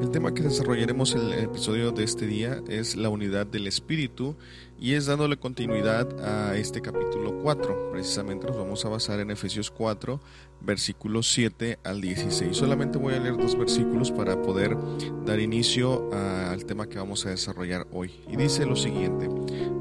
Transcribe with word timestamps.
El 0.00 0.10
tema 0.10 0.34
que 0.34 0.42
desarrollaremos 0.42 1.14
en 1.14 1.20
el 1.20 1.44
episodio 1.44 1.92
de 1.92 2.02
este 2.02 2.26
día 2.26 2.60
es 2.68 2.96
la 2.96 3.08
unidad 3.08 3.46
del 3.46 3.66
Espíritu 3.66 4.36
y 4.78 4.94
es 4.94 5.06
dándole 5.06 5.36
continuidad 5.36 6.08
a 6.20 6.56
este 6.56 6.82
capítulo 6.82 7.40
4. 7.42 7.92
Precisamente 7.92 8.46
nos 8.48 8.56
vamos 8.56 8.84
a 8.84 8.88
basar 8.88 9.20
en 9.20 9.30
Efesios 9.30 9.70
4, 9.70 10.20
versículos 10.60 11.32
7 11.32 11.78
al 11.84 12.00
16. 12.00 12.56
Solamente 12.56 12.98
voy 12.98 13.14
a 13.14 13.20
leer 13.20 13.36
dos 13.36 13.56
versículos 13.56 14.10
para 14.10 14.42
poder 14.42 14.76
dar 15.24 15.38
inicio 15.38 16.10
al 16.12 16.66
tema 16.66 16.88
que 16.88 16.98
vamos 16.98 17.24
a 17.24 17.30
desarrollar 17.30 17.86
hoy. 17.92 18.12
Y 18.28 18.36
dice 18.36 18.66
lo 18.66 18.76
siguiente, 18.76 19.28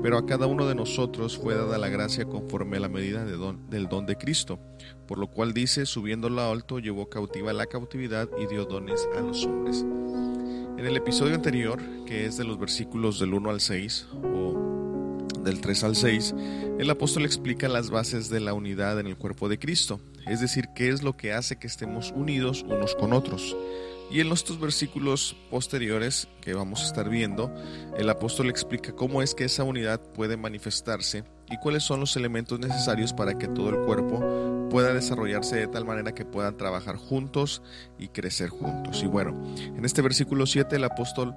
pero 0.02 0.18
a 0.18 0.26
cada 0.26 0.46
uno 0.46 0.68
de 0.68 0.76
nosotros 0.76 1.38
fue 1.38 1.56
dada 1.56 1.78
la 1.78 1.90
gracia 1.90 2.26
conforme 2.26 2.78
a 2.78 2.82
la 2.82 2.90
medida 2.90 3.26
del 3.26 3.88
don 3.90 4.06
de 4.06 4.16
Cristo, 4.18 4.60
por 5.08 5.18
lo 5.18 5.28
cual 5.28 5.54
dice, 5.54 5.86
subiendo 5.86 6.30
lo 6.30 6.42
alto, 6.42 6.80
llevó 6.80 7.10
cautiva 7.10 7.54
la 7.54 7.66
cautividad 7.66 8.30
y 8.42 8.48
dio 8.48 8.66
dones 8.66 9.08
a 9.18 9.22
los 9.22 9.46
hombres. 9.46 9.86
En 10.78 10.86
el 10.86 10.98
episodio 10.98 11.36
anterior, 11.36 11.82
que 12.06 12.26
es 12.26 12.38
de 12.38 12.44
los 12.44 12.60
versículos 12.60 13.20
del 13.20 13.34
1 13.34 13.50
al 13.50 13.62
6, 13.62 14.08
o 14.24 15.26
del 15.42 15.62
3 15.62 15.84
al 15.84 15.96
6, 15.96 16.36
el 16.80 16.90
apóstol 16.90 17.24
explica 17.24 17.70
las 17.70 17.90
bases 17.90 18.30
de 18.30 18.40
la 18.40 18.54
unidad 18.54 19.00
en 19.00 19.08
el 19.08 19.16
cuerpo 19.16 19.48
de 19.48 19.58
Cristo, 19.58 20.02
es 20.28 20.42
decir, 20.42 20.66
qué 20.76 20.90
es 20.90 21.04
lo 21.04 21.16
que 21.16 21.34
hace 21.34 21.58
que 21.58 21.68
estemos 21.68 22.12
unidos 22.12 22.64
unos 22.68 22.96
con 22.96 23.14
otros. 23.14 23.56
Y 24.12 24.20
en 24.20 24.32
estos 24.32 24.60
versículos 24.60 25.36
posteriores 25.50 26.28
que 26.42 26.54
vamos 26.54 26.82
a 26.82 26.86
estar 26.86 27.10
viendo, 27.10 27.52
el 27.98 28.10
apóstol 28.10 28.50
explica 28.50 28.92
cómo 28.92 29.22
es 29.22 29.34
que 29.34 29.46
esa 29.46 29.64
unidad 29.64 30.00
puede 30.14 30.38
manifestarse 30.38 31.24
y 31.50 31.58
cuáles 31.58 31.84
son 31.84 32.00
los 32.00 32.16
elementos 32.16 32.60
necesarios 32.60 33.14
para 33.14 33.38
que 33.38 33.48
todo 33.48 33.70
el 33.70 33.86
cuerpo 33.86 34.45
pueda 34.76 34.94
desarrollarse 34.94 35.56
de 35.56 35.68
tal 35.68 35.86
manera 35.86 36.14
que 36.14 36.26
puedan 36.26 36.58
trabajar 36.58 36.98
juntos 36.98 37.62
y 37.98 38.10
crecer 38.10 38.50
juntos. 38.50 39.04
Y 39.04 39.08
bueno, 39.08 39.34
en 39.58 39.86
este 39.86 40.02
versículo 40.02 40.46
7 40.46 40.76
el 40.76 40.84
apóstol 40.84 41.34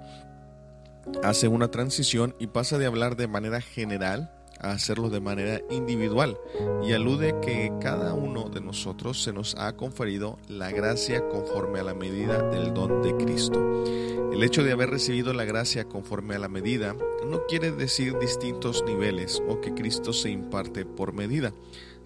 hace 1.22 1.46
una 1.46 1.70
transición 1.70 2.34
y 2.40 2.48
pasa 2.48 2.78
de 2.78 2.86
hablar 2.86 3.14
de 3.14 3.28
manera 3.28 3.60
general 3.60 4.32
a 4.58 4.72
hacerlo 4.72 5.08
de 5.08 5.20
manera 5.20 5.60
individual 5.70 6.36
y 6.82 6.94
alude 6.94 7.36
que 7.40 7.72
cada 7.80 8.12
uno 8.12 8.48
de 8.48 8.60
nosotros 8.60 9.22
se 9.22 9.32
nos 9.32 9.54
ha 9.54 9.76
conferido 9.76 10.40
la 10.48 10.72
gracia 10.72 11.28
conforme 11.28 11.78
a 11.78 11.84
la 11.84 11.94
medida 11.94 12.42
del 12.50 12.74
don 12.74 13.02
de 13.02 13.24
Cristo. 13.24 13.84
El 14.32 14.42
hecho 14.42 14.64
de 14.64 14.72
haber 14.72 14.90
recibido 14.90 15.32
la 15.32 15.44
gracia 15.44 15.84
conforme 15.84 16.34
a 16.34 16.40
la 16.40 16.48
medida 16.48 16.96
no 17.24 17.46
quiere 17.46 17.70
decir 17.70 18.18
distintos 18.18 18.82
niveles 18.84 19.40
o 19.48 19.60
que 19.60 19.74
Cristo 19.74 20.12
se 20.12 20.28
imparte 20.28 20.84
por 20.84 21.12
medida, 21.12 21.52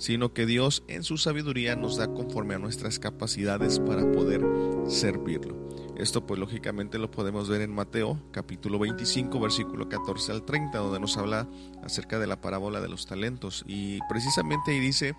sino 0.03 0.34
que 0.34 0.47
Dios 0.47 0.83
en 0.89 1.05
su 1.05 1.17
sabiduría 1.17 1.77
nos 1.77 1.97
da 1.97 2.12
conforme 2.12 2.56
a 2.56 2.58
nuestras 2.58 2.98
capacidades 2.98 3.78
para 3.78 4.11
poder 4.11 4.44
servirlo. 4.89 5.69
Esto 5.97 6.27
pues 6.27 6.41
lógicamente 6.41 6.98
lo 6.98 7.09
podemos 7.09 7.48
ver 7.48 7.61
en 7.61 7.72
Mateo 7.72 8.20
capítulo 8.33 8.81
25 8.81 9.39
versículo 9.39 9.89
14 9.89 10.33
al 10.33 10.42
30 10.42 10.77
donde 10.77 10.98
nos 10.98 11.17
habla 11.17 11.47
acerca 11.84 12.19
de 12.19 12.27
la 12.27 12.41
parábola 12.41 12.81
de 12.81 12.89
los 12.89 13.06
talentos 13.06 13.62
y 13.64 14.00
precisamente 14.09 14.72
ahí 14.72 14.81
dice 14.81 15.14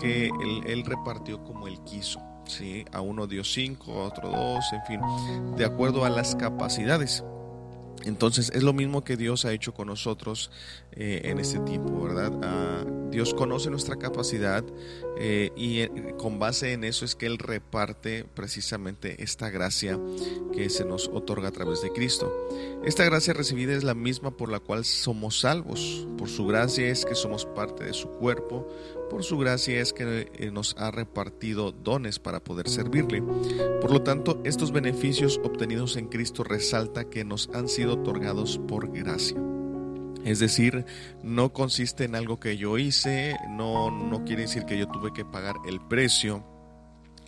que 0.00 0.30
él, 0.66 0.82
repartió 0.84 1.44
como 1.44 1.68
él 1.68 1.78
quiso. 1.84 2.20
¿sí? 2.44 2.84
A 2.90 3.02
uno 3.02 3.28
dio 3.28 3.44
cinco, 3.44 3.92
a 4.02 4.08
otro 4.08 4.30
dos, 4.30 4.64
en 4.72 4.82
fin, 4.84 5.00
de 5.56 5.64
acuerdo 5.64 6.04
a 6.04 6.10
las 6.10 6.34
capacidades. 6.34 7.22
Entonces 8.04 8.50
es 8.54 8.62
lo 8.62 8.72
mismo 8.72 9.04
que 9.04 9.16
Dios 9.16 9.44
ha 9.44 9.52
hecho 9.52 9.72
con 9.72 9.88
nosotros 9.88 10.50
eh, 10.92 11.22
en 11.24 11.38
este 11.38 11.58
tiempo, 11.60 12.02
¿verdad? 12.02 12.32
Ah, 12.42 12.84
Dios 13.10 13.32
conoce 13.32 13.70
nuestra 13.70 13.96
capacidad 13.96 14.64
eh, 15.18 15.52
y 15.56 15.80
eh, 15.80 16.14
con 16.18 16.38
base 16.38 16.72
en 16.72 16.84
eso 16.84 17.04
es 17.04 17.14
que 17.14 17.26
Él 17.26 17.38
reparte 17.38 18.24
precisamente 18.24 19.22
esta 19.22 19.50
gracia 19.50 19.98
que 20.52 20.68
se 20.68 20.84
nos 20.84 21.08
otorga 21.08 21.48
a 21.48 21.52
través 21.52 21.80
de 21.80 21.92
Cristo. 21.92 22.32
Esta 22.84 23.04
gracia 23.04 23.32
recibida 23.32 23.72
es 23.72 23.84
la 23.84 23.94
misma 23.94 24.36
por 24.36 24.50
la 24.50 24.60
cual 24.60 24.84
somos 24.84 25.40
salvos. 25.40 26.06
Por 26.18 26.28
su 26.28 26.46
gracia 26.46 26.88
es 26.88 27.04
que 27.04 27.14
somos 27.14 27.46
parte 27.46 27.84
de 27.84 27.94
su 27.94 28.08
cuerpo. 28.08 28.68
Por 29.14 29.22
su 29.22 29.38
gracia 29.38 29.80
es 29.80 29.92
que 29.92 30.50
nos 30.52 30.74
ha 30.76 30.90
repartido 30.90 31.70
dones 31.70 32.18
para 32.18 32.42
poder 32.42 32.68
servirle. 32.68 33.22
Por 33.80 33.92
lo 33.92 34.02
tanto, 34.02 34.40
estos 34.42 34.72
beneficios 34.72 35.40
obtenidos 35.44 35.96
en 35.96 36.08
Cristo 36.08 36.42
resalta 36.42 37.04
que 37.04 37.24
nos 37.24 37.48
han 37.54 37.68
sido 37.68 37.92
otorgados 37.92 38.58
por 38.66 38.90
gracia. 38.90 39.40
Es 40.24 40.40
decir, 40.40 40.84
no 41.22 41.52
consiste 41.52 42.02
en 42.02 42.16
algo 42.16 42.40
que 42.40 42.56
yo 42.56 42.76
hice, 42.76 43.36
no, 43.50 43.92
no 43.92 44.24
quiere 44.24 44.42
decir 44.42 44.64
que 44.64 44.76
yo 44.76 44.88
tuve 44.88 45.12
que 45.12 45.24
pagar 45.24 45.54
el 45.64 45.80
precio, 45.80 46.44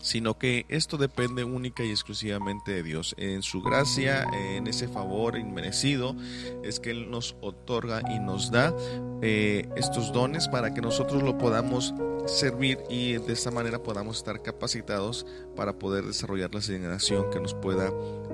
sino 0.06 0.38
que 0.38 0.66
esto 0.68 0.98
depende 0.98 1.42
única 1.42 1.82
y 1.82 1.90
exclusivamente 1.90 2.70
de 2.70 2.84
Dios. 2.84 3.16
En 3.18 3.42
su 3.42 3.60
gracia, 3.60 4.22
en 4.32 4.68
ese 4.68 4.86
favor 4.86 5.36
inmerecido, 5.36 6.14
es 6.62 6.78
que 6.78 6.92
Él 6.92 7.10
nos 7.10 7.34
otorga 7.40 8.02
y 8.08 8.20
nos 8.20 8.52
da 8.52 8.72
eh, 9.20 9.68
estos 9.74 10.12
dones 10.12 10.46
para 10.46 10.72
que 10.72 10.80
nosotros 10.80 11.24
lo 11.24 11.36
podamos 11.36 11.92
servir 12.26 12.78
y 12.88 13.14
de 13.14 13.32
esta 13.32 13.50
manera 13.50 13.82
podamos 13.82 14.18
estar 14.18 14.40
capacitados 14.42 15.26
para 15.56 15.76
poder 15.76 16.04
desarrollar 16.04 16.52
la 16.52 16.60
asignación 16.60 17.28
que 17.30 17.40
nos 17.40 17.54
pueda 17.54 17.90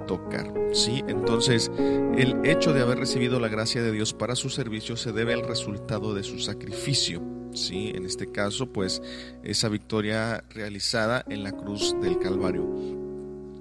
tocar. 0.06 0.52
¿sí? 0.74 1.02
Entonces, 1.08 1.70
el 1.78 2.38
hecho 2.44 2.74
de 2.74 2.82
haber 2.82 2.98
recibido 2.98 3.40
la 3.40 3.48
gracia 3.48 3.82
de 3.82 3.92
Dios 3.92 4.12
para 4.12 4.36
su 4.36 4.50
servicio 4.50 4.98
se 4.98 5.12
debe 5.12 5.32
al 5.32 5.48
resultado 5.48 6.12
de 6.12 6.22
su 6.22 6.38
sacrificio. 6.38 7.31
¿Sí? 7.54 7.92
En 7.94 8.06
este 8.06 8.30
caso, 8.30 8.72
pues 8.72 9.02
esa 9.42 9.68
victoria 9.68 10.44
realizada 10.50 11.24
en 11.28 11.42
la 11.42 11.52
cruz 11.52 11.94
del 12.00 12.18
Calvario. 12.18 12.66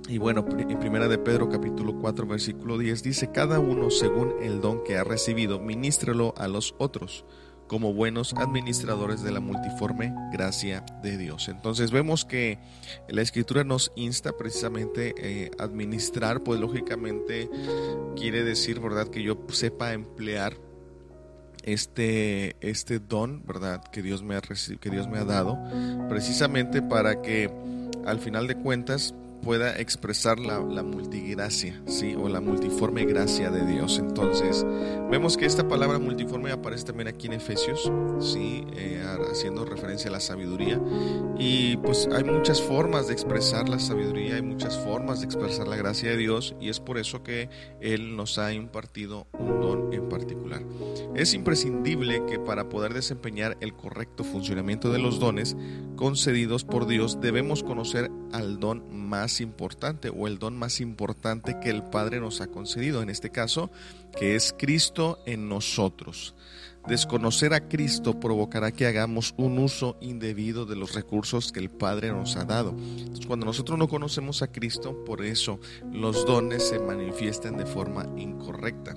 Y 0.08 0.18
bueno, 0.18 0.46
en 0.58 0.80
primera 0.80 1.08
de 1.08 1.18
Pedro 1.18 1.48
capítulo 1.48 1.98
4 2.02 2.28
versículo 2.28 2.78
10 2.78 3.04
dice, 3.04 3.32
cada 3.32 3.60
uno 3.60 3.90
según 3.90 4.34
el 4.42 4.60
don 4.60 4.84
que 4.84 4.98
ha 4.98 5.04
recibido, 5.04 5.60
ministrelo 5.60 6.34
a 6.38 6.48
los 6.48 6.76
otros 6.80 7.24
como 7.72 7.94
buenos 7.94 8.34
administradores 8.34 9.24
de 9.24 9.32
la 9.32 9.40
multiforme 9.40 10.14
gracia 10.34 10.84
de 11.02 11.18
Dios. 11.18 11.48
Entonces 11.48 11.92
vemos 11.92 12.26
que 12.26 12.60
la 13.08 13.22
escritura 13.22 13.64
nos 13.64 13.94
insta 13.96 14.34
precisamente 14.34 15.16
a 15.18 15.22
eh, 15.26 15.52
administrar, 15.58 16.44
pues 16.44 16.60
lógicamente 16.60 17.50
quiere 18.18 18.44
decir, 18.44 18.82
¿verdad? 18.82 19.08
Que 19.08 19.24
yo 19.24 19.38
sepa 19.54 19.94
emplear 19.94 20.58
este, 21.64 22.56
este 22.62 23.00
don, 23.00 23.46
¿verdad? 23.46 23.84
Que 23.92 24.02
Dios 24.02 24.24
me 24.24 24.36
ha, 24.36 24.42
que 24.42 24.90
Dios 24.90 25.08
me 25.08 25.18
ha 25.18 25.26
dado, 25.26 25.58
precisamente 26.10 26.82
para 26.82 27.22
que 27.22 27.50
al 28.06 28.20
final 28.20 28.48
de 28.48 28.56
cuentas 28.56 29.14
pueda 29.42 29.78
expresar 29.80 30.40
la, 30.40 30.60
multigracia, 30.84 31.82
¿sí? 31.86 32.16
O 32.16 32.30
la 32.30 32.42
multiforme 32.42 33.06
gracia 33.06 33.50
de 33.50 33.66
Dios. 33.66 34.00
Entonces, 34.00 34.66
vemos 35.10 35.38
que 35.38 35.46
esta 35.46 35.68
palabra 35.68 36.00
multiforme 36.00 36.52
aparece 36.52 36.86
también 36.86 37.08
aquí 37.08 37.28
en 37.28 37.34
Efesios, 37.34 37.92
¿sí? 38.20 38.66
Eh, 38.76 39.04
haciendo 39.32 39.66
referencia 39.66 40.10
a 40.10 40.14
la 40.14 40.20
sabiduría. 40.20 40.80
Y 41.38 41.78
pues 41.78 42.08
hay 42.12 42.24
muchas 42.24 42.62
formas 42.62 43.08
de 43.08 43.14
expresar 43.14 43.70
la 43.70 43.80
sabiduría, 43.80 44.36
hay 44.36 44.42
muchas 44.42 44.78
formas 44.80 45.20
de 45.20 45.26
expresar 45.26 45.68
la 45.68 45.76
gracia 45.76 46.12
de 46.12 46.18
Dios, 46.18 46.56
y 46.60 46.70
es 46.70 46.80
por 46.80 46.98
eso 46.98 47.24
que 47.24 47.50
Él 47.80 48.16
nos 48.16 48.38
ha 48.38 48.54
impartido 48.54 49.28
un 49.38 49.62
don 49.62 49.94
en 49.94 50.08
particular. 50.10 50.62
Es 51.16 51.34
imprescindible 51.34 52.26
que 52.26 52.40
para 52.40 52.70
poder 52.70 52.94
desempeñar 52.94 53.58
el 53.62 53.74
correcto 53.74 54.24
funcionamiento 54.24 54.92
de 54.92 55.00
los 55.00 55.20
dones 55.20 55.56
concedidos 55.96 56.64
por 56.64 56.88
Dios, 56.88 57.20
debemos 57.22 57.64
conocer 57.64 58.12
al 58.32 58.60
don 58.60 58.84
más 58.92 59.31
importante 59.40 60.10
o 60.10 60.28
el 60.28 60.40
don 60.40 60.58
más 60.58 60.82
importante 60.82 61.58
que 61.62 61.70
el 61.70 61.84
Padre 61.84 62.20
nos 62.20 62.42
ha 62.42 62.48
concedido, 62.48 63.02
en 63.02 63.10
este 63.10 63.30
caso, 63.30 63.72
que 64.18 64.36
es 64.36 64.54
Cristo 64.58 65.20
en 65.26 65.48
nosotros. 65.48 66.36
Desconocer 66.88 67.54
a 67.54 67.68
Cristo 67.68 68.20
provocará 68.20 68.72
que 68.72 68.88
hagamos 68.88 69.36
un 69.38 69.60
uso 69.60 69.98
indebido 70.02 70.66
de 70.66 70.76
los 70.76 70.96
recursos 70.96 71.52
que 71.52 71.60
el 71.60 71.70
Padre 71.70 72.12
nos 72.12 72.36
ha 72.38 72.44
dado. 72.44 72.76
cuando 73.28 73.46
nosotros 73.46 73.78
no 73.78 73.88
conocemos 73.88 74.42
a 74.42 74.52
Cristo, 74.52 75.06
por 75.06 75.24
eso 75.24 75.60
los 75.92 76.26
dones 76.26 76.68
se 76.68 76.80
manifiestan 76.80 77.58
de 77.58 77.68
forma 77.68 78.08
incorrecta. 78.18 78.96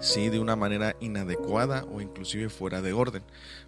Sí, 0.00 0.30
de 0.30 0.40
una 0.40 0.56
manera 0.56 0.96
inadecuada 1.00 1.84
o 1.92 2.00
inclusive 2.00 2.48
fuera 2.48 2.80
de 2.80 2.94
orden. 2.94 3.22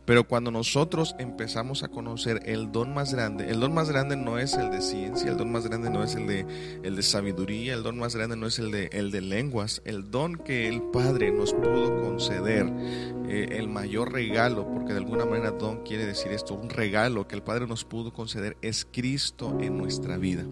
Pero 0.05 0.27
cuando 0.27 0.51
nosotros 0.51 1.15
empezamos 1.19 1.83
a 1.83 1.89
conocer 1.89 2.41
el 2.47 2.73
don 2.73 2.95
más 2.95 3.13
grande, 3.13 3.51
el 3.51 3.61
don 3.61 3.75
más 3.75 3.91
grande 3.91 4.17
no 4.17 4.39
es 4.39 4.55
el 4.55 4.71
de 4.71 4.81
ciencia, 4.81 5.31
el 5.31 5.37
don 5.37 5.53
más 5.53 5.67
grande 5.67 5.91
no 5.91 6.03
es 6.03 6.15
el 6.15 6.27
de, 6.27 6.47
el 6.83 6.97
de 6.97 7.03
sabiduría, 7.03 7.75
el 7.75 7.83
don 7.83 7.99
más 7.99 8.15
grande 8.15 8.37
no 8.37 8.47
es 8.47 8.59
el 8.59 8.71
de, 8.71 8.89
el 8.93 9.11
de 9.11 9.21
lenguas, 9.21 9.83
el 9.85 10.11
don 10.11 10.37
que 10.37 10.69
el 10.69 10.83
Padre 10.83 11.31
nos 11.31 11.53
pudo 11.53 12.01
conceder, 12.03 12.67
eh, 13.29 13.57
el 13.59 13.69
mayor 13.69 14.13
regalo, 14.13 14.67
porque 14.69 14.93
de 14.93 14.99
alguna 14.99 15.25
manera 15.25 15.51
don 15.53 15.83
quiere 15.83 16.07
decir 16.07 16.33
esto, 16.33 16.55
un 16.55 16.71
regalo 16.71 17.27
que 17.29 17.35
el 17.35 17.43
Padre 17.43 17.67
nos 17.67 17.85
pudo 17.85 18.13
conceder 18.13 18.57
es 18.63 18.87
Cristo 18.91 19.59
en 19.61 19.77
nuestra 19.79 20.19
vida. 20.19 20.45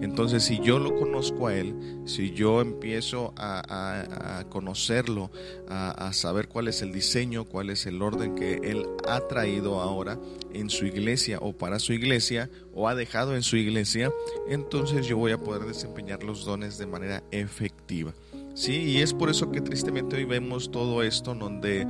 Entonces, 0.00 0.44
si 0.44 0.60
yo 0.60 0.78
lo 0.78 0.94
conozco 0.96 1.48
a 1.48 1.54
Él, 1.54 2.02
si 2.06 2.32
yo 2.32 2.60
empiezo 2.60 3.32
a, 3.36 4.38
a 4.38 4.44
conocerlo, 4.48 5.14
sino 5.14 5.30
a, 5.68 6.12
saber 6.12 6.48
cuál 6.48 6.68
es 6.68 6.82
el 6.82 6.92
diseño, 6.92 7.44
cuál 7.44 7.70
es 7.70 7.86
el 7.86 8.02
orden 8.02 8.34
que 8.34 8.54
Él 8.62 8.86
ha 9.06 9.26
traído 9.28 9.80
ahora 9.80 10.18
en 10.52 10.70
su 10.70 10.86
iglesia 10.86 11.38
o 11.40 11.52
para 11.52 11.78
su 11.78 11.92
iglesia 11.92 12.50
o 12.72 12.88
ha 12.88 12.94
dejado 12.94 13.34
en 13.34 13.42
su 13.42 13.56
iglesia, 13.56 14.12
entonces 14.48 15.06
yo 15.06 15.16
voy 15.16 15.32
a 15.32 15.38
poder 15.38 15.62
desempeñar 15.66 16.22
los 16.22 16.44
dones 16.44 16.78
de 16.78 16.86
manera 16.86 17.22
efectiva. 17.30 18.14
Sí, 18.54 18.82
y 18.82 18.98
es 18.98 19.12
por 19.12 19.30
eso 19.30 19.50
que 19.50 19.60
tristemente 19.60 20.16
hoy 20.16 20.24
vemos 20.24 20.70
todo 20.70 21.02
esto 21.02 21.34
donde 21.34 21.86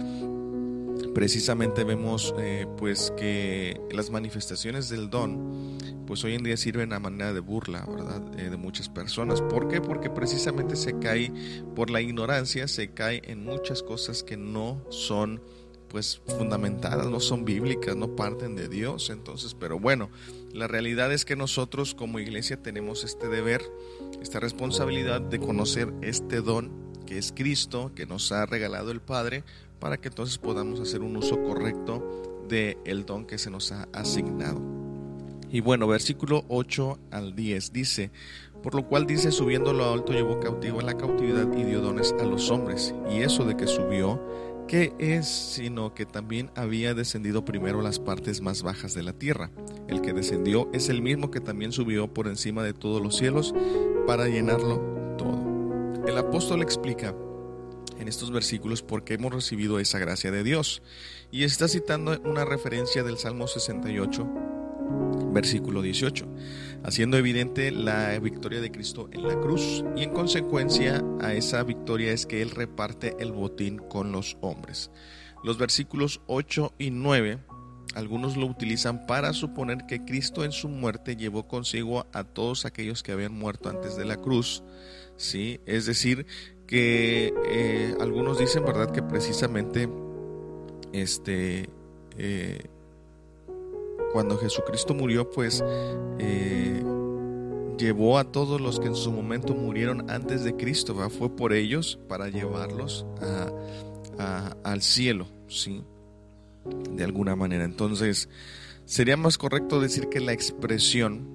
precisamente 1.15 1.85
vemos 1.85 2.35
eh, 2.39 2.67
pues 2.77 3.13
que 3.17 3.81
las 3.91 4.11
manifestaciones 4.11 4.89
del 4.89 5.11
don 5.11 5.79
pues 6.07 6.25
hoy 6.25 6.35
en 6.35 6.43
día 6.43 6.57
sirven 6.57 6.93
a 6.93 6.99
manera 6.99 7.33
de 7.33 7.41
burla 7.41 7.87
verdad 7.87 8.23
eh, 8.39 8.51
de 8.51 8.57
muchas 8.57 8.89
personas 8.89 9.41
¿por 9.41 9.69
qué? 9.69 9.81
porque 9.81 10.11
precisamente 10.11 10.77
se 10.77 10.99
cae 10.99 11.33
por 11.75 11.91
la 11.91 12.01
ignorancia 12.01 12.67
se 12.69 12.89
cae 12.93 13.23
en 13.27 13.45
muchas 13.45 13.83
cosas 13.83 14.23
que 14.23 14.37
no 14.37 14.83
son 14.91 15.41
pues 15.95 16.21
fundamentadas 16.27 17.07
no 17.07 17.21
son 17.21 17.45
bíblicas 17.45 17.95
no 17.95 18.17
parten 18.17 18.57
de 18.57 18.67
Dios 18.67 19.11
entonces 19.11 19.55
pero 19.55 19.79
bueno 19.79 20.11
la 20.53 20.67
realidad 20.67 21.13
es 21.13 21.25
que 21.25 21.37
nosotros 21.37 21.95
como 21.95 22.19
iglesia 22.19 22.61
tenemos 22.61 23.05
este 23.05 23.29
deber 23.29 23.63
esta 24.21 24.41
responsabilidad 24.41 25.21
de 25.21 25.39
conocer 25.39 25.95
este 26.03 26.41
don 26.41 26.73
que 27.07 27.17
es 27.17 27.31
Cristo 27.31 27.93
que 27.95 28.07
nos 28.07 28.33
ha 28.33 28.45
regalado 28.45 28.91
el 28.91 29.01
Padre 29.01 29.45
para 29.79 29.97
que 29.97 30.09
entonces 30.09 30.37
podamos 30.39 30.81
hacer 30.81 31.01
un 31.01 31.17
uso 31.17 31.41
correcto 31.45 32.45
del 32.49 32.77
el 32.85 33.07
don 33.07 33.25
que 33.25 33.39
se 33.39 33.51
nos 33.51 33.71
ha 33.71 33.87
asignado. 33.93 34.61
Y 35.51 35.61
bueno, 35.61 35.87
versículo 35.87 36.45
8 36.49 36.99
al 37.11 37.37
10 37.37 37.73
dice, 37.73 38.11
por 38.63 38.75
lo 38.75 38.89
cual 38.89 39.07
dice, 39.07 39.31
subiendo 39.31 39.73
lo 39.73 39.93
alto 39.93 40.13
llevó 40.13 40.41
cautivo 40.41 40.81
en 40.81 40.87
la 40.87 40.97
cautividad 40.97 41.47
y 41.57 41.65
dio 41.65 41.81
dones 41.81 42.15
a 42.19 42.25
los 42.25 42.51
hombres. 42.51 42.95
Y 43.11 43.19
eso 43.19 43.45
de 43.45 43.57
que 43.57 43.67
subió, 43.67 44.21
¿qué 44.67 44.93
es 44.99 45.27
sino 45.27 45.95
que 45.95 46.07
también 46.07 46.51
había 46.55 46.95
descendido 46.95 47.45
primero 47.45 47.83
las 47.83 47.99
partes 47.99 48.41
más 48.41 48.63
bajas 48.63 48.95
de 48.95 49.03
la 49.03 49.13
tierra? 49.13 49.51
El 49.89 50.01
que 50.01 50.13
descendió 50.13 50.69
es 50.73 50.89
el 50.89 51.03
mismo 51.03 51.31
que 51.31 51.41
también 51.41 51.73
subió 51.73 52.13
por 52.13 52.29
encima 52.29 52.63
de 52.63 52.73
todos 52.73 53.03
los 53.03 53.17
cielos 53.17 53.55
para 54.07 54.29
llenarlo 54.29 54.79
todo. 55.19 56.05
El 56.07 56.19
apóstol 56.19 56.63
explica 56.63 57.15
en 57.99 58.09
estos 58.09 58.31
versículos 58.31 58.83
porque 58.83 59.15
hemos 59.15 59.33
recibido 59.33 59.79
esa 59.79 59.99
gracia 59.99 60.31
de 60.31 60.43
Dios. 60.43 60.83
Y 61.31 61.45
está 61.45 61.69
citando 61.69 62.19
una 62.25 62.45
referencia 62.45 63.03
del 63.03 63.19
Salmo 63.19 63.47
68, 63.47 64.27
versículo 65.33 65.83
18, 65.83 66.27
haciendo 66.85 67.17
evidente 67.17 67.71
la 67.71 68.17
victoria 68.19 68.61
de 68.61 68.71
Cristo 68.71 69.09
en 69.13 69.27
la 69.27 69.41
cruz. 69.41 69.85
Y 69.97 70.03
en 70.03 70.11
consecuencia 70.11 71.03
a 71.21 71.35
esa 71.35 71.63
victoria 71.65 72.13
es 72.13 72.27
que 72.27 72.43
Él 72.43 72.51
reparte 72.51 73.17
el 73.19 73.33
botín 73.33 73.79
con 73.79 74.13
los 74.13 74.37
hombres. 74.41 74.91
Los 75.43 75.59
versículos 75.59 76.21
8 76.27 76.75
y 76.79 76.91
9 76.91 77.39
algunos 77.95 78.37
lo 78.37 78.47
utilizan 78.47 79.07
para 79.07 79.33
suponer 79.33 79.87
que 79.87 80.05
Cristo 80.05 80.45
en 80.45 80.53
su 80.53 80.69
muerte 80.69 81.17
llevó 81.17 81.47
consigo 81.47 82.07
a 82.13 82.25
todos 82.25 82.65
aquellos 82.65 83.03
que 83.03 83.13
habían 83.13 83.33
muerto 83.33 83.69
antes 83.69 83.97
de 83.97 84.05
la 84.05 84.17
cruz, 84.17 84.65
¿sí? 85.17 85.61
Es 85.65 85.87
decir, 85.87 86.27
que 86.67 87.33
eh, 87.47 87.95
algunos 88.01 88.39
dicen, 88.39 88.65
¿verdad?, 88.65 88.91
que 88.91 89.03
precisamente 89.03 89.89
este, 90.93 91.69
eh, 92.19 92.67
cuando 94.15 94.39
Jesucristo 94.39 94.95
murió, 94.95 95.29
pues 95.29 95.65
eh, 96.21 96.85
llevó 97.77 98.17
a 98.17 98.23
todos 98.23 98.61
los 98.61 98.79
que 98.79 98.87
en 98.87 98.95
su 98.95 99.11
momento 99.11 99.57
murieron 99.57 100.09
antes 100.09 100.45
de 100.45 100.55
Cristo, 100.55 100.95
fue 101.11 101.35
por 101.35 101.53
ellos 101.53 101.99
para 102.09 102.29
llevarlos 102.29 103.05
al 104.17 104.83
cielo, 104.83 105.27
¿sí? 105.49 105.83
De 106.93 107.03
alguna 107.03 107.35
manera. 107.35 107.65
Entonces, 107.65 108.29
sería 108.85 109.17
más 109.17 109.37
correcto 109.37 109.81
decir 109.81 110.09
que 110.09 110.21
la 110.21 110.33
expresión 110.33 111.27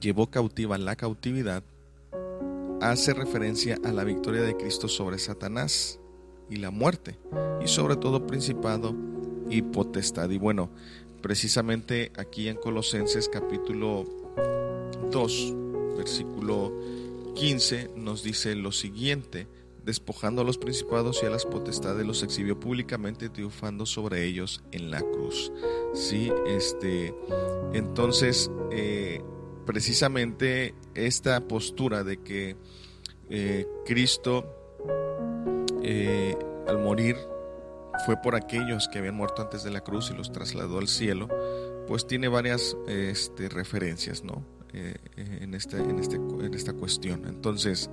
llevó 0.00 0.26
cautiva 0.26 0.76
la 0.76 0.96
cautividad 0.96 1.62
hace 2.80 3.14
referencia 3.14 3.78
a 3.84 3.92
la 3.92 4.02
victoria 4.02 4.42
de 4.42 4.56
Cristo 4.56 4.88
sobre 4.88 5.20
Satanás 5.20 6.00
y 6.50 6.56
la 6.56 6.72
muerte, 6.72 7.16
y 7.64 7.68
sobre 7.68 7.94
todo 7.94 8.26
principado 8.26 8.92
y 9.50 9.62
potestad. 9.62 10.30
Y 10.30 10.38
bueno, 10.38 10.70
precisamente 11.20 12.12
aquí 12.16 12.48
en 12.48 12.56
Colosenses 12.56 13.28
capítulo 13.28 14.04
2, 15.10 15.54
versículo 15.96 16.72
15, 17.34 17.90
nos 17.96 18.22
dice 18.22 18.54
lo 18.54 18.72
siguiente, 18.72 19.46
despojando 19.84 20.42
a 20.42 20.44
los 20.44 20.58
principados 20.58 21.20
y 21.22 21.26
a 21.26 21.30
las 21.30 21.46
potestades, 21.46 22.06
los 22.06 22.22
exhibió 22.22 22.58
públicamente, 22.58 23.28
triunfando 23.28 23.86
sobre 23.86 24.24
ellos 24.24 24.62
en 24.72 24.90
la 24.90 25.00
cruz. 25.00 25.52
Sí, 25.94 26.30
este, 26.46 27.14
entonces, 27.72 28.50
eh, 28.70 29.22
precisamente 29.64 30.74
esta 30.94 31.40
postura 31.46 32.04
de 32.04 32.18
que 32.18 32.56
eh, 33.30 33.66
Cristo 33.84 34.44
eh, 35.82 36.36
al 36.66 36.78
morir 36.78 37.16
fue 38.04 38.16
por 38.16 38.34
aquellos 38.34 38.88
que 38.88 38.98
habían 38.98 39.14
muerto 39.14 39.42
antes 39.42 39.62
de 39.62 39.70
la 39.70 39.80
cruz 39.80 40.10
y 40.10 40.16
los 40.16 40.32
trasladó 40.32 40.78
al 40.78 40.88
cielo, 40.88 41.28
pues 41.86 42.06
tiene 42.06 42.28
varias 42.28 42.76
este, 42.86 43.48
referencias 43.48 44.24
¿no? 44.24 44.44
Eh, 44.72 44.94
en, 45.16 45.54
este, 45.54 45.78
en, 45.78 45.98
esta 45.98 46.72
cuestión. 46.74 47.26
Entonces, 47.26 47.90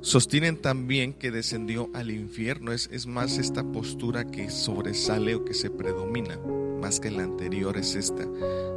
sostienen 0.00 0.60
también 0.60 1.12
que 1.12 1.30
descendió 1.30 1.90
al 1.94 2.10
infierno, 2.10 2.72
es, 2.72 2.88
es 2.92 3.06
más 3.06 3.38
esta 3.38 3.64
postura 3.64 4.24
que 4.24 4.50
sobresale 4.50 5.34
o 5.34 5.44
que 5.44 5.54
se 5.54 5.70
predomina 5.70 6.38
más 6.78 7.00
que 7.00 7.10
la 7.10 7.24
anterior 7.24 7.76
es 7.76 7.94
esta, 7.94 8.24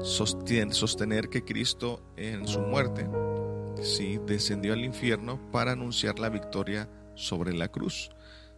sostener 0.02 1.30
que 1.30 1.44
Cristo 1.44 2.02
en 2.18 2.48
su 2.48 2.60
muerte 2.60 3.08
sí 3.82 4.20
descendió 4.26 4.74
al 4.74 4.84
infierno 4.84 5.40
para 5.52 5.74
anunciar 5.74 6.20
la 6.20 6.30
victoria 6.30 6.90
sobre 7.16 7.54
la 7.54 7.68
cruz. 7.68 8.10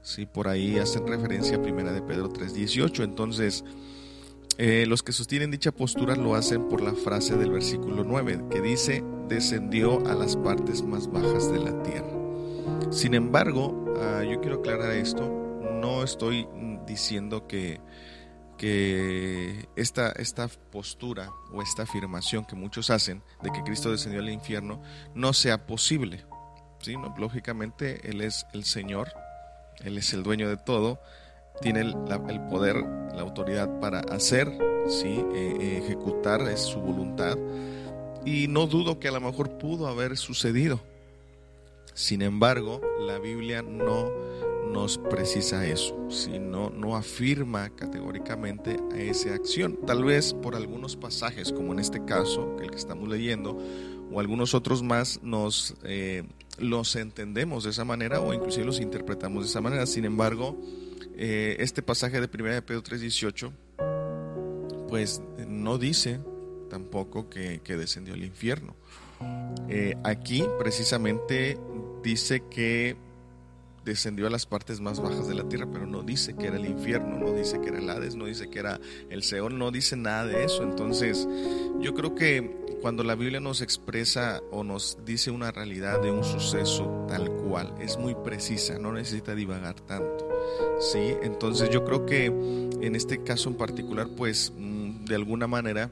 Sí, 0.04 0.26
por 0.26 0.50
ahí 0.50 0.78
hacen 0.80 1.08
referencia 1.08 1.56
a 1.56 1.62
primera 1.62 1.94
de 1.94 2.02
Pedro 2.02 2.30
3:18. 2.30 3.04
Entonces, 3.04 3.64
eh, 4.58 4.86
los 4.86 5.02
que 5.02 5.14
sostienen 5.14 5.50
dicha 5.50 5.72
postura 5.72 6.16
lo 6.16 6.36
hacen 6.36 6.68
por 6.68 6.82
la 6.82 6.94
frase 6.94 7.38
del 7.38 7.52
versículo 7.52 8.04
9 8.04 8.46
que 8.52 8.62
dice 8.62 9.04
descendió 9.28 10.06
a 10.06 10.14
las 10.14 10.36
partes 10.36 10.84
más 10.84 11.10
bajas 11.10 11.52
de 11.52 11.60
la 11.60 11.82
tierra. 11.84 12.12
Sin 12.92 13.14
embargo, 13.14 13.96
ah, 13.98 14.24
yo 14.24 14.42
quiero 14.42 14.58
aclarar 14.58 14.92
esto, 14.92 15.28
no 15.82 16.04
estoy 16.04 16.48
diciendo 16.86 17.48
que 17.48 17.80
que 18.58 19.68
esta, 19.76 20.12
esta 20.12 20.48
postura 20.48 21.30
o 21.52 21.62
esta 21.62 21.84
afirmación 21.84 22.46
que 22.46 22.56
muchos 22.56 22.90
hacen 22.92 23.24
de 23.42 23.52
que 23.52 23.64
Cristo 23.64 23.92
descendió 23.92 24.22
al 24.22 24.30
infierno 24.30 24.82
no 25.16 25.34
sea 25.34 25.66
posible. 25.66 26.24
¿sí? 26.80 26.96
Lógicamente 27.18 28.10
Él 28.10 28.22
es 28.22 28.46
el 28.54 28.64
Señor, 28.64 29.10
Él 29.84 29.98
es 29.98 30.14
el 30.14 30.24
dueño 30.24 30.50
de 30.50 30.58
todo, 30.58 31.00
tiene 31.62 31.82
el, 31.82 31.96
poder, 32.50 32.78
la 32.78 33.22
autoridad 33.22 33.80
para 33.80 34.00
hacer, 34.00 34.52
¿sí? 34.88 35.24
E, 35.34 35.78
ejecutar 35.84 36.42
es 36.42 36.62
su 36.62 36.80
voluntad. 36.80 37.38
Y 38.26 38.48
no 38.48 38.68
dudo 38.68 39.00
que 39.00 39.10
a 39.10 39.12
lo 39.12 39.22
mejor 39.22 39.58
pudo 39.58 39.88
haber 39.88 40.18
sucedido. 40.18 40.80
Sin 41.94 42.22
embargo, 42.22 42.82
la 43.00 43.20
Biblia 43.20 43.62
no 43.62 44.10
nos 44.74 44.98
precisa 44.98 45.66
eso, 45.68 46.10
sino 46.10 46.72
no 46.72 46.96
afirma 46.96 47.70
categóricamente 47.70 48.80
a 48.92 48.98
esa 48.98 49.36
acción. 49.36 49.78
Tal 49.86 50.04
vez 50.04 50.34
por 50.34 50.56
algunos 50.56 50.96
pasajes, 50.96 51.52
como 51.52 51.74
en 51.74 51.80
este 51.80 52.04
caso, 52.04 52.58
el 52.60 52.72
que 52.72 52.78
estamos 52.78 53.08
leyendo, 53.08 53.58
o 54.14 54.20
algunos 54.20 54.54
otros 54.54 54.84
más, 54.84 55.20
nos 55.24 55.76
eh, 55.84 56.24
los 56.60 56.96
entendemos 56.96 57.64
de 57.64 57.72
esa 57.72 57.84
manera 57.84 58.22
o 58.22 58.34
inclusive 58.34 58.66
los 58.66 58.80
interpretamos 58.80 59.44
de 59.44 59.50
esa 59.50 59.62
manera. 59.62 59.86
Sin 59.86 60.06
embargo, 60.06 60.58
eh, 61.16 61.58
este 61.60 61.82
pasaje 61.82 62.22
de 62.22 62.30
1 62.32 62.54
de 62.54 62.62
Pedro 62.62 62.84
3:18, 62.84 63.52
pues 64.88 65.22
no 65.48 65.78
dice 65.78 66.20
tampoco 66.70 67.30
que, 67.30 67.60
descendió 67.66 68.14
al 68.14 68.24
infierno. 68.24 68.76
Eh, 69.70 69.96
aquí 70.04 70.44
precisamente 70.60 71.58
dice 72.04 72.44
que 72.50 72.98
descendió 73.86 74.28
a 74.28 74.30
las 74.30 74.46
partes 74.46 74.80
más 74.80 75.00
bajas 75.00 75.28
de 75.28 75.36
la 75.36 75.48
tierra, 75.48 75.68
pero 75.72 75.86
no 75.86 76.04
dice 76.04 76.36
que 76.36 76.48
era 76.48 76.58
el 76.58 76.66
infierno, 76.66 77.18
no 77.18 77.34
dice 77.34 77.60
que 77.62 77.70
era 77.70 77.80
el 77.80 77.90
Hades, 77.90 78.16
no 78.16 78.26
dice 78.26 78.50
que 78.50 78.60
era 78.60 78.80
el 79.10 79.24
Seol, 79.24 79.58
no 79.58 79.72
dice 79.72 79.96
nada 79.96 80.26
de 80.26 80.46
eso. 80.46 80.64
Entonces, 80.64 81.28
yo 81.80 81.94
creo 81.94 82.16
que 82.16 82.63
cuando 82.84 83.06
la 83.06 83.16
Biblia 83.16 83.40
nos 83.40 83.62
expresa 83.62 84.42
o 84.52 84.66
nos 84.66 84.98
dice 85.06 85.32
una 85.32 85.54
realidad 85.54 86.02
de 86.02 86.12
un 86.12 86.26
suceso 86.26 87.06
tal 87.08 87.32
cual, 87.32 87.74
es 87.80 87.98
muy 87.98 88.14
precisa, 88.14 88.78
no 88.78 88.92
necesita 88.92 89.34
divagar 89.36 89.80
tanto. 89.80 90.28
¿sí? 90.82 91.14
Entonces, 91.24 91.70
yo 91.70 91.86
creo 91.86 92.06
que 92.06 92.26
en 92.26 92.96
este 92.98 93.24
caso 93.24 93.48
en 93.48 93.56
particular, 93.56 94.10
pues, 94.18 94.52
mm, 94.58 95.06
de 95.06 95.16
alguna 95.16 95.48
manera, 95.48 95.92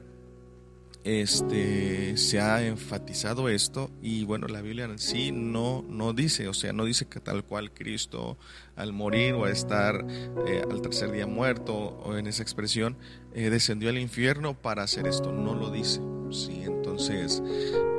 este 1.04 2.18
se 2.18 2.40
ha 2.40 2.62
enfatizado 2.62 3.48
esto 3.48 3.90
y 4.02 4.24
bueno 4.24 4.46
la 4.46 4.60
Biblia 4.60 4.84
en 4.84 5.00
sí 5.00 5.32
no 5.32 5.84
no 5.88 6.12
dice 6.12 6.46
o 6.46 6.54
sea 6.54 6.72
no 6.72 6.84
dice 6.84 7.08
que 7.08 7.18
tal 7.18 7.42
cual 7.42 7.72
Cristo 7.72 8.38
al 8.76 8.92
morir 8.92 9.34
o 9.34 9.46
a 9.46 9.50
estar 9.50 10.06
eh, 10.46 10.62
al 10.70 10.80
tercer 10.80 11.10
día 11.10 11.26
muerto 11.26 11.74
o 11.74 12.16
en 12.16 12.28
esa 12.28 12.44
expresión 12.44 12.96
eh, 13.34 13.50
descendió 13.50 13.88
al 13.88 13.98
infierno 13.98 14.54
para 14.54 14.84
hacer 14.84 15.08
esto 15.08 15.32
no 15.32 15.56
lo 15.56 15.72
dice 15.72 16.00
sí 16.32 16.62
entonces 16.64 17.42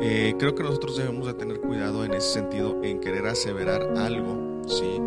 eh, 0.02 0.36
creo 0.38 0.56
que 0.56 0.64
nosotros 0.64 0.98
debemos 0.98 1.28
de 1.28 1.34
tener 1.34 1.60
cuidado 1.60 2.04
en 2.06 2.14
ese 2.14 2.34
sentido 2.34 2.84
en 2.84 3.00
querer 3.00 3.28
aseverar 3.28 3.98
algo 3.98 4.62
sí 4.68 5.00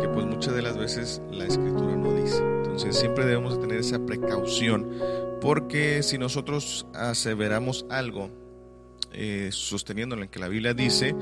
que, 0.00 0.08
pues 0.12 0.26
muchas 0.26 0.54
de 0.54 0.62
las 0.62 0.76
veces 0.76 1.20
la 1.30 1.46
escritura 1.46 1.96
no 1.96 2.14
dice. 2.14 2.38
Entonces 2.38 2.96
siempre 2.96 3.24
debemos 3.24 3.56
de 3.56 3.60
tener 3.60 3.78
esa 3.78 4.04
precaución 4.04 4.90
porque 5.40 6.02
si 6.02 6.18
nosotros 6.18 6.86
aseveramos 6.94 7.86
algo 7.90 8.30
eh, 9.12 9.50
sosteniendo 9.52 10.16
en 10.16 10.28
que 10.28 10.38
la 10.38 10.48
Biblia 10.48 10.74
dice, 10.74 11.14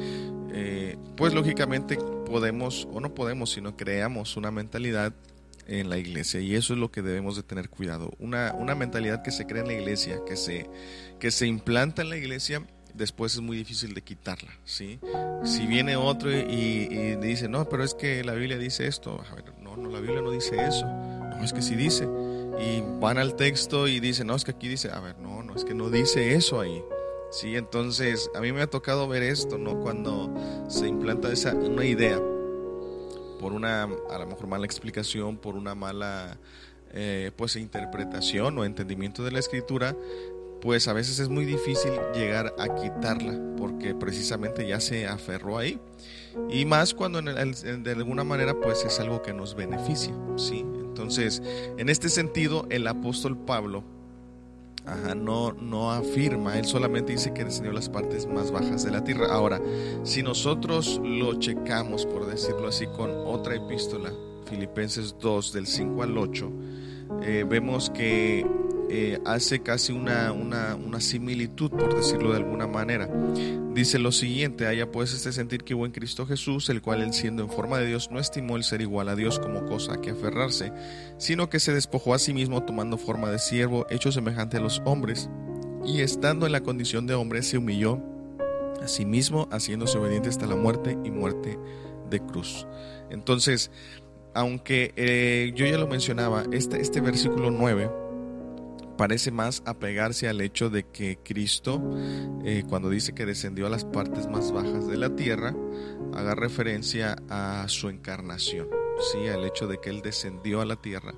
eh, 0.52 0.96
pues 1.16 1.34
lógicamente 1.34 1.98
podemos, 2.26 2.88
o 2.92 3.00
no 3.00 3.14
podemos, 3.14 3.50
sino 3.50 3.76
creamos 3.76 4.36
una 4.36 4.50
mentalidad 4.50 5.14
en 5.66 5.88
la 5.88 5.98
iglesia 5.98 6.40
y 6.40 6.54
eso 6.54 6.74
es 6.74 6.78
lo 6.78 6.90
que 6.90 7.02
debemos 7.02 7.36
de 7.36 7.42
tener 7.42 7.68
cuidado. 7.68 8.12
Una, 8.18 8.52
una 8.54 8.74
mentalidad 8.74 9.22
que 9.22 9.30
se 9.30 9.46
crea 9.46 9.62
en 9.62 9.68
la 9.68 9.74
iglesia, 9.74 10.20
que 10.26 10.36
se, 10.36 10.68
que 11.18 11.30
se 11.30 11.46
implanta 11.46 12.02
en 12.02 12.10
la 12.10 12.16
iglesia, 12.16 12.62
después 12.94 13.34
es 13.34 13.40
muy 13.40 13.56
difícil 13.56 13.94
de 13.94 14.02
quitarla, 14.02 14.52
¿sí? 14.64 14.98
Si 15.44 15.66
viene 15.66 15.96
otro 15.96 16.30
y, 16.30 17.16
dice, 17.16 17.48
no, 17.48 17.68
pero 17.68 17.84
es 17.84 17.94
que 17.94 18.22
la 18.24 18.34
Biblia 18.34 18.58
dice 18.58 18.86
esto, 18.86 19.22
no, 19.62 19.76
no, 19.76 19.88
la 19.88 20.00
Biblia 20.00 20.20
no 20.20 20.30
dice 20.30 20.56
eso, 20.64 20.86
no, 20.86 21.42
es 21.42 21.52
que 21.52 21.62
sí 21.62 21.74
dice 21.74 22.06
y 22.60 22.82
van 23.00 23.18
al 23.18 23.34
texto 23.34 23.88
y 23.88 23.98
dicen, 23.98 24.26
no, 24.26 24.36
es 24.36 24.44
que 24.44 24.52
aquí 24.52 24.68
dice, 24.68 24.90
a 24.90 25.00
ver, 25.00 25.18
no, 25.18 25.42
no, 25.42 25.54
es 25.54 25.64
que 25.64 25.74
no 25.74 25.90
dice 25.90 26.34
eso 26.34 26.60
ahí. 26.60 26.82
Sí, 27.30 27.56
entonces 27.56 28.30
a 28.34 28.40
mí 28.40 28.52
me 28.52 28.60
ha 28.60 28.66
tocado 28.66 29.08
ver 29.08 29.22
esto, 29.22 29.56
¿no? 29.56 29.80
Cuando 29.80 30.30
se 30.68 30.86
implanta 30.86 31.32
esa, 31.32 31.54
una 31.54 31.84
idea 31.86 32.20
por 33.42 33.52
una, 33.52 33.82
a 33.82 34.18
lo 34.18 34.26
mejor 34.28 34.46
mala 34.46 34.64
explicación, 34.64 35.36
por 35.36 35.56
una 35.56 35.74
mala, 35.74 36.38
eh, 36.92 37.32
pues, 37.34 37.56
interpretación 37.56 38.56
o 38.56 38.64
entendimiento 38.64 39.24
de 39.24 39.32
la 39.32 39.40
escritura, 39.40 39.96
pues 40.60 40.86
a 40.86 40.92
veces 40.92 41.18
es 41.18 41.28
muy 41.28 41.44
difícil 41.44 41.90
llegar 42.14 42.54
a 42.56 42.72
quitarla, 42.76 43.36
porque 43.56 43.96
precisamente 43.96 44.64
ya 44.64 44.78
se 44.78 45.08
aferró 45.08 45.58
ahí. 45.58 45.80
Y 46.48 46.64
más 46.66 46.94
cuando 46.94 47.20
de 47.20 47.90
alguna 47.90 48.22
manera 48.22 48.54
pues 48.54 48.84
es 48.84 49.00
algo 49.00 49.22
que 49.22 49.34
nos 49.34 49.56
beneficia, 49.56 50.14
¿sí? 50.36 50.60
Entonces, 50.60 51.42
en 51.78 51.88
este 51.88 52.08
sentido, 52.08 52.66
el 52.70 52.86
apóstol 52.86 53.36
Pablo 53.36 53.82
no, 55.16 55.52
no 55.52 55.92
afirma, 55.92 56.58
él 56.58 56.64
solamente 56.64 57.12
dice 57.12 57.32
que 57.32 57.44
descendió 57.44 57.72
las 57.72 57.88
partes 57.88 58.26
más 58.26 58.50
bajas 58.50 58.84
de 58.84 58.90
la 58.90 59.04
tierra. 59.04 59.32
Ahora, 59.32 59.60
si 60.02 60.22
nosotros 60.22 61.00
lo 61.02 61.38
checamos, 61.38 62.06
por 62.06 62.26
decirlo 62.26 62.68
así, 62.68 62.86
con 62.86 63.10
otra 63.10 63.54
epístola, 63.54 64.12
Filipenses 64.46 65.16
2, 65.20 65.52
del 65.52 65.66
5 65.66 66.02
al 66.02 66.18
8, 66.18 66.52
eh, 67.22 67.44
vemos 67.48 67.90
que 67.90 68.44
eh, 68.88 69.20
hace 69.24 69.60
casi 69.60 69.92
una, 69.92 70.32
una, 70.32 71.00
similitud, 71.00 71.70
por 71.70 71.94
decirlo 71.94 72.30
de 72.30 72.36
alguna 72.36 72.66
manera. 72.66 73.08
Dice 73.74 73.98
lo 73.98 74.12
siguiente, 74.12 74.66
haya 74.66 74.90
pues 74.90 75.14
este 75.14 75.32
sentir 75.32 75.64
que 75.64 75.74
hubo 75.74 75.86
en 75.86 75.92
Cristo 75.92 76.26
Jesús, 76.26 76.68
el 76.68 76.82
cual 76.82 77.02
él 77.02 77.12
siendo 77.12 77.42
en 77.42 77.48
forma 77.48 77.78
de 77.78 77.86
Dios 77.86 78.10
no 78.10 78.18
estimó 78.18 78.56
el 78.56 78.64
ser 78.64 78.82
igual 78.82 79.08
a 79.08 79.16
Dios 79.16 79.38
como 79.38 79.64
cosa 79.64 79.94
a 79.94 80.00
que 80.00 80.10
aferrarse, 80.10 80.72
sino 81.16 81.48
que 81.48 81.60
se 81.60 81.72
despojó 81.72 82.14
a 82.14 82.18
sí 82.18 82.34
mismo 82.34 82.64
tomando 82.64 82.98
forma 82.98 83.30
de 83.30 83.38
siervo, 83.38 83.86
hecho 83.88 84.12
semejante 84.12 84.58
a 84.58 84.60
los 84.60 84.82
hombres, 84.84 85.30
y 85.84 86.00
estando 86.00 86.46
en 86.46 86.52
la 86.52 86.60
condición 86.60 87.06
de 87.06 87.14
hombre 87.14 87.42
se 87.42 87.58
humilló 87.58 88.00
a 88.82 88.88
sí 88.88 89.06
mismo, 89.06 89.48
haciéndose 89.50 89.98
obediente 89.98 90.28
hasta 90.28 90.46
la 90.46 90.56
muerte 90.56 90.98
y 91.04 91.10
muerte 91.10 91.58
de 92.10 92.20
cruz. 92.20 92.66
Entonces, 93.10 93.70
aunque 94.34 94.92
eh, 94.96 95.52
yo 95.54 95.66
ya 95.66 95.78
lo 95.78 95.86
mencionaba, 95.86 96.44
este, 96.52 96.80
este 96.80 97.00
versículo 97.00 97.50
9 97.50 98.01
parece 99.02 99.32
más 99.32 99.64
apegarse 99.66 100.28
al 100.28 100.40
hecho 100.40 100.70
de 100.70 100.84
que 100.84 101.18
Cristo, 101.24 101.82
eh, 102.44 102.62
cuando 102.68 102.88
dice 102.88 103.12
que 103.16 103.26
descendió 103.26 103.66
a 103.66 103.68
las 103.68 103.84
partes 103.84 104.28
más 104.28 104.52
bajas 104.52 104.86
de 104.86 104.96
la 104.96 105.16
tierra, 105.16 105.56
haga 106.14 106.36
referencia 106.36 107.16
a 107.28 107.64
su 107.66 107.88
encarnación, 107.88 108.68
¿sí? 109.10 109.26
al 109.26 109.44
hecho 109.44 109.66
de 109.66 109.78
que 109.78 109.90
Él 109.90 110.02
descendió 110.02 110.60
a 110.60 110.66
la 110.66 110.76
tierra, 110.76 111.14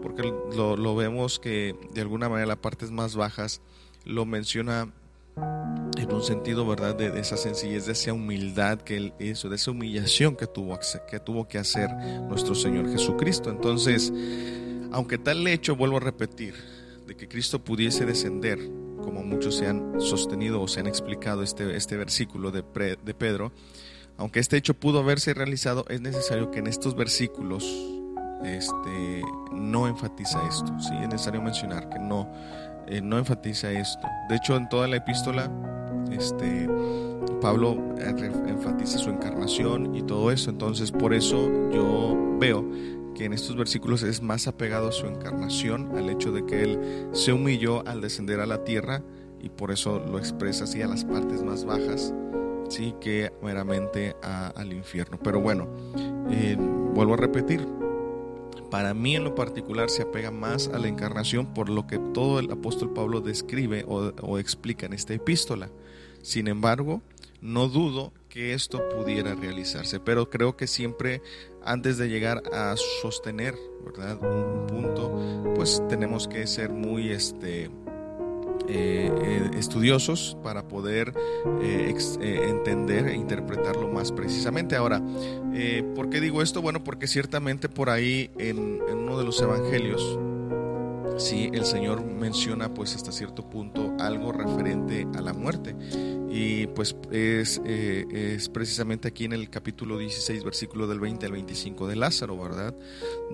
porque 0.00 0.22
lo, 0.22 0.94
vemos 0.94 1.40
que 1.40 1.74
de 1.92 2.02
alguna 2.02 2.28
manera 2.28 2.46
las 2.46 2.58
partes 2.58 2.92
más 2.92 3.16
bajas 3.16 3.60
lo 4.04 4.26
menciona 4.26 4.92
en 5.36 6.12
un 6.12 6.22
sentido, 6.22 6.64
¿verdad?, 6.64 6.94
de, 6.94 7.18
esa 7.18 7.36
sencillez, 7.36 7.86
de 7.86 7.94
esa 7.94 8.12
humildad 8.12 8.80
que 8.80 8.96
Él 8.96 9.12
hizo, 9.18 9.48
de 9.48 9.56
esa 9.56 9.72
humillación 9.72 10.36
que 10.36 10.46
tuvo, 10.46 10.78
que 11.10 11.18
tuvo 11.18 11.48
que 11.48 11.58
hacer 11.58 11.90
nuestro 12.28 12.54
Señor 12.54 12.88
Jesucristo. 12.92 13.50
Entonces, 13.50 14.12
aunque 14.92 15.18
tal 15.18 15.44
hecho, 15.48 15.74
vuelvo 15.74 15.96
a 15.96 16.00
repetir, 16.00 16.73
que 17.16 17.28
Cristo 17.28 17.62
pudiese 17.62 18.06
descender, 18.06 18.58
como 19.02 19.22
muchos 19.22 19.56
se 19.56 19.66
han 19.66 20.00
sostenido 20.00 20.60
o 20.60 20.68
se 20.68 20.80
han 20.80 20.86
explicado 20.86 21.42
este, 21.42 21.76
este 21.76 21.96
versículo 21.96 22.50
de, 22.50 22.62
de 23.02 23.14
Pedro, 23.14 23.52
aunque 24.16 24.40
este 24.40 24.56
hecho 24.56 24.74
pudo 24.74 25.00
haberse 25.00 25.34
realizado, 25.34 25.84
es 25.88 26.00
necesario 26.00 26.50
que 26.50 26.60
en 26.60 26.68
estos 26.68 26.94
versículos 26.94 27.64
este, 28.44 29.22
no 29.52 29.88
enfatiza 29.88 30.46
esto. 30.46 30.72
¿sí? 30.78 30.92
Es 31.02 31.08
necesario 31.08 31.42
mencionar 31.42 31.88
que 31.88 31.98
no, 31.98 32.30
eh, 32.86 33.00
no 33.00 33.18
enfatiza 33.18 33.72
esto. 33.72 34.06
De 34.28 34.36
hecho, 34.36 34.56
en 34.56 34.68
toda 34.68 34.86
la 34.86 34.96
epístola, 34.96 35.50
este, 36.10 36.68
Pablo 37.40 37.76
enfatiza 37.98 38.98
su 38.98 39.10
encarnación 39.10 39.94
y 39.94 40.02
todo 40.02 40.30
eso. 40.30 40.50
Entonces, 40.50 40.92
por 40.92 41.14
eso 41.14 41.50
yo 41.72 42.16
veo 42.38 42.64
que 43.14 43.24
en 43.24 43.32
estos 43.32 43.56
versículos 43.56 44.02
es 44.02 44.22
más 44.22 44.46
apegado 44.46 44.88
a 44.88 44.92
su 44.92 45.06
encarnación, 45.06 45.96
al 45.96 46.10
hecho 46.10 46.32
de 46.32 46.44
que 46.44 46.62
Él 46.62 47.08
se 47.12 47.32
humilló 47.32 47.86
al 47.86 48.00
descender 48.00 48.40
a 48.40 48.46
la 48.46 48.64
tierra 48.64 49.02
y 49.40 49.48
por 49.48 49.70
eso 49.70 50.00
lo 50.00 50.18
expresa 50.18 50.64
así 50.64 50.82
a 50.82 50.88
las 50.88 51.04
partes 51.04 51.42
más 51.42 51.64
bajas, 51.64 52.12
sí, 52.68 52.94
que 53.00 53.32
meramente 53.42 54.16
al 54.22 54.72
infierno. 54.72 55.18
Pero 55.22 55.40
bueno, 55.40 55.68
eh, 56.30 56.56
vuelvo 56.58 57.14
a 57.14 57.18
repetir, 57.18 57.66
para 58.70 58.94
mí 58.94 59.14
en 59.14 59.24
lo 59.24 59.34
particular 59.34 59.90
se 59.90 60.02
apega 60.02 60.30
más 60.30 60.68
a 60.68 60.78
la 60.78 60.88
encarnación 60.88 61.54
por 61.54 61.68
lo 61.68 61.86
que 61.86 61.98
todo 62.12 62.40
el 62.40 62.50
apóstol 62.50 62.92
Pablo 62.92 63.20
describe 63.20 63.84
o, 63.86 64.12
o 64.22 64.38
explica 64.38 64.86
en 64.86 64.94
esta 64.94 65.14
epístola. 65.14 65.70
Sin 66.22 66.48
embargo, 66.48 67.02
no 67.40 67.68
dudo 67.68 68.12
que 68.30 68.54
esto 68.54 68.80
pudiera 68.88 69.34
realizarse, 69.34 70.00
pero 70.00 70.30
creo 70.30 70.56
que 70.56 70.66
siempre 70.66 71.20
antes 71.64 71.98
de 71.98 72.08
llegar 72.08 72.42
a 72.52 72.74
sostener 73.02 73.54
¿verdad? 73.84 74.18
un 74.22 74.66
punto, 74.66 75.52
pues 75.54 75.82
tenemos 75.88 76.28
que 76.28 76.46
ser 76.46 76.70
muy 76.70 77.10
este, 77.10 77.70
eh, 78.66 79.10
eh, 79.12 79.50
estudiosos 79.58 80.36
para 80.42 80.66
poder 80.66 81.12
eh, 81.60 81.94
entender 82.48 83.08
e 83.08 83.14
interpretarlo 83.14 83.88
más 83.88 84.10
precisamente. 84.12 84.76
Ahora, 84.76 85.02
¿por 85.94 86.08
qué 86.08 86.20
digo 86.20 86.42
esto? 86.42 86.62
Bueno, 86.62 86.82
porque 86.82 87.06
ciertamente 87.06 87.68
por 87.68 87.90
ahí 87.90 88.30
en 88.38 88.80
uno 88.90 89.18
de 89.18 89.24
los 89.24 89.40
evangelios, 89.42 90.18
sí, 91.18 91.50
el 91.52 91.64
Señor 91.64 92.04
menciona 92.04 92.72
pues 92.72 92.94
hasta 92.94 93.12
cierto 93.12 93.48
punto 93.48 93.94
algo 93.98 94.32
referente 94.32 95.06
a 95.14 95.20
la 95.20 95.32
muerte. 95.32 95.74
Y 96.30 96.66
pues 96.68 96.96
es, 97.12 97.60
eh, 97.64 98.04
es, 98.10 98.48
precisamente 98.48 99.08
aquí 99.08 99.24
en 99.24 99.32
el 99.32 99.50
capítulo 99.50 99.98
16, 99.98 100.42
versículo 100.42 100.86
del 100.86 100.98
20 100.98 101.26
al 101.26 101.32
25 101.32 101.86
de 101.86 101.96
Lázaro, 101.96 102.36
¿verdad? 102.36 102.74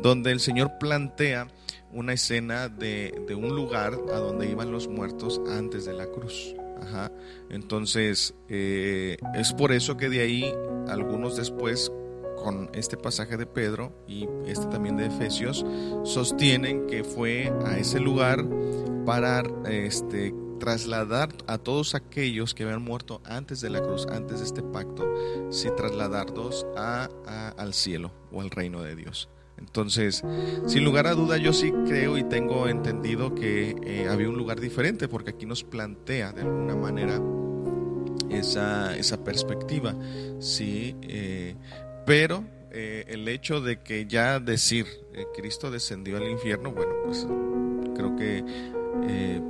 Donde 0.03 0.33
el 0.33 0.41
Señor 0.41 0.73
plantea 0.79 1.49
una 1.93 2.13
escena 2.13 2.69
de, 2.69 3.25
de 3.27 3.35
un 3.35 3.55
lugar 3.57 3.99
a 4.13 4.19
donde 4.19 4.51
iban 4.51 4.71
los 4.71 4.87
muertos 4.87 5.41
antes 5.49 5.87
de 5.87 5.95
la 5.95 6.07
cruz. 6.07 6.55
Ajá. 6.83 7.11
Entonces, 7.51 8.35
eh, 8.49 9.17
es 9.35 9.53
por 9.53 9.73
eso 9.73 9.97
que 9.97 10.09
de 10.09 10.21
ahí 10.21 10.55
algunos 10.89 11.37
después 11.37 11.93
con 12.43 12.71
este 12.75 12.97
pasaje 12.97 13.37
de 13.37 13.47
Pedro 13.47 13.93
y 14.07 14.29
este 14.47 14.67
también 14.67 14.97
de 14.97 15.07
Efesios, 15.07 15.65
sostienen 16.05 16.87
que 16.87 17.05
fue 17.05 17.53
a 17.65 17.79
ese 17.79 18.01
lugar 18.01 18.45
para 19.05 19.43
este, 19.69 20.35
trasladar 20.59 21.31
a 21.47 21.59
todos 21.59 21.95
aquellos 21.95 22.55
que 22.55 22.63
habían 22.65 22.83
muerto 22.83 23.21
antes 23.25 23.61
de 23.61 23.71
la 23.71 23.81
cruz, 23.81 24.07
antes 24.07 24.39
de 24.39 24.47
este 24.47 24.63
pacto, 24.63 25.05
sí 25.51 25.69
trasladarlos 25.77 26.67
a, 26.77 27.09
al 27.57 27.75
cielo 27.75 28.13
o 28.31 28.41
al 28.41 28.51
reino 28.51 28.83
de 28.83 28.95
Dios. 28.95 29.29
Entonces, 29.59 30.23
sin 30.67 30.85
lugar 30.85 31.07
a 31.07 31.15
duda, 31.15 31.37
yo 31.37 31.53
sí 31.53 31.71
creo 31.87 32.17
y 32.17 32.25
tengo 32.25 32.67
entendido 32.67 33.35
que 33.35 33.77
eh, 33.85 34.09
había 34.09 34.29
un 34.29 34.37
lugar 34.37 34.59
diferente, 34.59 35.07
porque 35.07 35.31
aquí 35.31 35.45
nos 35.45 35.65
plantea 35.65 36.33
de 36.33 36.43
alguna 36.43 36.77
manera 36.77 37.21
esa, 38.31 38.97
esa 38.97 39.23
perspectiva. 39.23 39.95
Sí, 40.39 40.97
eh, 41.03 41.57
pero 42.07 42.45
eh, 42.71 43.05
el 43.09 43.29
hecho 43.29 43.61
de 43.61 43.81
que 43.81 44.07
ya 44.07 44.39
decir 44.41 44.87
eh, 45.15 45.25
Cristo 45.37 45.71
descendió 45.71 46.17
al 46.17 46.29
infierno, 46.29 46.73
bueno, 46.73 46.93
pues 47.05 47.27
creo 47.95 48.17
que 48.17 48.45
eh, 49.09 49.41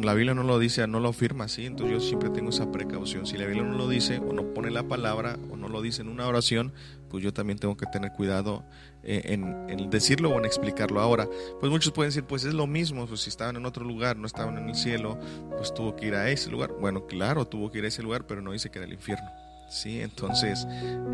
la 0.00 0.14
Biblia 0.14 0.34
no 0.34 0.42
lo 0.42 0.58
dice, 0.58 0.86
no 0.86 1.00
lo 1.00 1.10
afirma 1.10 1.44
así, 1.44 1.66
entonces 1.66 1.94
yo 1.94 2.00
siempre 2.00 2.30
tengo 2.30 2.50
esa 2.50 2.70
precaución. 2.70 3.26
Si 3.26 3.36
la 3.36 3.46
Biblia 3.46 3.64
no 3.64 3.76
lo 3.76 3.88
dice 3.88 4.18
o 4.18 4.32
no 4.32 4.54
pone 4.54 4.70
la 4.70 4.82
palabra 4.84 5.38
o 5.50 5.56
no 5.56 5.68
lo 5.68 5.82
dice 5.82 6.02
en 6.02 6.08
una 6.08 6.26
oración, 6.26 6.72
pues 7.08 7.22
yo 7.22 7.32
también 7.32 7.58
tengo 7.58 7.76
que 7.76 7.86
tener 7.86 8.12
cuidado 8.12 8.64
eh, 9.02 9.22
en, 9.26 9.90
decirlo 9.90 10.30
o 10.30 10.38
en 10.38 10.44
explicarlo. 10.44 11.00
Ahora, 11.00 11.28
pues 11.60 11.70
muchos 11.70 11.92
pueden 11.92 12.08
decir, 12.08 12.24
pues 12.24 12.44
es 12.44 12.54
lo 12.54 12.66
mismo, 12.66 13.06
pues 13.06 13.20
si 13.22 13.28
estaban 13.28 13.56
en 13.56 13.66
otro 13.66 13.84
lugar, 13.84 14.16
no 14.16 14.26
estaban 14.26 14.56
en 14.58 14.68
el 14.68 14.74
cielo, 14.74 15.18
pues 15.56 15.74
tuvo 15.74 15.94
que 15.96 16.06
ir 16.06 16.14
a 16.14 16.30
ese 16.30 16.50
lugar. 16.50 16.72
Bueno, 16.80 17.06
claro, 17.06 17.46
tuvo 17.46 17.70
que 17.70 17.78
ir 17.78 17.84
a 17.84 17.88
ese 17.88 18.02
lugar, 18.02 18.26
pero 18.26 18.40
no 18.40 18.52
dice 18.52 18.70
que 18.70 18.78
era 18.78 18.86
el 18.86 18.94
infierno. 18.94 19.28
Sí, 19.72 20.02
entonces, 20.02 20.66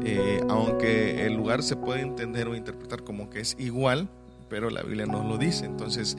eh, 0.04 0.40
aunque 0.48 1.24
el 1.24 1.34
lugar 1.34 1.62
se 1.62 1.76
puede 1.76 2.00
entender 2.00 2.48
o 2.48 2.56
interpretar 2.56 3.04
como 3.04 3.30
que 3.30 3.38
es 3.38 3.54
igual, 3.56 4.08
pero 4.48 4.68
la 4.68 4.82
Biblia 4.82 5.06
no 5.06 5.22
lo 5.22 5.38
dice. 5.38 5.64
Entonces, 5.64 6.16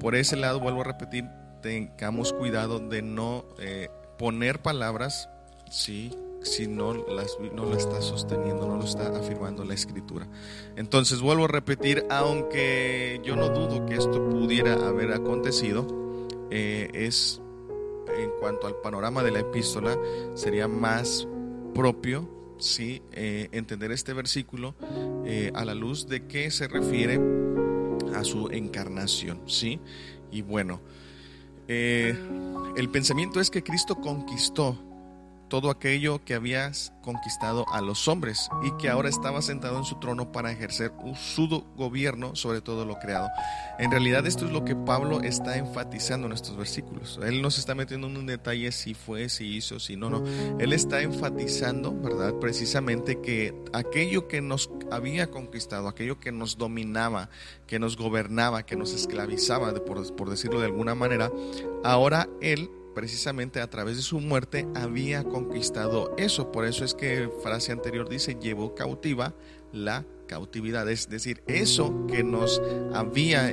por 0.00 0.14
ese 0.14 0.36
lado, 0.36 0.60
vuelvo 0.60 0.80
a 0.80 0.84
repetir, 0.84 1.26
tengamos 1.60 2.32
cuidado 2.32 2.78
de 2.78 3.02
no 3.02 3.44
eh, 3.58 3.90
poner 4.18 4.62
palabras, 4.62 5.28
sí, 5.70 6.10
si 6.40 6.68
no 6.68 6.94
las 6.94 7.36
no 7.52 7.76
está 7.76 8.00
sosteniendo, 8.00 8.66
no 8.66 8.76
lo 8.76 8.84
está 8.84 9.08
afirmando 9.18 9.62
la 9.62 9.74
escritura. 9.74 10.26
Entonces 10.76 11.20
vuelvo 11.20 11.44
a 11.44 11.48
repetir, 11.48 12.06
aunque 12.08 13.20
yo 13.22 13.36
no 13.36 13.50
dudo 13.50 13.84
que 13.84 13.96
esto 13.96 14.26
pudiera 14.30 14.72
haber 14.88 15.12
acontecido, 15.12 15.86
eh, 16.50 16.88
es 16.94 17.42
en 18.16 18.30
cuanto 18.40 18.66
al 18.66 18.76
panorama 18.76 19.22
de 19.22 19.32
la 19.32 19.40
epístola, 19.40 19.98
sería 20.34 20.68
más 20.68 21.28
propio 21.74 22.56
sí, 22.58 23.02
eh, 23.12 23.48
entender 23.52 23.92
este 23.92 24.12
versículo 24.12 24.74
a 25.54 25.64
la 25.64 25.74
luz 25.74 26.06
de 26.06 26.26
que 26.26 26.50
se 26.50 26.68
refiere 26.68 27.18
a 28.14 28.24
su 28.24 28.48
encarnación, 28.50 29.40
¿sí? 29.46 29.80
Y 30.30 30.42
bueno, 30.42 30.80
eh, 31.68 32.16
el 32.76 32.88
pensamiento 32.90 33.40
es 33.40 33.50
que 33.50 33.62
Cristo 33.62 33.96
conquistó 33.96 34.78
todo 35.54 35.70
aquello 35.70 36.24
que 36.24 36.34
habías 36.34 36.92
conquistado 37.00 37.64
a 37.72 37.80
los 37.80 38.08
hombres 38.08 38.48
y 38.64 38.72
que 38.72 38.88
ahora 38.88 39.08
estaba 39.08 39.40
sentado 39.40 39.78
en 39.78 39.84
su 39.84 40.00
trono 40.00 40.32
para 40.32 40.50
ejercer 40.50 40.90
un 41.04 41.14
sudo 41.14 41.64
gobierno 41.76 42.34
sobre 42.34 42.60
todo 42.60 42.84
lo 42.84 42.98
creado. 42.98 43.28
En 43.78 43.92
realidad 43.92 44.26
esto 44.26 44.46
es 44.46 44.50
lo 44.50 44.64
que 44.64 44.74
Pablo 44.74 45.20
está 45.20 45.56
enfatizando 45.56 46.26
en 46.26 46.32
estos 46.32 46.56
versículos. 46.56 47.20
Él 47.24 47.40
no 47.40 47.52
se 47.52 47.60
está 47.60 47.76
metiendo 47.76 48.08
en 48.08 48.16
un 48.16 48.26
detalle 48.26 48.72
si 48.72 48.94
fue, 48.94 49.28
si 49.28 49.54
hizo, 49.54 49.78
si 49.78 49.94
no, 49.96 50.10
no. 50.10 50.24
Él 50.58 50.72
está 50.72 51.02
enfatizando, 51.02 51.94
¿verdad? 51.94 52.34
Precisamente 52.40 53.20
que 53.20 53.54
aquello 53.72 54.26
que 54.26 54.40
nos 54.40 54.70
había 54.90 55.30
conquistado, 55.30 55.86
aquello 55.86 56.18
que 56.18 56.32
nos 56.32 56.58
dominaba, 56.58 57.30
que 57.68 57.78
nos 57.78 57.96
gobernaba, 57.96 58.66
que 58.66 58.74
nos 58.74 58.92
esclavizaba, 58.92 59.72
por, 59.84 60.16
por 60.16 60.30
decirlo 60.30 60.58
de 60.58 60.66
alguna 60.66 60.96
manera, 60.96 61.30
ahora 61.84 62.28
Él 62.40 62.68
precisamente 62.94 63.60
a 63.60 63.68
través 63.68 63.96
de 63.96 64.02
su 64.02 64.20
muerte 64.20 64.66
había 64.74 65.24
conquistado 65.24 66.14
eso. 66.16 66.52
Por 66.52 66.64
eso 66.64 66.84
es 66.84 66.94
que 66.94 67.28
frase 67.42 67.72
anterior 67.72 68.08
dice, 68.08 68.36
llevó 68.40 68.74
cautiva 68.74 69.34
la 69.72 70.04
cautividad, 70.26 70.88
es 70.88 71.08
decir, 71.08 71.42
eso 71.46 72.06
que 72.06 72.24
nos 72.24 72.62
había 72.94 73.52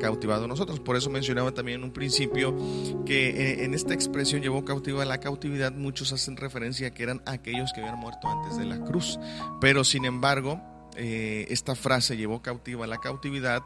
cautivado 0.00 0.44
a 0.44 0.48
nosotros. 0.48 0.80
Por 0.80 0.96
eso 0.96 1.10
mencionaba 1.10 1.52
también 1.52 1.80
en 1.80 1.84
un 1.84 1.92
principio 1.92 2.56
que 3.04 3.28
eh, 3.28 3.64
en 3.64 3.74
esta 3.74 3.92
expresión 3.92 4.42
llevó 4.42 4.64
cautiva 4.64 5.04
la 5.04 5.18
cautividad, 5.18 5.72
muchos 5.72 6.12
hacen 6.12 6.36
referencia 6.36 6.88
a 6.88 6.94
que 6.94 7.02
eran 7.02 7.22
aquellos 7.26 7.72
que 7.72 7.80
habían 7.80 7.98
muerto 7.98 8.28
antes 8.28 8.56
de 8.56 8.64
la 8.64 8.80
cruz. 8.84 9.18
Pero 9.60 9.84
sin 9.84 10.04
embargo, 10.04 10.60
eh, 10.96 11.46
esta 11.48 11.74
frase 11.74 12.16
llevó 12.16 12.42
cautiva 12.42 12.86
la 12.86 12.98
cautividad, 12.98 13.62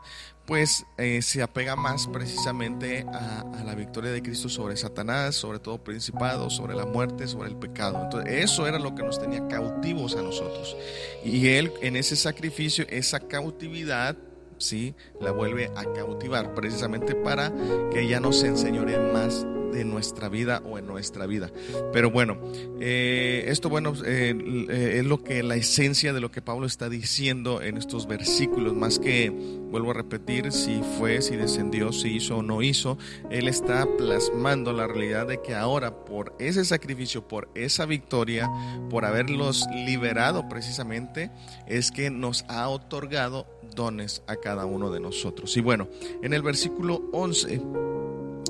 pues 0.46 0.84
eh, 0.96 1.22
se 1.22 1.42
apega 1.42 1.74
más 1.74 2.06
precisamente 2.06 3.04
a, 3.12 3.44
la 3.64 3.74
victoria 3.74 4.12
de 4.12 4.22
Cristo 4.22 4.48
sobre 4.48 4.76
Satanás, 4.76 5.34
sobre 5.34 5.58
todo 5.58 5.82
principado, 5.82 6.50
sobre 6.50 6.76
la 6.76 6.86
muerte, 6.86 7.26
sobre 7.26 7.48
el 7.48 7.56
pecado. 7.56 8.00
Entonces, 8.04 8.44
eso 8.44 8.66
era 8.66 8.78
lo 8.78 8.94
que 8.94 9.02
nos 9.02 9.20
tenía 9.20 9.46
cautivos 9.48 10.14
a 10.14 10.22
nosotros. 10.22 10.76
Y 11.24 11.48
Él 11.48 11.72
en 11.82 11.96
ese 11.96 12.14
sacrificio, 12.14 12.86
esa 12.88 13.20
cautividad, 13.20 14.16
sí, 14.58 14.94
la 15.20 15.32
vuelve 15.32 15.70
a 15.74 15.84
cautivar, 15.94 16.54
precisamente 16.54 17.14
para 17.14 17.52
que 17.90 18.02
ella 18.02 18.20
no 18.20 18.32
se 18.32 18.46
enseñore 18.46 18.98
más 19.12 19.44
de 19.76 19.84
nuestra 19.84 20.30
vida 20.30 20.62
o 20.64 20.78
en 20.78 20.86
nuestra 20.86 21.26
vida. 21.26 21.50
Pero 21.92 22.10
bueno, 22.10 22.38
eh, 22.80 23.44
esto 23.48 23.68
bueno 23.68 23.92
eh, 24.06 24.34
eh, 24.70 24.98
es 24.98 25.04
lo 25.04 25.22
que 25.22 25.42
la 25.42 25.56
esencia 25.56 26.14
de 26.14 26.20
lo 26.20 26.30
que 26.30 26.40
Pablo 26.40 26.66
está 26.66 26.88
diciendo 26.88 27.60
en 27.60 27.76
estos 27.76 28.06
versículos, 28.06 28.74
más 28.74 28.98
que 28.98 29.28
vuelvo 29.30 29.90
a 29.90 29.94
repetir 29.94 30.50
si 30.50 30.80
fue, 30.98 31.20
si 31.20 31.36
descendió, 31.36 31.92
si 31.92 32.16
hizo 32.16 32.38
o 32.38 32.42
no 32.42 32.62
hizo, 32.62 32.96
él 33.30 33.48
está 33.48 33.86
plasmando 33.98 34.72
la 34.72 34.86
realidad 34.86 35.26
de 35.26 35.42
que 35.42 35.54
ahora 35.54 36.04
por 36.06 36.34
ese 36.38 36.64
sacrificio, 36.64 37.28
por 37.28 37.50
esa 37.54 37.84
victoria, 37.84 38.50
por 38.88 39.04
haberlos 39.04 39.66
liberado 39.74 40.48
precisamente, 40.48 41.30
es 41.66 41.90
que 41.90 42.08
nos 42.08 42.46
ha 42.48 42.66
otorgado 42.70 43.46
dones 43.74 44.22
a 44.26 44.36
cada 44.36 44.64
uno 44.64 44.90
de 44.90 45.00
nosotros. 45.00 45.54
Y 45.58 45.60
bueno, 45.60 45.88
en 46.22 46.32
el 46.32 46.40
versículo 46.40 47.02
11 47.12 47.60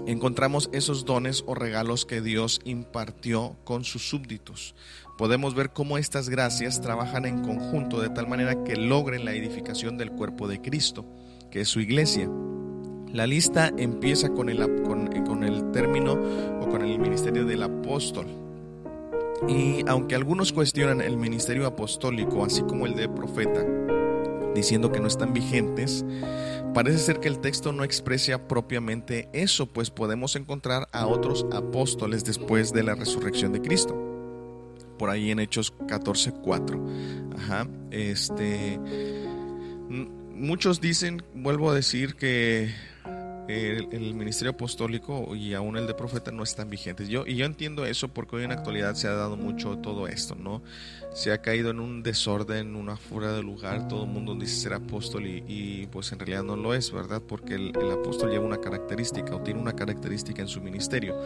encontramos 0.07 0.71
esos 0.73 1.05
dones 1.05 1.45
o 1.47 1.55
regalos 1.55 2.07
que 2.07 2.21
Dios 2.21 2.61
impartió 2.65 3.57
con 3.65 3.85
sus 3.85 4.09
súbditos. 4.09 4.75
Podemos 5.19 5.55
ver 5.55 5.71
cómo 5.71 5.99
estas 5.99 6.29
gracias 6.29 6.81
trabajan 6.81 7.25
en 7.25 7.43
conjunto 7.43 8.01
de 8.01 8.11
tal 8.11 8.29
manera 8.29 8.65
que 8.65 8.77
logren 8.77 9.25
la 9.25 9.33
edificación 9.33 9.99
del 9.99 10.13
cuerpo 10.13 10.47
de 10.47 10.61
Cristo, 10.61 11.05
que 11.51 11.63
es 11.63 11.69
su 11.69 11.81
iglesia. 11.81 12.31
La 13.13 13.27
lista 13.27 13.73
empieza 13.79 14.29
con 14.29 14.49
el, 14.49 14.61
el 14.61 15.73
término 15.73 16.13
o 16.61 16.69
con 16.69 16.83
el 16.83 16.99
ministerio 16.99 17.45
del 17.45 17.63
apóstol. 17.63 18.27
Y 19.49 19.89
aunque 19.89 20.15
algunos 20.15 20.53
cuestionan 20.53 21.01
el 21.01 21.17
ministerio 21.17 21.67
apostólico, 21.67 22.45
así 22.45 22.63
como 22.63 22.87
el 22.87 22.95
de 22.95 23.09
profeta, 23.09 23.65
diciendo 24.55 24.91
que 24.91 25.01
no 25.01 25.07
están 25.07 25.33
vigentes, 25.33 26.05
Parece 26.77 26.99
ser 26.99 27.21
que 27.21 27.29
el 27.29 27.39
texto 27.39 27.73
no 27.73 27.85
expresa 27.85 28.49
propiamente 28.49 29.31
eso, 29.33 29.65
pues 29.65 29.89
podemos 29.89 30.37
encontrar 30.37 30.91
a 30.93 31.07
otros 31.07 31.47
apóstoles 31.51 32.23
después 32.23 32.71
de 32.75 32.83
la 32.83 32.95
resurrección 32.95 33.55
de 33.55 33.63
Cristo. 33.63 33.95
Por 34.99 35.09
ahí 35.09 35.31
en 35.31 35.39
Hechos 35.39 35.73
14:4. 35.87 37.35
Ajá. 37.35 37.67
Este 37.91 38.79
muchos 40.35 40.83
dicen, 40.83 41.23
vuelvo 41.33 41.71
a 41.71 41.75
decir 41.75 42.15
que 42.15 42.75
el, 43.49 44.15
ministerio 44.15 44.51
apostólico 44.51 45.35
y 45.35 45.55
aún 45.55 45.77
el 45.77 45.87
de 45.87 45.95
profeta 45.95 46.31
no 46.31 46.43
están 46.43 46.69
vigentes. 46.69 47.09
Yo, 47.09 47.27
y 47.27 47.37
yo 47.37 47.47
entiendo 47.47 47.87
eso 47.87 48.09
porque 48.09 48.37
hoy 48.37 48.43
en 48.43 48.51
la 48.51 48.57
actualidad 48.57 48.95
se 48.97 49.09
ha 49.09 49.13
dado 49.13 49.37
mucho 49.37 49.79
todo 49.79 50.09
esto, 50.09 50.35
¿no? 50.35 50.63
Se 51.17 51.33
ha 51.33 51.41
caído 51.41 51.71
en 51.71 51.81
un 51.81 52.03
desorden, 52.03 52.77
una 52.77 52.99
fuera 52.99 53.33
de 53.33 53.43
lugar, 53.43 53.89
todo 53.89 54.05
el 54.05 54.11
mundo 54.11 54.35
dice 54.35 54.55
ser 54.55 54.75
apóstol 54.75 55.27
y, 55.27 55.89
pues 55.91 56.13
en 56.13 56.19
realidad 56.19 56.43
no 56.43 56.57
lo 56.57 56.75
es, 56.75 56.93
¿verdad? 56.93 57.23
Porque 57.27 57.55
el, 57.55 57.73
el, 57.75 57.91
apóstol 57.91 58.31
lleva 58.31 58.45
una 58.45 58.61
característica 58.61 59.35
o 59.35 59.41
tiene 59.41 59.59
una 59.59 59.73
característica 59.73 60.43
en 60.43 60.49
su 60.49 60.61
ministerio. 60.61 61.19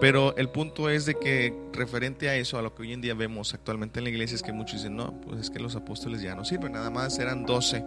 Pero 0.00 0.34
el 0.36 0.48
punto 0.48 0.88
es 0.88 1.04
de 1.04 1.16
que 1.16 1.54
referente 1.74 2.30
a 2.30 2.36
eso, 2.36 2.58
a 2.58 2.62
lo 2.62 2.74
que 2.74 2.82
hoy 2.82 2.94
en 2.94 3.02
día 3.02 3.12
vemos 3.12 3.52
actualmente 3.52 4.00
en 4.00 4.04
la 4.04 4.10
iglesia, 4.10 4.36
es 4.36 4.42
que 4.42 4.52
muchos 4.52 4.80
dicen, 4.80 4.96
no, 4.96 5.20
pues 5.20 5.40
es 5.40 5.50
que 5.50 5.58
los 5.58 5.76
apóstoles 5.76 6.22
ya 6.22 6.34
no 6.34 6.44
sirven, 6.44 6.72
nada 6.72 6.88
más 6.88 7.18
eran 7.18 7.44
12 7.44 7.84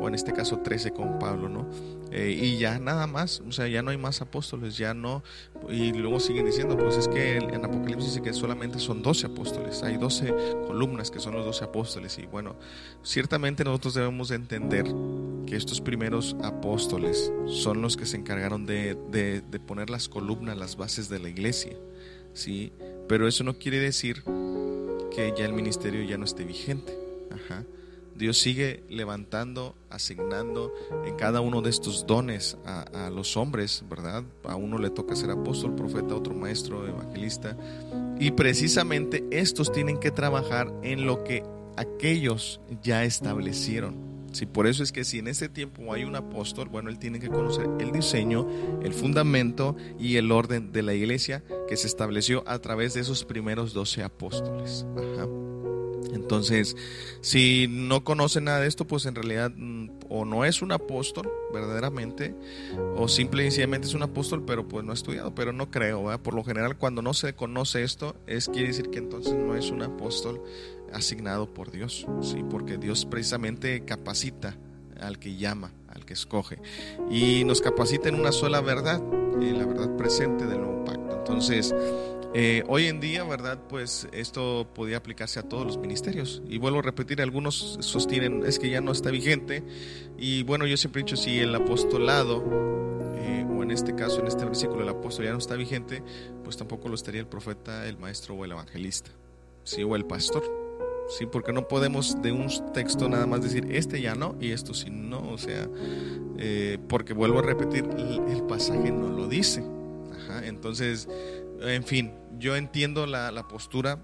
o 0.00 0.06
en 0.08 0.14
este 0.14 0.32
caso 0.32 0.58
13 0.58 0.92
con 0.92 1.18
Pablo, 1.18 1.48
¿no? 1.48 1.68
Eh, 2.12 2.30
y 2.30 2.58
ya 2.58 2.78
nada 2.78 3.06
más, 3.06 3.42
o 3.46 3.52
sea, 3.52 3.68
ya 3.68 3.82
no 3.82 3.90
hay 3.90 3.96
más 3.96 4.20
apóstoles, 4.20 4.76
ya 4.76 4.92
no, 4.92 5.22
y 5.68 5.92
luego 5.92 6.20
siguen 6.20 6.46
diciendo, 6.46 6.76
pues 6.76 6.96
es 6.96 7.08
que 7.08 7.36
en 7.36 7.64
Apocalipsis 7.64 8.14
dice 8.14 8.22
que 8.22 8.32
solamente 8.32 8.78
son 8.78 9.02
12 9.02 9.26
apóstoles, 9.26 9.82
hay 9.82 9.96
12 9.96 10.34
columnas 10.66 10.91
que 11.10 11.20
son 11.20 11.34
los 11.34 11.44
12 11.44 11.64
apóstoles, 11.64 12.18
y 12.18 12.26
bueno, 12.26 12.56
ciertamente 13.02 13.64
nosotros 13.64 13.94
debemos 13.94 14.28
de 14.28 14.36
entender 14.36 14.86
que 15.46 15.56
estos 15.56 15.80
primeros 15.80 16.36
apóstoles 16.42 17.32
son 17.46 17.82
los 17.82 17.96
que 17.96 18.06
se 18.06 18.16
encargaron 18.16 18.66
de, 18.66 18.94
de, 19.10 19.60
poner 19.60 19.90
las 19.90 20.08
columnas, 20.08 20.56
las 20.56 20.76
bases 20.76 21.08
de 21.08 21.18
la 21.18 21.28
iglesia, 21.28 21.76
¿sí? 22.32 22.72
Pero 23.08 23.26
eso 23.26 23.44
no 23.44 23.54
quiere 23.54 23.78
decir 23.78 24.22
que 25.14 25.34
ya 25.36 25.44
el 25.44 25.52
ministerio 25.52 26.02
ya 26.02 26.16
no 26.18 26.24
esté 26.24 26.44
vigente. 26.44 26.96
Dios 28.14 28.38
sigue 28.38 28.84
levantando, 28.88 29.74
asignando 29.90 30.72
en 31.04 31.16
cada 31.16 31.40
uno 31.40 31.62
de 31.62 31.70
estos 31.70 32.06
dones 32.06 32.56
a, 32.64 33.10
los 33.10 33.36
hombres, 33.36 33.84
¿verdad? 33.88 34.24
A 34.44 34.56
uno 34.56 34.78
le 34.78 34.90
toca 34.90 35.16
ser 35.16 35.30
apóstol, 35.30 35.74
profeta, 35.74 36.14
otro 36.14 36.34
maestro, 36.34 36.86
evangelista. 36.86 37.56
Y 38.22 38.30
precisamente 38.30 39.24
estos 39.32 39.72
tienen 39.72 39.98
que 39.98 40.12
trabajar 40.12 40.72
en 40.84 41.06
lo 41.06 41.24
que 41.24 41.42
aquellos 41.76 42.60
ya 42.80 43.02
establecieron. 43.02 43.96
Sí, 44.30 44.46
por 44.46 44.68
eso 44.68 44.84
es 44.84 44.92
que 44.92 45.02
si 45.02 45.18
en 45.18 45.26
este 45.26 45.48
tiempo 45.48 45.92
hay 45.92 46.04
un 46.04 46.14
apóstol, 46.14 46.68
bueno, 46.68 46.88
él 46.88 47.00
tiene 47.00 47.18
que 47.18 47.26
conocer 47.26 47.68
el 47.80 47.90
diseño, 47.90 48.46
el 48.80 48.94
fundamento 48.94 49.74
y 49.98 50.18
el 50.18 50.30
orden 50.30 50.70
de 50.70 50.84
la 50.84 50.94
iglesia 50.94 51.42
que 51.68 51.76
se 51.76 51.88
estableció 51.88 52.44
a 52.46 52.60
través 52.60 52.94
de 52.94 53.00
esos 53.00 53.24
primeros 53.24 53.72
doce 53.72 54.04
apóstoles. 54.04 54.86
Ajá. 54.96 55.26
Entonces, 56.12 56.76
si 57.20 57.66
no 57.68 58.04
conoce 58.04 58.40
nada 58.40 58.60
de 58.60 58.68
esto, 58.68 58.86
pues 58.86 59.06
en 59.06 59.14
realidad 59.14 59.52
mm, 59.54 59.90
o 60.08 60.24
no 60.24 60.44
es 60.44 60.62
un 60.62 60.72
apóstol 60.72 61.30
verdaderamente, 61.52 62.34
o 62.96 63.08
simple 63.08 63.42
y 63.42 63.46
sencillamente 63.46 63.88
es 63.88 63.94
un 63.94 64.02
apóstol, 64.02 64.44
pero 64.44 64.66
pues 64.68 64.84
no 64.84 64.92
ha 64.92 64.94
estudiado, 64.94 65.34
pero 65.34 65.52
no 65.52 65.70
creo. 65.70 66.22
Por 66.22 66.34
lo 66.34 66.44
general, 66.44 66.76
cuando 66.76 67.02
no 67.02 67.14
se 67.14 67.34
conoce 67.34 67.82
esto, 67.82 68.16
es 68.26 68.48
quiere 68.48 68.68
decir 68.68 68.90
que 68.90 68.98
entonces 68.98 69.34
no 69.34 69.54
es 69.54 69.70
un 69.70 69.82
apóstol 69.82 70.42
asignado 70.92 71.52
por 71.52 71.70
Dios, 71.70 72.06
¿sí? 72.20 72.44
porque 72.50 72.76
Dios 72.76 73.06
precisamente 73.06 73.84
capacita 73.84 74.56
al 75.00 75.18
que 75.18 75.36
llama, 75.36 75.72
al 75.88 76.04
que 76.04 76.12
escoge, 76.12 76.58
y 77.10 77.44
nos 77.44 77.60
capacita 77.60 78.08
en 78.08 78.14
una 78.14 78.32
sola 78.32 78.60
verdad, 78.60 79.02
en 79.40 79.58
la 79.58 79.66
verdad 79.66 79.96
presente 79.96 80.46
del 80.46 80.60
nuevo 80.60 80.84
pacto. 80.84 81.16
Entonces, 81.16 81.74
eh, 82.34 82.64
hoy 82.66 82.86
en 82.86 83.00
día, 83.00 83.24
¿verdad? 83.24 83.58
Pues 83.68 84.08
esto 84.12 84.66
podía 84.74 84.96
aplicarse 84.96 85.38
a 85.38 85.42
todos 85.42 85.66
los 85.66 85.76
ministerios. 85.76 86.42
Y 86.48 86.58
vuelvo 86.58 86.78
a 86.78 86.82
repetir, 86.82 87.20
algunos 87.20 87.78
sostienen, 87.80 88.44
es 88.46 88.58
que 88.58 88.70
ya 88.70 88.80
no 88.80 88.92
está 88.92 89.10
vigente. 89.10 89.62
Y 90.16 90.42
bueno, 90.44 90.66
yo 90.66 90.76
siempre 90.76 91.02
he 91.02 91.04
dicho, 91.04 91.16
si 91.16 91.40
el 91.40 91.54
apostolado, 91.54 92.42
eh, 93.16 93.46
o 93.48 93.62
en 93.62 93.70
este 93.70 93.94
caso, 93.94 94.20
en 94.20 94.28
este 94.28 94.44
versículo, 94.46 94.82
el 94.82 94.88
apóstol 94.88 95.26
ya 95.26 95.32
no 95.32 95.38
está 95.38 95.56
vigente, 95.56 96.02
pues 96.42 96.56
tampoco 96.56 96.88
lo 96.88 96.94
estaría 96.94 97.20
el 97.20 97.26
profeta, 97.26 97.86
el 97.86 97.98
maestro 97.98 98.34
o 98.34 98.44
el 98.44 98.52
evangelista, 98.52 99.10
¿sí? 99.64 99.82
O 99.82 99.94
el 99.94 100.06
pastor. 100.06 100.62
Sí, 101.08 101.26
porque 101.26 101.52
no 101.52 101.68
podemos 101.68 102.22
de 102.22 102.32
un 102.32 102.48
texto 102.72 103.08
nada 103.08 103.26
más 103.26 103.42
decir 103.42 103.66
este 103.70 104.00
ya 104.00 104.14
no 104.14 104.36
y 104.40 104.52
esto 104.52 104.72
sí 104.72 104.88
no, 104.88 105.30
o 105.30 105.36
sea, 105.36 105.68
eh, 106.38 106.78
porque 106.88 107.12
vuelvo 107.12 107.40
a 107.40 107.42
repetir, 107.42 107.84
el, 108.30 108.42
pasaje 108.44 108.90
no 108.90 109.08
lo 109.08 109.28
dice. 109.28 109.62
entonces, 110.44 111.08
en 111.60 111.84
fin, 111.84 112.12
yo 112.42 112.56
entiendo 112.56 113.06
la, 113.06 113.46
postura 113.46 114.00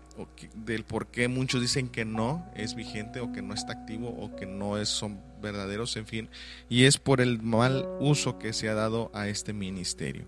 del 0.55 0.85
por 0.85 1.09
qué 1.09 1.27
muchos 1.27 1.61
dicen 1.61 1.89
que 1.89 2.05
no 2.05 2.47
es 2.55 2.77
vigente 2.77 3.19
o 3.19 3.33
que 3.33 3.43
no 3.43 3.53
está 3.53 3.73
activo 3.73 4.11
o 4.11 4.37
que 4.37 4.47
no 4.47 4.79
es, 4.79 4.89
son 4.89 5.21
verdaderos, 5.43 5.97
en 5.97 6.07
fin, 6.07 6.29
y 6.69 6.85
es 6.85 6.99
por 6.99 7.21
el 7.21 7.43
mal 7.43 7.89
uso 7.99 8.39
que 8.39 8.53
se 8.53 8.69
ha 8.69 8.75
dado 8.75 9.11
a 9.13 9.27
este 9.27 9.53
ministerio. 9.53 10.25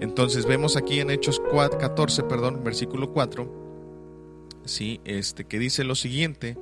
Entonces 0.00 0.44
vemos 0.44 0.76
aquí 0.76 0.98
en 0.98 1.10
Hechos 1.10 1.40
4, 1.52 1.78
14, 1.78 2.24
perdón, 2.24 2.64
versículo 2.64 3.12
4, 3.12 4.58
¿sí? 4.64 5.00
este, 5.04 5.44
que 5.44 5.60
dice 5.60 5.84
lo 5.84 5.94
siguiente, 5.94 6.58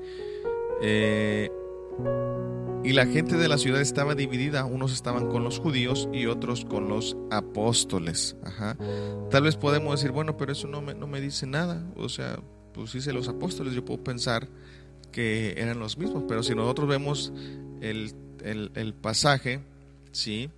eh, 0.83 1.51
y 2.85 2.93
la 2.93 3.07
gente 3.07 3.37
de 3.37 3.49
la 3.49 3.57
ciudad 3.57 3.81
estaba 3.81 4.15
dividida, 4.15 4.67
unos 4.67 4.93
estaban 4.93 5.29
con 5.29 5.43
los 5.43 5.59
judíos 5.59 6.09
y 6.13 6.27
otros 6.27 6.67
con 6.67 6.89
los 6.89 7.17
apóstoles. 7.31 8.37
Ajá. 8.45 8.77
Tal 9.31 9.43
vez 9.45 9.57
podemos 9.57 9.99
decir, 9.99 10.13
bueno, 10.13 10.37
pero 10.37 10.53
eso 10.53 10.69
no 10.69 10.83
me, 10.83 10.95
no 10.95 11.07
me 11.07 11.23
dice 11.23 11.47
nada. 11.47 11.83
O 11.97 12.11
sea, 12.11 12.39
pues 12.75 12.93
dice 12.93 13.15
los 13.15 13.29
apóstoles, 13.29 13.73
yo 13.73 13.85
puedo 13.85 14.05
pensar 14.05 14.49
que 15.13 15.55
eran 15.57 15.79
los 15.79 15.97
mismos, 15.97 16.25
pero 16.29 16.43
si 16.43 16.55
nosotros 16.55 16.87
vemos 16.87 17.33
el, 17.81 18.13
el, 18.43 18.95
pasaje, 18.95 19.61
¿sí? 20.13 20.51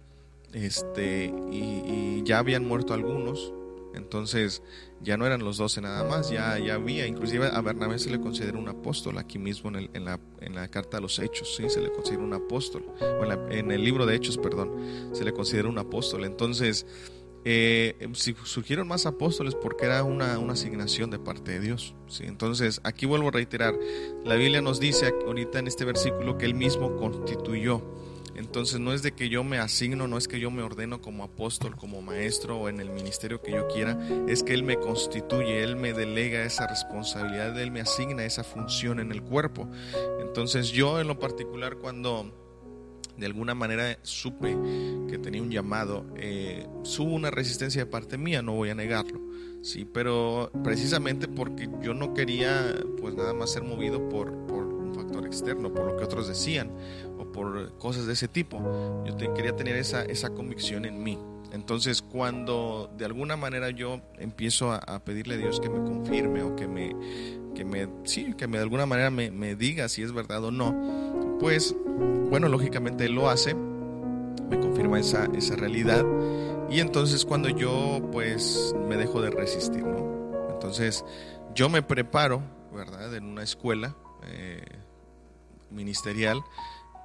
Este, 0.52 1.32
y 1.52 2.22
ya 2.24 2.38
habían 2.38 2.66
muerto 2.66 2.92
algunos, 2.92 3.52
entonces 3.94 4.62
ya 5.00 5.16
no 5.16 5.26
eran 5.26 5.44
los 5.44 5.58
doce 5.58 5.80
nada 5.80 6.04
más, 6.04 6.30
ya, 6.30 6.58
ya 6.58 6.74
había, 6.74 7.06
inclusive 7.06 7.48
a 7.52 7.60
Bernabé 7.60 7.98
se 7.98 8.10
le 8.10 8.20
considera 8.20 8.58
un 8.58 8.68
apóstol 8.68 9.18
aquí 9.18 9.38
mismo 9.38 9.70
en, 9.70 9.76
el, 9.76 9.90
en, 9.94 10.04
la, 10.04 10.20
en 10.40 10.54
la, 10.54 10.68
carta 10.68 10.98
a 10.98 11.00
los 11.00 11.18
Hechos, 11.18 11.54
¿sí? 11.56 11.68
se 11.68 11.80
le 11.80 11.92
considera 11.92 12.22
un 12.22 12.34
apóstol, 12.34 12.84
o 13.00 13.24
en, 13.52 13.70
el 13.70 13.84
libro 13.84 14.06
de 14.06 14.16
Hechos, 14.16 14.38
perdón, 14.38 15.10
se 15.12 15.24
le 15.24 15.32
considera 15.32 15.68
un 15.68 15.78
apóstol. 15.78 16.24
Entonces, 16.24 16.86
eh, 17.44 18.08
si 18.14 18.34
surgieron 18.42 18.88
más 18.88 19.06
apóstoles 19.06 19.54
porque 19.54 19.86
era 19.86 20.02
una, 20.02 20.38
una 20.38 20.54
asignación 20.54 21.10
de 21.10 21.20
parte 21.20 21.52
de 21.52 21.60
Dios. 21.60 21.94
¿sí? 22.08 22.24
Entonces, 22.26 22.80
aquí 22.82 23.06
vuelvo 23.06 23.28
a 23.28 23.30
reiterar, 23.30 23.74
la 24.24 24.34
Biblia 24.34 24.60
nos 24.60 24.80
dice 24.80 25.14
ahorita 25.24 25.60
en 25.60 25.68
este 25.68 25.84
versículo 25.84 26.38
que 26.38 26.46
él 26.46 26.54
mismo 26.54 26.96
constituyó 26.96 27.82
entonces 28.36 28.80
no 28.80 28.92
es 28.92 29.02
de 29.02 29.12
que 29.12 29.28
yo 29.28 29.44
me 29.44 29.58
asigno, 29.58 30.06
no 30.06 30.18
es 30.18 30.28
que 30.28 30.38
yo 30.38 30.50
me 30.50 30.62
ordeno 30.62 31.00
como 31.00 31.24
apóstol, 31.24 31.74
como 31.74 32.02
maestro 32.02 32.58
o 32.58 32.68
en 32.68 32.80
el 32.80 32.90
ministerio 32.90 33.40
que 33.42 33.52
yo 33.52 33.66
quiera, 33.68 33.98
es 34.28 34.42
que 34.42 34.52
Él 34.52 34.62
me 34.62 34.76
constituye, 34.76 35.62
Él 35.62 35.76
me 35.76 35.92
delega 35.92 36.44
esa 36.44 36.66
responsabilidad, 36.66 37.58
Él 37.58 37.70
me 37.70 37.80
asigna 37.80 38.24
esa 38.24 38.44
función 38.44 39.00
en 39.00 39.10
el 39.10 39.22
cuerpo. 39.22 39.68
Entonces 40.20 40.68
yo 40.68 41.00
en 41.00 41.08
lo 41.08 41.18
particular 41.18 41.76
cuando 41.76 42.32
de 43.16 43.26
alguna 43.26 43.54
manera 43.54 43.98
supe 44.02 44.56
que 45.08 45.18
tenía 45.18 45.40
un 45.40 45.50
llamado, 45.50 46.04
eh, 46.16 46.66
hubo 46.98 47.14
una 47.14 47.30
resistencia 47.30 47.84
de 47.84 47.90
parte 47.90 48.18
mía, 48.18 48.42
no 48.42 48.52
voy 48.52 48.70
a 48.70 48.74
negarlo. 48.74 49.20
Sí, 49.62 49.84
pero 49.84 50.50
precisamente 50.62 51.26
porque 51.26 51.68
yo 51.82 51.94
no 51.94 52.14
quería 52.14 52.74
pues 53.00 53.14
nada 53.14 53.32
más 53.32 53.50
ser 53.50 53.62
movido 53.62 54.08
por, 54.08 54.30
por 54.46 54.64
un 54.64 54.94
factor 54.94 55.26
externo, 55.26 55.72
por 55.72 55.86
lo 55.86 55.96
que 55.96 56.04
otros 56.04 56.28
decían 56.28 56.70
por 57.36 57.76
cosas 57.78 58.06
de 58.06 58.14
ese 58.14 58.26
tipo. 58.26 59.04
Yo 59.04 59.34
quería 59.34 59.54
tener 59.54 59.76
esa, 59.76 60.02
esa 60.02 60.30
convicción 60.30 60.86
en 60.86 61.02
mí. 61.02 61.18
Entonces, 61.52 62.02
cuando 62.02 62.90
de 62.96 63.04
alguna 63.04 63.36
manera 63.36 63.70
yo 63.70 64.00
empiezo 64.18 64.72
a, 64.72 65.04
pedirle 65.04 65.34
a 65.34 65.38
Dios 65.38 65.60
que 65.60 65.68
me 65.68 65.78
confirme 65.84 66.42
o 66.42 66.56
que 66.56 66.66
me, 66.66 66.96
que 67.54 67.64
me, 67.64 67.88
sí, 68.04 68.34
que 68.34 68.48
me 68.48 68.56
de 68.56 68.64
alguna 68.64 68.86
manera 68.86 69.10
me, 69.10 69.30
me, 69.30 69.54
diga 69.54 69.88
si 69.88 70.02
es 70.02 70.12
verdad 70.12 70.42
o 70.44 70.50
no, 70.50 71.38
pues, 71.38 71.74
bueno, 72.30 72.48
lógicamente 72.48 73.04
Él 73.04 73.12
lo 73.12 73.28
hace, 73.28 73.54
me 73.54 74.58
confirma 74.58 74.98
esa, 74.98 75.26
esa 75.36 75.54
realidad 75.56 76.04
y 76.68 76.80
entonces 76.80 77.24
cuando 77.24 77.48
yo, 77.48 78.00
pues, 78.10 78.74
me 78.88 78.96
dejo 78.96 79.22
de 79.22 79.30
resistir, 79.30 79.84
¿no? 79.84 80.50
Entonces, 80.50 81.04
yo 81.54 81.68
me 81.68 81.82
preparo, 81.82 82.42
¿verdad? 82.74 83.14
En 83.14 83.24
una 83.24 83.44
escuela 83.44 83.94
eh, 84.24 84.64
ministerial 85.70 86.42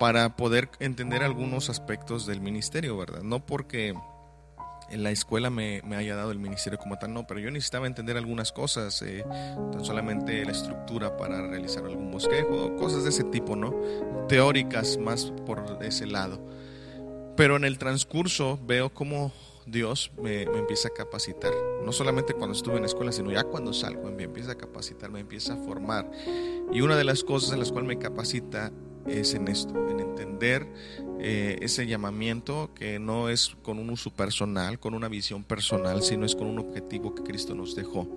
para 0.01 0.35
poder 0.35 0.67
entender 0.79 1.21
algunos 1.21 1.69
aspectos 1.69 2.25
del 2.25 2.41
ministerio, 2.41 2.97
¿verdad? 2.97 3.21
No 3.21 3.45
porque 3.45 3.93
en 4.89 5.03
la 5.03 5.11
escuela 5.11 5.51
me, 5.51 5.79
haya 5.95 6.15
dado 6.15 6.31
el 6.31 6.39
ministerio 6.39 6.79
como 6.79 6.97
tal, 6.97 7.13
no, 7.13 7.27
pero 7.27 7.39
yo 7.39 7.51
necesitaba 7.51 7.85
entender 7.85 8.17
algunas 8.17 8.51
cosas, 8.51 8.99
eh, 9.03 9.23
tan 9.71 9.85
solamente 9.85 10.43
la 10.43 10.53
estructura 10.53 11.15
para 11.17 11.47
realizar 11.47 11.85
algún 11.85 12.09
bosquejo, 12.09 12.75
cosas 12.77 13.03
de 13.03 13.09
ese 13.09 13.25
tipo, 13.25 13.55
¿no? 13.55 13.75
Teóricas 14.27 14.97
más 14.97 15.31
por 15.45 15.77
ese 15.83 16.07
lado. 16.07 16.43
Pero 17.37 17.55
en 17.55 17.63
el 17.63 17.77
transcurso 17.77 18.59
veo 18.65 18.91
cómo 18.91 19.31
Dios 19.67 20.11
me, 20.19 20.47
me, 20.47 20.57
empieza 20.57 20.87
a 20.87 20.93
capacitar. 20.93 21.51
No 21.85 21.91
solamente 21.91 22.33
cuando 22.33 22.55
estuve 22.55 22.77
en 22.77 22.81
la 22.81 22.87
escuela, 22.87 23.11
sino 23.11 23.31
ya 23.31 23.43
cuando 23.43 23.71
salgo, 23.71 24.09
me 24.09 24.23
empieza 24.23 24.53
a 24.53 24.57
capacitar, 24.57 25.11
me 25.11 25.19
empieza 25.19 25.53
a 25.53 25.57
formar. 25.57 26.09
Y 26.73 26.81
una 26.81 26.95
de 26.95 27.03
las 27.03 27.23
cosas 27.23 27.53
en 27.53 27.59
las 27.59 27.71
cuales 27.71 27.87
me 27.87 27.99
capacita 27.99 28.71
es 29.07 29.33
en 29.33 29.47
esto, 29.47 29.89
en 29.89 29.99
entender 29.99 30.67
eh, 31.23 31.59
ese 31.61 31.85
llamamiento 31.85 32.71
que 32.73 32.97
no 32.97 33.29
es 33.29 33.55
con 33.61 33.77
un 33.77 33.91
uso 33.91 34.09
personal, 34.11 34.79
con 34.79 34.95
una 34.95 35.07
visión 35.07 35.43
personal, 35.43 36.01
sino 36.01 36.25
es 36.25 36.35
con 36.35 36.47
un 36.47 36.57
objetivo 36.57 37.13
que 37.13 37.21
Cristo 37.21 37.53
nos 37.53 37.75
dejó. 37.75 38.07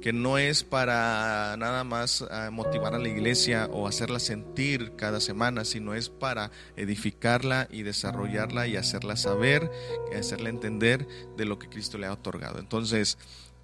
Que 0.00 0.12
no 0.12 0.38
es 0.38 0.62
para 0.62 1.56
nada 1.56 1.82
más 1.82 2.24
ah, 2.30 2.50
motivar 2.52 2.94
a 2.94 3.00
la 3.00 3.08
iglesia 3.08 3.68
o 3.72 3.88
hacerla 3.88 4.20
sentir 4.20 4.92
cada 4.94 5.20
semana, 5.20 5.64
sino 5.64 5.94
es 5.94 6.08
para 6.08 6.52
edificarla 6.76 7.66
y 7.70 7.82
desarrollarla 7.82 8.68
y 8.68 8.76
hacerla 8.76 9.16
saber, 9.16 9.68
hacerla 10.16 10.50
entender 10.50 11.08
de 11.36 11.46
lo 11.46 11.58
que 11.58 11.68
Cristo 11.68 11.98
le 11.98 12.06
ha 12.06 12.12
otorgado. 12.12 12.60
Entonces, 12.60 13.18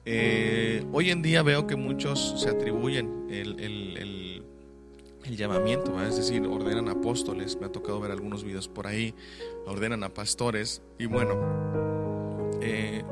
eh, 0.05 0.85
hoy 0.93 1.11
en 1.11 1.23
día 1.23 1.45
veo 1.45 1.69
que 1.69 1.77
muchos 1.77 2.41
se 2.41 2.49
atribuyen 2.49 3.29
el 3.31 4.42
llamamiento, 5.31 6.01
es 6.03 6.17
decir, 6.17 6.47
ordenan 6.47 6.89
apóstoles, 6.89 7.59
me 7.59 7.67
ha 7.67 7.73
tocado 7.73 8.01
ver 8.01 8.11
algunos 8.11 8.45
videos 8.45 8.69
por 8.69 8.87
ahí, 8.87 9.15
ordenan 9.67 10.03
a 10.05 10.13
pastores 10.13 10.83
y 10.99 11.07
bueno, 11.07 11.35
eh, 12.61 13.03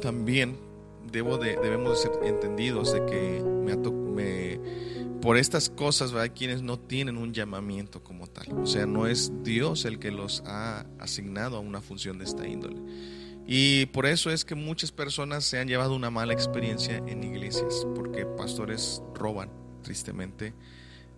también 0.00 0.58
debo 1.10 1.38
de, 1.38 1.56
debemos 1.56 1.90
de 1.90 2.10
ser 2.10 2.24
entendidos 2.24 2.92
de 2.92 3.04
que 3.06 3.42
me, 3.42 3.76
por 5.20 5.36
estas 5.36 5.68
cosas, 5.68 6.14
hay 6.14 6.30
quienes 6.30 6.62
no 6.62 6.78
tienen 6.78 7.16
un 7.16 7.32
llamamiento 7.32 8.02
como 8.02 8.26
tal, 8.26 8.58
o 8.58 8.66
sea, 8.66 8.86
no 8.86 9.06
es 9.06 9.32
Dios 9.42 9.84
el 9.84 9.98
que 9.98 10.10
los 10.10 10.42
ha 10.46 10.86
asignado 10.98 11.56
a 11.56 11.60
una 11.60 11.80
función 11.80 12.18
de 12.18 12.24
esta 12.24 12.46
índole. 12.46 12.76
Y 13.50 13.86
por 13.86 14.04
eso 14.04 14.30
es 14.30 14.44
que 14.44 14.54
muchas 14.54 14.92
personas 14.92 15.44
se 15.44 15.58
han 15.58 15.68
llevado 15.68 15.96
una 15.96 16.10
mala 16.10 16.34
experiencia 16.34 16.98
en 17.06 17.24
iglesias, 17.24 17.86
porque 17.94 18.26
pastores 18.26 19.02
roban, 19.14 19.50
tristemente, 19.82 20.52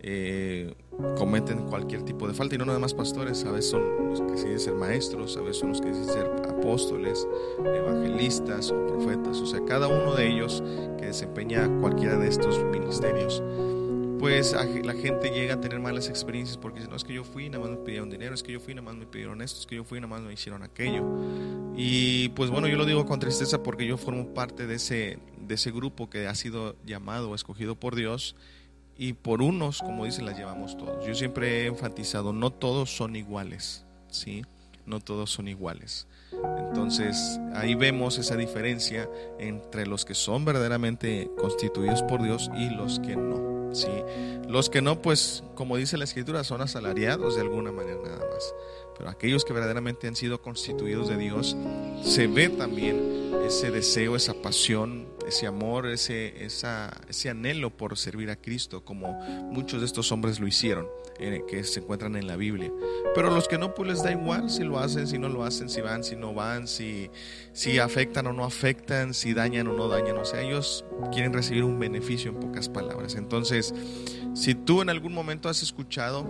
eh, 0.03 0.75
cometen 1.17 1.67
cualquier 1.67 2.03
tipo 2.03 2.27
de 2.27 2.35
falta 2.35 2.55
y 2.55 2.59
no 2.59 2.65
nada 2.65 2.79
más 2.79 2.95
pastores, 2.95 3.45
a 3.45 3.53
veces 3.53 3.71
son 3.71 4.09
los 4.09 4.21
que 4.21 4.33
dicen 4.33 4.59
ser 4.59 4.75
maestros, 4.75 5.37
a 5.37 5.41
veces 5.41 5.59
son 5.59 5.71
los 5.71 5.81
que 5.81 5.89
dicen 5.89 6.07
ser 6.07 6.27
apóstoles, 6.49 7.27
evangelistas 7.59 8.71
o 8.71 8.87
profetas, 8.87 9.39
o 9.39 9.47
sea, 9.47 9.65
cada 9.65 9.89
uno 9.89 10.15
de 10.15 10.29
ellos 10.29 10.63
que 10.99 11.07
desempeña 11.07 11.69
cualquiera 11.81 12.17
de 12.17 12.29
estos 12.29 12.63
ministerios, 12.65 13.43
pues 14.19 14.55
la 14.85 14.93
gente 14.93 15.31
llega 15.31 15.55
a 15.55 15.61
tener 15.61 15.81
malas 15.81 16.09
experiencias 16.09 16.59
porque 16.59 16.81
no 16.81 16.97
es 16.97 17.05
que 17.05 17.15
yo 17.15 17.25
fui, 17.25 17.49
nada 17.49 17.65
más 17.65 17.79
me 17.79 17.85
pidieron 17.85 18.11
dinero, 18.11 18.35
es 18.35 18.43
que 18.43 18.53
yo 18.53 18.61
fui, 18.61 18.75
nada 18.75 18.85
más 18.85 18.95
me 18.95 19.07
pidieron 19.07 19.41
esto, 19.41 19.61
es 19.61 19.67
que 19.67 19.77
yo 19.77 19.85
fui, 19.85 19.99
nada 19.99 20.09
más 20.09 20.21
me 20.21 20.33
hicieron 20.33 20.63
aquello. 20.63 21.03
Y 21.75 22.29
pues 22.31 22.51
bueno, 22.51 22.69
yo 22.69 22.77
lo 22.77 22.85
digo 22.85 23.07
con 23.07 23.19
tristeza 23.19 23.63
porque 23.63 23.87
yo 23.87 23.97
formo 23.97 24.35
parte 24.35 24.67
de 24.67 24.75
ese, 24.75 25.19
de 25.41 25.55
ese 25.55 25.71
grupo 25.71 26.11
que 26.11 26.27
ha 26.27 26.35
sido 26.35 26.77
llamado 26.85 27.35
escogido 27.35 27.77
por 27.77 27.97
Dios 27.97 28.37
y 29.01 29.15
por 29.15 29.41
unos, 29.41 29.81
como 29.81 30.05
dicen, 30.05 30.27
las 30.27 30.37
llevamos 30.37 30.77
todos. 30.77 31.07
Yo 31.07 31.15
siempre 31.15 31.63
he 31.63 31.67
enfatizado, 31.69 32.35
no 32.35 32.51
todos 32.51 32.95
son 32.95 33.17
iguales, 33.17 33.83
¿sí? 34.11 34.45
No 34.85 35.01
todos 35.01 35.31
son 35.31 35.49
iguales. 35.49 36.07
Entonces 36.59 37.41
ahí 37.55 37.75
vemos 37.75 38.19
esa 38.19 38.37
diferencia 38.37 39.09
entre 39.39 39.87
los 39.87 40.05
que 40.05 40.15
son 40.15 40.45
verdaderamente 40.45 41.31
constituidos 41.39 42.03
por 42.03 42.23
Dios 42.23 42.51
y 42.55 42.69
los 42.69 43.01
que 43.01 43.17
no. 43.17 43.75
¿sí? 43.75 43.89
Los 44.47 44.69
que 44.69 44.83
no, 44.83 45.01
pues 45.01 45.45
como 45.55 45.79
dice 45.79 45.97
la 45.97 46.05
escritura, 46.05 46.45
son 46.45 46.61
asalariados 46.61 47.37
de 47.37 47.41
alguna 47.41 47.73
manera 47.73 47.99
nada 48.05 48.19
más. 48.19 48.55
Pero 48.99 49.09
aquellos 49.09 49.47
que 49.47 49.55
verdaderamente 49.55 50.09
han 50.09 50.17
sido 50.17 50.43
constituidos 50.43 51.09
de 51.09 51.17
Dios, 51.17 51.57
se 52.03 52.27
ve 52.27 52.51
también 52.51 53.33
ese 53.47 53.71
deseo, 53.71 54.15
esa 54.15 54.35
pasión, 54.35 55.07
ese 55.27 55.47
amor, 55.47 55.87
ese, 55.87 56.45
ese 56.45 57.31
anhelo 57.31 57.71
por 57.71 57.97
servir 57.97 58.31
a 58.31 58.37
Cristo, 58.37 58.85
como 58.85 59.13
muchos 59.51 59.81
de 59.81 59.87
estos 59.87 60.13
hombres 60.13 60.41
lo 60.41 60.47
hicieron, 60.47 60.87
eh, 61.19 61.43
que 61.49 61.65
se 61.65 61.81
encuentran 61.81 62.17
en 62.17 62.27
la 62.27 62.37
Biblia. 62.37 62.73
Pero 63.15 63.31
los 63.31 63.49
que 63.49 63.59
no, 63.59 63.75
pues 63.75 63.89
les 63.89 64.03
da 64.03 64.13
igual 64.13 64.51
si 64.51 64.65
lo 64.65 64.79
hacen, 64.79 65.07
si 65.07 65.19
no 65.19 65.29
lo 65.29 65.45
hacen, 65.45 65.69
si 65.69 65.81
van, 65.81 66.05
si 66.05 66.17
no 66.17 66.35
van, 66.35 66.67
si, 66.67 67.11
si 67.53 67.79
afectan 67.79 68.27
o 68.27 68.33
no 68.33 68.45
afectan, 68.45 69.15
si 69.15 69.35
dañan 69.35 69.67
o 69.69 69.73
no 69.73 69.89
dañan. 69.89 70.17
O 70.19 70.25
sea, 70.25 70.43
ellos 70.43 70.85
quieren 71.13 71.33
recibir 71.33 71.65
un 71.65 71.79
beneficio 71.79 72.31
en 72.31 72.41
pocas 72.41 72.69
palabras. 72.69 73.15
Entonces, 73.15 73.75
si 74.35 74.55
tú 74.55 74.83
en 74.83 74.91
algún 74.91 75.13
momento 75.13 75.49
has 75.49 75.63
escuchado 75.63 76.29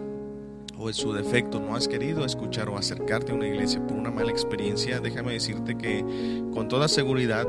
o 0.79 0.89
en 0.89 0.95
su 0.95 1.13
defecto 1.13 1.61
no 1.61 1.77
has 1.77 1.89
querido 1.89 2.25
escuchar 2.25 2.71
o 2.71 2.79
acercarte 2.79 3.33
a 3.33 3.35
una 3.35 3.47
iglesia 3.47 3.87
por 3.87 3.99
una 3.99 4.11
mala 4.11 4.31
experiencia, 4.31 5.01
déjame 5.01 5.35
decirte 5.35 5.77
que 5.77 6.03
con 6.55 6.69
toda 6.69 6.89
seguridad 6.89 7.47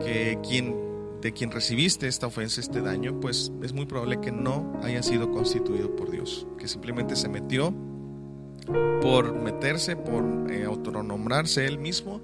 que 0.00 0.38
quien 0.46 0.86
de 1.20 1.32
quien 1.32 1.50
recibiste 1.50 2.06
esta 2.06 2.26
ofensa, 2.26 2.60
este 2.60 2.82
daño, 2.82 3.18
pues 3.20 3.50
es 3.62 3.72
muy 3.72 3.86
probable 3.86 4.20
que 4.20 4.30
no 4.30 4.78
haya 4.82 5.02
sido 5.02 5.32
constituido 5.32 5.96
por 5.96 6.10
Dios, 6.10 6.46
que 6.58 6.68
simplemente 6.68 7.16
se 7.16 7.28
metió 7.28 7.74
por 9.00 9.34
meterse, 9.34 9.96
por 9.96 10.24
eh, 10.52 10.64
autonombrarse 10.64 11.66
él 11.66 11.78
mismo 11.78 12.22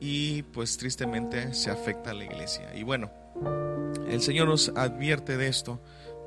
y 0.00 0.42
pues 0.42 0.76
tristemente 0.76 1.54
se 1.54 1.70
afecta 1.70 2.10
a 2.10 2.14
la 2.14 2.24
iglesia. 2.24 2.74
Y 2.76 2.82
bueno, 2.82 3.10
el 4.08 4.20
Señor 4.20 4.48
nos 4.48 4.68
advierte 4.76 5.36
de 5.36 5.48
esto 5.48 5.80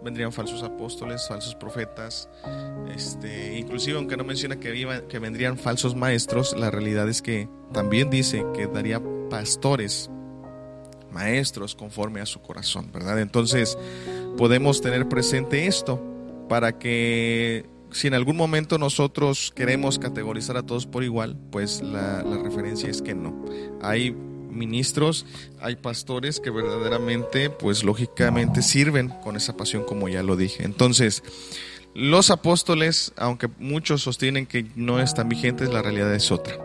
vendrían 0.03 0.31
falsos 0.31 0.63
apóstoles, 0.63 1.27
falsos 1.27 1.55
profetas, 1.55 2.29
este, 2.93 3.57
inclusive 3.57 3.97
aunque 3.97 4.17
no 4.17 4.23
menciona 4.23 4.59
que, 4.59 5.03
que 5.09 5.19
vendrían 5.19 5.57
falsos 5.57 5.95
maestros, 5.95 6.55
la 6.57 6.71
realidad 6.71 7.09
es 7.09 7.21
que 7.21 7.49
también 7.73 8.09
dice 8.09 8.45
que 8.53 8.67
daría 8.67 9.01
pastores, 9.29 10.09
maestros 11.11 11.75
conforme 11.75 12.21
a 12.21 12.25
su 12.25 12.41
corazón, 12.41 12.91
¿verdad? 12.91 13.19
Entonces 13.19 13.77
podemos 14.37 14.81
tener 14.81 15.07
presente 15.07 15.67
esto 15.67 16.01
para 16.47 16.77
que 16.79 17.65
si 17.91 18.07
en 18.07 18.13
algún 18.13 18.37
momento 18.37 18.77
nosotros 18.77 19.51
queremos 19.55 19.99
categorizar 19.99 20.57
a 20.57 20.63
todos 20.63 20.85
por 20.85 21.03
igual, 21.03 21.37
pues 21.51 21.81
la, 21.81 22.23
referencia 22.43 22.89
es 22.89 23.01
que 23.01 23.15
no. 23.15 23.45
Hay 23.81 24.11
ministros, 24.11 25.25
hay 25.59 25.75
pastores 25.75 26.39
que 26.39 26.49
verdaderamente, 26.49 27.49
pues 27.49 27.83
lógicamente 27.83 28.61
sirven 28.61 29.09
con 29.09 29.35
esa 29.35 29.55
pasión 29.55 29.83
como 29.83 30.09
ya 30.09 30.23
lo 30.23 30.35
dije. 30.35 30.63
Entonces, 30.63 31.23
los 31.95 32.29
apóstoles, 32.29 33.13
aunque 33.17 33.49
muchos 33.57 34.03
sostienen 34.03 34.45
que 34.45 34.65
no 34.75 34.99
están 34.99 35.27
vigentes, 35.27 35.69
la 35.69 35.81
realidad 35.81 36.13
es 36.13 36.31
otra. 36.31 36.57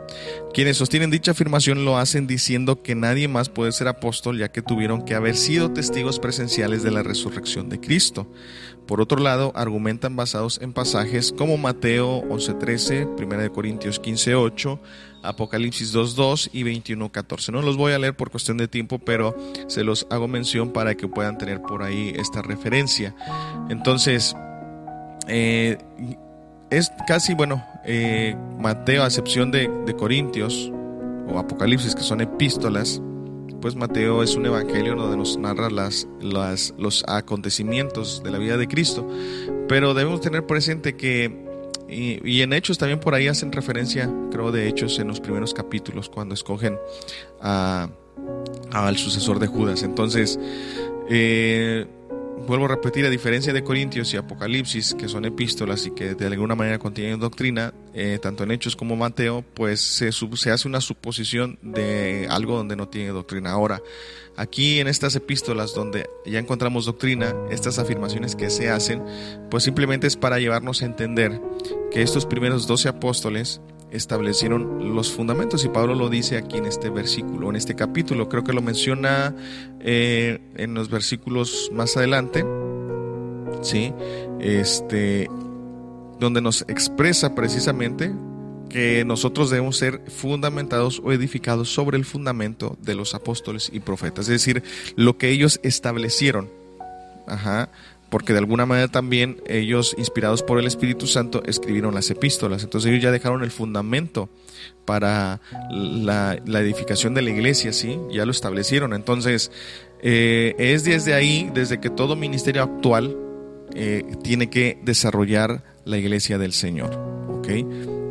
Quienes 0.52 0.76
sostienen 0.76 1.10
dicha 1.10 1.32
afirmación 1.32 1.84
lo 1.84 1.98
hacen 1.98 2.26
diciendo 2.26 2.82
que 2.82 2.94
nadie 2.94 3.26
más 3.26 3.48
puede 3.48 3.72
ser 3.72 3.88
apóstol 3.88 4.38
ya 4.38 4.52
que 4.52 4.62
tuvieron 4.62 5.04
que 5.04 5.14
haber 5.14 5.36
sido 5.36 5.72
testigos 5.72 6.20
presenciales 6.20 6.82
de 6.82 6.90
la 6.90 7.02
resurrección 7.02 7.68
de 7.68 7.80
Cristo. 7.80 8.30
Por 8.86 9.00
otro 9.00 9.18
lado, 9.18 9.52
argumentan 9.56 10.14
basados 10.14 10.60
en 10.60 10.74
pasajes 10.74 11.32
como 11.32 11.56
Mateo 11.56 12.22
11:13, 12.28 13.16
1 13.16 13.52
Corintios 13.52 14.00
15:8, 14.00 14.78
Apocalipsis 15.22 15.94
2.2 15.94 16.50
y 16.52 16.64
21.14. 16.64 17.50
No 17.50 17.62
los 17.62 17.78
voy 17.78 17.92
a 17.92 17.98
leer 17.98 18.14
por 18.14 18.30
cuestión 18.30 18.58
de 18.58 18.68
tiempo, 18.68 18.98
pero 18.98 19.34
se 19.68 19.84
los 19.84 20.06
hago 20.10 20.28
mención 20.28 20.72
para 20.72 20.96
que 20.96 21.08
puedan 21.08 21.38
tener 21.38 21.62
por 21.62 21.82
ahí 21.82 22.12
esta 22.14 22.42
referencia. 22.42 23.16
Entonces, 23.70 24.36
eh, 25.28 25.78
es 26.70 26.90
casi, 27.06 27.34
bueno, 27.34 27.64
eh, 27.84 28.36
Mateo, 28.58 29.02
a 29.02 29.06
excepción 29.06 29.50
de, 29.50 29.68
Corintios 29.98 30.72
o 31.28 31.38
Apocalipsis, 31.38 31.94
que 31.94 32.02
son 32.02 32.20
epístolas, 32.20 33.00
pues 33.60 33.76
Mateo 33.76 34.22
es 34.22 34.34
un 34.36 34.44
evangelio 34.44 34.94
donde 34.94 35.16
nos 35.16 35.38
narra 35.38 35.70
las, 35.70 36.06
las, 36.20 36.74
los 36.76 37.04
acontecimientos 37.08 38.22
de 38.22 38.30
la 38.30 38.38
vida 38.38 38.56
de 38.56 38.68
Cristo. 38.68 39.08
Pero 39.68 39.94
debemos 39.94 40.20
tener 40.20 40.46
presente 40.46 40.96
que 40.96 41.44
y, 41.88 42.42
en 42.42 42.52
Hechos 42.52 42.78
también 42.78 42.98
por 42.98 43.14
ahí 43.14 43.28
hacen 43.28 43.52
referencia, 43.52 44.10
creo, 44.30 44.52
de 44.52 44.68
Hechos 44.68 44.98
en 44.98 45.08
los 45.08 45.20
primeros 45.20 45.54
capítulos, 45.54 46.08
cuando 46.08 46.34
escogen 46.34 46.78
al 47.40 48.96
sucesor 48.96 49.38
de 49.38 49.46
Judas. 49.46 49.82
Entonces, 49.82 50.38
eh, 51.08 51.86
vuelvo 52.46 52.66
a 52.66 52.68
repetir, 52.68 53.06
a 53.06 53.10
diferencia 53.10 53.52
de 53.52 53.64
Corintios 53.64 54.12
y 54.12 54.16
Apocalipsis, 54.16 54.94
que 54.94 55.08
son 55.08 55.24
epístolas 55.24 55.86
y 55.86 55.92
que 55.92 56.14
de 56.14 56.26
alguna 56.26 56.54
manera 56.54 56.78
contienen 56.78 57.20
doctrina, 57.20 57.72
eh, 57.94 58.18
tanto 58.20 58.44
en 58.44 58.50
Hechos 58.50 58.76
como 58.76 58.96
Mateo, 58.96 59.44
pues 59.54 59.80
se, 59.80 60.10
se 60.12 60.50
hace 60.50 60.68
una 60.68 60.80
suposición 60.80 61.58
de 61.62 62.26
algo 62.30 62.56
donde 62.56 62.76
no 62.76 62.88
tiene 62.88 63.10
doctrina. 63.10 63.50
Ahora, 63.50 63.82
aquí 64.36 64.80
en 64.80 64.88
estas 64.88 65.16
epístolas 65.16 65.74
donde 65.74 66.08
ya 66.26 66.38
encontramos 66.38 66.86
doctrina, 66.86 67.34
estas 67.50 67.78
afirmaciones 67.78 68.36
que 68.36 68.50
se 68.50 68.70
hacen, 68.70 69.02
pues 69.50 69.64
simplemente 69.64 70.06
es 70.06 70.16
para 70.16 70.38
llevarnos 70.38 70.82
a 70.82 70.86
entender 70.86 71.40
que 71.90 72.02
estos 72.02 72.26
primeros 72.26 72.66
doce 72.66 72.88
apóstoles 72.88 73.60
establecieron 73.94 74.94
los 74.94 75.12
fundamentos 75.12 75.64
y 75.64 75.68
Pablo 75.68 75.94
lo 75.94 76.08
dice 76.08 76.36
aquí 76.36 76.58
en 76.58 76.66
este 76.66 76.90
versículo, 76.90 77.48
en 77.50 77.56
este 77.56 77.74
capítulo, 77.74 78.28
creo 78.28 78.42
que 78.42 78.52
lo 78.52 78.60
menciona 78.60 79.34
eh, 79.80 80.40
en 80.56 80.74
los 80.74 80.90
versículos 80.90 81.70
más 81.72 81.96
adelante, 81.96 82.44
¿sí? 83.62 83.92
Este, 84.40 85.30
donde 86.18 86.40
nos 86.40 86.62
expresa 86.62 87.34
precisamente 87.34 88.12
que 88.68 89.04
nosotros 89.04 89.50
debemos 89.50 89.76
ser 89.76 90.00
fundamentados 90.08 91.00
o 91.04 91.12
edificados 91.12 91.72
sobre 91.72 91.96
el 91.96 92.04
fundamento 92.04 92.76
de 92.82 92.96
los 92.96 93.14
apóstoles 93.14 93.70
y 93.72 93.78
profetas, 93.78 94.26
es 94.28 94.44
decir, 94.44 94.64
lo 94.96 95.16
que 95.16 95.30
ellos 95.30 95.60
establecieron. 95.62 96.50
Ajá, 97.26 97.70
porque 98.14 98.32
de 98.32 98.38
alguna 98.38 98.64
manera 98.64 98.86
también 98.86 99.42
ellos, 99.44 99.92
inspirados 99.98 100.44
por 100.44 100.60
el 100.60 100.68
Espíritu 100.68 101.08
Santo, 101.08 101.42
escribieron 101.46 101.96
las 101.96 102.08
epístolas. 102.12 102.62
Entonces 102.62 102.92
ellos 102.92 103.02
ya 103.02 103.10
dejaron 103.10 103.42
el 103.42 103.50
fundamento 103.50 104.28
para 104.84 105.40
la, 105.68 106.38
edificación 106.46 107.14
de 107.14 107.22
la 107.22 107.30
iglesia, 107.30 107.72
¿sí? 107.72 107.98
Ya 108.12 108.24
lo 108.24 108.30
establecieron. 108.30 108.94
Entonces, 108.94 109.50
eh, 110.00 110.54
es 110.58 110.84
desde 110.84 111.12
ahí, 111.12 111.50
desde 111.54 111.80
que 111.80 111.90
todo 111.90 112.14
ministerio 112.14 112.62
actual 112.62 113.16
eh, 113.74 114.04
tiene 114.22 114.48
que 114.48 114.78
desarrollar 114.84 115.64
la 115.84 115.98
iglesia 115.98 116.38
del 116.38 116.52
Señor. 116.52 116.96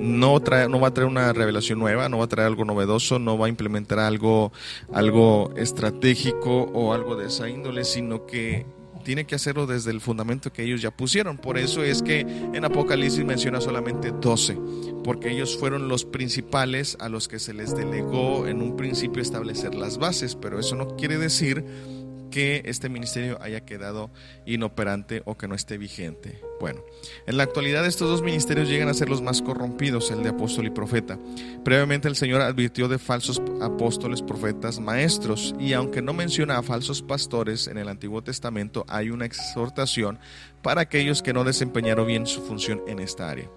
No, 0.02 0.40
no 0.40 0.80
va 0.82 0.88
a 0.90 0.94
traer 0.94 1.10
una 1.10 1.32
revelación 1.32 1.80
nueva, 1.80 2.10
no 2.10 2.18
va 2.18 2.26
a 2.26 2.28
traer 2.28 2.48
algo 2.48 2.66
novedoso, 2.66 3.20
no 3.20 3.38
va 3.38 3.46
a 3.46 3.50
implementar 3.50 4.00
algo, 4.00 4.52
algo 4.92 5.54
estratégico 5.56 6.64
o 6.74 6.92
algo 6.92 7.16
de 7.16 7.28
esa 7.28 7.48
índole, 7.48 7.86
sino 7.86 8.26
que 8.26 8.66
tiene 9.04 9.26
que 9.26 9.36
hacerlo 9.36 9.68
desde 9.68 9.92
el 9.92 10.02
fundamento 10.02 10.52
que 10.52 10.64
ellos 10.64 10.82
ya 10.82 10.92
pusieron. 10.92 11.38
Por 11.38 11.58
eso 11.58 11.84
es 11.84 12.02
que 12.02 12.22
en 12.22 12.66
Apocalipsis 12.66 13.24
menciona 13.26 13.62
solamente 13.62 14.12
12, 14.12 14.58
porque 15.04 15.32
ellos 15.32 15.58
fueron 15.58 15.88
los 15.88 16.06
principales 16.06 16.98
a 17.00 17.10
los 17.10 17.28
que 17.28 17.40
se 17.40 17.54
les 17.54 17.76
delegó 17.76 18.48
en 18.48 18.62
un 18.62 18.76
principio 18.76 19.22
establecer 19.22 19.76
las 19.76 19.98
bases, 19.98 20.36
pero 20.36 20.60
eso 20.60 20.76
no 20.76 20.96
quiere 20.96 21.18
decir 21.18 21.64
que 22.34 22.64
este 22.66 22.90
ministerio 22.90 23.38
haya 23.44 23.64
quedado 23.64 24.10
inoperante 24.48 25.22
o 25.26 25.38
que 25.38 25.48
no 25.48 25.54
esté 25.54 25.78
vigente. 25.78 26.42
Bueno, 26.60 26.82
en 27.28 27.38
la 27.38 27.44
actualidad 27.44 27.86
estos 27.86 28.10
dos 28.10 28.24
ministerios 28.24 28.68
llegan 28.68 28.90
a 28.90 28.96
ser 28.96 29.08
los 29.08 29.22
más 29.22 29.44
corrompidos, 29.44 30.10
el 30.10 30.24
de 30.24 30.30
apóstol 30.30 30.66
y 30.66 30.72
profeta. 30.72 31.20
Previamente 31.64 32.08
el 32.08 32.16
Señor 32.16 32.42
advirtió 32.42 32.88
de 32.88 32.98
falsos 32.98 33.40
apóstoles, 33.62 34.24
profetas, 34.24 34.80
maestros, 34.80 35.54
y 35.60 35.74
aunque 35.74 36.02
no 36.02 36.14
menciona 36.14 36.58
a 36.58 36.64
falsos 36.64 37.04
pastores 37.04 37.68
en 37.68 37.78
el 37.78 37.88
Antiguo 37.88 38.24
Testamento, 38.24 38.84
hay 38.88 39.12
una 39.12 39.26
exhortación 39.26 40.18
para 40.64 40.82
aquellos 40.82 41.22
que 41.22 41.34
no 41.34 41.44
desempeñaron 41.44 42.08
bien 42.08 42.26
su 42.26 42.42
función 42.42 42.82
en 42.88 42.98
esta 42.98 43.30
área. 43.30 43.48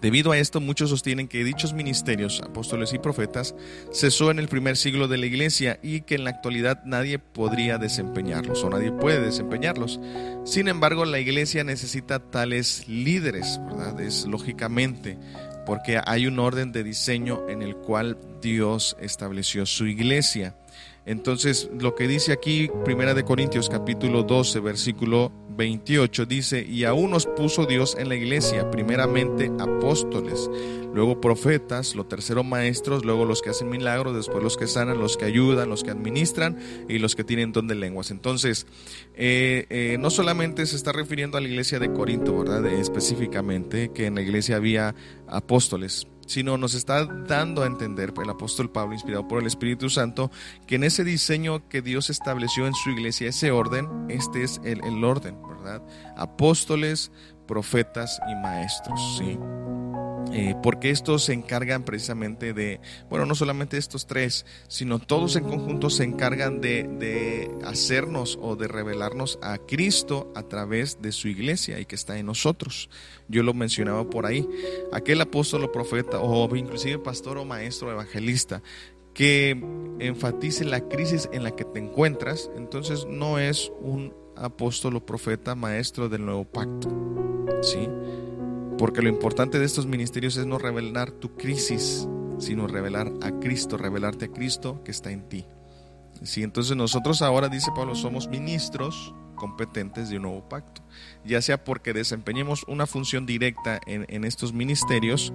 Debido 0.00 0.32
a 0.32 0.38
esto, 0.38 0.60
muchos 0.60 0.90
sostienen 0.90 1.26
que 1.26 1.42
dichos 1.42 1.72
ministerios, 1.72 2.40
apóstoles 2.42 2.92
y 2.92 2.98
profetas, 2.98 3.54
cesó 3.92 4.30
en 4.30 4.38
el 4.38 4.48
primer 4.48 4.76
siglo 4.76 5.08
de 5.08 5.18
la 5.18 5.26
iglesia 5.26 5.80
y 5.82 6.02
que 6.02 6.14
en 6.14 6.24
la 6.24 6.30
actualidad 6.30 6.84
nadie 6.84 7.18
podría 7.18 7.78
desempeñarlos 7.78 8.62
o 8.62 8.70
nadie 8.70 8.92
puede 8.92 9.20
desempeñarlos. 9.20 9.98
Sin 10.44 10.68
embargo, 10.68 11.04
la 11.04 11.18
iglesia 11.18 11.64
necesita 11.64 12.20
tales 12.20 12.86
líderes, 12.88 13.60
¿verdad? 13.66 14.00
Es 14.00 14.24
lógicamente 14.26 15.18
porque 15.66 16.00
hay 16.06 16.26
un 16.26 16.38
orden 16.38 16.72
de 16.72 16.82
diseño 16.82 17.46
en 17.48 17.60
el 17.60 17.76
cual 17.76 18.16
Dios 18.40 18.96
estableció 19.00 19.66
su 19.66 19.86
iglesia. 19.86 20.54
Entonces, 21.04 21.68
lo 21.78 21.94
que 21.94 22.08
dice 22.08 22.32
aquí, 22.32 22.70
Primera 22.84 23.12
de 23.12 23.24
Corintios 23.24 23.68
capítulo 23.68 24.22
12, 24.22 24.60
versículo 24.60 25.30
28 25.58 26.24
dice, 26.24 26.64
y 26.64 26.84
aún 26.84 27.10
nos 27.10 27.26
puso 27.26 27.66
Dios 27.66 27.96
en 27.98 28.08
la 28.08 28.14
iglesia, 28.14 28.70
primeramente 28.70 29.50
apóstoles, 29.58 30.48
luego 30.94 31.20
profetas, 31.20 31.96
lo 31.96 32.06
tercero 32.06 32.44
maestros, 32.44 33.04
luego 33.04 33.24
los 33.24 33.42
que 33.42 33.50
hacen 33.50 33.68
milagros, 33.68 34.14
después 34.14 34.40
los 34.40 34.56
que 34.56 34.68
sanan, 34.68 34.98
los 34.98 35.16
que 35.16 35.24
ayudan, 35.24 35.68
los 35.68 35.82
que 35.82 35.90
administran 35.90 36.58
y 36.88 37.00
los 37.00 37.16
que 37.16 37.24
tienen 37.24 37.52
don 37.52 37.66
de 37.66 37.74
lenguas. 37.74 38.12
Entonces, 38.12 38.68
eh, 39.16 39.66
eh, 39.68 39.96
no 39.98 40.10
solamente 40.10 40.64
se 40.64 40.76
está 40.76 40.92
refiriendo 40.92 41.36
a 41.36 41.40
la 41.40 41.48
iglesia 41.48 41.80
de 41.80 41.92
Corinto, 41.92 42.38
¿verdad? 42.38 42.64
específicamente, 42.66 43.90
que 43.90 44.06
en 44.06 44.14
la 44.14 44.22
iglesia 44.22 44.54
había 44.54 44.94
apóstoles, 45.26 46.06
sino 46.28 46.56
nos 46.56 46.74
está 46.74 47.04
dando 47.04 47.62
a 47.62 47.66
entender 47.66 48.12
el 48.22 48.30
apóstol 48.30 48.70
Pablo, 48.70 48.94
inspirado 48.94 49.26
por 49.26 49.40
el 49.40 49.46
Espíritu 49.46 49.90
Santo, 49.90 50.30
que 50.66 50.76
en 50.76 50.84
ese 50.84 51.02
diseño 51.02 51.68
que 51.68 51.82
Dios 51.82 52.10
estableció 52.10 52.66
en 52.66 52.74
su 52.74 52.90
iglesia, 52.90 53.30
ese 53.30 53.50
orden, 53.50 53.88
este 54.08 54.42
es 54.42 54.60
el, 54.62 54.84
el 54.84 55.02
orden, 55.02 55.36
¿verdad? 55.42 55.82
Apóstoles, 56.16 57.10
profetas 57.46 58.20
y 58.30 58.34
maestros, 58.36 59.18
¿sí? 59.18 59.38
Eh, 60.32 60.54
porque 60.62 60.90
estos 60.90 61.24
se 61.24 61.32
encargan 61.32 61.84
precisamente 61.84 62.52
de, 62.52 62.80
bueno, 63.08 63.26
no 63.26 63.34
solamente 63.34 63.78
estos 63.78 64.06
tres, 64.06 64.44
sino 64.68 64.98
todos 64.98 65.36
en 65.36 65.44
conjunto 65.44 65.90
se 65.90 66.04
encargan 66.04 66.60
de, 66.60 66.84
de, 66.84 67.50
hacernos 67.64 68.38
o 68.40 68.56
de 68.56 68.68
revelarnos 68.68 69.38
a 69.42 69.58
Cristo 69.58 70.30
a 70.34 70.42
través 70.42 71.00
de 71.00 71.12
su 71.12 71.28
iglesia 71.28 71.80
y 71.80 71.86
que 71.86 71.94
está 71.94 72.18
en 72.18 72.26
nosotros. 72.26 72.90
Yo 73.28 73.42
lo 73.42 73.54
mencionaba 73.54 74.08
por 74.08 74.26
ahí, 74.26 74.46
aquel 74.92 75.20
apóstol 75.20 75.64
o 75.64 75.72
profeta 75.72 76.20
o 76.20 76.54
inclusive 76.56 76.98
pastor 76.98 77.38
o 77.38 77.44
maestro 77.44 77.90
evangelista 77.90 78.62
que 79.14 79.60
enfatice 79.98 80.64
la 80.64 80.88
crisis 80.88 81.28
en 81.32 81.42
la 81.42 81.56
que 81.56 81.64
te 81.64 81.80
encuentras, 81.80 82.50
entonces 82.56 83.04
no 83.04 83.40
es 83.40 83.72
un 83.80 84.14
apóstol 84.36 84.94
o 84.96 85.04
profeta 85.04 85.56
maestro 85.56 86.08
del 86.08 86.24
nuevo 86.24 86.44
pacto. 86.44 86.88
¿Sí? 87.62 87.88
Porque 88.78 89.02
lo 89.02 89.08
importante 89.08 89.58
de 89.58 89.66
estos 89.66 89.86
ministerios 89.86 90.36
es 90.36 90.46
no 90.46 90.58
revelar 90.58 91.10
tu 91.10 91.36
crisis, 91.36 92.06
sino 92.38 92.66
revelar 92.68 93.12
a 93.22 93.32
Cristo, 93.40 93.76
revelarte 93.76 94.26
a 94.26 94.28
Cristo 94.28 94.82
que 94.84 94.92
está 94.92 95.10
en 95.10 95.28
ti. 95.28 95.44
Sí, 96.22 96.42
entonces 96.42 96.76
nosotros 96.76 97.22
ahora, 97.22 97.48
dice 97.48 97.70
Pablo, 97.74 97.94
somos 97.94 98.28
ministros 98.28 99.14
competentes 99.34 100.10
de 100.10 100.16
un 100.16 100.22
nuevo 100.22 100.48
pacto, 100.48 100.82
ya 101.24 101.40
sea 101.40 101.62
porque 101.62 101.92
desempeñemos 101.92 102.64
una 102.66 102.86
función 102.86 103.24
directa 103.24 103.80
en, 103.86 104.04
en, 104.08 104.24
estos 104.24 104.52
ministerios 104.52 105.32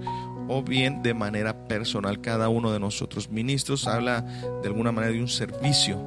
o 0.49 0.61
bien 0.61 1.01
de 1.03 1.13
manera 1.13 1.67
personal 1.67 2.19
cada 2.19 2.49
uno 2.49 2.71
de 2.71 2.79
nosotros. 2.79 3.29
Ministros 3.29 3.87
habla 3.87 4.21
de 4.61 4.67
alguna 4.67 4.91
manera 4.91 5.13
de 5.13 5.21
un 5.21 5.29
servicio. 5.29 5.97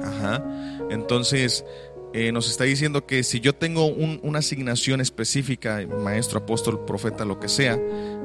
Ajá. 0.00 0.44
Entonces, 0.90 1.64
eh, 2.14 2.32
nos 2.32 2.50
está 2.50 2.64
diciendo 2.64 3.06
que 3.06 3.22
si 3.22 3.40
yo 3.40 3.54
tengo 3.54 3.86
un, 3.86 4.20
una 4.22 4.40
asignación 4.40 5.00
específica, 5.00 5.86
maestro, 5.86 6.40
apóstol, 6.40 6.84
profeta, 6.84 7.24
lo 7.24 7.40
que 7.40 7.48
sea, 7.48 7.78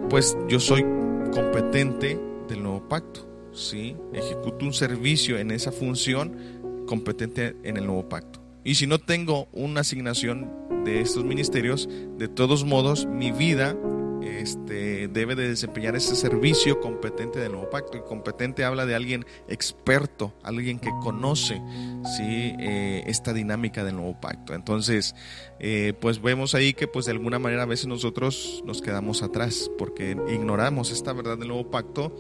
pues 0.10 0.38
yo 0.50 0.60
soy 0.60 0.84
competente 1.32 2.20
del 2.48 2.64
nuevo 2.64 2.88
pacto. 2.88 3.28
¿sí? 3.54 3.96
Ejecuto 4.14 4.66
un 4.66 4.74
servicio 4.74 5.38
en 5.38 5.52
esa 5.52 5.72
función 5.72 6.86
competente 6.86 7.56
en 7.64 7.78
el 7.78 7.86
nuevo 7.86 8.08
pacto. 8.08 8.42
Y 8.64 8.76
si 8.76 8.88
no 8.88 9.00
tengo 9.00 9.48
una 9.54 9.82
asignación 9.82 10.52
de 10.84 11.02
estos 11.02 11.24
ministerios, 11.24 11.88
de 12.18 12.28
todos 12.28 12.66
modos 12.66 13.06
mi 13.06 13.32
vida 13.32 13.76
este, 14.28 15.08
debe 15.08 15.36
de 15.36 15.50
desempeñar 15.50 15.96
ese 15.96 16.16
servicio 16.16 16.80
competente 16.80 17.40
del 17.40 17.54
nuevo 17.54 17.70
pacto. 17.70 17.98
Y 17.98 18.02
competente 18.02 18.64
habla 18.64 18.86
de 18.86 18.96
alguien 18.96 19.26
experto, 19.48 20.34
alguien 20.44 20.80
que 20.80 20.90
conoce 21.02 21.62
¿sí? 22.18 22.56
Eh, 22.60 23.04
esta 23.08 23.34
dinámica 23.34 23.84
del 23.84 23.96
nuevo 23.96 24.20
pacto. 24.20 24.54
Entonces, 24.54 25.16
eh, 25.60 25.94
pues 26.00 26.22
vemos 26.22 26.56
ahí 26.56 26.74
que 26.74 26.88
pues 26.88 27.06
de 27.06 27.12
alguna 27.12 27.40
manera 27.40 27.64
a 27.64 27.68
veces 27.68 27.88
nosotros 27.88 28.64
nos 28.66 28.82
quedamos 28.82 29.24
atrás 29.24 29.70
porque 29.78 30.18
ignoramos 30.30 30.92
esta 30.92 31.14
verdad 31.14 31.38
del 31.38 31.50
nuevo 31.50 31.70
pacto 31.72 32.16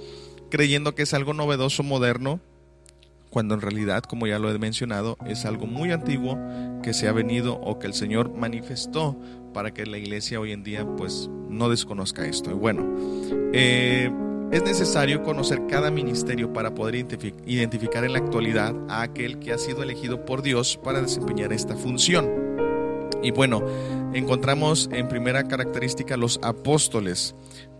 creyendo 0.49 0.95
que 0.95 1.03
es 1.03 1.13
algo 1.13 1.33
novedoso, 1.33 1.83
moderno, 1.83 2.39
cuando 3.29 3.55
en 3.55 3.61
realidad, 3.61 4.03
como 4.03 4.25
ya 4.25 4.39
lo 4.39 4.49
he 4.49 4.57
mencionado, 4.57 5.17
es 5.25 5.45
algo 5.45 5.67
muy 5.67 5.91
antiguo 5.91 6.37
que 6.81 6.93
se 6.93 7.07
ha 7.07 7.11
venido 7.11 7.55
o 7.55 7.77
que 7.79 7.87
el 7.87 7.93
Señor 7.93 8.33
manifestó 8.33 9.19
para 9.53 9.73
que 9.73 9.85
la 9.85 9.97
iglesia 9.97 10.39
hoy 10.39 10.51
en 10.51 10.63
día 10.63 10.85
pues 10.97 11.29
no 11.49 11.69
desconozca 11.69 12.25
esto. 12.25 12.51
Y 12.51 12.53
bueno, 12.53 12.85
eh, 13.53 14.11
es 14.51 14.63
necesario 14.63 15.23
conocer 15.23 15.67
cada 15.67 15.91
ministerio 15.91 16.53
para 16.53 16.73
poder 16.73 16.95
identificar 17.45 18.05
en 18.05 18.13
la 18.13 18.19
actualidad 18.19 18.73
a 18.89 19.01
aquel 19.01 19.39
que 19.39 19.51
ha 19.51 19.57
sido 19.57 19.83
elegido 19.83 20.25
por 20.25 20.41
Dios 20.41 20.79
para 20.81 21.01
desempeñar 21.01 21.51
esta 21.51 21.75
función. 21.75 22.29
Y 23.21 23.31
bueno, 23.31 23.63
encontramos 24.13 24.89
en 24.93 25.07
primera 25.07 25.43
característica 25.47 26.15
los 26.15 26.39
apóstoles. 26.43 27.35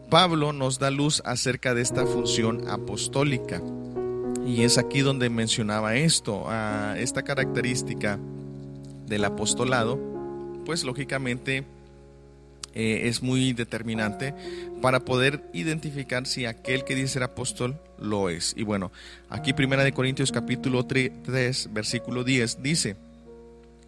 Pablo 0.10 0.51
nos 0.51 0.80
da 0.80 0.89
luz 0.89 1.21
acerca 1.25 1.73
de 1.73 1.82
esta 1.82 2.06
función 2.06 2.69
apostólica. 2.69 3.62
Y 4.45 4.63
es 4.63 4.77
aquí 4.77 5.01
donde 5.01 5.30
mencionaba 5.30 5.95
esto, 5.95 6.45
a 6.47 6.97
esta 6.97 7.23
característica 7.23 8.19
del 9.06 9.25
apostolado, 9.25 9.99
pues 10.67 10.84
lógicamente 10.84 11.63
eh, 12.75 13.03
es 13.06 13.23
muy 13.23 13.53
determinante 13.53 14.34
para 14.82 14.99
poder 14.99 15.41
identificar 15.53 16.27
si 16.27 16.45
aquel 16.45 16.84
que 16.84 16.93
dice 16.93 17.13
ser 17.13 17.23
apóstol 17.23 17.80
lo 17.97 18.30
es. 18.30 18.53
Y 18.58 18.63
bueno, 18.63 18.91
aquí 19.30 19.53
Primera 19.53 19.86
de 19.86 19.93
Corintios 19.93 20.34
capítulo 20.34 20.86
3, 20.86 21.69
versículo 21.71 22.25
10 22.25 22.62
dice, 22.62 22.97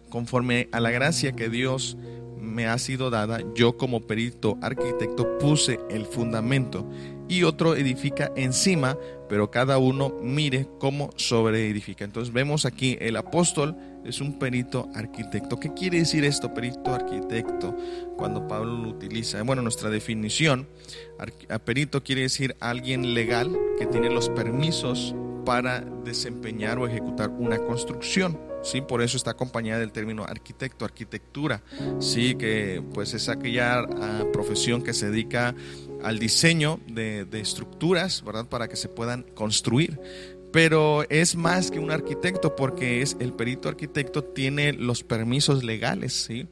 conforme 0.08 0.70
a 0.72 0.80
la 0.80 0.90
gracia 0.90 1.32
que 1.32 1.50
Dios 1.50 1.98
me 2.40 2.66
ha 2.66 2.78
sido 2.78 3.10
dada, 3.10 3.40
yo 3.54 3.76
como 3.76 4.00
perito 4.00 4.56
arquitecto 4.62 5.38
puse 5.38 5.80
el 5.90 6.06
fundamento 6.06 6.90
y 7.28 7.42
otro 7.42 7.76
edifica 7.76 8.32
encima, 8.36 8.96
pero 9.28 9.50
cada 9.50 9.76
uno 9.76 10.14
mire 10.22 10.66
cómo 10.78 11.10
sobreedifica. 11.16 12.06
Entonces 12.06 12.32
vemos 12.32 12.64
aquí 12.64 12.96
el 13.02 13.16
apóstol 13.16 13.76
es 14.04 14.20
un 14.20 14.38
perito 14.38 14.88
arquitecto. 14.94 15.58
¿Qué 15.58 15.72
quiere 15.74 15.98
decir 15.98 16.24
esto, 16.24 16.52
perito 16.52 16.94
arquitecto? 16.94 17.76
Cuando 18.16 18.46
Pablo 18.46 18.76
lo 18.76 18.88
utiliza. 18.88 19.42
Bueno, 19.42 19.62
nuestra 19.62 19.90
definición, 19.90 20.68
perito 21.64 22.02
quiere 22.02 22.22
decir 22.22 22.56
alguien 22.60 23.14
legal 23.14 23.56
que 23.78 23.86
tiene 23.86 24.10
los 24.10 24.28
permisos 24.28 25.14
para 25.44 25.80
desempeñar 25.80 26.78
o 26.78 26.86
ejecutar 26.86 27.30
una 27.30 27.58
construcción. 27.58 28.38
Sí, 28.62 28.82
por 28.82 29.00
eso 29.00 29.16
está 29.16 29.30
acompañada 29.30 29.80
del 29.80 29.90
término 29.90 30.24
arquitecto, 30.24 30.84
arquitectura. 30.84 31.62
Sí, 31.98 32.34
que 32.34 32.82
pues 32.92 33.14
es 33.14 33.28
aquella 33.28 33.80
ah, 33.80 34.24
profesión 34.32 34.82
que 34.82 34.92
se 34.92 35.10
dedica 35.10 35.54
al 36.02 36.18
diseño 36.18 36.78
de, 36.86 37.24
de, 37.24 37.40
estructuras, 37.40 38.22
¿verdad? 38.22 38.46
Para 38.46 38.68
que 38.68 38.76
se 38.76 38.88
puedan 38.88 39.22
construir 39.34 39.98
pero 40.52 41.04
es 41.08 41.36
más 41.36 41.70
que 41.70 41.78
un 41.78 41.90
arquitecto 41.90 42.56
porque 42.56 43.02
es 43.02 43.16
el 43.20 43.32
perito 43.32 43.68
arquitecto 43.68 44.24
tiene 44.24 44.72
los 44.72 45.04
permisos 45.04 45.62
legales 45.62 46.12
¿sí? 46.12 46.48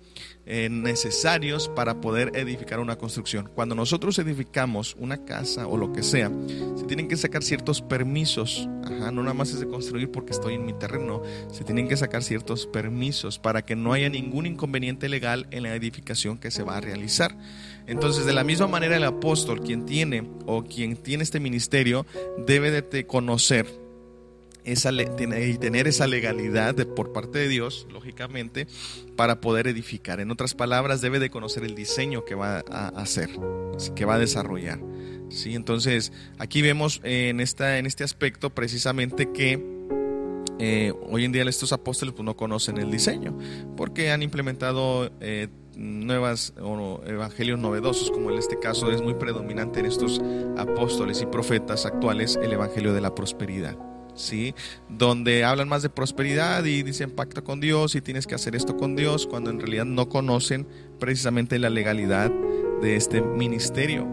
Eh, 0.51 0.71
necesarios 0.71 1.69
para 1.69 2.01
poder 2.01 2.33
edificar 2.35 2.81
una 2.81 2.97
construcción. 2.97 3.51
Cuando 3.55 3.75
nosotros 3.75 4.19
edificamos 4.19 4.97
una 4.99 5.27
casa 5.27 5.67
o 5.67 5.77
lo 5.77 5.93
que 5.93 6.03
sea, 6.03 6.33
se 6.75 6.85
tienen 6.85 7.07
que 7.07 7.19
sacar 7.19 7.43
ciertos 7.43 7.83
permisos. 7.83 8.67
Ajá, 8.83 9.11
no 9.13 9.23
nada 9.23 9.35
más 9.35 9.51
es 9.51 9.61
de 9.61 9.69
construir 9.69 10.11
porque 10.11 10.33
estoy 10.33 10.55
en 10.55 10.65
mi 10.65 10.73
terreno, 10.73 11.21
se 11.53 11.65
tienen 11.65 11.87
que 11.87 11.99
sacar 11.99 12.23
ciertos 12.23 12.67
permisos 12.67 13.39
para 13.39 13.67
que 13.67 13.77
no 13.77 13.93
haya 13.93 14.09
ningún 14.09 14.47
inconveniente 14.47 15.11
legal 15.11 15.47
en 15.51 15.65
la 15.65 15.75
edificación 15.75 16.39
que 16.39 16.51
se 16.51 16.63
va 16.63 16.79
a 16.79 16.81
realizar. 16.81 17.37
Entonces, 17.87 18.25
de 18.25 18.33
la 18.33 18.43
misma 18.43 18.69
manera, 18.69 18.97
el 18.97 19.05
apóstol, 19.05 19.61
quien 19.61 19.85
tiene 19.85 20.31
o 20.47 20.65
quien 20.65 20.97
tiene 20.97 21.25
este 21.25 21.41
ministerio, 21.41 22.07
debe 22.47 22.71
de 22.81 23.07
conocer 23.07 23.67
esa, 24.73 24.91
y 24.93 25.59
tener 25.59 25.89
esa 25.89 26.07
legalidad 26.07 26.75
de, 26.75 26.87
por 26.87 27.13
parte 27.13 27.39
de 27.39 27.49
Dios, 27.49 27.87
lógicamente, 27.91 28.67
para 29.17 29.41
poder 29.41 29.67
edificar. 29.67 30.21
En 30.21 30.31
otras 30.31 30.55
palabras, 30.55 31.01
debe 31.01 31.19
de 31.19 31.31
conocer 31.31 31.65
el 31.65 31.75
diseño 31.75 32.25
que 32.25 32.35
va 32.35 32.65
a 32.71 32.89
hacer, 32.89 33.31
que 33.95 34.05
va 34.05 34.15
a 34.15 34.19
desarrollar. 34.19 34.81
¿sí? 35.31 35.55
Entonces, 35.55 36.13
aquí 36.39 36.63
vemos 36.63 37.01
en, 37.05 37.41
esta, 37.41 37.79
en 37.79 37.87
este 37.87 38.05
aspecto 38.05 38.51
precisamente 38.51 39.33
que 39.33 39.63
eh, 40.59 40.93
hoy 41.09 41.25
en 41.25 41.33
día 41.33 41.43
estos 41.45 41.73
apóstoles 41.73 42.15
pues, 42.15 42.25
no 42.25 42.37
conocen 42.37 42.79
el 42.79 42.91
diseño, 42.91 43.37
porque 43.77 44.11
han 44.11 44.23
implementado... 44.23 45.11
Eh, 45.21 45.49
nuevas 45.79 46.55
o 46.61 47.01
evangelios 47.07 47.57
novedosos, 47.61 48.11
como 48.11 48.33
en 48.33 48.39
este 48.39 48.59
caso 48.59 48.91
es 48.91 49.01
muy 49.01 49.15
predominante 49.15 49.79
en 49.79 49.87
estos 49.87 50.21
apóstoles 50.57 51.23
y 51.23 51.27
profetas 51.27 51.87
actuales, 51.87 52.37
el 52.43 52.53
evangelio 52.53 52.93
de 52.93 53.01
la 53.01 53.14
prosperidad. 53.14 53.79
¿Sí? 54.19 54.55
Donde 54.89 55.45
hablan 55.45 55.69
más 55.69 55.83
de 55.83 55.89
prosperidad 55.89 56.64
y 56.64 56.83
dicen 56.83 57.11
pacto 57.11 57.43
con 57.45 57.61
Dios 57.61 57.95
y 57.95 58.01
tienes 58.01 58.27
que 58.27 58.35
hacer 58.35 58.55
esto 58.55 58.77
con 58.77 58.97
Dios, 58.97 59.27
cuando 59.27 59.51
en 59.51 59.61
realidad 59.61 59.85
no 59.85 60.09
conocen 60.09 60.66
precisamente 60.99 61.59
la 61.59 61.71
legalidad 61.71 62.31
de 62.83 62.97
este 62.97 63.23
ministerio. 63.23 64.07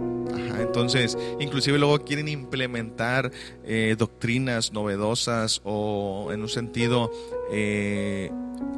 entonces, 0.59 1.17
inclusive 1.39 1.77
luego 1.77 1.99
quieren 1.99 2.27
implementar 2.27 3.31
eh, 3.63 3.95
doctrinas 3.97 4.73
novedosas 4.73 5.61
o 5.63 6.29
en 6.31 6.41
un 6.41 6.49
sentido 6.49 7.11
eh, 7.51 8.31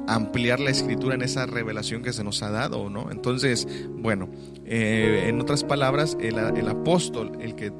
ampliar 0.08 0.60
la 0.60 0.70
escritura 0.70 1.16
en 1.16 1.22
esa 1.22 1.46
revelación 1.46 2.02
que 2.02 2.14
se 2.14 2.24
nos 2.24 2.42
ha 2.42 2.50
dado, 2.50 2.90
¿no? 2.90 3.12
Entonces, 3.12 3.68
bueno, 3.90 4.30
eh, 4.66 5.26
en 5.28 5.40
otras 5.42 5.64
palabras, 5.64 6.18
el, 6.20 6.38
el 6.38 6.68
apóstol, 6.68 7.38
el 7.42 7.56
que 7.56 7.72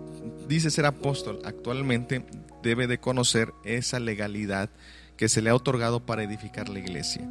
dice 0.48 0.72
ser 0.72 0.86
apóstol 0.86 1.40
actualmente, 1.46 2.26
debe 2.64 2.88
de 2.88 3.00
conocer 3.00 3.54
esa 3.64 4.00
legalidad 4.00 4.70
que 5.16 5.30
se 5.30 5.42
le 5.42 5.50
ha 5.50 5.56
otorgado 5.56 6.06
para 6.06 6.24
edificar 6.24 6.70
la 6.70 6.80
iglesia 6.80 7.28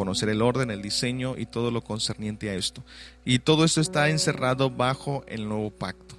conocer 0.00 0.30
el 0.30 0.40
orden, 0.40 0.70
el 0.70 0.80
diseño 0.80 1.34
y 1.36 1.44
todo 1.44 1.70
lo 1.70 1.84
concerniente 1.84 2.48
a 2.48 2.54
esto. 2.54 2.82
Y 3.22 3.40
todo 3.40 3.66
esto 3.66 3.82
está 3.82 4.08
encerrado 4.08 4.70
bajo 4.70 5.24
el 5.28 5.46
nuevo 5.46 5.70
pacto. 5.70 6.09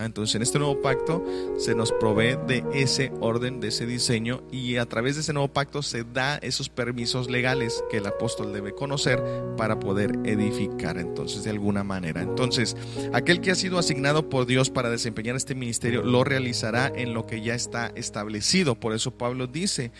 Entonces 0.00 0.34
en 0.34 0.42
este 0.42 0.58
nuevo 0.58 0.80
pacto 0.80 1.24
se 1.58 1.74
nos 1.74 1.92
provee 1.92 2.36
de 2.46 2.64
ese 2.74 3.12
orden, 3.20 3.60
de 3.60 3.68
ese 3.68 3.86
diseño 3.86 4.42
y 4.50 4.76
a 4.76 4.86
través 4.86 5.14
de 5.14 5.22
ese 5.22 5.32
nuevo 5.32 5.48
pacto 5.48 5.82
se 5.82 6.04
da 6.04 6.36
esos 6.38 6.68
permisos 6.68 7.30
legales 7.30 7.82
que 7.90 7.98
el 7.98 8.06
apóstol 8.06 8.52
debe 8.52 8.74
conocer 8.74 9.22
para 9.56 9.78
poder 9.80 10.18
edificar 10.24 10.98
entonces 10.98 11.44
de 11.44 11.50
alguna 11.50 11.84
manera. 11.84 12.22
Entonces, 12.22 12.76
aquel 13.12 13.40
que 13.40 13.50
ha 13.50 13.54
sido 13.54 13.78
asignado 13.78 14.28
por 14.28 14.46
Dios 14.46 14.70
para 14.70 14.90
desempeñar 14.90 15.36
este 15.36 15.54
ministerio 15.54 16.02
lo 16.02 16.24
realizará 16.24 16.92
en 16.94 17.14
lo 17.14 17.26
que 17.26 17.40
ya 17.40 17.54
está 17.54 17.92
establecido. 17.94 18.78
Por 18.78 18.94
eso 18.94 19.12
Pablo 19.12 19.46
dice, 19.46 19.92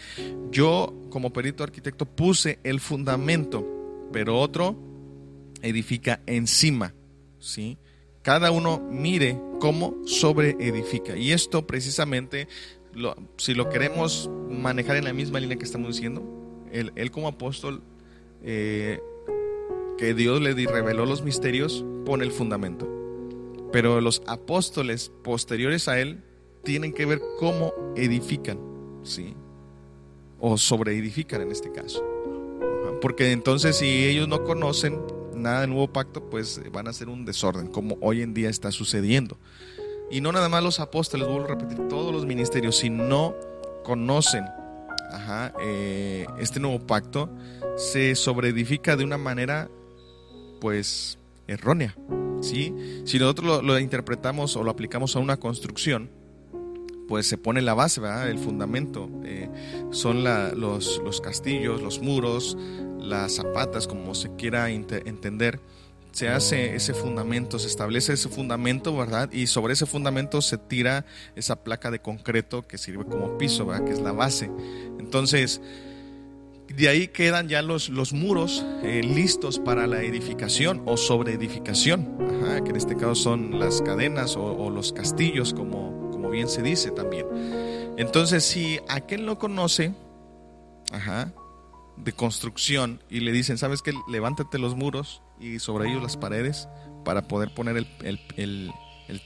yo 0.51 0.95
como 1.11 1.33
perito 1.33 1.65
arquitecto 1.65 2.07
puse 2.07 2.59
el 2.65 2.81
fundamento, 2.81 3.67
pero 4.13 4.39
otro 4.39 4.77
edifica 5.63 6.21
encima, 6.27 6.95
¿sí? 7.39 7.79
Cada 8.23 8.51
uno 8.51 8.81
mire 8.91 9.39
cómo 9.61 9.97
sobre 10.07 10.51
edifica. 10.61 11.17
Y 11.17 11.33
esto 11.33 11.67
precisamente, 11.67 12.49
si 13.37 13.55
lo 13.55 13.69
queremos 13.69 14.31
manejar 14.49 14.97
en 14.97 15.05
la 15.05 15.13
misma 15.13 15.41
línea 15.41 15.57
que 15.57 15.65
estamos 15.65 15.95
diciendo, 15.95 16.23
él, 16.73 17.11
como 17.11 17.29
apóstol, 17.29 17.83
eh, 18.43 19.01
que 19.99 20.15
Dios 20.15 20.41
le 20.41 20.55
reveló 20.55 21.05
los 21.05 21.23
misterios, 21.23 21.85
pone 22.05 22.25
el 22.25 22.33
fundamento. 22.33 22.89
Pero 23.73 24.01
los 24.01 24.23
apóstoles 24.27 25.11
posteriores 25.23 25.89
a 25.89 26.01
él 26.01 26.23
tienen 26.63 26.93
que 26.93 27.07
ver 27.07 27.21
cómo 27.39 27.73
edifican, 27.97 28.59
¿sí? 29.03 29.35
O 30.39 30.57
sobre 30.59 30.97
edifican 30.97 31.43
en 31.43 31.51
este 31.51 31.73
caso. 31.73 32.05
Porque 33.01 33.33
entonces 33.33 33.77
si 33.77 34.05
ellos 34.05 34.29
no 34.29 34.45
conocen 34.45 35.01
nada 35.43 35.63
de 35.63 35.67
nuevo 35.67 35.93
pacto, 35.93 36.31
pues 36.31 36.61
van 36.73 36.89
a 36.89 36.93
ser 36.93 37.09
un 37.09 37.25
desorden, 37.25 37.69
como 37.69 37.99
hoy 38.01 38.23
en 38.23 38.35
día 38.35 38.49
está 38.49 38.71
sucediendo. 38.71 39.37
Y 40.11 40.21
no 40.21 40.33
nada 40.33 40.49
más 40.49 40.63
los 40.63 40.81
apóstoles, 40.81 41.27
vuelvo 41.27 41.45
a 41.45 41.49
repetir, 41.49 41.89
todos 41.89 42.13
los 42.13 42.27
ministerios, 42.27 42.77
si 42.77 42.91
no 42.91 43.35
conocen 43.83 44.45
eh, 45.61 46.27
este 46.39 46.61
nuevo 46.61 46.87
pacto, 46.87 47.31
se 47.77 48.15
sobreedifica 48.15 48.97
de 48.97 49.05
una 49.05 49.19
manera, 49.19 49.71
pues, 50.61 51.19
errónea. 51.47 51.97
¿sí? 52.43 52.75
Si 53.05 53.19
nosotros 53.19 53.63
lo, 53.63 53.79
interpretamos 53.79 54.57
o 54.57 54.65
lo 54.65 54.71
aplicamos 54.71 55.17
a 55.17 55.19
una 55.19 55.39
construcción, 55.39 56.11
pues 57.09 57.27
se 57.27 57.39
pone 57.39 57.63
la 57.63 57.75
base, 57.75 58.01
el 58.29 58.39
fundamento. 58.39 59.09
Eh, 59.25 59.49
son 59.91 60.25
los, 60.25 61.21
castillos, 61.23 61.83
los 61.83 62.01
muros, 62.01 62.57
las 63.03 63.35
zapatas, 63.37 63.87
como 63.87 64.15
se 64.15 64.35
quiera 64.37 64.71
entender, 64.71 65.61
se 66.13 66.29
hace 66.29 66.75
ese 66.75 66.95
fundamento, 66.95 67.59
se 67.59 67.69
establece 67.69 68.13
ese 68.13 68.29
fundamento, 68.29 68.97
¿verdad? 68.97 69.33
Y 69.33 69.47
sobre 69.47 69.73
ese 69.73 69.87
fundamento 69.87 70.43
se 70.43 70.59
tira 70.59 71.07
esa 71.35 71.57
placa 71.65 71.91
de 71.91 72.01
concreto 72.01 72.67
que 72.67 72.79
sirve 72.79 73.05
como 73.07 73.39
piso, 73.39 73.67
¿verdad? 73.67 73.85
Que 73.87 73.93
es 73.93 74.01
la 74.01 74.13
base. 74.13 74.51
Entonces, 74.99 75.61
de 76.69 76.89
ahí 76.89 77.09
quedan 77.09 77.49
ya 77.49 77.63
los, 77.63 77.89
los 77.89 78.13
muros 78.13 78.65
eh, 78.83 79.03
listos 79.03 79.59
para 79.59 79.87
la 79.87 80.03
edificación 80.03 80.83
o 80.87 80.97
sobre 80.97 81.33
edificación, 81.33 82.19
que 82.65 82.71
en 82.71 82.77
este 82.77 82.97
caso 82.97 83.15
son 83.15 83.59
las 83.59 83.81
cadenas 83.83 84.37
o, 84.37 84.45
o 84.45 84.71
los 84.71 84.93
castillos, 84.93 85.55
como, 85.55 86.11
como 86.11 86.31
bien 86.31 86.49
se 86.49 86.63
dice 86.63 86.91
también. 86.91 87.27
Entonces, 87.97 88.45
si 88.45 88.81
aquel 88.89 89.25
no 89.25 89.39
conoce, 89.39 89.93
ajá, 90.93 91.33
de 91.97 92.13
construcción 92.13 93.03
y 93.11 93.21
le 93.21 93.33
dicen, 93.33 93.59
¿sabes 93.59 93.83
qué? 93.83 93.93
Levántate 94.09 94.59
los 94.59 94.75
muros 94.75 95.23
y 95.41 95.59
sobre 95.59 95.91
ellos 95.91 96.03
las 96.03 96.17
paredes 96.17 96.69
para 97.05 97.29
poder 97.29 97.53
poner 97.55 97.87
el, 98.05 98.73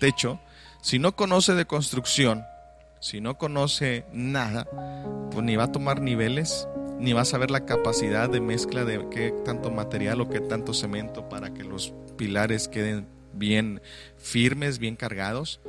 techo. 0.01 0.41
Si 0.81 0.99
no 0.99 1.17
conoce 1.17 1.55
de 1.55 1.67
construcción, 1.67 2.45
si 3.01 3.21
no 3.21 3.39
conoce 3.39 4.05
nada, 4.13 4.67
pues 5.31 5.45
ni 5.45 5.57
va 5.57 5.65
a 5.65 5.73
tomar 5.73 6.01
niveles, 6.01 6.69
ni 6.99 7.13
va 7.13 7.23
a 7.23 7.27
saber 7.27 7.51
la 7.51 7.67
capacidad 7.67 8.29
de 8.29 8.41
mezcla 8.41 8.85
de 8.85 9.07
qué 9.11 9.33
tanto 9.45 9.71
material 9.71 10.21
o 10.21 10.29
qué 10.29 10.41
tanto 10.41 10.75
cemento 10.75 11.29
para 11.29 11.53
que 11.53 11.65
los 11.65 11.93
pilares 12.17 12.69
queden 12.69 13.09
bien 13.33 13.83
firmes, 14.17 14.79
bien 14.79 14.97
cargados. 14.97 15.61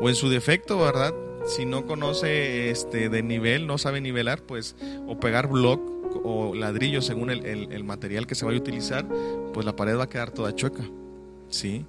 O 0.00 0.08
en 0.08 0.14
su 0.14 0.28
defecto, 0.28 0.78
¿verdad? 0.78 1.14
Si 1.46 1.66
no 1.66 1.86
conoce 1.86 2.70
este 2.70 3.08
de 3.08 3.22
nivel, 3.22 3.66
no 3.66 3.78
sabe 3.78 4.00
nivelar, 4.00 4.42
pues 4.42 4.76
o 5.06 5.18
pegar 5.20 5.48
block 5.48 5.93
o 6.22 6.54
ladrillo 6.54 7.02
según 7.02 7.30
el, 7.30 7.84
material 7.84 8.26
que 8.26 8.34
se 8.34 8.44
vaya 8.44 8.58
a 8.58 8.60
utilizar, 8.60 9.06
pues 9.52 9.66
la 9.66 9.76
pared 9.76 9.96
va 9.96 10.04
a 10.04 10.08
quedar 10.08 10.30
toda 10.30 10.54
chueca. 10.54 10.84
¿Sí? 11.48 11.86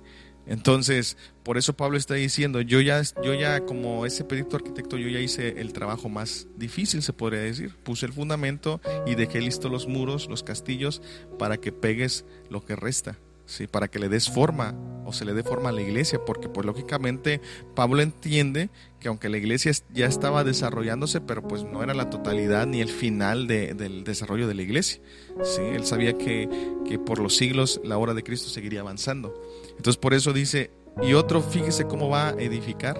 Entonces, 0.48 1.18
por 1.44 1.58
eso 1.58 1.76
Pablo 1.76 1.98
está 1.98 2.14
diciendo, 2.14 2.62
yo 2.62 2.80
ya, 2.80 3.02
yo 3.24 3.34
ya 3.34 3.66
como 3.66 4.06
ese 4.06 4.24
perito 4.24 4.56
arquitecto, 4.56 4.98
yo 4.98 5.10
ya 5.10 5.20
hice 5.20 5.60
el 5.60 5.74
trabajo 5.74 6.08
más 6.08 6.48
difícil, 6.56 7.02
se 7.02 7.14
podría 7.14 7.42
decir. 7.42 7.76
Puse 7.84 8.06
el 8.06 8.14
fundamento 8.14 8.80
y 9.08 9.16
dejé 9.16 9.42
listo 9.42 9.70
los 9.70 9.88
muros, 9.88 10.28
los 10.30 10.44
castillos, 10.44 11.02
para 11.40 11.58
que 11.58 11.72
pegues 11.72 12.26
lo 12.50 12.64
que 12.64 12.76
resta. 12.76 13.18
¿Sí? 13.46 13.68
para 13.68 13.88
que 13.88 14.00
le 14.00 14.10
des 14.10 14.30
forma 14.30 14.76
o 15.06 15.14
se 15.14 15.24
le 15.24 15.34
dé 15.34 15.44
forma 15.44 15.70
a 15.70 15.72
la 15.72 15.82
iglesia, 15.82 16.20
porque 16.26 16.50
pues 16.50 16.66
lógicamente 16.66 17.40
Pablo 17.76 18.02
entiende 18.02 18.70
que 19.00 19.08
aunque 19.08 19.30
la 19.30 19.38
iglesia 19.38 19.72
ya 19.94 20.08
estaba 20.08 20.44
desarrollándose, 20.44 21.22
pero 21.22 21.48
pues 21.48 21.64
no 21.64 21.84
era 21.84 21.94
la 21.94 22.10
totalidad 22.10 22.66
ni 22.66 22.82
el 22.82 22.90
final 22.90 23.48
del 23.48 24.04
desarrollo 24.04 24.48
de 24.48 24.56
la 24.56 24.64
iglesia. 24.64 25.00
¿sí? 25.44 25.62
Él 25.62 25.86
sabía 25.86 26.18
que, 26.18 26.50
que 26.88 26.98
por 26.98 27.20
los 27.20 27.36
siglos 27.36 27.80
la 27.84 27.98
obra 27.98 28.14
de 28.14 28.24
Cristo 28.24 28.50
seguiría 28.50 28.82
avanzando. 28.82 29.34
Entonces 29.78 29.98
por 29.98 30.14
eso 30.16 30.34
dice, 30.34 30.72
y 31.04 31.14
otro 31.14 31.42
fíjese 31.42 31.86
cómo 31.86 32.10
va 32.10 32.30
a 32.30 32.32
edificar, 32.32 33.00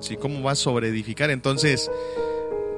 ¿sí? 0.00 0.16
cómo 0.16 0.42
va 0.42 0.52
a 0.52 0.56
sobreedificar. 0.56 1.30
Entonces, 1.30 1.90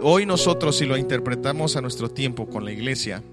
hoy 0.03 0.25
nosotros 0.25 0.77
si 0.77 0.87
lo 0.87 0.97
interpretamos 0.97 1.77
a 1.77 1.81
nuestro 1.81 2.11
tiempo 2.11 2.49
con 2.49 2.65
la 2.65 2.71
iglesia, 2.71 3.25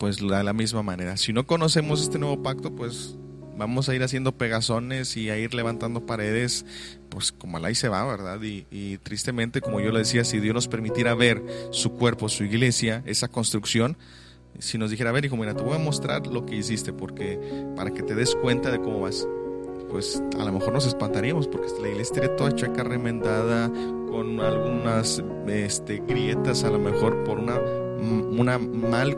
pues 0.00 0.16
de 0.16 0.42
la 0.42 0.54
misma 0.54 0.82
manera. 0.82 1.18
Si 1.18 1.34
no 1.34 1.46
conocemos 1.46 2.00
este 2.00 2.18
nuevo 2.18 2.42
pacto, 2.42 2.74
pues 2.74 3.16
vamos 3.58 3.90
a 3.90 3.94
ir 3.94 4.02
haciendo 4.02 4.32
pegazones 4.32 5.14
y 5.18 5.28
a 5.28 5.36
ir 5.36 5.52
levantando 5.52 6.06
paredes, 6.06 6.64
pues 7.10 7.32
como 7.32 7.58
al 7.58 7.66
ahí 7.66 7.74
se 7.74 7.90
va, 7.90 8.02
¿verdad? 8.06 8.40
Y, 8.42 8.96
tristemente, 9.02 9.60
como 9.60 9.78
yo 9.78 9.92
le 9.92 9.98
decía, 9.98 10.24
si 10.24 10.40
Dios 10.40 10.54
nos 10.54 10.68
permitiera 10.68 11.14
ver 11.14 11.44
su 11.70 11.92
cuerpo, 11.92 12.30
su 12.30 12.44
iglesia, 12.44 13.02
esa 13.04 13.28
construcción, 13.28 13.98
si 14.58 14.78
nos 14.78 14.90
dijera, 14.90 15.10
a 15.10 15.12
ver, 15.12 15.26
hijo, 15.26 15.36
mira, 15.36 15.54
te 15.54 15.62
voy 15.62 15.74
a 15.74 15.78
mostrar 15.78 16.26
lo 16.26 16.46
que 16.46 16.56
hiciste, 16.56 16.94
porque 16.94 17.38
para 17.76 17.90
que 17.90 18.02
te 18.02 18.14
des 18.14 18.34
cuenta 18.36 18.70
de 18.70 18.80
cómo 18.80 19.00
vas, 19.00 19.28
pues 19.90 20.22
a 20.38 20.44
lo 20.46 20.52
mejor 20.52 20.72
nos 20.72 20.86
espantaríamos, 20.86 21.46
porque 21.46 21.68
la 21.82 21.88
iglesia 21.90 22.14
estaría 22.14 22.36
toda 22.36 22.54
chueca, 22.54 22.82
remendada, 22.84 23.68
con 23.68 24.40
algunas 24.40 25.22
este, 25.46 26.02
grietas, 26.08 26.64
a 26.64 26.70
lo 26.70 26.78
mejor 26.78 27.22
por 27.24 27.38
una, 27.38 27.58
una 28.00 28.58
mal 28.58 29.16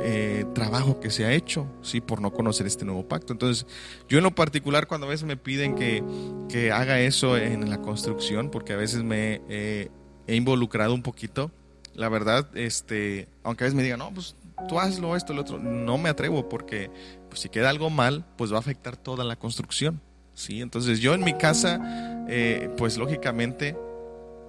eh, 0.00 0.44
trabajo 0.54 1.00
que 1.00 1.10
se 1.10 1.24
ha 1.24 1.32
hecho, 1.32 1.66
sí, 1.82 2.00
por 2.00 2.20
no 2.20 2.32
conocer 2.32 2.66
este 2.66 2.84
nuevo 2.84 3.06
pacto. 3.06 3.32
Entonces, 3.32 3.66
yo 4.08 4.18
en 4.18 4.24
lo 4.24 4.34
particular, 4.34 4.86
cuando 4.86 5.06
a 5.06 5.10
veces 5.10 5.26
me 5.26 5.36
piden 5.36 5.74
que, 5.74 6.02
que 6.48 6.72
haga 6.72 7.00
eso 7.00 7.36
en 7.36 7.68
la 7.70 7.80
construcción, 7.80 8.50
porque 8.50 8.72
a 8.72 8.76
veces 8.76 9.02
me 9.02 9.40
he 9.48 10.34
involucrado 10.34 10.94
un 10.94 11.02
poquito, 11.02 11.50
la 11.94 12.08
verdad, 12.08 12.48
este, 12.54 13.28
aunque 13.42 13.64
a 13.64 13.66
veces 13.66 13.76
me 13.76 13.82
digan, 13.82 13.98
no, 13.98 14.12
pues 14.12 14.36
tú 14.68 14.78
hazlo, 14.78 15.16
esto, 15.16 15.32
lo 15.32 15.42
otro, 15.42 15.58
no 15.58 15.98
me 15.98 16.08
atrevo, 16.08 16.48
porque 16.48 16.90
pues, 17.28 17.40
si 17.40 17.48
queda 17.48 17.70
algo 17.70 17.90
mal, 17.90 18.24
pues 18.36 18.52
va 18.52 18.56
a 18.56 18.60
afectar 18.60 18.96
toda 18.96 19.24
la 19.24 19.36
construcción. 19.36 20.00
¿sí? 20.34 20.60
Entonces, 20.60 21.00
yo 21.00 21.14
en 21.14 21.24
mi 21.24 21.34
casa, 21.34 22.24
eh, 22.28 22.70
pues 22.76 22.96
lógicamente, 22.96 23.76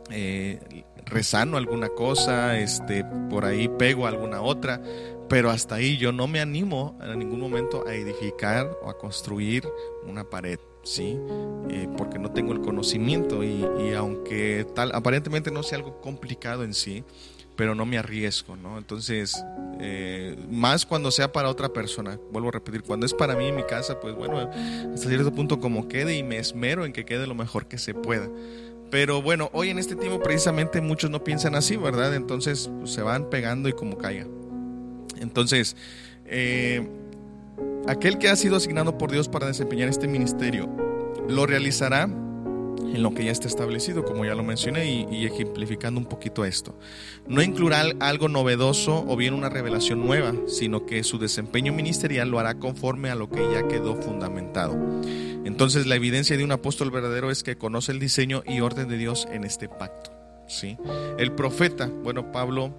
eh, 0.10 0.86
resano 1.10 1.58
alguna 1.58 1.90
cosa, 1.90 2.60
este, 2.60 3.04
por 3.30 3.46
ahí 3.46 3.68
pego 3.68 4.08
alguna 4.08 4.42
otra, 4.42 4.82
pero 5.30 5.50
hasta 5.50 5.76
ahí 5.76 5.98
yo 5.98 6.12
no 6.12 6.28
me 6.28 6.40
animo 6.40 6.98
en 7.02 7.20
ningún 7.20 7.40
momento 7.40 7.86
a 7.88 7.94
edificar 7.94 8.72
o 8.82 8.90
a 8.90 8.98
construir 8.98 9.68
una 10.06 10.24
pared, 10.24 10.60
¿sí? 10.84 11.18
Eh, 11.70 11.88
porque 11.98 12.20
no 12.20 12.32
tengo 12.32 12.54
el 12.54 12.62
conocimiento 12.62 13.44
y, 13.44 13.94
aunque 13.94 14.66
tal, 14.74 14.92
aparentemente 14.94 15.52
no 15.52 15.64
sea 15.64 15.80
algo 15.80 16.00
complicado 16.02 16.64
en 16.64 16.74
sí, 16.74 17.04
pero 17.56 17.76
no 17.76 17.86
me 17.86 17.98
arriesgo, 17.98 18.56
¿no? 18.56 18.78
Entonces, 18.78 19.44
eh, 19.80 20.38
más 20.50 20.86
cuando 20.86 21.12
sea 21.12 21.32
para 21.32 21.50
otra 21.50 21.70
persona, 21.70 22.20
vuelvo 22.32 22.50
a 22.50 22.52
repetir, 22.54 22.84
cuando 22.84 23.06
es 23.06 23.14
para 23.14 23.36
mí 23.36 23.48
en 23.48 23.56
mi 23.56 23.64
casa, 23.64 24.00
pues 24.00 24.16
bueno, 24.16 24.40
hasta 24.40 25.10
cierto 25.10 25.34
punto 25.34 25.60
como 25.60 25.88
quede 25.88 26.16
y 26.16 26.24
me 26.24 26.38
esmero 26.38 26.86
en 26.86 26.94
que 26.94 27.04
quede 27.04 27.28
lo 27.28 27.36
mejor 27.36 27.68
que 27.68 27.78
se 27.78 27.94
pueda. 27.94 28.30
Pero 28.90 29.22
bueno, 29.22 29.50
hoy 29.54 29.70
en 29.70 29.80
este 29.80 29.96
tiempo 29.96 30.22
precisamente 30.22 30.82
muchos 30.82 31.10
no 31.10 31.24
piensan 31.24 31.56
así, 31.56 31.76
¿verdad? 31.76 32.16
Entonces 32.16 32.70
pues, 32.80 32.92
se 32.92 33.02
van 33.02 33.30
pegando 33.30 33.68
y 33.68 33.74
como 33.74 33.98
caiga. 33.98 34.26
Entonces, 35.20 35.76
eh, 36.26 36.88
aquel 37.88 38.18
que 38.18 38.30
ha 38.30 38.36
sido 38.36 38.58
asignado 38.58 38.98
por 38.98 39.12
Dios 39.12 39.28
para 39.28 39.48
desempeñar 39.48 39.90
este 39.90 40.08
ministerio, 40.08 40.70
lo 41.28 41.46
realizará 41.46 42.10
en 42.94 43.04
lo 43.04 43.14
que 43.14 43.26
ya 43.26 43.32
está 43.32 43.48
establecido, 43.48 44.04
como 44.04 44.26
ya 44.26 44.36
lo 44.36 44.44
mencioné, 44.44 45.08
y, 45.12 45.26
ejemplificando 45.26 46.00
un 46.00 46.06
poquito 46.06 46.46
esto. 46.46 46.78
No 47.28 47.42
incluirá 47.42 47.84
algo 48.00 48.30
novedoso 48.30 49.06
o 49.08 49.16
bien 49.16 49.34
una 49.34 49.50
revelación 49.50 50.06
nueva, 50.06 50.34
sino 50.48 50.86
que 50.86 51.04
su 51.04 51.18
desempeño 51.18 51.74
ministerial 51.74 52.30
lo 52.30 52.40
hará 52.40 52.56
conforme 52.56 53.10
a 53.10 53.16
lo 53.16 53.30
que 53.30 53.42
ya 53.54 53.68
quedó 53.68 53.96
fundamentado. 53.96 54.76
Entonces 55.46 55.88
la 55.88 55.96
evidencia 55.96 56.38
de 56.38 56.44
un 56.44 56.52
apóstol 56.52 56.92
verdadero 56.92 57.32
es 57.32 57.44
que 57.44 57.58
conoce 57.58 57.92
el 57.92 58.00
diseño 58.00 58.44
y 58.46 58.62
orden 58.62 58.90
de 58.90 58.98
Dios 58.98 59.28
en 59.32 59.44
este 59.44 59.70
pacto. 59.70 60.12
¿sí? 60.48 60.78
El 61.18 61.32
profeta, 61.34 61.90
bueno, 62.04 62.32
Pablo 62.32 62.74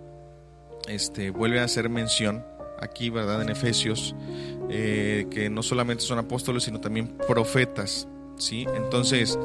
este, 0.88 1.30
vuelve 1.30 1.60
a 1.60 1.64
hacer 1.64 1.88
mención 1.88 2.44
aquí, 2.80 3.10
¿verdad? 3.10 3.42
En 3.42 3.50
Efesios, 3.50 4.14
eh, 4.70 5.26
que 5.30 5.50
no 5.50 5.62
solamente 5.62 6.04
son 6.04 6.18
apóstoles, 6.18 6.64
sino 6.64 6.80
también 6.80 7.16
profetas, 7.26 8.08
¿sí? 8.36 8.66
Entonces, 8.74 9.38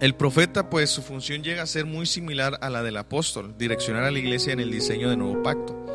el 0.00 0.14
profeta, 0.14 0.68
pues 0.68 0.90
su 0.90 1.02
función 1.02 1.42
llega 1.42 1.62
a 1.62 1.66
ser 1.66 1.86
muy 1.86 2.06
similar 2.06 2.58
a 2.60 2.70
la 2.70 2.82
del 2.82 2.96
apóstol, 2.96 3.54
direccionar 3.58 4.04
a 4.04 4.10
la 4.10 4.18
iglesia 4.18 4.52
en 4.52 4.60
el 4.60 4.70
diseño 4.70 5.08
del 5.08 5.18
nuevo 5.18 5.42
pacto. 5.42 5.86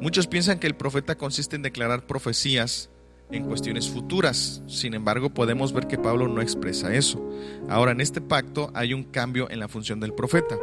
Muchos 0.00 0.26
piensan 0.26 0.58
que 0.58 0.66
el 0.66 0.76
profeta 0.76 1.16
consiste 1.16 1.56
en 1.56 1.62
declarar 1.62 2.06
profecías 2.06 2.90
en 3.30 3.44
cuestiones 3.44 3.88
futuras. 3.88 4.62
Sin 4.66 4.94
embargo, 4.94 5.30
podemos 5.30 5.72
ver 5.72 5.86
que 5.86 5.98
Pablo 5.98 6.28
no 6.28 6.40
expresa 6.40 6.94
eso. 6.94 7.22
Ahora, 7.68 7.92
en 7.92 8.00
este 8.00 8.20
pacto 8.20 8.70
hay 8.74 8.94
un 8.94 9.04
cambio 9.04 9.50
en 9.50 9.60
la 9.60 9.68
función 9.68 10.00
del 10.00 10.14
profeta. 10.14 10.56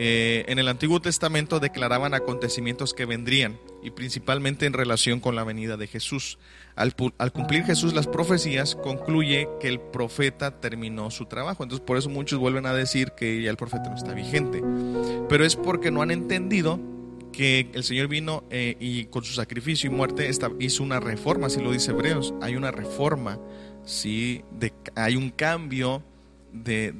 Eh, 0.00 0.44
en 0.46 0.60
el 0.60 0.68
Antiguo 0.68 1.00
Testamento 1.00 1.58
declaraban 1.58 2.14
acontecimientos 2.14 2.94
que 2.94 3.04
vendrían 3.04 3.58
y 3.82 3.90
principalmente 3.90 4.64
en 4.64 4.72
relación 4.72 5.18
con 5.18 5.34
la 5.34 5.42
venida 5.42 5.76
de 5.76 5.88
Jesús. 5.88 6.38
Al, 6.78 6.94
cumplir 7.32 7.64
Jesús 7.64 7.92
las 7.92 8.06
profecías, 8.06 8.76
concluye 8.76 9.48
que 9.60 9.66
el 9.66 9.80
profeta 9.80 10.60
terminó 10.60 11.10
su 11.10 11.26
trabajo. 11.26 11.64
Entonces 11.64 11.84
por 11.84 11.98
eso 11.98 12.08
muchos 12.08 12.38
vuelven 12.38 12.66
a 12.66 12.72
decir 12.72 13.12
que 13.12 13.42
ya 13.42 13.50
el 13.50 13.56
profeta 13.56 13.88
no 13.90 13.96
está 13.96 14.14
vigente. 14.14 14.62
Pero 15.28 15.44
es 15.44 15.56
porque 15.56 15.90
no 15.90 16.02
han 16.02 16.12
entendido 16.12 16.78
que 17.32 17.70
el 17.74 17.82
Señor 17.84 18.06
vino 18.08 18.44
eh, 18.50 18.76
y 18.78 19.06
con 19.06 19.24
su 19.24 19.32
sacrificio 19.32 19.90
y 19.90 19.94
muerte 19.94 20.30
hizo 20.60 20.82
una 20.82 21.00
reforma, 21.00 21.48
así 21.48 21.60
lo 21.60 21.72
dice 21.72 21.90
Hebreos. 21.90 22.32
Hay 22.40 22.54
una 22.54 22.70
reforma, 22.70 23.38
¿sí? 23.84 24.44
hay 24.94 25.16
un 25.16 25.30
cambio 25.30 26.02
de, 26.52 26.92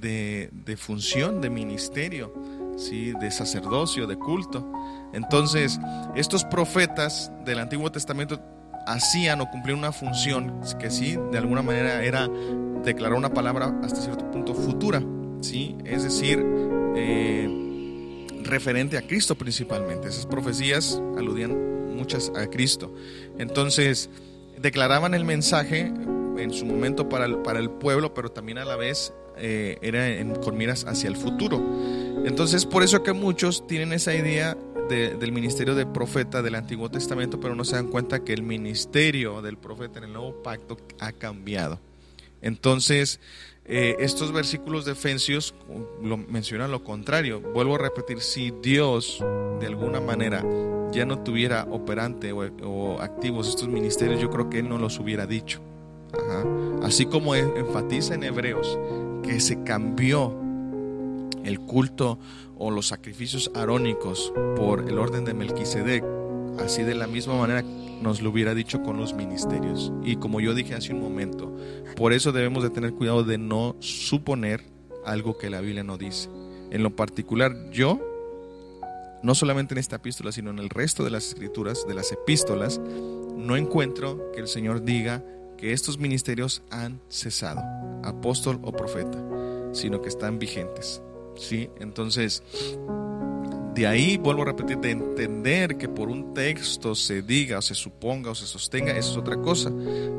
de 0.52 0.76
función, 0.76 1.40
de 1.40 1.50
ministerio 1.50 2.34
¿sí? 2.78 3.12
de 3.20 3.30
sacerdocio, 3.30 4.06
de 4.06 4.16
culto. 4.16 4.72
Entonces, 5.12 5.78
estos 6.14 6.44
profetas 6.44 7.30
del 7.44 7.58
Antiguo 7.58 7.90
Testamento 7.90 8.40
hacían 8.88 9.40
o 9.40 9.50
cumplían 9.50 9.78
una 9.78 9.92
función 9.92 10.60
que 10.80 10.90
sí, 10.90 11.16
de 11.30 11.38
alguna 11.38 11.62
manera 11.62 12.02
era 12.02 12.28
declarar 12.84 13.18
una 13.18 13.32
palabra 13.32 13.78
hasta 13.82 14.00
cierto 14.00 14.30
punto 14.30 14.54
futura, 14.54 15.02
¿sí? 15.40 15.76
es 15.84 16.02
decir, 16.02 16.44
eh, 16.96 18.26
referente 18.44 18.96
a 18.96 19.02
Cristo 19.02 19.34
principalmente. 19.34 20.08
Esas 20.08 20.26
profecías 20.26 21.00
aludían 21.16 21.94
muchas 21.94 22.32
a 22.34 22.46
Cristo. 22.48 22.94
Entonces, 23.38 24.08
declaraban 24.58 25.14
el 25.14 25.24
mensaje 25.24 25.92
en 26.38 26.52
su 26.52 26.64
momento 26.64 27.08
para 27.08 27.26
el, 27.26 27.38
para 27.38 27.58
el 27.58 27.70
pueblo, 27.70 28.14
pero 28.14 28.30
también 28.30 28.58
a 28.58 28.64
la 28.64 28.76
vez 28.76 29.12
eh, 29.36 29.78
era 29.82 30.08
en, 30.08 30.34
con 30.36 30.56
miras 30.56 30.84
hacia 30.84 31.08
el 31.08 31.16
futuro. 31.16 31.60
Entonces, 32.24 32.64
por 32.64 32.82
eso 32.82 33.02
que 33.02 33.12
muchos 33.12 33.66
tienen 33.66 33.92
esa 33.92 34.14
idea 34.14 34.56
del 34.88 35.32
ministerio 35.32 35.74
de 35.74 35.86
profeta 35.86 36.42
del 36.42 36.54
Antiguo 36.54 36.90
Testamento, 36.90 37.38
pero 37.40 37.54
no 37.54 37.64
se 37.64 37.76
dan 37.76 37.88
cuenta 37.88 38.24
que 38.24 38.32
el 38.32 38.42
ministerio 38.42 39.42
del 39.42 39.56
profeta 39.56 39.98
en 39.98 40.06
el 40.06 40.12
Nuevo 40.12 40.42
Pacto 40.42 40.76
ha 40.98 41.12
cambiado. 41.12 41.78
Entonces, 42.40 43.20
eh, 43.64 43.96
estos 44.00 44.32
versículos 44.32 44.84
de 44.84 44.92
Efesios 44.92 45.54
lo 46.02 46.16
mencionan 46.16 46.70
lo 46.70 46.84
contrario. 46.84 47.40
Vuelvo 47.40 47.74
a 47.74 47.78
repetir, 47.78 48.20
si 48.20 48.52
Dios 48.62 49.22
de 49.60 49.66
alguna 49.66 50.00
manera 50.00 50.44
ya 50.92 51.04
no 51.04 51.18
tuviera 51.22 51.66
operante 51.70 52.32
o, 52.32 52.50
o 52.62 53.00
activos 53.00 53.48
estos 53.48 53.68
ministerios, 53.68 54.20
yo 54.20 54.30
creo 54.30 54.48
que 54.48 54.60
Él 54.60 54.68
no 54.68 54.78
los 54.78 54.98
hubiera 54.98 55.26
dicho. 55.26 55.60
Así 56.82 57.06
como 57.06 57.34
e, 57.34 57.40
enfatiza 57.40 58.14
en 58.14 58.24
Hebreos 58.24 58.78
que 59.22 59.40
se 59.40 59.62
cambió 59.62 60.34
el 61.44 61.60
culto 61.60 62.18
o 62.56 62.70
los 62.70 62.88
sacrificios 62.88 63.50
arónicos 63.54 64.32
por 64.56 64.88
el 64.88 64.98
orden 64.98 65.24
de 65.24 65.34
Melquisedec, 65.34 66.04
así 66.58 66.82
de 66.82 66.94
la 66.94 67.06
misma 67.06 67.36
manera 67.36 67.62
nos 68.02 68.22
lo 68.22 68.30
hubiera 68.30 68.54
dicho 68.54 68.82
con 68.82 68.96
los 68.96 69.14
ministerios. 69.14 69.92
Y 70.02 70.16
como 70.16 70.40
yo 70.40 70.54
dije 70.54 70.74
hace 70.74 70.92
un 70.92 71.00
momento, 71.00 71.54
por 71.96 72.12
eso 72.12 72.32
debemos 72.32 72.62
de 72.62 72.70
tener 72.70 72.92
cuidado 72.92 73.24
de 73.24 73.38
no 73.38 73.76
suponer 73.80 74.62
algo 75.04 75.38
que 75.38 75.50
la 75.50 75.60
Biblia 75.60 75.84
no 75.84 75.98
dice. 75.98 76.28
En 76.70 76.82
lo 76.82 76.94
particular, 76.94 77.70
yo, 77.70 78.00
no 79.22 79.34
solamente 79.34 79.74
en 79.74 79.78
esta 79.78 79.96
epístola, 79.96 80.32
sino 80.32 80.50
en 80.50 80.58
el 80.58 80.68
resto 80.68 81.02
de 81.02 81.10
las 81.10 81.28
escrituras, 81.28 81.86
de 81.86 81.94
las 81.94 82.12
epístolas, 82.12 82.78
no 82.78 83.56
encuentro 83.56 84.30
que 84.32 84.40
el 84.40 84.48
Señor 84.48 84.84
diga 84.84 85.24
que 85.56 85.72
estos 85.72 85.98
ministerios 85.98 86.62
han 86.70 87.00
cesado, 87.08 87.60
apóstol 88.04 88.60
o 88.62 88.72
profeta, 88.72 89.18
sino 89.72 90.00
que 90.02 90.08
están 90.08 90.38
vigentes. 90.38 91.02
¿Sí? 91.38 91.70
Entonces, 91.78 92.42
de 93.78 93.86
ahí, 93.86 94.16
vuelvo 94.16 94.42
a 94.42 94.46
repetir, 94.46 94.78
de 94.78 94.90
entender 94.90 95.76
que 95.76 95.88
por 95.88 96.08
un 96.08 96.34
texto 96.34 96.96
se 96.96 97.22
diga 97.22 97.58
o 97.58 97.62
se 97.62 97.76
suponga 97.76 98.32
o 98.32 98.34
se 98.34 98.44
sostenga, 98.44 98.90
eso 98.96 99.12
es 99.12 99.16
otra 99.16 99.36
cosa. 99.36 99.72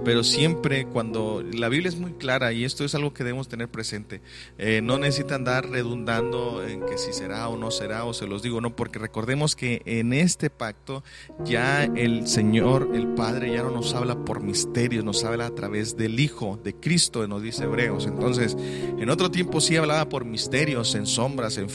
Pero 0.05 0.24
siempre 0.24 0.86
cuando 0.86 1.43
la 1.43 1.68
Biblia 1.68 1.89
es 1.89 1.97
muy 1.97 2.14
clara 2.14 2.53
y 2.53 2.64
esto 2.64 2.86
es 2.86 2.95
algo 2.95 3.14
que 3.14 3.26
debemos 3.26 3.49
tener 3.49 3.68
presente, 3.68 4.22
eh, 4.57 4.80
no 4.82 4.97
necesita 4.97 5.36
andar 5.36 5.70
redundando 5.70 6.66
en 6.66 6.86
que 6.86 6.97
si 6.97 7.12
será 7.12 7.49
o 7.49 7.57
no 7.57 7.70
será 7.70 8.05
o 8.05 8.14
se 8.14 8.28
los 8.28 8.41
digo, 8.41 8.62
no, 8.62 8.74
porque 8.78 8.97
recordemos 8.97 9.57
que 9.57 9.82
en 9.86 10.14
este 10.14 10.49
pacto 10.49 11.03
ya 11.43 11.84
el 11.84 12.28
Señor, 12.28 12.91
el 12.93 13.10
Padre, 13.10 13.51
ya 13.51 13.64
no 13.64 13.72
nos 13.72 13.93
habla 13.93 14.24
por 14.24 14.41
misterios, 14.41 15.03
nos 15.03 15.26
habla 15.26 15.47
a 15.47 15.55
través 15.55 15.97
del 15.97 16.22
Hijo, 16.22 16.57
de 16.64 16.76
Cristo, 16.76 17.28
nos 17.28 17.43
dice 17.43 17.66
Hebreos. 17.66 18.05
Entonces, 18.05 18.55
en 18.57 19.10
otro 19.10 19.30
tiempo 19.30 19.60
sí 19.60 19.76
hablaba 19.76 20.07
por 20.07 20.24
misterios, 20.24 20.95
en 20.95 21.05
sombras, 21.05 21.57
en 21.57 21.68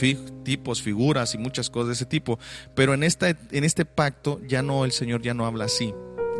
tipos, 0.44 0.82
figuras 0.82 1.34
y 1.34 1.38
muchas 1.38 1.70
cosas 1.70 1.88
de 1.88 1.94
ese 1.94 2.06
tipo. 2.06 2.38
Pero 2.74 2.94
en, 2.94 3.02
esta, 3.02 3.30
en 3.30 3.64
este 3.64 3.84
pacto 3.84 4.40
ya 4.46 4.62
no, 4.62 4.84
el 4.84 4.92
Señor 4.92 5.22
ya 5.22 5.34
no 5.34 5.46
habla 5.46 5.64
así, 5.64 5.92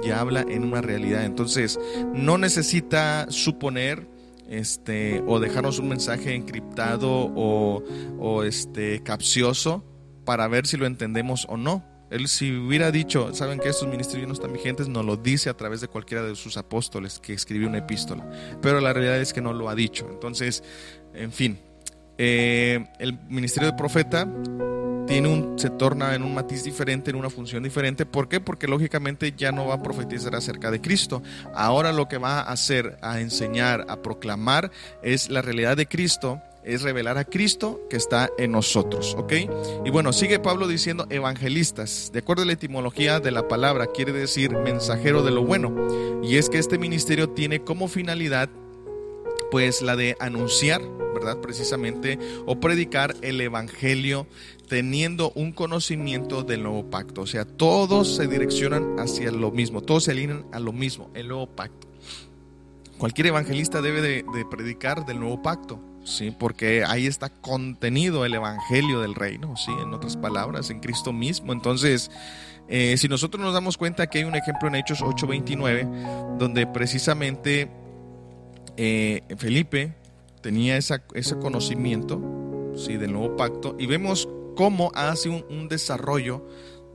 ya 0.05 0.21
habla 0.21 0.43
en 0.49 0.63
una 0.65 0.81
realidad. 0.81 1.25
Entonces, 1.25 1.79
no 2.13 2.39
necesita 2.39 3.27
suponer 3.31 4.07
este, 4.49 5.23
o 5.27 5.41
dejarnos 5.41 5.79
un 5.79 5.89
mensaje 5.89 6.35
encriptado 6.35 7.11
o, 7.35 8.43
este, 8.45 9.03
capcioso 9.03 9.85
para 10.25 10.49
ver 10.49 10.67
si 10.67 10.77
lo 10.77 10.87
entendemos 10.87 11.47
o 11.49 11.57
no. 11.57 11.85
Él 12.11 12.29
si 12.29 12.55
hubiera 12.55 12.91
dicho, 12.93 13.35
saben 13.35 13.59
que 13.59 13.69
estos 13.69 13.89
ministerios 13.89 14.29
no 14.29 14.35
están 14.35 14.53
vigentes, 14.53 14.89
nos 14.89 15.05
lo 15.05 15.17
dice 15.17 15.51
a 15.51 15.57
través 15.57 15.81
de 15.81 15.89
cualquiera 15.89 16.23
de 16.23 16.37
sus 16.37 16.57
apóstoles 16.57 17.19
que 17.19 17.33
escribió 17.33 17.67
una 17.67 17.79
epístola. 17.79 18.29
Pero 18.63 18.81
la 18.81 18.93
realidad 18.93 19.19
es 19.19 19.33
que 19.33 19.41
no 19.41 19.53
lo 19.53 19.69
ha 19.69 19.75
dicho. 19.75 20.07
Entonces, 20.11 20.63
en 21.15 21.33
fin, 21.33 21.59
eh, 22.19 22.87
el 22.99 23.19
ministerio 23.29 23.71
de 23.71 23.77
profeta 23.77 24.29
tiene 25.07 25.29
un, 25.29 25.59
se 25.59 25.71
torna 25.71 26.15
en 26.15 26.23
un 26.23 26.35
matiz 26.35 26.65
diferente, 26.65 27.11
en 27.11 27.17
una 27.17 27.31
función 27.31 27.63
diferente. 27.63 28.07
¿Por 28.07 28.29
qué? 28.29 28.41
Porque 28.41 28.67
lógicamente 28.67 29.35
ya 29.37 29.53
no 29.53 29.67
va 29.67 29.75
a 29.75 29.83
profetizar 29.83 30.35
acerca 30.35 30.71
de 30.71 30.81
Cristo. 30.81 31.23
Ahora 31.55 31.93
lo 31.93 32.09
que 32.09 32.19
va 32.19 32.41
a 32.41 32.53
hacer, 32.53 32.99
a 33.03 33.21
enseñar, 33.21 33.87
a 33.89 34.01
proclamar 34.01 34.71
es 35.03 35.29
la 35.31 35.43
realidad 35.43 35.77
de 35.77 35.87
Cristo 35.87 36.41
es 36.65 36.81
revelar 36.81 37.19
a 37.19 37.25
Cristo 37.25 37.83
que 37.91 37.97
está 37.97 38.31
en 38.39 38.53
nosotros, 38.53 39.15
¿ok? 39.19 39.33
Y 39.85 39.91
bueno, 39.91 40.13
sigue 40.13 40.39
Pablo 40.39 40.67
diciendo 40.67 41.07
evangelistas. 41.11 42.11
De 42.13 42.21
acuerdo 42.21 42.43
a 42.43 42.47
la 42.47 42.55
etimología 42.55 43.21
de 43.21 43.31
la 43.31 43.47
palabra, 43.49 43.87
quiere 43.89 44.13
decir 44.13 44.51
mensajero 44.51 45.23
de 45.23 45.31
lo 45.31 45.45
bueno. 45.45 46.23
Y 46.23 46.37
es 46.37 46.49
que 46.49 46.59
este 46.59 46.79
ministerio 46.79 47.29
tiene 47.29 47.61
como 47.61 47.87
finalidad 47.87 48.49
pues 49.55 49.83
la 49.83 49.95
de 49.95 50.17
anunciar, 50.19 50.83
¿verdad? 51.15 51.37
Precisamente, 51.41 52.19
o 52.45 52.59
predicar 52.59 53.15
el 53.23 53.41
Evangelio 53.41 54.27
teniendo 54.69 55.31
un 55.37 55.53
conocimiento 55.53 56.43
del 56.43 56.65
nuevo 56.65 56.91
pacto. 56.91 57.21
O 57.21 57.27
sea, 57.29 57.45
todos 57.45 58.17
se 58.17 58.27
direccionan 58.27 58.99
hacia 58.99 59.31
lo 59.31 59.53
mismo, 59.53 59.81
todos 59.81 60.03
se 60.03 60.11
alinean 60.11 60.45
a 60.51 60.59
lo 60.59 60.73
mismo, 60.73 61.09
el 61.15 61.29
nuevo 61.29 61.47
pacto. 61.47 61.87
Cualquier 62.99 63.29
evangelista 63.29 63.81
debe 63.81 64.03
de, 64.03 64.25
predicar 64.51 65.07
del 65.07 65.21
nuevo 65.21 65.41
pacto, 65.41 65.79
¿sí? 66.03 66.33
Porque 66.37 66.83
ahí 66.85 67.07
está 67.07 67.29
contenido 67.29 68.25
el 68.25 68.35
evangelio 68.35 69.03
del 69.03 69.15
reino, 69.15 69.57
¿sí? 69.57 69.71
En 69.81 69.95
otras 69.95 70.17
palabras, 70.17 70.69
en 70.71 70.81
Cristo 70.81 71.13
mismo. 71.13 71.53
Entonces, 71.53 72.11
eh, 72.67 72.97
si 72.97 73.07
nosotros 73.07 73.41
nos 73.41 73.55
damos 73.55 73.79
cuenta 73.79 74.09
que 74.09 74.19
hay 74.19 74.25
un 74.25 74.35
ejemplo 74.35 74.67
en 74.67 74.75
Hechos 74.75 75.01
8:29, 75.01 76.39
donde 76.39 76.67
precisamente 76.67 77.71
eh, 78.77 79.23
Felipe 79.39 79.95
tenía 80.41 80.77
ese 80.77 81.39
conocimiento 81.41 82.21
¿sí? 82.77 82.97
del 82.97 83.13
nuevo 83.13 83.37
pacto 83.37 83.77
y 83.79 83.87
vemos 83.87 84.29
cómo 84.57 84.91
hace 84.95 85.29
un, 85.29 85.69
desarrollo 85.69 86.47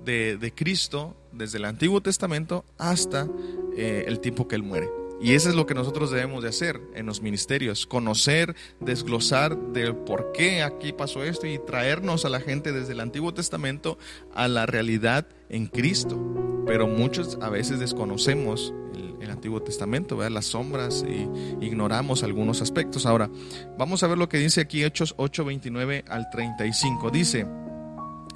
de, 0.04 0.54
Cristo 0.56 1.16
desde 1.32 1.58
el 1.58 1.66
Antiguo 1.66 2.02
Testamento 2.02 2.66
hasta 2.78 3.28
eh, 3.76 4.06
el 4.08 4.20
tiempo 4.20 4.48
que 4.48 4.56
Él 4.56 4.64
muere. 4.64 4.99
Y 5.22 5.34
eso 5.34 5.50
es 5.50 5.56
lo 5.56 5.66
que 5.66 5.74
nosotros 5.74 6.12
debemos 6.12 6.44
de 6.44 6.50
hacer 6.50 6.80
en 6.96 7.06
los 7.06 7.22
ministerios, 7.22 7.86
conocer, 7.86 8.56
desglosar 8.80 9.58
del 9.74 9.96
por 9.96 10.32
qué 10.32 10.64
aquí 10.64 10.94
pasó 10.94 11.24
esto 11.24 11.46
y 11.46 11.60
traernos 11.60 12.24
a 12.24 12.30
la 12.30 12.40
gente 12.40 12.72
desde 12.72 12.94
el 12.94 13.02
Antiguo 13.02 13.34
Testamento 13.34 13.98
a 14.34 14.48
la 14.48 14.66
realidad 14.66 15.28
en 15.50 15.68
Cristo. 15.68 16.18
Pero 16.66 16.88
muchos 16.88 17.38
a 17.42 17.50
veces 17.50 17.80
desconocemos 17.80 18.74
el, 18.96 19.30
Antiguo 19.30 19.62
Testamento, 19.62 20.18
¿verdad? 20.18 20.32
las 20.32 20.48
sombras 20.48 21.06
y 21.08 21.30
ignoramos 21.64 22.24
algunos 22.24 22.62
aspectos. 22.62 23.06
Ahora, 23.06 23.30
vamos 23.78 24.04
a 24.04 24.08
ver 24.08 24.18
lo 24.18 24.28
que 24.28 24.38
dice 24.38 24.62
aquí 24.62 24.84
Hechos 24.84 25.14
8, 25.18 25.46
29 25.46 26.04
al 26.08 26.30
35. 26.30 27.10
Dice, 27.10 27.46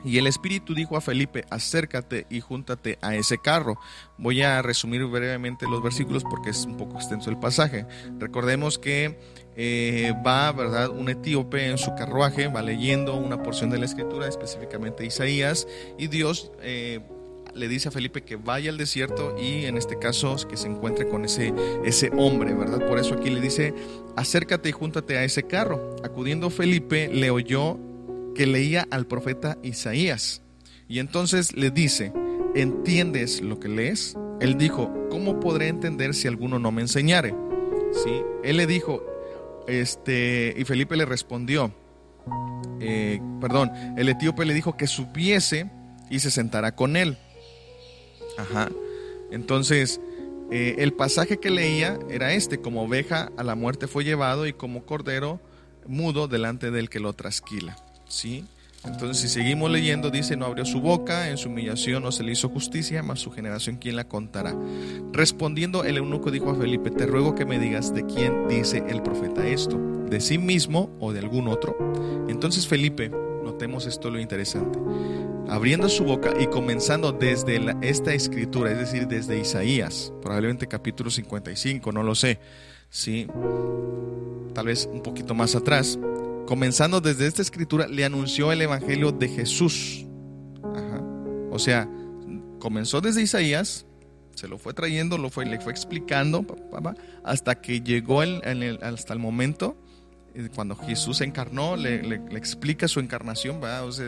y 0.04 0.18
el 0.18 0.28
Espíritu 0.28 0.74
dijo 0.74 0.98
a 0.98 1.02
Felipe, 1.02 1.46
acércate 1.50 2.26
y 2.30 2.40
júntate 2.40 2.98
a 3.02 3.16
ese 3.16 3.38
carro. 3.38 3.80
Voy 4.18 4.42
a 4.42 4.62
resumir 4.62 5.06
brevemente 5.06 5.68
los 5.68 5.82
versículos 5.82 6.24
porque 6.24 6.50
es 6.50 6.66
un 6.66 6.78
poco 6.78 6.98
extenso 6.98 7.30
el 7.30 7.38
pasaje. 7.38 7.86
Recordemos 8.20 8.80
que 8.80 9.20
eh, 9.56 10.14
va, 10.26 10.52
¿verdad? 10.52 10.90
Un 10.90 11.10
etíope 11.10 11.68
en 11.68 11.78
su 11.78 11.94
carruaje, 11.96 12.48
va 12.48 12.62
leyendo 12.62 13.16
una 13.16 13.42
porción 13.42 13.70
de 13.70 13.80
la 13.80 13.86
escritura, 13.86 14.28
específicamente 14.28 15.06
Isaías, 15.06 15.68
y 15.98 16.08
Dios... 16.08 16.52
Eh, 16.62 17.02
le 17.56 17.68
dice 17.68 17.90
a 17.90 17.92
Felipe 17.92 18.24
que 18.24 18.36
vaya 18.36 18.72
al 18.72 18.78
desierto 18.78 19.36
y 19.40 19.66
en 19.66 19.78
este 19.78 20.00
caso 20.00 20.36
que 20.50 20.58
se 20.58 20.68
encuentre 20.68 21.08
con 21.08 21.24
ese, 21.24 21.54
ese 21.86 22.12
hombre, 22.18 22.54
¿verdad? 22.56 22.88
Por 22.88 22.98
eso 22.98 23.14
aquí 23.14 23.30
le 23.30 23.42
dice, 23.42 23.76
acércate 24.16 24.70
y 24.70 24.72
júntate 24.72 25.18
a 25.18 25.24
ese 25.24 25.44
carro. 25.44 25.96
Acudiendo 26.04 26.50
Felipe, 26.50 27.10
le 27.14 27.30
oyó 27.30 27.78
que 28.36 28.48
leía 28.48 28.88
al 28.92 29.06
profeta 29.08 29.58
Isaías. 29.64 30.42
Y 30.88 31.00
entonces 31.00 31.56
le 31.56 31.72
dice, 31.72 32.12
¿entiendes 32.56 33.42
lo 33.42 33.60
que 33.60 33.70
lees? 33.70 34.18
Él 34.40 34.58
dijo, 34.58 34.92
¿cómo 35.10 35.40
podré 35.40 35.68
entender 35.68 36.14
si 36.14 36.28
alguno 36.28 36.60
no 36.60 36.72
me 36.72 36.82
enseñare? 36.82 37.34
¿Sí? 38.04 38.22
Él 38.44 38.58
le 38.58 38.68
dijo, 38.68 39.04
este, 39.68 40.54
y 40.58 40.66
Felipe 40.66 40.98
le 40.98 41.06
respondió, 41.06 41.74
eh, 42.80 43.22
perdón, 43.40 43.72
el 43.98 44.10
etíope 44.10 44.46
le 44.46 44.54
dijo 44.54 44.76
que 44.76 44.88
supiese 44.88 45.72
y 46.10 46.20
se 46.20 46.32
sentara 46.32 46.76
con 46.76 46.96
él. 46.96 47.18
Ajá. 48.38 48.70
Entonces, 49.32 50.02
eh, 50.52 50.76
el 50.80 50.94
pasaje 50.94 51.40
que 51.40 51.50
leía 51.50 51.98
era 52.10 52.34
este, 52.34 52.60
como 52.60 52.84
oveja 52.84 53.32
a 53.38 53.44
la 53.44 53.56
muerte 53.56 53.88
fue 53.88 54.04
llevado 54.04 54.46
y 54.46 54.54
como 54.54 54.86
cordero 54.86 55.40
mudo 55.88 56.28
delante 56.28 56.72
del 56.72 56.90
que 56.90 57.00
lo 57.00 57.14
trasquila. 57.14 57.76
¿Sí? 58.14 58.46
Entonces, 58.86 59.22
si 59.22 59.30
seguimos 59.30 59.72
leyendo, 59.72 60.10
dice, 60.10 60.36
no 60.36 60.46
abrió 60.46 60.66
su 60.66 60.82
boca, 60.82 61.30
en 61.30 61.38
su 61.38 61.48
humillación 61.48 62.04
no 62.04 62.12
se 62.12 62.22
le 62.24 62.34
hizo 62.34 62.50
justicia, 62.50 63.02
mas 63.02 63.20
su 63.20 63.32
generación, 63.32 63.78
¿quién 63.78 63.96
la 63.96 64.10
contará? 64.10 64.54
Respondiendo, 65.14 65.86
el 65.86 65.98
eunuco 65.98 66.32
dijo 66.32 66.52
a 66.52 66.56
Felipe, 66.56 66.92
te 66.92 67.06
ruego 67.06 67.34
que 67.34 67.46
me 67.46 67.60
digas 67.60 67.94
de 67.94 68.06
quién 68.06 68.50
dice 68.50 68.84
el 68.90 69.02
profeta 69.02 69.48
esto, 69.48 69.80
de 70.10 70.20
sí 70.20 70.38
mismo 70.38 70.90
o 71.00 71.14
de 71.14 71.20
algún 71.20 71.48
otro. 71.48 71.78
Entonces 72.28 72.68
Felipe, 72.68 73.10
notemos 73.10 73.86
esto 73.86 74.10
lo 74.10 74.20
interesante, 74.20 74.78
abriendo 75.48 75.88
su 75.88 76.04
boca 76.04 76.34
y 76.38 76.48
comenzando 76.48 77.14
desde 77.14 77.62
esta 77.82 78.14
escritura, 78.14 78.72
es 78.74 78.80
decir, 78.80 79.08
desde 79.08 79.40
Isaías, 79.40 80.12
probablemente 80.22 80.68
capítulo 80.68 81.10
55, 81.10 81.90
no 81.94 82.04
lo 82.04 82.16
sé, 82.16 82.40
sí, 82.94 83.28
tal 84.54 84.68
vez 84.68 84.88
un 84.92 85.02
poquito 85.02 85.34
más 85.34 85.56
atrás, 85.56 85.98
comenzando 86.46 87.02
desde 87.02 87.26
esta 87.26 87.42
escritura, 87.42 87.88
le 87.88 88.06
anunció 88.06 88.52
el 88.52 88.62
Evangelio 88.62 89.12
de 89.12 89.28
Jesús. 89.28 90.06
O 91.52 91.60
sea, 91.60 91.90
comenzó 92.60 93.02
desde 93.02 93.22
Isaías, 93.22 93.86
se 94.36 94.48
lo 94.48 94.58
fue 94.58 94.74
trayendo, 94.74 95.18
lo 95.18 95.30
fue, 95.30 95.46
le 95.46 95.60
fue 95.60 95.72
explicando, 95.72 96.46
hasta 97.24 97.62
que 97.62 97.82
llegó 97.82 98.24
el, 98.24 98.80
hasta 98.82 99.14
el 99.14 99.20
momento 99.20 99.76
eh, 100.36 100.50
cuando 100.54 100.76
Jesús 100.76 101.18
se 101.18 101.26
encarnó, 101.26 101.76
le, 101.76 102.16
explica 102.32 102.88
su 102.88 103.00
encarnación, 103.00 103.60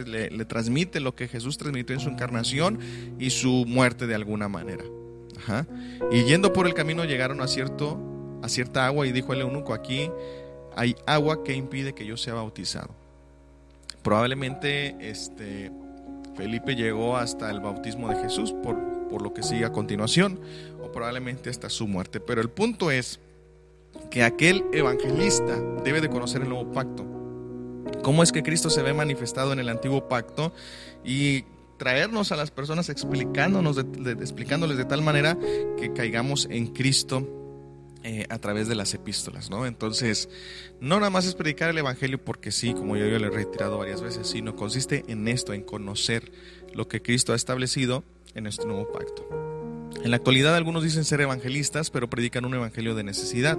le, 0.05 0.45
transmite 0.45 0.99
lo 0.99 1.15
que 1.15 1.27
Jesús 1.27 1.57
transmitió 1.57 1.95
en 1.95 2.01
su 2.01 2.09
encarnación 2.09 2.79
y 3.19 3.31
su 3.31 3.65
muerte 3.67 4.07
de 4.07 4.15
alguna 4.15 4.47
manera. 4.47 4.83
Y 6.11 6.23
yendo 6.23 6.53
por 6.53 6.65
el 6.65 6.73
camino 6.73 7.03
llegaron 7.05 7.41
a, 7.41 7.47
cierto, 7.47 8.14
a 8.45 8.49
cierta 8.49 8.85
agua 8.85 9.07
y 9.07 9.11
dijo 9.11 9.33
el 9.33 9.41
eunuco, 9.41 9.73
aquí 9.73 10.09
hay 10.75 10.95
agua 11.05 11.43
que 11.43 11.53
impide 11.53 11.93
que 11.93 12.05
yo 12.05 12.15
sea 12.15 12.35
bautizado. 12.35 12.93
Probablemente 14.03 14.95
este, 14.99 15.71
Felipe 16.35 16.75
llegó 16.75 17.17
hasta 17.17 17.49
el 17.49 17.59
bautismo 17.59 18.07
de 18.09 18.17
Jesús 18.17 18.53
por, 18.63 18.77
por 19.09 19.21
lo 19.21 19.33
que 19.33 19.41
sigue 19.41 19.65
a 19.65 19.71
continuación, 19.71 20.39
o 20.83 20.91
probablemente 20.91 21.49
hasta 21.49 21.69
su 21.69 21.87
muerte. 21.87 22.19
Pero 22.19 22.41
el 22.41 22.49
punto 22.49 22.91
es 22.91 23.19
que 24.11 24.23
aquel 24.23 24.63
evangelista 24.73 25.59
debe 25.83 26.01
de 26.01 26.09
conocer 26.09 26.41
el 26.43 26.49
nuevo 26.49 26.71
pacto. 26.71 27.03
¿Cómo 28.03 28.21
es 28.21 28.31
que 28.31 28.43
Cristo 28.43 28.69
se 28.69 28.83
ve 28.83 28.93
manifestado 28.93 29.53
en 29.53 29.59
el 29.59 29.69
antiguo 29.69 30.07
pacto? 30.07 30.53
Y 31.03 31.45
traernos 31.77 32.31
a 32.31 32.35
las 32.35 32.51
personas 32.51 32.89
explicándonos, 32.89 33.77
explicándoles 33.77 34.77
de 34.77 34.85
tal 34.85 35.01
manera 35.01 35.37
que 35.79 35.93
caigamos 35.93 36.47
en 36.51 36.67
Cristo 36.67 37.44
eh, 38.07 38.27
a 38.29 38.37
través 38.37 38.67
de 38.67 38.75
las 38.75 38.93
epístolas, 38.93 39.49
¿no? 39.49 39.65
Entonces, 39.65 40.29
no 40.79 40.99
nada 40.99 41.09
más 41.09 41.25
es 41.25 41.33
predicar 41.33 41.71
el 41.71 41.77
Evangelio 41.79 42.23
porque 42.23 42.51
sí, 42.51 42.75
como 42.75 42.95
yo, 42.95 43.07
yo 43.07 43.17
le 43.17 43.25
he 43.25 43.31
retirado 43.31 43.79
varias 43.79 44.03
veces, 44.03 44.27
sino 44.27 44.55
consiste 44.55 45.03
en 45.07 45.27
esto, 45.27 45.53
en 45.53 45.63
conocer 45.63 46.31
lo 46.71 46.87
que 46.87 47.01
Cristo 47.01 47.33
ha 47.33 47.35
establecido 47.35 48.03
en 48.35 48.45
este 48.45 48.67
nuevo 48.67 48.91
pacto. 48.91 49.27
En 50.03 50.11
la 50.11 50.17
actualidad 50.17 50.55
algunos 50.55 50.83
dicen 50.83 51.03
ser 51.03 51.19
evangelistas, 51.21 51.89
pero 51.89 52.07
predican 52.07 52.45
un 52.45 52.53
evangelio 52.53 52.93
de 52.93 53.03
necesidad. 53.03 53.57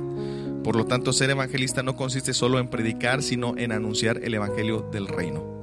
Por 0.62 0.76
lo 0.76 0.84
tanto, 0.84 1.12
ser 1.12 1.30
evangelista 1.30 1.82
no 1.82 1.97
consiste 1.97 2.32
solo 2.32 2.61
en 2.61 2.68
predicar, 2.68 3.24
sino 3.24 3.59
en 3.59 3.72
anunciar 3.72 4.20
el 4.22 4.32
evangelio 4.32 4.88
del 4.92 5.09
reino. 5.09 5.55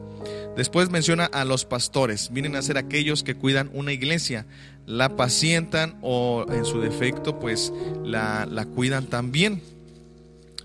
Después 0.55 0.89
menciona 0.89 1.25
a 1.25 1.45
los 1.45 1.65
pastores. 1.65 2.29
Vienen 2.31 2.55
a 2.55 2.61
ser 2.61 2.77
aquellos 2.77 3.23
que 3.23 3.35
cuidan 3.35 3.69
una 3.73 3.91
iglesia, 3.91 4.45
la 4.85 5.15
pacientan 5.15 5.97
o 6.01 6.45
en 6.49 6.65
su 6.65 6.79
defecto 6.79 7.39
pues 7.39 7.73
la, 8.03 8.45
la 8.45 8.65
cuidan 8.65 9.07
también. 9.07 9.61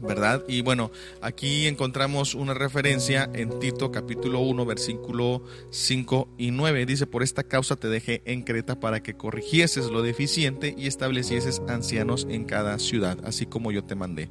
¿verdad? 0.00 0.44
Y 0.46 0.62
bueno, 0.62 0.90
aquí 1.20 1.66
encontramos 1.66 2.34
una 2.34 2.54
referencia 2.54 3.28
en 3.34 3.58
Tito 3.58 3.90
capítulo 3.90 4.40
1, 4.40 4.64
versículo 4.64 5.42
5 5.70 6.28
y 6.38 6.50
9. 6.50 6.86
Dice, 6.86 7.06
por 7.06 7.22
esta 7.22 7.42
causa 7.42 7.76
te 7.76 7.88
dejé 7.88 8.22
en 8.24 8.42
Creta 8.42 8.78
para 8.78 9.02
que 9.02 9.16
corrigieses 9.16 9.86
lo 9.86 10.02
deficiente 10.02 10.74
y 10.76 10.86
establecieses 10.86 11.62
ancianos 11.68 12.26
en 12.30 12.44
cada 12.44 12.78
ciudad, 12.78 13.18
así 13.24 13.46
como 13.46 13.72
yo 13.72 13.82
te 13.82 13.96
mandé 13.96 14.28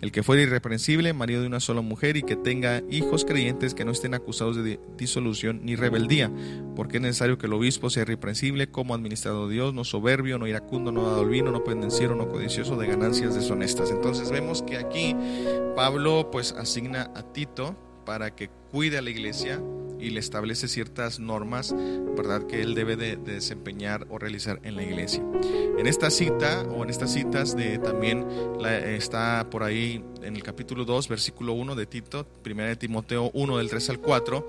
el 0.00 0.12
que 0.12 0.22
fuera 0.22 0.42
irreprensible, 0.42 1.12
marido 1.12 1.42
de 1.42 1.46
una 1.46 1.60
sola 1.60 1.80
mujer 1.80 2.16
y 2.16 2.22
que 2.22 2.36
tenga 2.36 2.82
hijos 2.90 3.24
creyentes 3.24 3.74
que 3.74 3.84
no 3.84 3.92
estén 3.92 4.14
acusados 4.14 4.56
de 4.56 4.80
disolución 4.96 5.60
ni 5.62 5.76
rebeldía, 5.76 6.30
porque 6.74 6.96
es 6.96 7.02
necesario 7.02 7.38
que 7.38 7.46
el 7.46 7.52
obispo 7.52 7.90
sea 7.90 8.02
irreprensible 8.02 8.70
como 8.70 8.94
administrado 8.94 9.48
de 9.48 9.54
Dios, 9.54 9.74
no 9.74 9.84
soberbio, 9.84 10.38
no 10.38 10.46
iracundo, 10.46 10.92
no 10.92 11.06
adolvino, 11.06 11.50
no 11.50 11.64
pendenciero, 11.64 12.14
no 12.14 12.28
codicioso 12.28 12.76
de 12.76 12.86
ganancias 12.86 13.34
deshonestas. 13.34 13.90
Entonces 13.90 14.30
vemos 14.30 14.62
que 14.62 14.78
aquí 14.78 15.14
Pablo 15.76 16.30
pues 16.30 16.52
asigna 16.52 17.10
a 17.14 17.22
Tito 17.22 17.76
para 18.10 18.34
que 18.34 18.50
cuide 18.72 18.98
a 18.98 19.02
la 19.02 19.10
iglesia 19.10 19.62
y 20.00 20.10
le 20.10 20.18
establece 20.18 20.66
ciertas 20.66 21.20
normas, 21.20 21.72
¿verdad?, 22.16 22.44
que 22.48 22.60
él 22.60 22.74
debe 22.74 22.96
de, 22.96 23.14
desempeñar 23.14 24.04
o 24.10 24.18
realizar 24.18 24.58
en 24.64 24.74
la 24.74 24.82
iglesia. 24.82 25.22
En 25.78 25.86
esta 25.86 26.10
cita 26.10 26.62
o 26.62 26.82
en 26.82 26.90
estas 26.90 27.12
citas 27.12 27.54
de 27.54 27.78
también 27.78 28.26
está 28.64 29.46
por 29.48 29.62
ahí 29.62 30.04
en 30.24 30.34
el 30.34 30.42
capítulo 30.42 30.84
2, 30.84 31.06
versículo 31.06 31.52
1 31.52 31.76
de 31.76 31.86
Tito, 31.86 32.26
primera 32.42 32.70
de 32.70 32.74
Timoteo 32.74 33.30
1 33.32 33.58
del 33.58 33.70
3 33.70 33.90
al 33.90 34.00
4, 34.00 34.44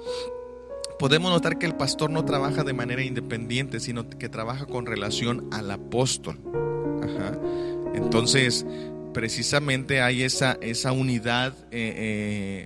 podemos 0.97 1.29
notar 1.31 1.59
que 1.59 1.67
el 1.67 1.75
pastor 1.75 2.09
no 2.09 2.25
trabaja 2.25 2.63
de 2.63 2.73
manera 2.73 3.03
independiente, 3.03 3.79
sino 3.79 4.09
que 4.09 4.27
trabaja 4.27 4.65
con 4.65 4.87
relación 4.87 5.47
al 5.51 5.69
apóstol. 5.69 6.39
Entonces, 7.93 8.65
precisamente 9.13 10.01
hay 10.01 10.23
esa, 10.23 10.57
esa 10.61 10.91
unidad 10.91 11.53
eh, 11.71 12.65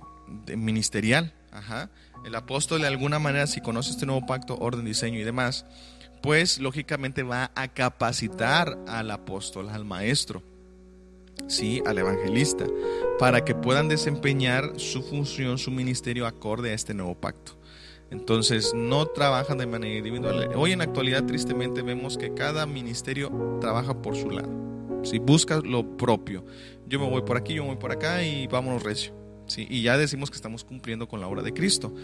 ministerial. 0.56 1.32
Ajá 1.52 1.90
el 2.26 2.34
apóstol 2.34 2.80
de 2.80 2.88
alguna 2.88 3.20
manera, 3.20 3.46
si 3.46 3.60
conoce 3.60 3.92
este 3.92 4.04
nuevo 4.04 4.26
pacto, 4.26 4.58
orden, 4.58 4.84
diseño 4.84 5.20
y 5.20 5.24
demás, 5.24 5.64
pues 6.22 6.58
lógicamente 6.58 7.22
va 7.22 7.52
a 7.54 7.68
capacitar 7.68 8.76
al 8.88 9.12
apóstol, 9.12 9.68
al 9.68 9.84
maestro, 9.84 10.42
sí, 11.46 11.82
al 11.86 11.98
evangelista, 11.98 12.66
para 13.20 13.44
que 13.44 13.54
puedan 13.54 13.88
desempeñar 13.88 14.72
su 14.76 15.04
función, 15.04 15.56
su 15.56 15.70
ministerio 15.70 16.26
acorde 16.26 16.72
a 16.72 16.74
este 16.74 16.94
nuevo 16.94 17.14
pacto. 17.14 17.52
Entonces 18.10 18.72
no 18.74 19.06
trabajan 19.06 19.58
de 19.58 19.66
manera 19.66 19.94
individual. 19.94 20.50
Hoy 20.56 20.72
en 20.72 20.78
la 20.78 20.84
actualidad 20.84 21.24
tristemente 21.26 21.82
vemos 21.82 22.18
que 22.18 22.34
cada 22.34 22.66
ministerio 22.66 23.58
trabaja 23.60 24.02
por 24.02 24.16
su 24.16 24.30
lado. 24.30 24.50
Si 25.04 25.20
busca 25.20 25.60
lo 25.60 25.96
propio, 25.96 26.44
yo 26.88 26.98
me 26.98 27.08
voy 27.08 27.22
por 27.22 27.36
aquí, 27.36 27.54
yo 27.54 27.62
me 27.62 27.68
voy 27.68 27.78
por 27.78 27.92
acá 27.92 28.24
y 28.24 28.48
vámonos 28.48 28.82
recio. 28.82 29.25
Y 29.56 29.82
ya 29.82 29.96
decimos 29.96 30.30
que 30.30 30.36
estamos 30.36 30.64
cumpliendo 30.64 31.08
con 31.08 31.20
la 31.20 31.28
obra 31.28 31.42
de 31.42 31.52
Cristo. 31.52 31.94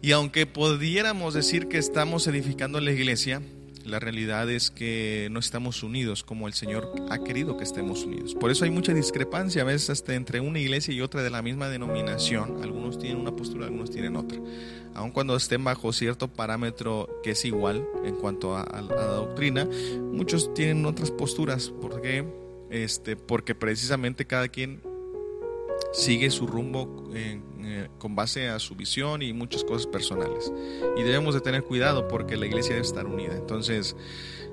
Y 0.00 0.12
aunque 0.12 0.46
pudiéramos 0.46 1.34
decir 1.34 1.68
que 1.68 1.78
estamos 1.78 2.26
edificando 2.26 2.80
la 2.80 2.92
iglesia, 2.92 3.42
La 3.84 3.98
realidad 3.98 4.50
es 4.50 4.70
que 4.70 5.28
no 5.30 5.38
estamos 5.38 5.82
unidos 5.82 6.22
como 6.22 6.46
el 6.46 6.52
Señor 6.52 6.92
ha 7.08 7.24
querido 7.24 7.56
que 7.56 7.64
estemos 7.64 8.04
unidos. 8.04 8.34
Por 8.34 8.50
eso 8.50 8.66
hay 8.66 8.70
mucha 8.70 8.92
discrepancia 8.92 9.62
a 9.62 9.64
veces 9.64 10.04
entre 10.08 10.40
una 10.40 10.58
iglesia 10.58 10.92
y 10.92 11.00
otra 11.00 11.22
de 11.22 11.30
la 11.30 11.40
misma 11.40 11.70
denominación. 11.70 12.62
Algunos 12.62 12.98
tienen 12.98 13.16
una 13.18 13.34
postura, 13.34 13.64
algunos 13.64 13.90
tienen 13.90 14.16
otra. 14.16 14.38
Aun 14.94 15.10
cuando 15.10 15.34
estén 15.36 15.64
bajo 15.64 15.90
cierto 15.94 16.28
parámetro 16.28 17.08
que 17.22 17.30
es 17.30 17.46
igual 17.46 17.82
en 18.04 18.16
cuanto 18.16 18.58
a, 18.58 18.82
la 18.82 19.06
doctrina, 19.06 19.66
muchos 20.12 20.52
tienen 20.52 20.84
otras 20.84 21.10
posturas. 21.10 21.70
¿Por 21.70 22.02
qué? 22.02 22.26
Este, 22.68 23.16
porque 23.16 23.54
precisamente 23.54 24.26
cada 24.26 24.48
quien 24.48 24.82
sigue 25.92 26.30
su 26.30 26.46
rumbo 26.46 27.10
eh, 27.14 27.40
con 27.98 28.14
base 28.14 28.48
a 28.48 28.58
su 28.58 28.74
visión 28.74 29.22
y 29.22 29.32
muchas 29.32 29.64
cosas 29.64 29.86
personales. 29.86 30.52
Y 30.96 31.02
debemos 31.02 31.34
de 31.34 31.40
tener 31.40 31.64
cuidado 31.64 32.08
porque 32.08 32.36
la 32.36 32.46
iglesia 32.46 32.74
debe 32.74 32.86
estar 32.86 33.06
unida. 33.06 33.34
Entonces, 33.36 33.96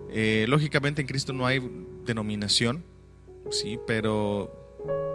eh, 0.10 0.46
lógicamente 0.48 1.02
en 1.02 1.08
Cristo 1.08 1.34
no 1.34 1.46
hay 1.46 1.62
denominación, 2.06 2.84
sí, 3.50 3.80
pero 3.86 5.15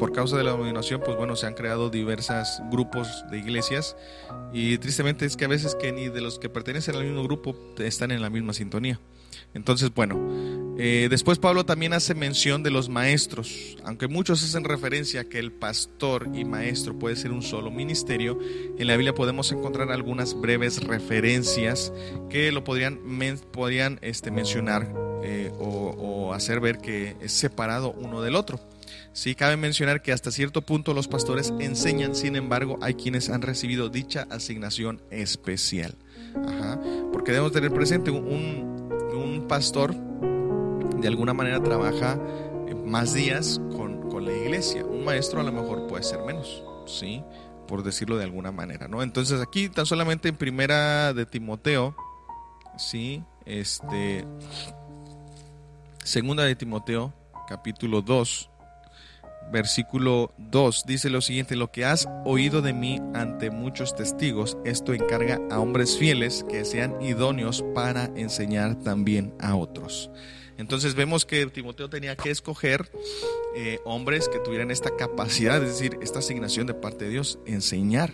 por 0.00 0.12
causa 0.12 0.38
de 0.38 0.44
la 0.44 0.52
denominación, 0.52 1.02
pues 1.04 1.16
bueno, 1.18 1.36
se 1.36 1.46
han 1.46 1.52
creado 1.52 1.90
diversos 1.90 2.62
grupos 2.70 3.22
de 3.30 3.38
iglesias 3.38 3.96
y 4.50 4.78
tristemente 4.78 5.26
es 5.26 5.36
que 5.36 5.44
a 5.44 5.48
veces 5.48 5.74
que 5.74 5.92
ni 5.92 6.08
de 6.08 6.22
los 6.22 6.38
que 6.38 6.48
pertenecen 6.48 6.96
al 6.96 7.04
mismo 7.04 7.22
grupo 7.22 7.54
están 7.78 8.10
en 8.10 8.22
la 8.22 8.30
misma 8.30 8.54
sintonía. 8.54 8.98
Entonces, 9.52 9.92
bueno, 9.94 10.18
eh, 10.78 11.08
después 11.10 11.38
Pablo 11.38 11.66
también 11.66 11.92
hace 11.92 12.14
mención 12.14 12.62
de 12.62 12.70
los 12.70 12.88
maestros, 12.88 13.76
aunque 13.84 14.08
muchos 14.08 14.42
hacen 14.42 14.64
referencia 14.64 15.20
a 15.20 15.24
que 15.24 15.38
el 15.38 15.52
pastor 15.52 16.28
y 16.32 16.46
maestro 16.46 16.98
puede 16.98 17.16
ser 17.16 17.30
un 17.30 17.42
solo 17.42 17.70
ministerio, 17.70 18.38
en 18.78 18.86
la 18.86 18.96
Biblia 18.96 19.14
podemos 19.14 19.52
encontrar 19.52 19.92
algunas 19.92 20.40
breves 20.40 20.82
referencias 20.82 21.92
que 22.30 22.52
lo 22.52 22.64
podrían, 22.64 23.00
podrían 23.52 23.98
este, 24.00 24.30
mencionar 24.30 24.90
eh, 25.22 25.52
o, 25.58 25.90
o 25.90 26.32
hacer 26.32 26.60
ver 26.60 26.78
que 26.78 27.16
es 27.20 27.32
separado 27.32 27.92
uno 27.92 28.22
del 28.22 28.34
otro. 28.34 28.58
Sí, 29.12 29.34
cabe 29.34 29.56
mencionar 29.56 30.02
que 30.02 30.12
hasta 30.12 30.30
cierto 30.30 30.62
punto 30.62 30.94
los 30.94 31.08
pastores 31.08 31.52
enseñan, 31.58 32.14
sin 32.14 32.36
embargo, 32.36 32.78
hay 32.80 32.94
quienes 32.94 33.28
han 33.28 33.42
recibido 33.42 33.88
dicha 33.88 34.26
asignación 34.30 35.02
especial. 35.10 35.96
Ajá, 36.46 36.80
porque 37.12 37.32
debemos 37.32 37.52
tener 37.52 37.72
presente 37.72 38.10
un, 38.10 38.70
pastor 39.48 39.92
de 41.00 41.08
alguna 41.08 41.34
manera 41.34 41.60
trabaja 41.60 42.16
más 42.84 43.14
días 43.14 43.60
con, 43.76 44.08
con, 44.08 44.24
la 44.24 44.32
iglesia. 44.32 44.84
Un 44.84 45.04
maestro 45.04 45.40
a 45.40 45.42
lo 45.42 45.50
mejor 45.50 45.88
puede 45.88 46.04
ser 46.04 46.20
menos, 46.20 46.62
¿sí? 46.86 47.24
Por 47.66 47.82
decirlo 47.82 48.16
de 48.16 48.24
alguna 48.24 48.52
manera, 48.52 48.86
¿no? 48.86 49.02
Entonces 49.02 49.40
aquí 49.40 49.68
tan 49.68 49.86
solamente 49.86 50.28
en 50.28 50.36
primera 50.36 51.12
de 51.14 51.26
Timoteo, 51.26 51.96
¿sí? 52.78 53.24
Este, 53.44 54.24
segunda 56.04 56.44
de 56.44 56.54
Timoteo, 56.54 57.12
capítulo 57.48 58.02
2, 58.02 58.49
versículo 59.50 60.32
2 60.38 60.84
dice 60.86 61.10
lo 61.10 61.20
siguiente, 61.20 61.56
lo 61.56 61.70
que 61.70 61.84
has 61.84 62.08
oído 62.24 62.62
de 62.62 62.72
mí 62.72 63.00
ante 63.14 63.50
muchos 63.50 63.94
testigos, 63.94 64.56
esto 64.64 64.94
encarga 64.94 65.40
a 65.50 65.60
hombres 65.60 65.98
fieles 65.98 66.44
que 66.48 66.64
sean 66.64 67.00
idóneos 67.02 67.64
para 67.74 68.06
enseñar 68.16 68.76
también 68.76 69.34
a 69.40 69.56
otros. 69.56 70.10
Entonces 70.56 70.94
vemos 70.94 71.24
que 71.24 71.46
Timoteo 71.46 71.88
tenía 71.88 72.16
que 72.16 72.30
escoger 72.30 72.90
eh, 73.56 73.80
hombres 73.84 74.28
que 74.28 74.38
tuvieran 74.40 74.70
esta 74.70 74.94
capacidad, 74.94 75.62
es 75.62 75.70
decir, 75.70 75.98
esta 76.02 76.18
asignación 76.18 76.66
de 76.66 76.74
parte 76.74 77.06
de 77.06 77.12
Dios, 77.12 77.38
enseñar. 77.46 78.12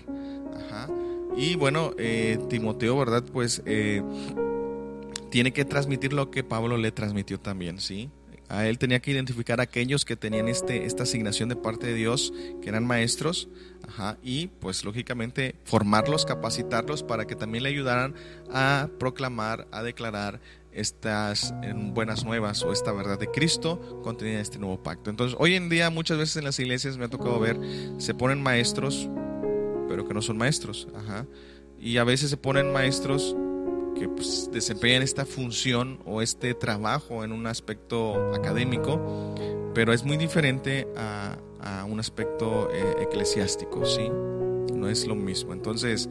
Y 1.37 1.55
bueno, 1.57 1.93
eh, 1.99 2.39
Timoteo, 2.49 2.97
¿verdad? 2.97 3.23
Pues 3.31 3.63
eh, 3.67 4.03
tiene 5.29 5.53
que 5.53 5.67
transmitir 5.67 6.15
lo 6.15 6.31
que 6.31 6.45
Pablo 6.45 6.79
le 6.79 6.93
transmitió 6.93 7.39
también, 7.39 7.79
¿sí? 7.79 8.11
A 8.49 8.67
él 8.67 8.79
tenía 8.79 9.01
que 9.01 9.11
identificar 9.11 9.61
a 9.61 9.65
aquellos 9.65 10.05
que 10.05 10.17
tenían 10.17 10.49
este, 10.49 10.87
esta 10.87 11.03
asignación 11.03 11.49
de 11.49 11.57
parte 11.57 11.87
de 11.87 11.95
Dios, 11.95 12.33
que 12.63 12.69
eran 12.69 12.87
maestros, 12.87 13.49
y 14.23 14.49
pues 14.49 14.85
lógicamente 14.85 15.57
formarlos, 15.65 16.25
capacitarlos 16.25 17.03
para 17.03 17.27
que 17.27 17.35
también 17.35 17.65
le 17.65 17.71
ayudaran 17.71 18.15
a 18.53 18.89
proclamar, 18.99 19.67
a 19.73 19.83
declarar 19.83 20.41
estas 20.73 21.55
buenas 21.95 22.25
nuevas 22.25 22.63
o 22.63 22.73
esta 22.73 22.93
verdad 22.93 23.19
de 23.19 23.31
Cristo 23.31 24.01
contenida 24.03 24.37
en 24.37 24.43
este 24.43 24.59
nuevo 24.59 24.83
pacto. 24.83 25.09
Entonces, 25.09 25.37
hoy 25.41 25.55
en 25.55 25.69
día 25.69 25.89
muchas 25.91 26.19
veces 26.19 26.37
en 26.37 26.45
las 26.45 26.59
iglesias 26.59 26.99
me 26.99 27.07
ha 27.07 27.09
tocado 27.09 27.41
ver, 27.41 27.59
se 27.99 28.15
ponen 28.15 28.43
maestros, 28.43 29.09
pero 29.89 30.07
que 30.07 30.15
no 30.15 30.23
son 30.23 30.37
maestros, 30.37 30.87
y 31.81 31.97
a 31.97 32.05
veces 32.05 32.31
se 32.31 32.37
ponen 32.37 32.73
maestros 32.73 33.35
que 33.99 34.09
pues, 34.09 34.51
desempeñan 34.53 35.03
esta 35.03 35.25
función 35.25 35.99
o 36.05 36.23
este 36.23 36.55
trabajo 36.55 37.25
en 37.25 37.33
un 37.33 37.47
aspecto 37.47 38.35
académico, 38.35 39.35
pero 39.75 39.93
es 39.93 40.05
muy 40.05 40.17
diferente 40.17 40.87
a, 40.97 41.39
un 41.89 41.99
aspecto 41.99 42.69
eh, 42.73 43.03
eclesiástico, 43.03 43.85
¿sí? 43.87 44.09
No 44.73 44.89
es 44.89 45.05
lo 45.05 45.17
mismo. 45.17 45.53
Entonces, 45.53 46.09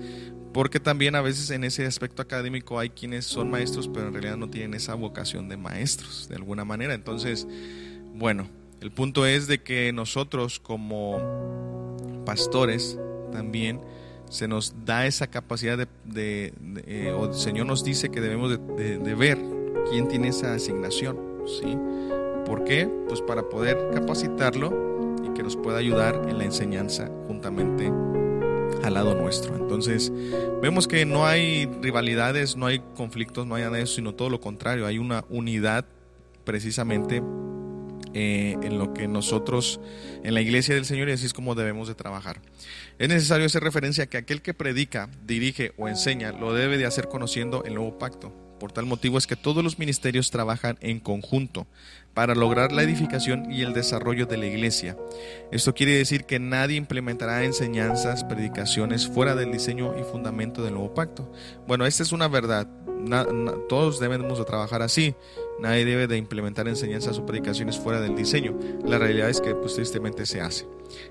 porque 0.51 0.81
también 0.81 1.15
a 1.15 1.21
veces 1.21 1.49
en 1.49 1.63
ese 1.63 1.85
aspecto 1.85 2.21
académico 2.21 2.77
hay 2.77 2.89
quienes 2.89 3.25
son 3.25 3.49
maestros, 3.49 3.87
pero 3.87 4.07
en 4.07 4.13
realidad 4.13 4.35
no 4.35 4.49
tienen 4.49 4.73
esa 4.73 4.95
vocación 4.95 5.47
de 5.47 5.55
maestros, 5.55 6.27
de 6.27 6.35
alguna 6.35 6.65
manera. 6.65 6.93
Entonces, 6.93 7.47
bueno, 8.13 8.49
el 8.81 8.91
punto 8.91 9.25
es 9.25 9.47
de 9.47 9.61
que 9.63 9.93
nosotros 9.93 10.59
como 10.59 11.95
pastores 12.25 12.97
también 13.31 13.79
se 14.29 14.47
nos 14.47 14.73
da 14.85 15.05
esa 15.05 15.27
capacidad 15.27 15.77
de, 15.77 16.53
eh, 16.87 17.13
o 17.17 17.25
el 17.25 17.33
Señor 17.33 17.67
nos 17.67 17.83
dice 17.83 18.09
que 18.09 18.21
debemos 18.21 18.49
de, 18.51 19.15
ver 19.15 19.37
quién 19.89 20.07
tiene 20.07 20.29
esa 20.29 20.53
asignación, 20.53 21.17
¿sí? 21.45 21.77
¿Por 22.45 22.63
qué? 22.63 22.89
Pues 23.07 23.21
para 23.21 23.49
poder 23.49 23.89
capacitarlo 23.93 25.15
y 25.23 25.33
que 25.33 25.43
nos 25.43 25.55
pueda 25.55 25.77
ayudar 25.77 26.25
en 26.27 26.37
la 26.37 26.45
enseñanza 26.45 27.09
juntamente 27.27 27.91
al 28.83 28.93
lado 28.93 29.15
nuestro. 29.15 29.55
Entonces, 29.55 30.11
vemos 30.61 30.87
que 30.87 31.05
no 31.05 31.25
hay 31.25 31.65
rivalidades, 31.81 32.55
no 32.55 32.67
hay 32.67 32.79
conflictos, 32.95 33.47
no 33.47 33.55
hay 33.55 33.63
nada 33.63 33.77
de 33.77 33.83
eso, 33.83 33.95
sino 33.95 34.13
todo 34.13 34.29
lo 34.29 34.39
contrario, 34.39 34.85
hay 34.85 34.97
una 34.97 35.25
unidad 35.29 35.85
precisamente 36.43 37.23
eh, 38.17 38.55
en 38.63 38.79
lo 38.79 38.93
que 38.93 39.09
nosotros, 39.09 39.81
en 40.23 40.33
la 40.33 40.39
iglesia 40.39 40.73
del 40.73 40.85
Señor, 40.85 41.09
y 41.09 41.11
así 41.11 41.25
es 41.25 41.33
como 41.33 41.53
debemos 41.53 41.89
de 41.89 41.95
trabajar. 41.95 42.39
Es 42.97 43.09
necesario 43.09 43.45
hacer 43.45 43.61
referencia 43.61 44.05
a 44.05 44.07
que 44.07 44.15
aquel 44.15 44.41
que 44.41 44.53
predica, 44.53 45.09
dirige 45.25 45.73
o 45.75 45.89
enseña 45.89 46.31
lo 46.31 46.53
debe 46.53 46.77
de 46.77 46.85
hacer 46.85 47.09
conociendo 47.09 47.65
el 47.65 47.73
nuevo 47.75 47.97
pacto. 47.97 48.33
Por 48.57 48.71
tal 48.71 48.85
motivo 48.85 49.17
es 49.17 49.27
que 49.27 49.35
todos 49.35 49.65
los 49.65 49.79
ministerios 49.79 50.31
trabajan 50.31 50.77
en 50.79 51.01
conjunto 51.01 51.67
para 52.13 52.35
lograr 52.35 52.71
la 52.71 52.83
edificación 52.83 53.51
y 53.51 53.63
el 53.63 53.73
desarrollo 53.73 54.27
de 54.27 54.37
la 54.37 54.45
iglesia. 54.45 54.95
Esto 55.51 55.73
quiere 55.73 55.97
decir 55.97 56.23
que 56.23 56.39
nadie 56.39 56.77
implementará 56.77 57.43
enseñanzas, 57.43 58.23
predicaciones 58.23 59.07
fuera 59.07 59.35
del 59.35 59.51
diseño 59.51 59.99
y 59.99 60.03
fundamento 60.03 60.63
del 60.63 60.75
nuevo 60.75 60.93
pacto. 60.93 61.29
Bueno, 61.67 61.85
esta 61.85 62.03
es 62.03 62.13
una 62.13 62.29
verdad. 62.29 62.65
todos 63.67 63.99
debemos 63.99 64.39
de 64.39 64.45
trabajar 64.45 64.81
así. 64.81 65.15
Nadie 65.59 65.85
debe 65.85 66.07
de 66.07 66.17
implementar 66.17 66.67
enseñanzas 66.67 67.17
o 67.17 67.25
predicaciones 67.25 67.77
fuera 67.77 68.01
del 68.01 68.15
diseño. 68.15 68.57
La 68.83 68.99
realidad 68.99 69.29
es 69.29 69.41
que 69.41 69.55
pues, 69.55 69.75
tristemente 69.75 70.25
se 70.25 70.41
hace. 70.41 70.67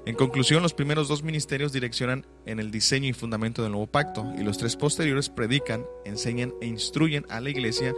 En 0.07 0.15
conclusión, 0.15 0.63
los 0.63 0.75
primeros 0.75 1.09
dos 1.09 1.23
ministerios 1.23 1.73
direccionan 1.73 2.27
en 2.47 2.61
el 2.61 2.71
diseño 2.71 3.09
y 3.09 3.13
fundamento 3.13 3.63
del 3.63 3.73
nuevo 3.73 3.87
pacto 3.87 4.27
y 4.39 4.43
los 4.43 4.59
tres 4.59 4.77
posteriores 4.77 5.29
predican, 5.29 5.87
enseñan 6.05 6.55
e 6.61 6.67
instruyen 6.67 7.27
a 7.29 7.41
la 7.41 7.51
iglesia 7.51 7.95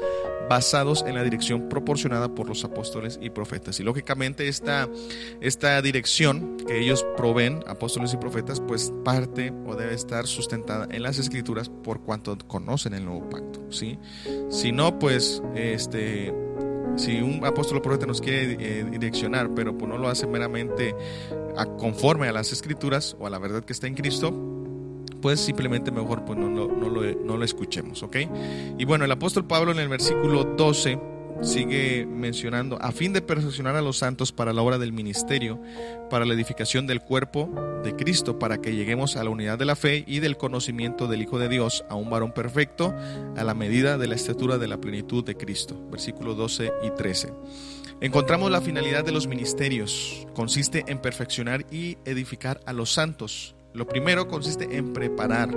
basados 0.48 1.04
en 1.06 1.14
la 1.14 1.24
dirección 1.24 1.68
proporcionada 1.68 2.34
por 2.34 2.48
los 2.48 2.64
apóstoles 2.64 3.18
y 3.20 3.30
profetas. 3.30 3.80
Y 3.80 3.82
lógicamente 3.82 4.48
esta, 4.48 4.88
esta 5.40 5.80
dirección 5.82 6.56
que 6.66 6.78
ellos 6.80 7.04
proveen, 7.16 7.64
apóstoles 7.66 8.14
y 8.14 8.16
profetas, 8.16 8.60
pues 8.60 8.92
parte 9.04 9.52
o 9.66 9.74
debe 9.74 9.94
estar 9.94 10.26
sustentada 10.26 10.86
en 10.90 11.02
las 11.02 11.18
escrituras 11.18 11.68
por 11.68 12.00
cuanto 12.02 12.38
conocen 12.46 12.94
el 12.94 13.04
nuevo 13.04 13.28
pacto. 13.28 13.60
¿sí? 13.70 13.98
Si 14.50 14.72
no, 14.72 14.98
pues 14.98 15.42
este 15.54 16.32
si 16.96 17.20
un 17.20 17.44
apóstol 17.44 17.78
o 17.78 17.82
profeta 17.82 18.06
nos 18.06 18.20
quiere 18.20 18.56
eh, 18.58 18.84
direccionar, 18.90 19.50
pero 19.54 19.76
pues 19.76 19.88
no 19.88 19.98
lo 19.98 20.08
hace 20.08 20.26
meramente 20.26 20.94
conforme 21.78 22.28
a 22.28 22.32
las 22.32 22.52
escrituras 22.52 23.16
o 23.18 23.26
a 23.26 23.30
la 23.30 23.38
verdad 23.38 23.64
que 23.64 23.72
está 23.72 23.86
en 23.86 23.94
Cristo, 23.94 24.32
pues 25.22 25.40
simplemente 25.40 25.90
mejor 25.90 26.24
pues 26.24 26.38
no, 26.38 26.48
no, 26.48 26.66
no, 26.68 26.88
lo, 26.88 27.02
no 27.02 27.36
lo 27.36 27.44
escuchemos, 27.44 28.02
¿ok? 28.02 28.16
Y 28.78 28.84
bueno, 28.84 29.04
el 29.04 29.12
apóstol 29.12 29.46
Pablo 29.46 29.72
en 29.72 29.78
el 29.78 29.88
versículo 29.88 30.44
12 30.44 31.15
sigue 31.42 32.06
mencionando, 32.06 32.78
a 32.80 32.92
fin 32.92 33.12
de 33.12 33.22
perfeccionar 33.22 33.76
a 33.76 33.82
los 33.82 33.98
santos 33.98 34.32
para 34.32 34.52
la 34.52 34.62
obra 34.62 34.78
del 34.78 34.92
ministerio, 34.92 35.60
para 36.10 36.24
la 36.24 36.34
edificación 36.34 36.86
del 36.86 37.00
cuerpo 37.00 37.50
de 37.82 37.94
Cristo, 37.94 38.38
para 38.38 38.58
que 38.58 38.74
lleguemos 38.74 39.16
a 39.16 39.24
la 39.24 39.30
unidad 39.30 39.58
de 39.58 39.64
la 39.64 39.76
fe 39.76 40.04
y 40.06 40.20
del 40.20 40.36
conocimiento 40.36 41.06
del 41.06 41.22
Hijo 41.22 41.38
de 41.38 41.48
Dios, 41.48 41.84
a 41.88 41.94
un 41.94 42.10
varón 42.10 42.32
perfecto, 42.32 42.94
a 43.36 43.44
la 43.44 43.54
medida 43.54 43.98
de 43.98 44.06
la 44.06 44.14
estatura 44.14 44.58
de 44.58 44.68
la 44.68 44.80
plenitud 44.80 45.24
de 45.24 45.36
Cristo. 45.36 45.80
Versículos 45.90 46.36
12 46.36 46.72
y 46.82 46.90
13. 46.90 47.32
Encontramos 48.00 48.50
la 48.50 48.60
finalidad 48.60 49.04
de 49.04 49.12
los 49.12 49.26
ministerios, 49.26 50.26
consiste 50.34 50.84
en 50.88 50.98
perfeccionar 51.00 51.64
y 51.70 51.96
edificar 52.04 52.60
a 52.66 52.74
los 52.74 52.92
santos 52.92 53.55
Lo 53.76 53.86
primero 53.86 54.26
consiste 54.26 54.78
en 54.78 54.94
preparar, 54.94 55.54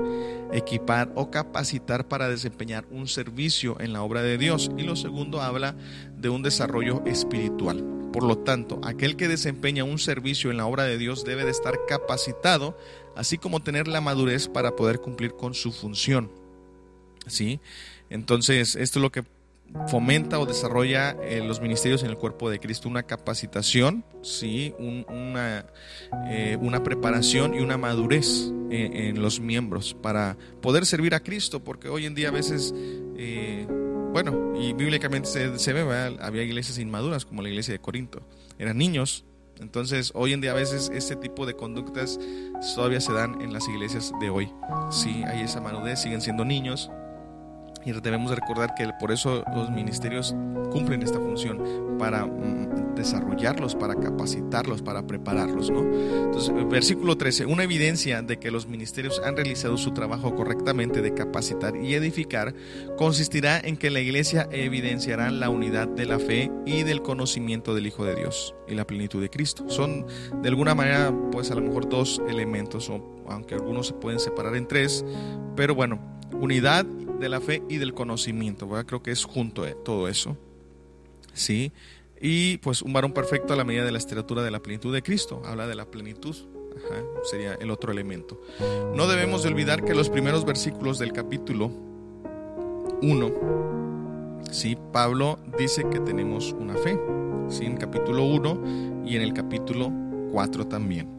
equipar 0.52 1.10
o 1.16 1.32
capacitar 1.32 2.10
para 2.10 2.28
desempeñar 2.28 2.86
un 2.92 3.08
servicio 3.08 3.80
en 3.80 3.94
la 3.94 4.04
obra 4.04 4.22
de 4.22 4.38
Dios. 4.38 4.70
Y 4.78 4.84
lo 4.84 4.98
segundo 4.98 5.42
habla 5.42 5.74
de 6.18 6.28
un 6.28 6.44
desarrollo 6.44 7.02
espiritual. 7.06 7.82
Por 8.12 8.24
lo 8.24 8.40
tanto, 8.40 8.82
aquel 8.84 9.16
que 9.16 9.30
desempeña 9.30 9.86
un 9.86 10.00
servicio 10.00 10.52
en 10.52 10.58
la 10.58 10.66
obra 10.66 10.84
de 10.84 10.98
Dios 10.98 11.24
debe 11.24 11.46
de 11.46 11.52
estar 11.52 11.80
capacitado, 11.88 12.78
así 13.16 13.38
como 13.38 13.62
tener 13.62 13.88
la 13.88 14.02
madurez 14.02 14.50
para 14.50 14.76
poder 14.76 15.00
cumplir 15.00 15.36
con 15.36 15.54
su 15.54 15.72
función. 15.72 16.30
¿Sí? 17.26 17.62
Entonces, 18.10 18.76
esto 18.76 19.00
es 19.00 19.04
lo 19.04 19.12
que 19.14 19.24
fomenta 19.88 20.40
o 20.40 20.46
desarrolla 20.46 21.12
eh, 21.24 21.42
los 21.46 21.62
ministerios 21.62 22.04
en 22.04 22.10
el 22.10 22.18
cuerpo 22.18 22.50
de 22.50 22.60
Cristo, 22.60 22.90
una 22.90 23.04
capacitación, 23.04 24.04
¿sí? 24.22 24.74
una, 24.80 25.66
eh, 26.30 26.58
una, 26.60 26.84
preparación 26.84 27.54
y 27.54 27.60
una 27.60 27.78
madurez 27.78 28.52
en, 28.72 29.22
los 29.22 29.40
miembros 29.40 29.96
para 30.00 30.38
poder 30.62 30.86
servir 30.86 31.14
a 31.16 31.20
Cristo, 31.20 31.64
porque 31.64 31.90
hoy 31.90 32.06
en 32.06 32.16
día 32.16 32.30
a 32.30 32.32
veces, 32.32 32.74
eh, 33.18 33.68
bueno, 34.12 34.54
y 34.60 34.74
bíblicamente 34.74 35.58
se, 35.58 35.74
ve, 35.74 36.18
había 36.22 36.44
iglesias 36.44 36.78
inmaduras 36.80 37.26
como 37.26 37.42
la 37.42 37.50
iglesia 37.50 37.74
de 37.74 37.80
Corinto, 37.80 38.22
eran 38.58 38.78
niños. 38.78 39.26
Entonces, 39.60 40.12
hoy 40.16 40.32
en 40.32 40.40
día 40.40 40.52
a 40.52 40.56
veces 40.56 40.90
ese 40.94 41.18
tipo 41.18 41.46
de 41.46 41.54
conductas 41.54 42.18
todavía 42.76 43.02
se 43.02 43.12
dan 43.12 43.42
en 43.42 43.52
las 43.52 43.68
iglesias 43.68 44.14
de 44.22 44.30
hoy. 44.30 44.54
Sí, 44.90 45.22
hay 45.28 45.42
esa 45.42 45.60
madurez, 45.60 46.02
siguen 46.02 46.22
siendo 46.22 46.46
niños, 46.46 46.90
y 47.86 47.92
debemos 47.92 48.32
recordar 48.32 48.76
que 48.76 48.90
por 49.00 49.12
eso 49.12 49.44
los 49.56 49.70
ministerios 49.70 50.36
cumplen 50.72 51.02
esta 51.02 51.20
función, 51.20 51.98
para 52.00 52.26
mm, 52.26 52.96
desarrollarlos, 52.96 53.76
para 53.76 53.94
capacitarlos, 53.96 54.82
para 54.82 55.06
prepararlos. 55.06 55.70
¿no? 55.70 55.82
Entonces, 55.82 56.54
versículo 56.70 57.18
13, 57.18 57.46
una 57.46 57.64
evidencia 57.64 58.22
de 58.22 58.38
que 58.40 58.50
los 58.50 58.68
ministerios 58.68 59.22
han 59.24 59.36
realizado 59.36 59.78
su 59.78 59.92
trabajo 59.92 60.36
correctamente 60.36 61.02
de 61.02 61.14
capacitar 61.14 61.76
y 61.76 61.94
edificar 61.94 62.54
consistirá 62.98 63.60
en 63.60 63.78
que 63.78 63.90
la 63.90 64.00
iglesia 64.00 64.48
evidenciará 64.52 65.30
la 65.30 65.50
unidad 65.50 65.88
de 65.88 66.06
la 66.06 66.20
fe 66.20 66.52
y 66.66 66.84
del 66.84 67.02
conocimiento 67.02 67.76
del 67.76 67.88
Hijo 67.88 68.06
de 68.06 68.16
Dios 68.16 68.56
y 68.68 68.76
la 68.76 68.88
plenitud 68.88 69.22
de 69.22 69.30
Cristo. 69.30 69.70
Son 69.70 70.06
de 70.42 70.50
alguna 70.50 70.74
manera, 70.74 71.14
pues 71.32 71.52
a 71.52 71.56
lo 71.56 71.62
mejor 71.62 71.90
dos 71.90 72.22
elementos, 72.30 72.92
aunque 73.28 73.56
algunos 73.56 73.88
se 73.88 73.94
pueden 73.94 74.20
separar 74.20 74.56
en 74.56 74.68
tres, 74.68 75.06
pero 75.56 75.76
bueno, 75.76 76.00
unidad 76.34 76.86
de 77.20 77.30
la 77.30 77.42
fe 77.42 77.64
y 77.70 77.78
del 77.78 77.94
conocimiento. 77.94 78.70
Creo 78.86 79.04
que 79.04 79.12
es 79.12 79.26
junto 79.26 79.64
a 79.64 79.72
todo 79.74 80.08
eso. 80.08 80.38
¿Sí? 81.34 81.72
Y 82.22 82.58
pues 82.58 82.82
un 82.82 82.94
varón 82.94 83.14
perfecto 83.14 83.54
a 83.54 83.56
la 83.56 83.64
medida 83.64 83.86
de 83.86 83.92
la 83.92 83.98
estatura 83.98 84.44
de 84.44 84.52
la 84.52 84.62
plenitud 84.62 84.94
de 84.94 85.02
Cristo. 85.02 85.42
Habla 85.46 85.68
de 85.68 85.76
la 85.76 85.86
plenitud. 85.86 86.36
sería 87.24 87.54
el 87.56 87.72
otro 87.72 87.92
elemento. 87.92 88.42
No 88.96 89.08
debemos 89.08 89.44
de 89.44 89.50
olvidar 89.50 89.84
que 89.84 89.94
los 89.94 90.10
primeros 90.10 90.46
versículos 90.46 91.00
del 91.00 91.14
capítulo 91.14 91.72
1, 93.02 94.42
¿sí? 94.52 94.78
Pablo 94.92 95.40
dice 95.58 95.86
que 95.90 96.00
tenemos 96.00 96.54
una 96.54 96.76
fe. 96.76 97.00
¿sí? 97.50 97.66
En 97.66 97.78
capítulo 97.78 98.24
1 98.26 99.04
y 99.06 99.16
en 99.16 99.22
el 99.22 99.34
capítulo 99.34 99.92
4 100.32 100.68
también. 100.68 101.19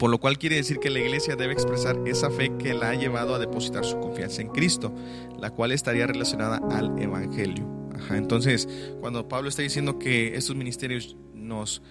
Por 0.00 0.08
lo 0.08 0.16
cual 0.16 0.38
quiere 0.38 0.56
decir 0.56 0.78
que 0.78 0.88
la 0.88 0.98
iglesia 0.98 1.36
debe 1.36 1.52
expresar 1.52 2.00
esa 2.06 2.30
fe 2.30 2.50
que 2.58 2.72
la 2.72 2.88
ha 2.88 2.94
llevado 2.94 3.34
a 3.34 3.38
depositar 3.38 3.84
su 3.84 4.00
confianza 4.00 4.40
en 4.40 4.48
Cristo, 4.48 4.94
la 5.38 5.50
cual 5.50 5.72
estaría 5.72 6.06
relacionada 6.06 6.58
al 6.70 6.98
Evangelio. 6.98 7.68
entonces, 8.08 8.66
cuando 9.00 9.28
Pablo 9.28 9.50
está 9.50 9.60
diciendo 9.60 9.98
que 9.98 10.36
estos 10.36 10.56
ministerios 10.56 11.18
nos, 11.34 11.82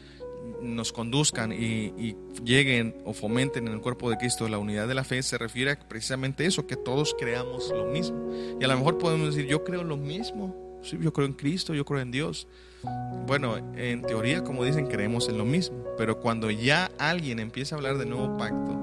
nos 0.60 0.92
conduzcan 0.92 1.52
y, 1.54 2.16
lleguen 2.44 2.96
o 3.06 3.14
fomenten 3.14 3.68
en 3.68 3.76
el 3.76 3.82
cuerpo 3.82 4.10
de 4.10 4.18
Cristo 4.18 4.50
la 4.50 4.58
unidad 4.58 4.88
de 4.88 4.96
la 4.96 5.04
fe, 5.04 5.22
se 5.22 5.38
refiere 5.38 5.70
a 5.70 5.80
precisamente 5.80 6.48
eso, 6.48 6.66
que 6.66 6.78
todos 6.78 7.16
creamos 7.16 7.70
lo 7.70 7.86
mismo. 7.86 8.34
Y 8.60 8.64
a 8.64 8.68
lo 8.70 8.76
mejor 8.76 8.98
podemos 8.98 9.36
decir, 9.36 9.48
yo 9.48 9.64
creo 9.64 9.84
lo 9.84 9.98
mismo, 9.98 10.69
sí, 10.84 10.98
yo 11.02 11.14
creo 11.14 11.28
en 11.28 11.34
Cristo, 11.34 11.74
yo 11.74 11.86
creo 11.86 12.00
en 12.00 12.12
Dios. 12.12 12.48
Bueno, 13.28 13.58
en 13.76 14.02
teoría, 14.04 14.44
como 14.44 14.64
dicen, 14.64 14.88
creemos 14.88 15.28
en 15.28 15.38
lo 15.38 15.46
mismo, 15.46 15.84
pero 15.98 16.20
cuando 16.20 16.50
ya 16.50 16.92
alguien 16.98 17.40
empieza 17.40 17.76
a 17.76 17.78
hablar 17.78 17.98
de 17.98 18.06
nuevo 18.06 18.38
pacto 18.38 18.80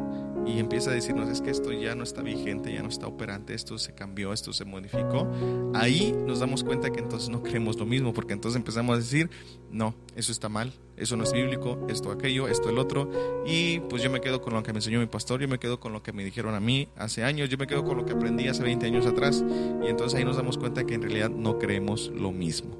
y 0.46 0.58
empieza 0.58 0.90
a 0.90 0.94
decirnos 0.94 1.28
es 1.28 1.40
que 1.40 1.50
esto 1.50 1.72
ya 1.72 1.94
no 1.94 2.04
está 2.04 2.22
vigente, 2.22 2.72
ya 2.72 2.82
no 2.82 2.88
está 2.88 3.06
operante, 3.06 3.54
esto 3.54 3.78
se 3.78 3.94
cambió, 3.94 4.32
esto 4.32 4.52
se 4.52 4.64
modificó, 4.64 5.28
ahí 5.74 6.14
nos 6.26 6.40
damos 6.40 6.62
cuenta 6.62 6.90
que 6.90 7.00
entonces 7.00 7.28
no 7.28 7.42
creemos 7.42 7.78
lo 7.78 7.86
mismo, 7.86 8.14
porque 8.14 8.32
entonces 8.32 8.56
empezamos 8.56 8.94
a 8.94 8.98
decir, 8.98 9.30
no, 9.70 9.94
eso 10.14 10.30
está 10.30 10.48
mal, 10.48 10.72
eso 10.96 11.16
no 11.16 11.24
es 11.24 11.32
bíblico, 11.32 11.84
esto 11.88 12.10
aquello, 12.10 12.48
esto 12.48 12.70
el 12.70 12.78
otro, 12.78 13.10
y 13.46 13.80
pues 13.80 14.02
yo 14.02 14.10
me 14.10 14.20
quedo 14.20 14.40
con 14.40 14.54
lo 14.54 14.62
que 14.62 14.72
me 14.72 14.78
enseñó 14.78 15.00
mi 15.00 15.06
pastor, 15.06 15.40
yo 15.40 15.48
me 15.48 15.58
quedo 15.58 15.80
con 15.80 15.92
lo 15.92 16.02
que 16.02 16.12
me 16.12 16.24
dijeron 16.24 16.54
a 16.54 16.60
mí 16.60 16.88
hace 16.96 17.24
años, 17.24 17.48
yo 17.48 17.58
me 17.58 17.66
quedo 17.66 17.84
con 17.84 17.96
lo 17.96 18.04
que 18.04 18.12
aprendí 18.12 18.48
hace 18.48 18.62
20 18.62 18.86
años 18.86 19.06
atrás, 19.06 19.44
y 19.84 19.88
entonces 19.88 20.18
ahí 20.18 20.24
nos 20.24 20.36
damos 20.36 20.58
cuenta 20.58 20.84
que 20.84 20.94
en 20.94 21.02
realidad 21.02 21.30
no 21.30 21.58
creemos 21.58 22.10
lo 22.14 22.30
mismo. 22.30 22.76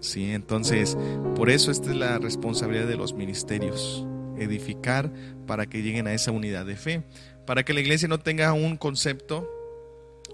¿sí? 0.00 0.32
Entonces, 0.32 0.96
por 1.36 1.50
eso 1.50 1.70
esta 1.70 1.90
es 1.90 1.96
la 1.96 2.18
responsabilidad 2.18 2.86
de 2.86 2.96
los 2.96 3.14
ministerios, 3.14 4.06
edificar 4.40 5.12
para 5.46 5.66
que 5.66 5.82
lleguen 5.82 6.06
a 6.06 6.12
esa 6.12 6.32
unidad 6.32 6.66
de 6.66 6.76
fe, 6.76 7.02
para 7.46 7.64
que 7.64 7.74
la 7.74 7.80
iglesia 7.80 8.08
no 8.08 8.18
tenga 8.18 8.52
un 8.52 8.76
concepto 8.76 9.48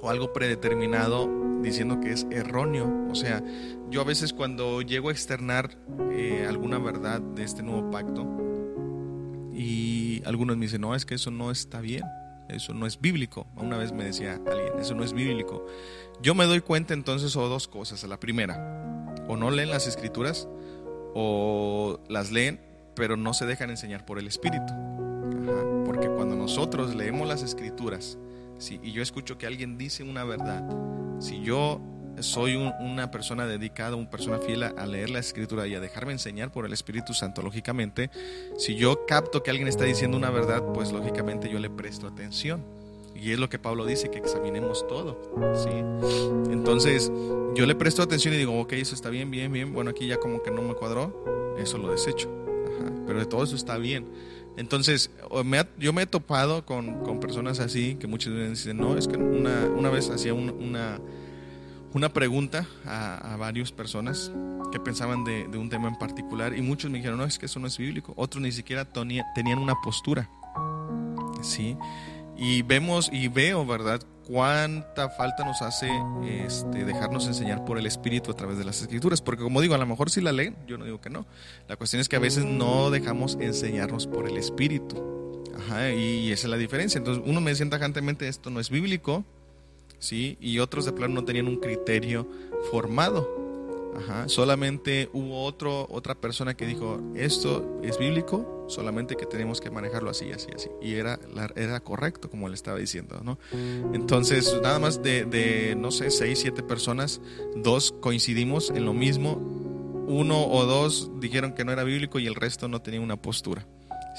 o 0.00 0.10
algo 0.10 0.32
predeterminado 0.32 1.30
diciendo 1.62 2.00
que 2.00 2.12
es 2.12 2.26
erróneo. 2.30 3.06
O 3.10 3.14
sea, 3.14 3.42
yo 3.90 4.00
a 4.00 4.04
veces 4.04 4.32
cuando 4.32 4.82
llego 4.82 5.08
a 5.08 5.12
externar 5.12 5.70
eh, 6.12 6.46
alguna 6.48 6.78
verdad 6.78 7.20
de 7.20 7.44
este 7.44 7.62
nuevo 7.62 7.90
pacto 7.90 8.26
y 9.52 10.22
algunos 10.26 10.56
me 10.56 10.66
dicen, 10.66 10.82
no, 10.82 10.94
es 10.94 11.06
que 11.06 11.14
eso 11.14 11.30
no 11.30 11.50
está 11.50 11.80
bien, 11.80 12.04
eso 12.48 12.74
no 12.74 12.86
es 12.86 13.00
bíblico. 13.00 13.46
Una 13.56 13.78
vez 13.78 13.92
me 13.92 14.04
decía 14.04 14.40
alguien, 14.46 14.78
eso 14.78 14.94
no 14.94 15.02
es 15.02 15.12
bíblico. 15.12 15.66
Yo 16.20 16.34
me 16.34 16.44
doy 16.44 16.60
cuenta 16.60 16.94
entonces 16.94 17.36
o 17.36 17.48
dos 17.48 17.68
cosas. 17.68 18.02
La 18.04 18.20
primera, 18.20 19.14
o 19.28 19.36
no 19.36 19.50
leen 19.50 19.70
las 19.70 19.86
escrituras 19.86 20.48
o 21.14 22.00
las 22.08 22.30
leen 22.30 22.60
pero 22.96 23.16
no 23.16 23.34
se 23.34 23.46
dejan 23.46 23.70
enseñar 23.70 24.04
por 24.04 24.18
el 24.18 24.26
Espíritu. 24.26 24.72
porque 25.84 26.08
cuando 26.08 26.34
nosotros 26.34 26.96
leemos 26.96 27.28
las 27.28 27.42
escrituras 27.42 28.18
si, 28.58 28.80
y 28.82 28.92
yo 28.92 29.02
escucho 29.02 29.38
que 29.38 29.46
alguien 29.46 29.78
dice 29.78 30.02
una 30.02 30.24
verdad, 30.24 30.64
si 31.20 31.42
yo 31.42 31.80
soy 32.20 32.56
una 32.56 33.10
persona 33.10 33.46
dedicada, 33.46 33.96
una 33.96 34.10
persona 34.10 34.38
fiel 34.38 34.62
a, 34.62 34.86
leer 34.86 35.10
la 35.10 35.18
escritura 35.18 35.66
y 35.66 35.74
a 35.74 35.80
dejarme 35.80 36.12
enseñar 36.12 36.50
por 36.50 36.64
el 36.64 36.72
Espíritu 36.72 37.12
Santo, 37.14 37.42
lógicamente, 37.42 38.10
si 38.56 38.74
yo 38.74 39.04
capto 39.06 39.42
que 39.42 39.50
alguien 39.50 39.68
está 39.68 39.84
diciendo 39.84 40.16
una 40.16 40.30
verdad, 40.30 40.62
pues 40.72 40.92
lógicamente 40.92 41.50
yo 41.50 41.58
le 41.58 41.70
presto 41.70 42.06
atención. 42.06 42.64
Y 43.14 43.32
es 43.32 43.38
lo 43.38 43.48
que 43.48 43.58
Pablo 43.58 43.86
dice, 43.86 44.10
que 44.10 44.18
examinemos 44.18 44.86
todo. 44.88 45.18
¿sí? 45.54 45.70
Entonces, 46.52 47.10
yo 47.54 47.64
le 47.64 47.74
presto 47.74 48.02
atención 48.02 48.34
y 48.34 48.36
digo, 48.36 48.60
ok, 48.60 48.74
eso 48.74 48.94
está 48.94 49.08
bien, 49.08 49.30
bien, 49.30 49.50
bien. 49.50 49.72
Bueno, 49.72 49.90
aquí 49.90 50.06
ya 50.06 50.18
como 50.18 50.42
que 50.42 50.50
no 50.50 50.60
me 50.60 50.74
cuadró, 50.74 51.56
eso 51.58 51.78
lo 51.78 51.90
desecho. 51.90 52.45
Pero 53.06 53.18
de 53.18 53.26
todo 53.26 53.44
eso 53.44 53.56
está 53.56 53.78
bien. 53.78 54.06
Entonces, 54.56 55.10
yo 55.78 55.92
me 55.92 56.02
he 56.02 56.06
topado 56.06 56.64
con, 56.64 57.20
personas 57.20 57.60
así, 57.60 57.96
que 57.96 58.06
muchas 58.06 58.32
veces 58.32 58.64
dicen, 58.64 58.78
no, 58.78 58.96
es 58.96 59.06
que 59.06 59.16
una, 59.16 59.66
una 59.66 59.90
vez 59.90 60.08
hacía 60.08 60.32
una, 60.32 60.98
una 61.92 62.12
pregunta 62.12 62.66
a, 62.86 63.34
a 63.34 63.36
varias 63.36 63.70
personas 63.70 64.32
que 64.72 64.80
pensaban 64.80 65.24
de, 65.24 65.46
de, 65.48 65.58
un 65.58 65.68
tema 65.68 65.88
en 65.88 65.96
particular 65.96 66.56
y 66.56 66.62
muchos 66.62 66.90
me 66.90 66.98
dijeron, 66.98 67.18
no, 67.18 67.24
es 67.24 67.38
que 67.38 67.46
eso 67.46 67.60
no 67.60 67.66
es 67.66 67.76
bíblico. 67.76 68.14
Otros 68.16 68.42
ni 68.42 68.52
siquiera 68.52 68.84
tenían 68.84 69.58
una 69.58 69.74
postura. 69.82 70.28
¿Sí? 71.42 71.76
Y 72.38 72.62
vemos 72.62 73.08
y 73.12 73.28
veo, 73.28 73.64
¿verdad? 73.64 74.00
Cuánta 74.26 75.08
falta 75.08 75.44
nos 75.44 75.62
hace 75.62 75.88
este, 76.24 76.84
dejarnos 76.84 77.26
enseñar 77.26 77.64
por 77.64 77.78
el 77.78 77.86
Espíritu 77.86 78.30
a 78.30 78.34
través 78.34 78.58
de 78.58 78.64
las 78.64 78.82
Escrituras. 78.82 79.22
Porque 79.22 79.42
como 79.42 79.60
digo, 79.60 79.74
a 79.74 79.78
lo 79.78 79.86
mejor 79.86 80.10
si 80.10 80.20
la 80.20 80.32
leen, 80.32 80.56
yo 80.66 80.76
no 80.76 80.84
digo 80.84 81.00
que 81.00 81.10
no. 81.10 81.26
La 81.68 81.76
cuestión 81.76 82.00
es 82.00 82.08
que 82.08 82.16
a 82.16 82.20
veces 82.20 82.44
no 82.44 82.90
dejamos 82.90 83.38
enseñarnos 83.40 84.06
por 84.06 84.28
el 84.28 84.36
Espíritu. 84.36 85.44
Ajá, 85.56 85.92
y, 85.92 86.30
esa 86.32 86.46
es 86.46 86.50
la 86.50 86.56
diferencia. 86.56 86.98
Entonces 86.98 87.24
uno 87.26 87.40
me 87.40 87.50
decía 87.50 87.68
tajantemente, 87.70 88.28
esto 88.28 88.50
no 88.50 88.60
es 88.60 88.68
bíblico, 88.68 89.24
¿sí? 89.98 90.36
Y 90.40 90.58
otros 90.58 90.84
de 90.84 90.92
plano 90.92 91.14
no 91.14 91.24
tenían 91.24 91.48
un 91.48 91.56
criterio 91.56 92.28
formado. 92.70 93.46
Ajá. 93.96 94.28
Solamente 94.28 95.08
hubo 95.14 95.44
otro, 95.44 95.86
otra 95.90 96.14
persona 96.14 96.54
que 96.54 96.66
dijo, 96.66 97.00
esto 97.14 97.80
es 97.82 97.98
bíblico, 97.98 98.55
solamente 98.68 99.16
que 99.16 99.26
tenemos 99.26 99.60
que 99.60 99.70
manejarlo 99.70 100.10
así, 100.10 100.32
así, 100.32 100.48
así. 100.54 100.68
Y 100.80 100.94
era, 100.94 101.18
era 101.54 101.80
correcto, 101.80 102.30
como 102.30 102.48
él 102.48 102.54
estaba 102.54 102.78
diciendo, 102.78 103.20
¿no? 103.24 103.38
Entonces, 103.92 104.54
nada 104.62 104.78
más 104.78 105.02
de, 105.02 105.24
de, 105.24 105.74
no 105.76 105.90
sé, 105.90 106.10
seis, 106.10 106.40
siete 106.40 106.62
personas, 106.62 107.20
dos 107.56 107.92
coincidimos 108.00 108.70
en 108.70 108.84
lo 108.84 108.92
mismo, 108.92 109.34
uno 110.08 110.46
o 110.46 110.64
dos 110.64 111.10
dijeron 111.20 111.52
que 111.52 111.64
no 111.64 111.72
era 111.72 111.84
bíblico 111.84 112.18
y 112.18 112.26
el 112.26 112.34
resto 112.34 112.68
no 112.68 112.80
tenía 112.82 113.00
una 113.00 113.16
postura. 113.16 113.66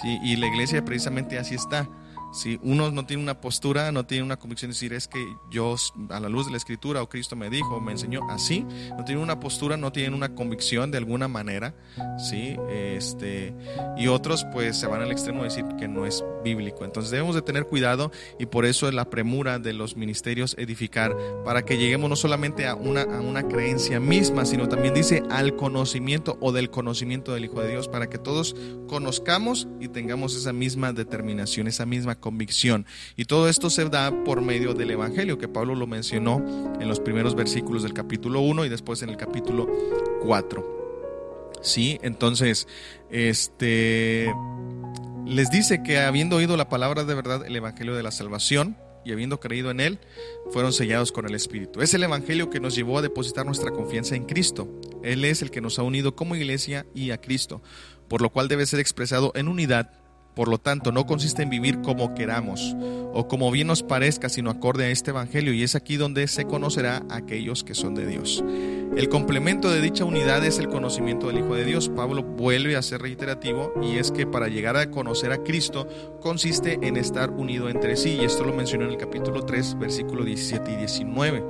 ¿sí? 0.02 0.20
Y 0.24 0.36
la 0.36 0.48
iglesia 0.48 0.84
precisamente 0.84 1.38
así 1.40 1.56
está 1.56 1.90
Si 2.32 2.60
uno 2.62 2.92
no 2.92 3.06
tiene 3.06 3.24
una 3.24 3.40
postura, 3.40 3.92
no 3.92 4.06
tiene 4.06 4.24
una 4.24 4.38
convicción 4.38 4.70
de 4.70 4.74
decir 4.74 4.94
es 4.94 5.08
que 5.08 5.26
yo 5.50 5.76
a 6.10 6.20
la 6.20 6.30
luz 6.30 6.46
de 6.46 6.52
la 6.52 6.58
escritura 6.58 7.02
o 7.02 7.10
Cristo 7.10 7.36
me 7.36 7.50
dijo, 7.50 7.80
me 7.80 7.94
enseñó 7.94 8.30
así, 8.30 8.66
no 8.98 9.04
tienen 9.06 9.24
una 9.24 9.40
postura, 9.40 9.78
no 9.78 9.92
tienen 9.92 10.14
una 10.14 10.36
convicción 10.36 10.92
de 10.92 10.98
alguna 10.98 11.28
manera, 11.28 11.74
¿sí? 12.18 12.56
Este, 12.70 13.54
y 13.98 14.08
otros 14.08 14.46
pues 14.52 14.78
se 14.78 14.88
van 14.88 15.02
al 15.02 15.12
extremo 15.12 15.44
de 15.44 15.50
decir 15.50 15.66
que 15.80 15.88
no 15.88 16.06
es 16.06 16.24
bíblico. 16.44 16.86
Entonces 16.86 17.12
debemos 17.12 17.36
de 17.36 17.42
tener 17.42 17.66
cuidado 17.66 18.12
y 18.40 18.46
por 18.46 18.66
eso 18.66 18.88
es 18.88 18.94
la 18.94 19.10
premura 19.10 19.60
de 19.60 19.74
los 19.74 19.96
ministerios 19.96 20.56
edificar 20.58 21.16
para 21.46 21.64
que 21.64 21.78
lleguemos 21.78 22.10
no 22.10 22.16
solamente 22.16 22.68
a 22.68 22.76
una, 22.76 23.02
a 23.02 23.22
una 23.22 23.48
creencia 23.48 24.00
misma, 24.00 24.46
sino 24.46 24.68
también 24.68 24.94
dice 24.94 25.24
al 25.30 25.56
conocimiento 25.56 26.38
o 26.42 26.52
del 26.52 26.70
conocimiento 26.70 27.34
del 27.34 27.46
Hijo 27.46 27.62
de 27.62 27.70
Dios 27.70 27.88
para 27.88 28.10
que 28.10 28.18
todos 28.18 28.56
conozcamos 28.88 29.68
y 29.80 29.88
tengamos 29.88 30.36
esa 30.36 30.54
misma 30.54 30.94
determinación, 30.94 31.68
esa 31.68 31.86
misma 31.86 32.17
convicción. 32.20 32.86
Y 33.16 33.26
todo 33.26 33.50
esto 33.50 33.70
se 33.70 33.86
da 33.90 34.24
por 34.24 34.42
medio 34.42 34.74
del 34.74 34.92
Evangelio, 34.92 35.38
que 35.38 35.48
Pablo 35.48 35.76
lo 35.76 35.88
mencionó 35.88 36.44
en 36.80 36.88
los 36.88 37.00
primeros 37.00 37.36
versículos 37.36 37.84
del 37.84 37.94
capítulo 37.94 38.42
1 38.42 38.66
y 38.66 38.70
después 38.70 39.02
en 39.02 39.10
el 39.10 39.18
capítulo 39.18 39.68
4. 40.24 40.78
Sí, 41.62 42.00
entonces, 42.02 42.68
este 43.10 44.34
les 45.26 45.50
dice 45.50 45.84
que 45.84 46.00
habiendo 46.00 46.38
oído 46.38 46.56
la 46.56 46.70
palabra 46.70 47.04
de 47.04 47.14
verdad, 47.14 47.46
el 47.46 47.56
Evangelio 47.56 47.96
de 47.96 48.04
la 48.04 48.12
salvación, 48.12 48.78
y 49.08 49.14
habiendo 49.14 49.40
creído 49.40 49.72
en 49.72 49.80
Él, 49.80 50.00
fueron 50.52 50.74
sellados 50.74 51.14
con 51.14 51.26
el 51.26 51.34
Espíritu. 51.34 51.82
Es 51.82 51.94
el 51.94 52.04
Evangelio 52.04 52.50
que 52.50 52.60
nos 52.60 52.76
llevó 52.76 52.98
a 52.98 53.02
depositar 53.02 53.46
nuestra 53.46 53.72
confianza 53.72 54.16
en 54.16 54.26
Cristo. 54.26 54.68
Él 55.02 55.24
es 55.24 55.42
el 55.42 55.50
que 55.50 55.62
nos 55.62 55.80
ha 55.80 55.84
unido 55.84 56.16
como 56.16 56.36
iglesia 56.36 56.86
y 56.94 57.12
a 57.12 57.22
Cristo, 57.22 57.62
por 58.10 58.22
lo 58.22 58.30
cual 58.32 58.50
debe 58.50 58.66
ser 58.66 58.82
expresado 58.82 59.32
en 59.36 59.48
unidad 59.48 59.92
por 60.38 60.50
lo 60.50 60.60
tanto, 60.60 60.92
no 60.92 61.08
consiste 61.08 61.42
en 61.42 61.50
vivir 61.50 61.82
como 61.82 62.14
queramos 62.14 62.76
o 63.12 63.28
como 63.28 63.50
bien 63.50 63.66
nos 63.66 63.82
parezca, 63.82 64.30
sino 64.30 64.52
acorde 64.52 64.86
a 64.86 64.90
este 64.90 65.10
Evangelio, 65.10 65.52
y 65.52 65.64
es 65.64 65.74
aquí 65.74 65.98
donde 65.98 66.28
se 66.28 66.46
conocerá 66.46 67.02
a 67.10 67.16
aquellos 67.16 67.64
que 67.64 67.74
son 67.74 67.96
de 67.96 68.06
Dios. 68.06 68.44
El 68.96 69.10
complemento 69.10 69.72
de 69.72 69.82
dicha 69.82 70.06
unidad 70.06 70.46
es 70.46 70.60
el 70.60 70.68
conocimiento 70.68 71.26
del 71.26 71.40
Hijo 71.40 71.56
de 71.56 71.66
Dios. 71.66 71.90
Pablo 71.90 72.22
vuelve 72.22 72.76
a 72.76 72.84
ser 72.84 73.02
reiterativo 73.02 73.74
y 73.82 73.98
es 73.98 74.12
que 74.12 74.28
para 74.28 74.48
llegar 74.48 74.78
a 74.78 74.92
conocer 74.92 75.32
a 75.32 75.44
Cristo 75.44 75.88
consiste 76.22 76.78
en 76.84 76.98
estar 76.98 77.32
unido 77.32 77.68
entre 77.68 77.98
sí, 77.98 78.20
y 78.22 78.26
esto 78.26 78.44
lo 78.44 78.54
mencionó 78.54 78.86
en 78.86 78.92
el 78.92 78.98
capítulo 78.98 79.44
3, 79.44 79.80
versículo 79.80 80.24
17 80.24 80.72
y 80.72 80.76
19. 80.76 81.44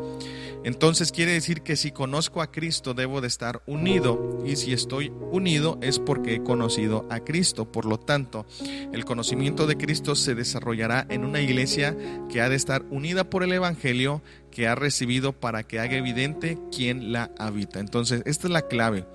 Entonces 0.64 1.12
quiere 1.12 1.32
decir 1.32 1.62
que 1.62 1.76
si 1.76 1.92
conozco 1.92 2.42
a 2.42 2.52
Cristo 2.52 2.94
debo 2.94 3.22
de 3.22 3.28
estar 3.28 3.62
unido 3.68 4.44
y 4.46 4.56
si 4.56 4.74
estoy 4.74 5.12
unido 5.32 5.78
es 5.82 6.00
porque 6.00 6.36
he 6.36 6.44
conocido 6.44 7.08
a 7.10 7.20
Cristo. 7.20 7.72
Por 7.72 7.86
lo 7.86 8.00
tanto, 8.00 8.46
el 8.92 9.06
conocimiento 9.06 9.68
de 9.68 9.78
Cristo 9.78 10.16
se 10.16 10.36
desarrollará 10.36 11.06
en 11.10 11.24
una 11.24 11.42
iglesia 11.42 11.96
que 12.30 12.42
ha 12.42 12.50
de 12.50 12.56
estar 12.56 12.84
unida 12.90 13.30
por 13.30 13.44
el 13.44 13.54
Evangelio 13.54 14.22
que 14.52 14.68
ha 14.68 14.76
recibido 14.76 15.34
para 15.34 15.64
que 15.64 15.80
haga 15.80 15.98
evidente 15.98 16.58
quién 16.76 17.12
la 17.12 17.32
habita. 17.38 17.80
Entonces, 17.80 18.24
esta 18.26 18.48
es 18.48 18.52
la 18.54 18.68
clave. 18.68 19.06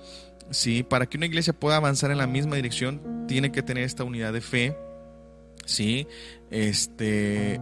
Sí, 0.51 0.83
para 0.83 1.07
que 1.07 1.17
una 1.17 1.25
iglesia 1.25 1.53
pueda 1.53 1.77
avanzar 1.77 2.11
en 2.11 2.17
la 2.17 2.27
misma 2.27 2.55
dirección, 2.55 3.25
tiene 3.27 3.51
que 3.51 3.63
tener 3.63 3.83
esta 3.83 4.03
unidad 4.03 4.33
de 4.33 4.41
fe, 4.41 4.77
sí, 5.65 6.07
este, 6.51 7.59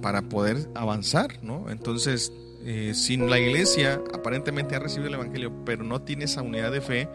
para 0.00 0.22
poder 0.22 0.68
avanzar, 0.74 1.42
¿no? 1.42 1.70
Entonces, 1.70 2.32
eh, 2.64 2.92
si 2.94 3.16
la 3.16 3.38
iglesia 3.38 4.00
aparentemente 4.14 4.76
ha 4.76 4.78
recibido 4.78 5.08
el 5.08 5.14
Evangelio, 5.14 5.52
pero 5.64 5.82
no 5.84 6.02
tiene 6.02 6.24
esa 6.24 6.42
unidad 6.42 6.70
de 6.70 6.80
fe, 6.80 7.08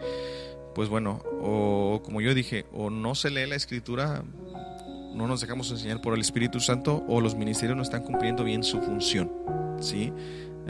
pues 0.74 0.88
bueno, 0.88 1.22
o 1.40 2.00
como 2.04 2.20
yo 2.20 2.34
dije, 2.34 2.66
o 2.72 2.90
no 2.90 3.14
se 3.14 3.30
lee 3.30 3.46
la 3.46 3.56
escritura, 3.56 4.22
no 5.14 5.26
nos 5.26 5.40
dejamos 5.40 5.70
enseñar 5.70 6.00
por 6.00 6.14
el 6.14 6.20
Espíritu 6.20 6.60
Santo, 6.60 7.04
o 7.08 7.20
los 7.20 7.34
ministerios 7.34 7.76
no 7.76 7.82
están 7.82 8.04
cumpliendo 8.04 8.44
bien 8.44 8.62
su 8.62 8.80
función. 8.80 9.30
¿sí? 9.80 10.12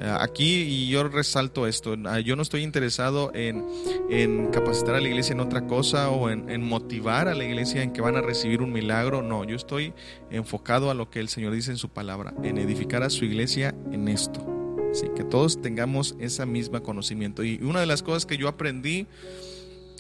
Eh, 0.01 0.16
aquí, 0.20 0.62
y 0.62 0.89
yo 0.89 1.09
resalto 1.09 1.66
esto, 1.66 1.97
ah, 2.07 2.20
yo 2.20 2.37
no 2.37 2.43
estoy 2.43 2.62
interesado 2.62 3.33
en, 3.35 3.64
capacitar 4.53 4.95
a 4.95 5.01
la 5.01 5.09
iglesia 5.09 5.33
en 5.33 5.41
otra 5.41 5.66
cosa 5.66 6.11
o 6.11 6.31
en, 6.31 6.49
en, 6.49 6.62
motivar 6.62 7.26
a 7.26 7.35
la 7.35 7.45
iglesia 7.45 7.83
en 7.83 7.93
que 7.93 8.01
van 8.01 8.16
a 8.16 8.20
recibir 8.20 8.62
un 8.62 8.72
milagro, 8.72 9.22
no, 9.22 9.43
yo 9.43 9.57
estoy 9.57 9.93
enfocado 10.31 10.93
a 10.93 10.95
lo 10.95 11.11
que 11.11 11.18
el 11.18 11.29
Señor 11.29 11.53
dice 11.53 11.72
en 11.72 11.79
su 11.79 11.89
palabra, 11.89 12.33
en 12.45 12.59
edificar 12.59 13.03
a 13.03 13.11
su 13.11 13.24
iglesia 13.24 13.74
en 13.91 14.07
esto. 14.07 14.47
¿Sí? 14.93 15.07
que 15.14 15.24
todos 15.24 15.61
tengamos 15.61 16.16
esa 16.18 16.47
misma 16.47 16.80
conocimiento. 16.80 17.45
Y 17.45 17.57
una 17.62 17.80
de 17.80 17.86
las 17.86 18.03
cosas 18.03 18.26
que 18.26 18.36
yo 18.36 18.49
aprendí, 18.49 19.07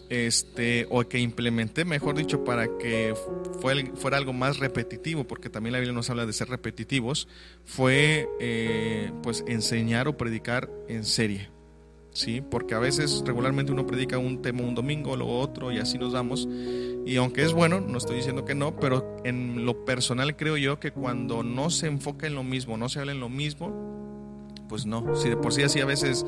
este, 0.08 0.86
o 0.90 1.06
que 1.06 1.18
implementé, 1.18 1.84
mejor 1.84 2.16
dicho, 2.16 2.44
para 2.44 2.78
que 2.78 3.14
fuera 3.60 4.16
algo 4.16 4.32
más 4.32 4.58
repetitivo, 4.58 5.24
porque 5.24 5.50
también 5.50 5.72
la 5.72 5.78
Biblia 5.78 5.94
nos 5.94 6.08
habla 6.10 6.26
de 6.26 6.32
ser 6.32 6.48
repetitivos, 6.48 7.28
fue 7.64 8.28
eh, 8.40 9.12
pues 9.22 9.44
enseñar 9.46 10.08
o 10.08 10.16
predicar 10.16 10.70
en 10.88 11.04
serie. 11.04 11.48
¿sí? 12.12 12.40
Porque 12.40 12.74
a 12.74 12.78
veces 12.78 13.22
regularmente 13.24 13.72
uno 13.72 13.86
predica 13.86 14.18
un 14.18 14.42
tema 14.42 14.62
un 14.62 14.74
domingo, 14.74 15.16
luego 15.16 15.38
otro 15.38 15.72
y 15.72 15.78
así 15.78 15.98
nos 15.98 16.12
damos. 16.12 16.48
Y 17.06 17.16
aunque 17.16 17.42
es 17.42 17.52
bueno, 17.52 17.80
no 17.80 17.98
estoy 17.98 18.16
diciendo 18.16 18.44
que 18.44 18.54
no, 18.54 18.76
pero 18.76 19.16
en 19.24 19.64
lo 19.64 19.84
personal 19.84 20.36
creo 20.36 20.56
yo 20.56 20.80
que 20.80 20.90
cuando 20.90 21.42
no 21.42 21.70
se 21.70 21.86
enfoca 21.86 22.26
en 22.26 22.34
lo 22.34 22.42
mismo, 22.42 22.76
no 22.76 22.88
se 22.88 22.98
habla 22.98 23.12
en 23.12 23.20
lo 23.20 23.28
mismo, 23.28 23.97
pues 24.68 24.86
no. 24.86 25.16
Si 25.16 25.28
de 25.28 25.36
por 25.36 25.52
sí 25.52 25.62
así 25.62 25.80
a 25.80 25.86
veces 25.86 26.24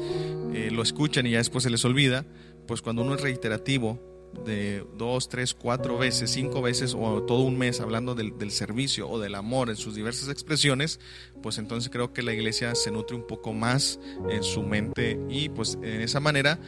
eh, 0.53 0.71
lo 0.73 0.83
escuchan 0.83 1.27
y 1.27 1.31
ya 1.31 1.39
después 1.39 1.65
se 1.65 1.71
les 1.71 1.85
olvida, 1.85 2.25
pues 2.67 2.83
cuando 2.83 3.03
uno 3.03 3.15
es 3.15 3.21
reiterativo 3.21 3.99
de 4.45 4.87
dos, 4.97 5.29
tres, 5.29 5.55
cuatro 5.55 5.99
veces, 5.99 6.31
cinco 6.31 6.63
veces 6.63 6.95
o 6.99 7.23
todo 7.25 7.41
un 7.41 7.59
mes 7.59 7.81
hablando 7.81 8.15
del, 8.15 8.39
del, 8.39 8.53
servicio 8.53 9.09
o 9.09 9.19
del 9.19 9.35
amor 9.35 9.71
en 9.71 9.77
sus 9.77 9.97
diversas 9.97 10.29
expresiones, 10.29 11.01
pues 11.43 11.59
entonces 11.59 11.91
creo 11.91 12.13
que 12.13 12.23
la 12.23 12.33
iglesia 12.33 12.75
se 12.77 12.93
nutre 12.93 13.17
un 13.17 13.27
poco 13.27 13.53
más 13.53 13.99
en 14.31 14.43
su 14.45 14.63
mente 14.63 15.19
y 15.29 15.49
pues 15.49 15.79
en 15.83 16.01
esa 16.01 16.21
manera 16.21 16.61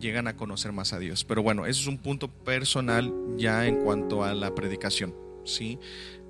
llegan 0.00 0.26
a 0.26 0.36
conocer 0.36 0.72
más 0.72 0.92
a 0.92 0.98
Dios. 0.98 1.24
Pero 1.24 1.42
bueno, 1.42 1.66
eso 1.66 1.82
es 1.82 1.86
un 1.86 1.98
punto 1.98 2.28
personal 2.28 3.12
ya 3.36 3.66
en 3.66 3.76
cuanto 3.76 4.24
a 4.24 4.34
la 4.34 4.54
predicación, 4.54 5.14
¿sí? 5.44 5.78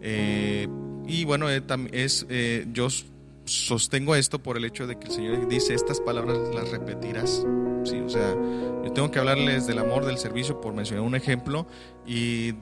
Eh, 0.03 0.67
y 1.07 1.25
bueno, 1.25 1.49
eh, 1.51 1.63
es, 1.93 2.27
yo 2.73 2.89
sostengo 3.51 4.15
esto 4.15 4.43
por 4.43 4.57
el 4.57 4.65
hecho 4.65 4.87
de 4.87 4.99
que 4.99 5.09
el 5.09 5.13
Señor 5.13 5.49
dice 5.49 5.75
estas 5.75 6.01
palabras 6.01 6.39
las 6.55 6.71
repetirás. 6.71 7.45
Sí, 7.85 7.99
o 7.99 8.09
sea, 8.09 8.35
yo 8.85 8.93
tengo 8.93 9.11
que 9.11 9.19
hablarles 9.19 9.67
del 9.67 9.79
amor, 9.79 10.05
del 10.05 10.19
servicio, 10.19 10.61
por 10.61 10.73
mencionar 10.75 11.05
un 11.05 11.15
ejemplo, 11.15 11.67
y 12.07 12.55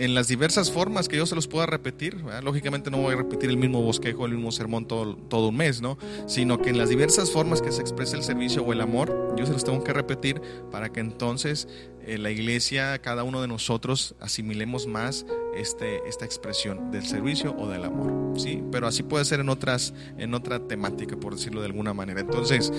en 0.00 0.14
las 0.14 0.28
diversas 0.28 0.72
formas 0.72 1.08
que 1.08 1.18
yo 1.18 1.26
se 1.26 1.34
los 1.34 1.46
pueda 1.46 1.66
repetir. 1.66 2.24
Lógicamente 2.42 2.90
no 2.90 2.98
voy 2.98 3.12
a 3.12 3.18
repetir 3.18 3.50
el 3.50 3.58
mismo 3.58 3.82
bosquejo, 3.82 4.24
el 4.24 4.32
mismo 4.32 4.50
sermón 4.50 4.86
todo, 4.86 5.14
todo, 5.14 5.48
un 5.48 5.56
mes, 5.56 5.82
¿no? 5.82 5.98
Sino 6.26 6.62
que 6.62 6.70
en 6.70 6.78
las 6.78 6.88
diversas 6.88 7.30
formas 7.30 7.60
que 7.60 7.70
se 7.70 7.82
expresa 7.82 8.16
el 8.16 8.22
servicio 8.22 8.62
o 8.62 8.72
el 8.72 8.80
amor, 8.80 9.34
yo 9.36 9.44
se 9.44 9.52
los 9.52 9.62
tengo 9.62 9.84
que 9.84 9.92
repetir 9.92 10.40
para 10.70 10.90
que 10.90 11.00
entonces 11.00 11.68
eh, 12.06 12.16
la 12.16 12.30
iglesia, 12.30 12.98
cada 13.02 13.24
uno 13.24 13.42
de 13.42 13.48
nosotros, 13.48 14.14
asimilemos 14.20 14.86
más 14.86 15.26
este, 15.54 16.00
esta 16.08 16.24
expresión 16.24 16.90
del 16.90 17.04
servicio 17.04 17.54
o 17.58 17.68
del 17.68 17.84
amor, 17.84 18.40
¿sí? 18.40 18.62
Pero 18.72 18.86
así 18.86 19.02
puede 19.02 19.26
ser 19.26 19.40
en, 19.40 19.50
otras, 19.50 19.92
en 20.16 20.32
otra 20.32 20.66
temática, 20.66 21.16
por 21.16 21.34
decirlo 21.34 21.60
de 21.60 21.66
alguna 21.66 21.92
manera. 21.92 22.22
Entonces, 22.22 22.72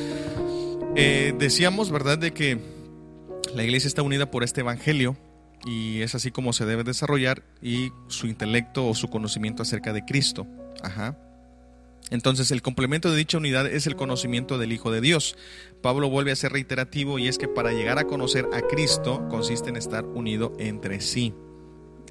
eh, 0.95 1.35
decíamos, 1.37 1.91
¿verdad?, 1.91 2.17
de 2.17 2.33
que 2.33 2.57
la 3.53 3.63
iglesia 3.63 3.87
está 3.87 4.01
unida 4.01 4.31
por 4.31 4.43
este 4.43 4.61
evangelio 4.61 5.15
y 5.65 6.01
es 6.01 6.15
así 6.15 6.31
como 6.31 6.53
se 6.53 6.65
debe 6.65 6.83
desarrollar 6.83 7.43
y 7.61 7.91
su 8.07 8.27
intelecto 8.27 8.87
o 8.87 8.95
su 8.95 9.09
conocimiento 9.09 9.63
acerca 9.63 9.93
de 9.93 10.03
Cristo. 10.05 10.47
Ajá. 10.81 11.17
Entonces 12.09 12.51
el 12.51 12.61
complemento 12.61 13.09
de 13.09 13.17
dicha 13.17 13.37
unidad 13.37 13.67
es 13.67 13.87
el 13.87 13.95
conocimiento 13.95 14.57
del 14.57 14.73
Hijo 14.73 14.91
de 14.91 15.01
Dios. 15.01 15.35
Pablo 15.81 16.09
vuelve 16.09 16.31
a 16.31 16.35
ser 16.35 16.51
reiterativo 16.51 17.19
y 17.19 17.27
es 17.27 17.37
que 17.37 17.47
para 17.47 17.71
llegar 17.71 17.99
a 17.99 18.05
conocer 18.05 18.47
a 18.53 18.61
Cristo 18.61 19.27
consiste 19.29 19.69
en 19.69 19.77
estar 19.77 20.05
unido 20.05 20.53
entre 20.59 20.99
sí. 20.99 21.33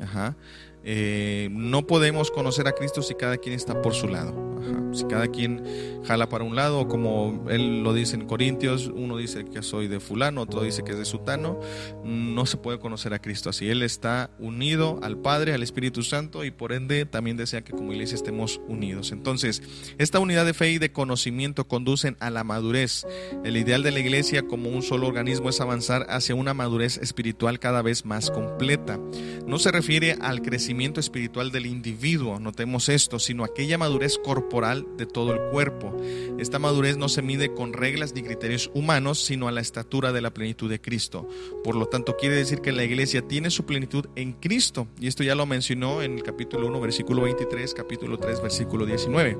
Ajá. 0.00 0.36
Eh, 0.82 1.48
no 1.52 1.86
podemos 1.86 2.30
conocer 2.30 2.66
a 2.66 2.72
Cristo 2.72 3.02
si 3.02 3.14
cada 3.14 3.36
quien 3.36 3.54
está 3.54 3.82
por 3.82 3.94
su 3.94 4.08
lado. 4.08 4.49
Si 4.92 5.04
cada 5.04 5.28
quien 5.28 5.62
jala 6.04 6.28
para 6.28 6.44
un 6.44 6.56
lado, 6.56 6.88
como 6.88 7.46
él 7.48 7.82
lo 7.82 7.92
dice 7.94 8.16
en 8.16 8.26
Corintios, 8.26 8.90
uno 8.94 9.16
dice 9.16 9.44
que 9.44 9.62
soy 9.62 9.88
de 9.88 10.00
fulano, 10.00 10.42
otro 10.42 10.62
dice 10.62 10.82
que 10.82 10.92
es 10.92 10.98
de 10.98 11.04
sutano, 11.04 11.60
no 12.04 12.46
se 12.46 12.56
puede 12.56 12.78
conocer 12.78 13.14
a 13.14 13.20
Cristo 13.20 13.50
así. 13.50 13.68
Él 13.68 13.82
está 13.82 14.30
unido 14.38 14.98
al 15.02 15.18
Padre, 15.18 15.54
al 15.54 15.62
Espíritu 15.62 16.02
Santo 16.02 16.44
y 16.44 16.50
por 16.50 16.72
ende 16.72 17.06
también 17.06 17.36
desea 17.36 17.62
que 17.62 17.72
como 17.72 17.92
iglesia 17.92 18.14
estemos 18.14 18.60
unidos. 18.68 19.12
Entonces, 19.12 19.62
esta 19.98 20.18
unidad 20.18 20.46
de 20.46 20.54
fe 20.54 20.70
y 20.70 20.78
de 20.78 20.92
conocimiento 20.92 21.66
conducen 21.66 22.16
a 22.20 22.30
la 22.30 22.44
madurez. 22.44 23.06
El 23.44 23.56
ideal 23.56 23.82
de 23.82 23.92
la 23.92 24.00
iglesia 24.00 24.42
como 24.42 24.68
un 24.70 24.82
solo 24.82 25.06
organismo 25.06 25.48
es 25.48 25.60
avanzar 25.60 26.06
hacia 26.08 26.34
una 26.34 26.54
madurez 26.54 26.98
espiritual 26.98 27.58
cada 27.58 27.82
vez 27.82 28.04
más 28.04 28.30
completa. 28.30 28.98
No 29.46 29.58
se 29.58 29.72
refiere 29.72 30.16
al 30.20 30.42
crecimiento 30.42 31.00
espiritual 31.00 31.50
del 31.50 31.66
individuo, 31.66 32.38
notemos 32.38 32.88
esto, 32.88 33.18
sino 33.18 33.44
aquella 33.44 33.78
madurez 33.78 34.18
corporal 34.18 34.49
de 34.50 35.06
todo 35.06 35.32
el 35.32 35.40
cuerpo. 35.50 35.96
Esta 36.38 36.58
madurez 36.58 36.96
no 36.96 37.08
se 37.08 37.22
mide 37.22 37.54
con 37.54 37.72
reglas 37.72 38.14
ni 38.14 38.22
criterios 38.22 38.68
humanos, 38.74 39.24
sino 39.24 39.46
a 39.46 39.52
la 39.52 39.60
estatura 39.60 40.10
de 40.12 40.20
la 40.20 40.34
plenitud 40.34 40.68
de 40.68 40.80
Cristo. 40.80 41.28
Por 41.62 41.76
lo 41.76 41.86
tanto, 41.86 42.16
quiere 42.16 42.34
decir 42.34 42.60
que 42.60 42.72
la 42.72 42.82
iglesia 42.82 43.22
tiene 43.22 43.50
su 43.50 43.64
plenitud 43.64 44.06
en 44.16 44.32
Cristo. 44.32 44.88
Y 44.98 45.06
esto 45.06 45.22
ya 45.22 45.36
lo 45.36 45.46
mencionó 45.46 46.02
en 46.02 46.16
el 46.16 46.24
capítulo 46.24 46.66
1, 46.66 46.80
versículo 46.80 47.22
23, 47.22 47.72
capítulo 47.74 48.18
3, 48.18 48.42
versículo 48.42 48.86
19. 48.86 49.38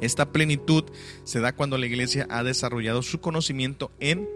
Esta 0.00 0.30
plenitud 0.30 0.84
se 1.24 1.40
da 1.40 1.52
cuando 1.52 1.76
la 1.76 1.86
iglesia 1.86 2.28
ha 2.30 2.44
desarrollado 2.44 3.02
su 3.02 3.20
conocimiento 3.20 3.90
en 3.98 4.28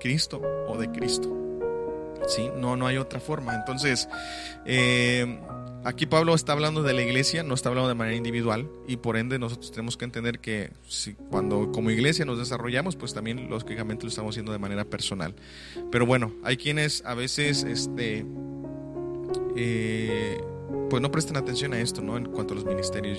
Cristo 0.00 0.42
o 0.66 0.76
de 0.76 0.90
Cristo. 0.90 1.32
¿sí? 2.26 2.50
No, 2.56 2.76
no 2.76 2.88
hay 2.88 2.96
otra 2.96 3.20
forma. 3.20 3.54
Entonces, 3.54 4.08
eh, 4.66 5.40
aquí 5.84 6.06
Pablo 6.06 6.34
está 6.34 6.52
hablando 6.52 6.82
de 6.82 6.92
la 6.92 7.02
iglesia, 7.02 7.42
no 7.42 7.54
está 7.54 7.68
hablando 7.68 7.88
de 7.88 7.94
manera 7.94 8.16
individual 8.16 8.68
y 8.88 8.96
por 8.96 9.16
ende 9.16 9.38
nosotros 9.38 9.70
tenemos 9.70 9.96
que 9.96 10.04
entender 10.04 10.40
que 10.40 10.70
si, 10.88 11.14
cuando 11.14 11.70
como 11.72 11.90
iglesia 11.90 12.24
nos 12.24 12.38
desarrollamos, 12.38 12.96
pues 12.96 13.14
también 13.14 13.48
lógicamente 13.48 14.04
lo 14.04 14.08
estamos 14.08 14.34
haciendo 14.34 14.52
de 14.52 14.58
manera 14.58 14.84
personal. 14.84 15.34
Pero 15.90 16.06
bueno, 16.06 16.32
hay 16.42 16.56
quienes 16.56 17.04
a 17.04 17.14
veces, 17.14 17.64
este, 17.64 18.26
eh, 19.56 20.40
pues 20.90 21.02
no 21.02 21.10
prestan 21.10 21.36
atención 21.36 21.74
a 21.74 21.80
esto, 21.80 22.02
¿no? 22.02 22.16
En 22.16 22.26
cuanto 22.26 22.54
a 22.54 22.56
los 22.56 22.64
ministerios 22.64 23.18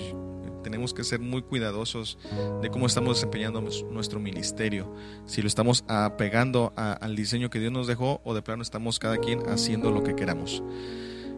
tenemos 0.62 0.92
que 0.92 1.04
ser 1.04 1.20
muy 1.20 1.42
cuidadosos 1.42 2.18
de 2.60 2.70
cómo 2.70 2.86
estamos 2.86 3.18
desempeñando 3.18 3.60
nuestro 3.60 4.18
ministerio. 4.18 4.92
Si 5.24 5.40
lo 5.40 5.46
estamos 5.46 5.84
apegando 5.86 6.72
al 6.74 7.14
diseño 7.14 7.50
que 7.50 7.60
Dios 7.60 7.70
nos 7.70 7.86
dejó 7.86 8.20
o 8.24 8.34
de 8.34 8.42
plano 8.42 8.64
estamos 8.64 8.98
cada 8.98 9.18
quien 9.18 9.48
haciendo 9.48 9.92
lo 9.92 10.02
que 10.02 10.16
queramos. 10.16 10.64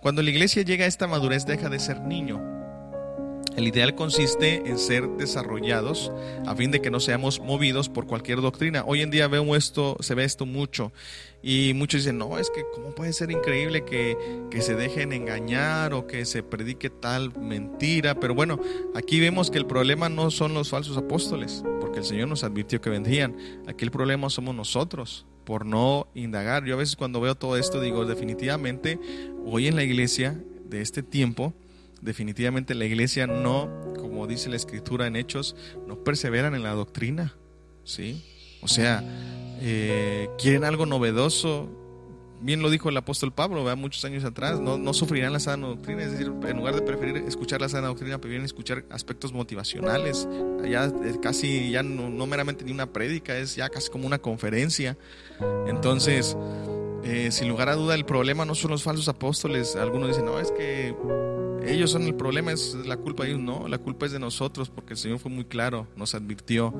Cuando 0.00 0.22
la 0.22 0.30
iglesia 0.30 0.62
llega 0.62 0.84
a 0.84 0.88
esta 0.88 1.08
madurez 1.08 1.44
deja 1.44 1.68
de 1.68 1.80
ser 1.80 2.00
niño. 2.00 2.40
El 3.56 3.66
ideal 3.66 3.96
consiste 3.96 4.62
en 4.68 4.78
ser 4.78 5.08
desarrollados 5.16 6.12
a 6.46 6.54
fin 6.54 6.70
de 6.70 6.80
que 6.80 6.92
no 6.92 7.00
seamos 7.00 7.40
movidos 7.40 7.88
por 7.88 8.06
cualquier 8.06 8.40
doctrina. 8.40 8.84
Hoy 8.86 9.02
en 9.02 9.10
día 9.10 9.26
vemos 9.26 9.58
esto, 9.58 9.96
se 9.98 10.14
ve 10.14 10.22
esto 10.22 10.46
mucho 10.46 10.92
y 11.42 11.72
muchos 11.74 12.02
dicen, 12.02 12.18
no, 12.18 12.38
es 12.38 12.50
que 12.50 12.62
cómo 12.72 12.94
puede 12.94 13.12
ser 13.12 13.32
increíble 13.32 13.84
que, 13.84 14.16
que 14.52 14.62
se 14.62 14.76
dejen 14.76 15.12
engañar 15.12 15.92
o 15.92 16.06
que 16.06 16.24
se 16.24 16.44
predique 16.44 16.90
tal 16.90 17.36
mentira. 17.36 18.20
Pero 18.20 18.36
bueno, 18.36 18.60
aquí 18.94 19.18
vemos 19.18 19.50
que 19.50 19.58
el 19.58 19.66
problema 19.66 20.08
no 20.08 20.30
son 20.30 20.54
los 20.54 20.70
falsos 20.70 20.96
apóstoles, 20.96 21.64
porque 21.80 21.98
el 21.98 22.04
Señor 22.04 22.28
nos 22.28 22.44
advirtió 22.44 22.80
que 22.80 22.90
vendrían. 22.90 23.36
Aquí 23.66 23.84
el 23.84 23.90
problema 23.90 24.30
somos 24.30 24.54
nosotros 24.54 25.26
por 25.48 25.64
no 25.64 26.08
indagar. 26.14 26.66
Yo 26.66 26.74
a 26.74 26.76
veces 26.76 26.94
cuando 26.94 27.22
veo 27.22 27.34
todo 27.34 27.56
esto 27.56 27.80
digo, 27.80 28.04
definitivamente 28.04 29.00
hoy 29.46 29.66
en 29.66 29.76
la 29.76 29.82
iglesia 29.82 30.38
de 30.66 30.82
este 30.82 31.02
tiempo, 31.02 31.54
definitivamente 32.02 32.74
la 32.74 32.84
iglesia 32.84 33.26
no, 33.26 33.94
como 33.96 34.26
dice 34.26 34.50
la 34.50 34.56
escritura 34.56 35.06
en 35.06 35.16
Hechos, 35.16 35.56
no 35.86 36.04
perseveran 36.04 36.54
en 36.54 36.62
la 36.62 36.72
doctrina, 36.72 37.34
¿sí? 37.82 38.22
O 38.60 38.68
sea, 38.68 39.02
eh, 39.62 40.28
quieren 40.36 40.64
algo 40.64 40.84
novedoso, 40.84 41.70
bien 42.40 42.62
lo 42.62 42.70
dijo 42.70 42.88
el 42.88 42.96
apóstol 42.96 43.32
Pablo, 43.32 43.64
¿verdad? 43.64 43.76
muchos 43.76 44.04
años 44.04 44.24
atrás, 44.24 44.60
no, 44.60 44.78
no, 44.78 44.94
sufrirán 44.94 45.32
la 45.32 45.40
sana 45.40 45.66
doctrina, 45.66 46.02
es 46.02 46.12
decir, 46.12 46.32
en 46.46 46.56
lugar 46.56 46.74
de 46.74 46.82
preferir 46.82 47.16
escuchar 47.18 47.60
la 47.60 47.68
sana 47.68 47.88
doctrina, 47.88 48.18
prefieren 48.18 48.44
escuchar 48.44 48.84
aspectos 48.90 49.32
motivacionales, 49.32 50.28
ya 50.68 50.86
eh, 50.86 51.18
casi, 51.22 51.70
ya 51.70 51.82
no, 51.82 52.26
meramente 52.26 52.64
ni 52.64 52.72
una 52.72 52.92
prédica, 52.92 53.36
es 53.36 53.56
ya 53.56 53.68
casi 53.68 53.90
como 53.90 54.06
una 54.06 54.18
conferencia. 54.18 54.96
Entonces, 55.66 56.36
eh, 57.04 57.30
sin 57.30 57.48
lugar 57.48 57.68
a 57.68 57.74
duda, 57.74 57.94
el 57.94 58.04
problema 58.04 58.44
no 58.44 58.54
son 58.54 58.70
los 58.70 58.82
falsos 58.82 59.08
apóstoles, 59.08 59.76
algunos 59.76 60.08
dicen, 60.08 60.24
no, 60.24 60.40
es 60.40 60.50
que 60.52 60.94
ellos 61.68 61.90
son 61.90 62.02
el 62.02 62.14
problema, 62.14 62.52
es 62.52 62.74
la 62.84 62.96
culpa 62.96 63.24
de 63.24 63.30
ellos, 63.30 63.42
no, 63.42 63.68
la 63.68 63.78
culpa 63.78 64.06
es 64.06 64.12
de 64.12 64.18
nosotros, 64.18 64.70
porque 64.70 64.94
el 64.94 64.98
Señor 64.98 65.18
fue 65.18 65.30
muy 65.30 65.44
claro, 65.44 65.86
nos 65.96 66.14
advirtió, 66.14 66.74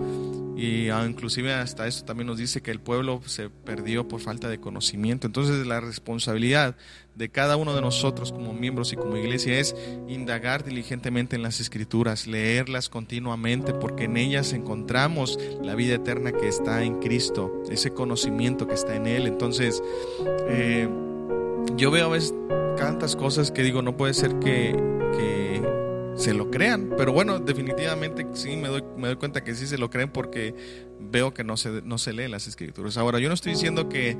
y 0.58 0.88
ah, 0.88 1.06
inclusive 1.08 1.54
hasta 1.54 1.86
esto 1.86 2.04
también 2.04 2.26
nos 2.26 2.36
dice 2.36 2.62
que 2.62 2.72
el 2.72 2.80
pueblo 2.80 3.20
se 3.26 3.48
perdió 3.48 4.08
por 4.08 4.20
falta 4.20 4.48
de 4.48 4.58
conocimiento. 4.58 5.28
Entonces 5.28 5.64
la 5.64 5.80
responsabilidad 5.80 6.76
de 7.14 7.28
cada 7.28 7.56
uno 7.56 7.74
de 7.74 7.80
nosotros 7.80 8.32
como 8.32 8.52
miembros 8.52 8.92
y 8.92 8.96
como 8.96 9.16
iglesia 9.16 9.58
es 9.60 9.76
indagar 10.08 10.64
diligentemente 10.64 11.36
en 11.36 11.42
las 11.42 11.60
escrituras, 11.60 12.26
leerlas 12.26 12.88
continuamente, 12.88 13.72
porque 13.72 14.04
en 14.04 14.16
ellas 14.16 14.52
encontramos 14.52 15.38
la 15.62 15.76
vida 15.76 15.94
eterna 15.94 16.32
que 16.32 16.48
está 16.48 16.82
en 16.82 16.98
Cristo, 16.98 17.62
ese 17.70 17.92
conocimiento 17.92 18.66
que 18.66 18.74
está 18.74 18.96
en 18.96 19.06
Él. 19.06 19.28
Entonces, 19.28 19.80
eh, 20.48 20.88
yo 21.76 21.92
veo 21.92 22.06
a 22.06 22.10
veces 22.10 22.34
tantas 22.78 23.16
cosas 23.16 23.50
que 23.50 23.62
digo, 23.62 23.82
no 23.82 23.96
puede 23.96 24.14
ser 24.14 24.38
que, 24.38 24.74
se 26.14 26.34
lo 26.34 26.50
crean. 26.50 26.94
Pero 26.96 27.12
bueno, 27.12 27.38
definitivamente 27.38 28.26
sí 28.32 28.56
me 28.56 28.66
doy, 28.66 28.82
me 28.96 29.06
doy 29.06 29.16
cuenta 29.16 29.44
que 29.44 29.54
sí 29.54 29.68
se 29.68 29.78
lo 29.78 29.88
creen 29.88 30.10
porque 30.10 30.52
veo 31.00 31.34
que 31.34 31.44
no 31.44 31.56
se, 31.56 31.82
no 31.82 31.98
se 31.98 32.12
leen 32.12 32.30
las 32.30 32.46
escrituras. 32.46 32.96
Ahora, 32.96 33.18
yo 33.18 33.28
no 33.28 33.34
estoy 33.34 33.52
diciendo 33.52 33.88
que, 33.88 34.16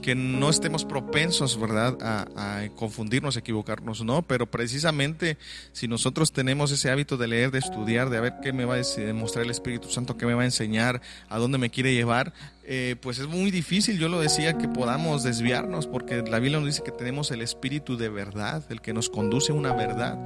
que 0.00 0.14
no 0.14 0.50
estemos 0.50 0.84
propensos, 0.84 1.58
¿verdad?, 1.58 1.96
a, 2.00 2.68
confundirnos, 2.76 3.36
a 3.36 3.40
equivocarnos, 3.40 4.02
no, 4.04 4.22
pero 4.22 4.50
precisamente 4.50 5.36
si 5.72 5.88
nosotros 5.88 6.32
tenemos 6.32 6.70
ese 6.70 6.90
hábito 6.90 7.16
de 7.16 7.28
leer, 7.28 7.50
de 7.50 7.58
estudiar, 7.58 8.10
de 8.10 8.18
a 8.18 8.20
ver 8.20 8.34
qué 8.42 8.52
me 8.52 8.64
va 8.64 8.74
a 8.74 8.78
demostrar 8.78 9.44
el 9.44 9.50
Espíritu 9.50 9.88
Santo, 9.88 10.16
qué 10.16 10.26
me 10.26 10.34
va 10.34 10.42
a 10.42 10.46
enseñar, 10.46 11.00
a 11.28 11.38
dónde 11.38 11.58
me 11.58 11.70
quiere 11.70 11.92
llevar, 11.92 12.32
eh, 12.64 12.96
pues 13.00 13.18
es 13.18 13.26
muy 13.26 13.50
difícil, 13.50 13.98
yo 13.98 14.08
lo 14.08 14.20
decía, 14.20 14.56
que 14.56 14.68
podamos 14.68 15.22
desviarnos, 15.22 15.86
porque 15.86 16.22
la 16.22 16.38
Biblia 16.38 16.58
nos 16.58 16.66
dice 16.66 16.82
que 16.82 16.92
tenemos 16.92 17.30
el 17.30 17.42
Espíritu 17.42 17.96
de 17.96 18.08
verdad, 18.08 18.64
el 18.70 18.80
que 18.80 18.92
nos 18.92 19.10
conduce 19.10 19.52
a 19.52 19.54
una 19.54 19.72
verdad, 19.72 20.18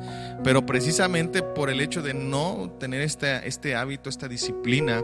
pero 0.45 0.67
precisamente 0.67 1.43
por 1.43 1.71
el 1.71 1.81
hecho 1.81 2.03
de 2.03 2.15
no 2.15 2.77
tener 2.79 3.01
este, 3.01 3.47
este 3.49 3.75
hábito, 3.75 4.11
esta 4.11 4.29
disciplina, 4.29 5.03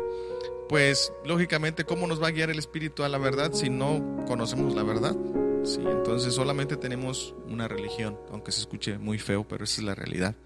pues 0.70 1.12
lógicamente, 1.24 1.84
¿cómo 1.84 2.06
nos 2.06 2.22
va 2.22 2.28
a 2.28 2.30
guiar 2.30 2.48
el 2.48 2.60
Espíritu 2.60 3.02
a 3.02 3.08
la 3.08 3.18
verdad 3.18 3.52
si 3.52 3.68
no 3.68 4.24
conocemos 4.28 4.72
la 4.72 4.84
verdad? 4.84 5.16
Sí, 5.64 5.80
entonces 5.84 6.32
solamente 6.32 6.76
tenemos 6.76 7.34
una 7.48 7.66
religión, 7.66 8.16
aunque 8.30 8.52
se 8.52 8.60
escuche 8.60 8.96
muy 8.96 9.18
feo, 9.18 9.42
pero 9.48 9.64
esa 9.64 9.80
es 9.80 9.84
la 9.84 9.96
realidad. 9.96 10.36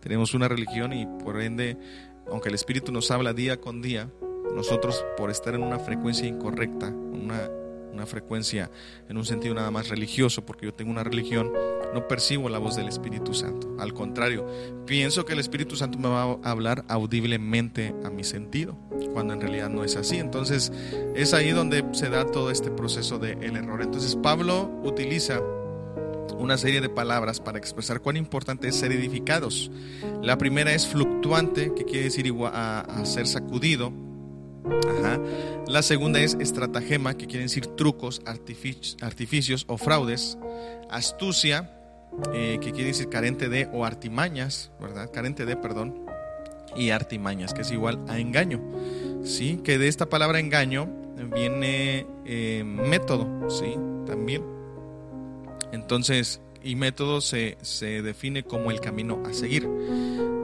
Tenemos 0.00 0.34
una 0.34 0.48
religión 0.48 0.92
y 0.92 1.06
por 1.24 1.40
ende, 1.40 1.78
aunque 2.28 2.50
el 2.50 2.56
Espíritu 2.56 2.92
nos 2.92 3.10
habla 3.10 3.32
día 3.32 3.58
con 3.58 3.80
día, 3.80 4.10
nosotros 4.54 5.02
por 5.16 5.30
estar 5.30 5.54
en 5.54 5.62
una 5.62 5.78
frecuencia 5.78 6.28
incorrecta, 6.28 6.88
una 6.88 7.48
una 7.92 8.06
frecuencia 8.06 8.70
en 9.08 9.16
un 9.16 9.24
sentido 9.24 9.54
nada 9.54 9.70
más 9.70 9.88
religioso, 9.88 10.44
porque 10.44 10.66
yo 10.66 10.74
tengo 10.74 10.90
una 10.90 11.04
religión, 11.04 11.52
no 11.94 12.06
percibo 12.08 12.48
la 12.48 12.58
voz 12.58 12.76
del 12.76 12.88
Espíritu 12.88 13.34
Santo. 13.34 13.74
Al 13.78 13.92
contrario, 13.92 14.46
pienso 14.86 15.24
que 15.24 15.32
el 15.32 15.38
Espíritu 15.38 15.76
Santo 15.76 15.98
me 15.98 16.08
va 16.08 16.38
a 16.42 16.50
hablar 16.50 16.84
audiblemente 16.88 17.94
a 18.04 18.10
mi 18.10 18.24
sentido, 18.24 18.76
cuando 19.12 19.34
en 19.34 19.40
realidad 19.40 19.68
no 19.68 19.84
es 19.84 19.96
así. 19.96 20.16
Entonces 20.16 20.72
es 21.14 21.34
ahí 21.34 21.50
donde 21.50 21.84
se 21.92 22.08
da 22.08 22.26
todo 22.26 22.50
este 22.50 22.70
proceso 22.70 23.18
del 23.18 23.42
el 23.42 23.56
error. 23.56 23.82
Entonces 23.82 24.16
Pablo 24.16 24.70
utiliza 24.84 25.40
una 26.38 26.56
serie 26.56 26.80
de 26.80 26.88
palabras 26.88 27.40
para 27.40 27.58
expresar 27.58 28.00
cuán 28.00 28.16
importante 28.16 28.68
es 28.68 28.76
ser 28.76 28.92
edificados. 28.92 29.70
La 30.22 30.38
primera 30.38 30.72
es 30.72 30.86
fluctuante, 30.86 31.74
que 31.74 31.84
quiere 31.84 32.04
decir 32.04 32.26
igual 32.26 32.52
a 32.54 33.04
ser 33.04 33.26
sacudido 33.26 33.92
la 35.66 35.82
segunda 35.82 36.20
es 36.20 36.36
estratagema, 36.40 37.16
que 37.16 37.26
quiere 37.26 37.44
decir 37.44 37.66
trucos, 37.66 38.20
artificios 38.26 39.64
o 39.68 39.78
fraudes. 39.78 40.38
Astucia, 40.90 41.79
eh, 42.34 42.58
que 42.60 42.72
quiere 42.72 42.88
decir 42.88 43.08
carente 43.08 43.48
de 43.48 43.68
o 43.72 43.84
artimañas, 43.84 44.70
¿verdad? 44.80 45.10
Carente 45.12 45.46
de, 45.46 45.56
perdón. 45.56 46.06
Y 46.76 46.90
artimañas, 46.90 47.52
que 47.52 47.62
es 47.62 47.72
igual 47.72 47.98
a 48.08 48.18
engaño. 48.18 48.60
¿Sí? 49.24 49.60
Que 49.64 49.78
de 49.78 49.88
esta 49.88 50.08
palabra 50.08 50.38
engaño 50.38 50.88
viene 51.34 52.06
eh, 52.24 52.62
método, 52.64 53.50
¿sí? 53.50 53.76
También. 54.06 54.42
Entonces, 55.72 56.40
y 56.62 56.76
método 56.76 57.20
se, 57.20 57.56
se 57.62 58.02
define 58.02 58.42
como 58.42 58.70
el 58.70 58.80
camino 58.80 59.22
a 59.26 59.32
seguir. 59.32 59.68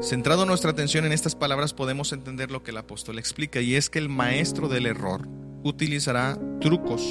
Centrado 0.01 0.47
nuestra 0.47 0.71
atención 0.71 1.05
en 1.05 1.13
estas 1.13 1.35
palabras 1.35 1.73
podemos 1.73 2.13
entender 2.13 2.51
lo 2.51 2.63
que 2.63 2.71
el 2.71 2.77
apóstol 2.77 3.19
explica 3.19 3.61
y 3.61 3.75
es 3.75 3.89
que 3.91 3.99
el 3.99 4.09
maestro 4.09 4.69
del 4.69 4.87
error 4.87 5.27
utilizará 5.63 6.39
trucos 6.61 7.03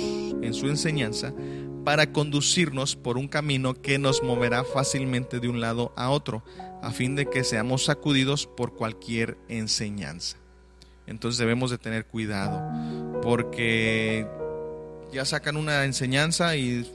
en 0.41 0.53
su 0.53 0.68
enseñanza 0.68 1.34
para 1.86 2.12
conducirnos 2.12 2.95
por 2.95 3.18
un 3.18 3.28
camino 3.28 3.76
que 3.76 3.99
nos 3.99 4.24
moverá 4.24 4.64
fácilmente 4.64 5.40
de 5.40 5.48
un 5.48 5.62
lado 5.62 5.94
a 5.95 6.10
otro, 6.10 6.44
a 6.82 6.91
fin 6.91 7.16
de 7.16 7.28
que 7.28 7.44
seamos 7.44 7.86
sacudidos 7.86 8.48
por 8.48 8.74
cualquier 8.74 9.38
enseñanza. 9.48 10.38
Entonces 11.07 11.38
debemos 11.38 11.70
de 11.70 11.78
tener 11.78 12.07
cuidado, 12.07 12.60
porque 13.22 14.28
ya 15.14 15.24
sacan 15.26 15.56
una 15.56 15.86
enseñanza 15.86 16.57
y 16.57 16.91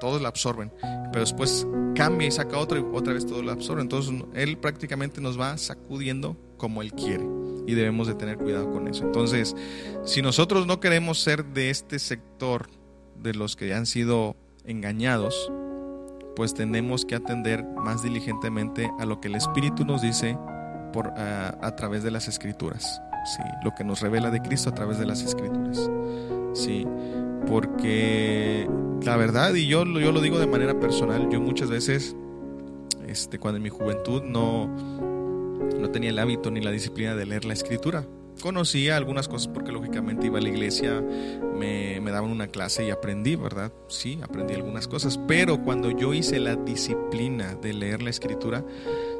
todos 0.00 0.20
la 0.20 0.28
absorben, 0.28 0.70
pero 1.10 1.20
después 1.20 1.66
cambia 1.94 2.28
y 2.28 2.30
saca 2.30 2.58
otra 2.58 2.78
y 2.78 2.84
otra 2.92 3.14
vez 3.14 3.26
todos 3.26 3.44
la 3.44 3.52
absorben. 3.52 3.84
Entonces 3.84 4.14
él 4.34 4.58
prácticamente 4.58 5.22
nos 5.22 5.40
va 5.40 5.56
sacudiendo 5.56 6.36
como 6.58 6.82
él 6.82 6.92
quiere 6.92 7.24
y 7.66 7.74
debemos 7.74 8.06
de 8.06 8.14
tener 8.14 8.36
cuidado 8.36 8.70
con 8.70 8.86
eso. 8.88 9.04
Entonces, 9.04 9.56
si 10.04 10.22
nosotros 10.22 10.66
no 10.66 10.80
queremos 10.80 11.18
ser 11.18 11.44
de 11.46 11.70
este 11.70 11.98
sector 11.98 12.68
de 13.22 13.34
los 13.34 13.56
que 13.56 13.74
han 13.74 13.86
sido 13.86 14.36
engañados, 14.64 15.50
pues 16.36 16.54
tenemos 16.54 17.04
que 17.04 17.16
atender 17.16 17.64
más 17.64 18.02
diligentemente 18.02 18.90
a 18.98 19.06
lo 19.06 19.20
que 19.20 19.28
el 19.28 19.34
Espíritu 19.34 19.84
nos 19.84 20.02
dice 20.02 20.38
por, 20.92 21.08
a, 21.08 21.74
través 21.76 22.02
de 22.02 22.10
las 22.10 22.28
Escrituras. 22.28 23.02
Sí, 23.36 23.42
lo 23.64 23.74
que 23.74 23.84
nos 23.84 24.00
revela 24.00 24.30
de 24.30 24.40
Cristo 24.40 24.70
a 24.70 24.74
través 24.74 24.98
de 24.98 25.06
las 25.06 25.22
Escrituras. 25.22 25.90
Sí, 26.54 26.86
porque 27.46 28.68
la 29.02 29.16
verdad, 29.16 29.54
y 29.54 29.66
yo, 29.66 29.84
yo 29.84 30.12
lo 30.12 30.20
digo 30.20 30.38
de 30.38 30.46
manera 30.46 30.78
personal, 30.78 31.28
yo 31.30 31.40
muchas 31.40 31.70
veces, 31.70 32.14
este, 33.06 33.38
cuando 33.38 33.56
en 33.56 33.62
mi 33.62 33.70
juventud 33.70 34.22
no, 34.22 34.66
no 34.66 35.90
tenía 35.90 36.10
el 36.10 36.18
hábito 36.18 36.50
ni 36.50 36.60
la 36.60 36.70
disciplina 36.70 37.14
de 37.14 37.26
leer 37.26 37.44
la 37.44 37.54
Escritura, 37.54 38.04
conocía 38.38 38.96
algunas 38.96 39.28
cosas 39.28 39.48
porque 39.48 39.72
lógicamente 39.72 40.26
iba 40.26 40.38
a 40.38 40.42
la 40.42 40.48
iglesia, 40.48 41.00
me, 41.00 42.00
me, 42.00 42.10
daban 42.10 42.30
una 42.30 42.48
clase 42.48 42.86
y 42.86 42.90
aprendí, 42.90 43.36
¿verdad? 43.36 43.72
Sí, 43.88 44.20
aprendí 44.22 44.54
algunas 44.54 44.88
cosas, 44.88 45.18
pero 45.28 45.62
cuando 45.62 45.90
yo 45.90 46.14
hice 46.14 46.38
la 46.40 46.56
disciplina 46.56 47.54
de 47.54 47.74
leer 47.74 48.02
la 48.02 48.10
escritura, 48.10 48.64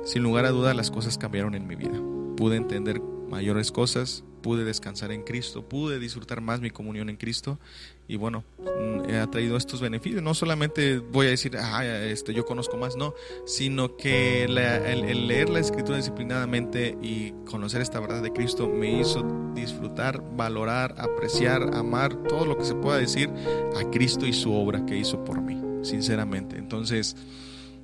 sin 0.05 0.23
lugar 0.23 0.47
a 0.47 0.51
dudas 0.51 0.75
las 0.75 0.91
cosas 0.91 1.19
cambiaron 1.19 1.55
en 1.55 1.67
mi 1.67 1.77
vida. 1.77 2.01
Pude 2.37 2.57
entender 2.57 3.03
mayores 3.29 3.73
cosas, 3.73 4.25
pude 4.43 4.65
descansar 4.65 5.13
en 5.13 5.23
Cristo, 5.23 5.69
pude 5.69 5.99
disfrutar 5.99 6.41
más 6.41 6.61
mi 6.61 6.71
comunión 6.71 7.11
en 7.11 7.17
Cristo 7.17 7.59
y 8.07 8.17
bueno, 8.17 8.45
mm, 8.59 9.15
ha 9.15 9.31
traído 9.31 9.57
estos 9.57 9.81
beneficios. 9.81 10.23
No 10.23 10.33
solamente 10.33 10.99
voy 10.99 11.27
a 11.27 11.31
decir, 11.31 11.57
ah, 11.59 11.85
este, 11.85 12.33
yo 12.33 12.47
conozco 12.47 12.77
más, 12.77 12.97
no, 12.97 13.15
sino 13.45 13.97
que 13.97 14.45
el, 14.45 14.55
leer 14.55 15.51
la 15.51 15.59
escritura 15.59 15.99
disciplinadamente 15.99 16.97
y 17.03 17.33
conocer 17.45 17.83
esta 17.83 18.01
verdad 18.01 18.23
de 18.23 18.33
Cristo 18.33 18.69
me 18.69 19.01
hizo 19.01 19.53
disfrutar, 19.55 20.23
valorar, 20.37 20.95
apreciar, 20.99 21.75
amar 21.75 22.23
todo 22.25 22.47
lo 22.47 22.57
que 22.57 22.65
se 22.65 22.75
pueda 22.75 22.97
decir 22.97 23.31
a 23.77 23.91
Cristo 23.91 24.25
y 24.27 24.33
su 24.33 24.55
obra 24.55 24.87
que 24.87 24.97
hizo 24.97 25.23
por 25.25 25.43
mí, 25.43 25.61
sinceramente. 25.83 26.57
Entonces, 26.57 27.17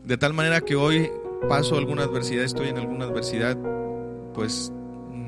de 0.05 0.17
tal 0.17 0.33
manera 0.33 0.63
que 0.63 0.77
hoy 0.77 1.11
paso 1.49 1.77
alguna 1.77 2.05
adversidad, 2.05 2.45
estoy 2.45 2.69
en 2.69 2.79
alguna 2.79 3.05
adversidad, 3.05 3.59
pues 4.33 4.73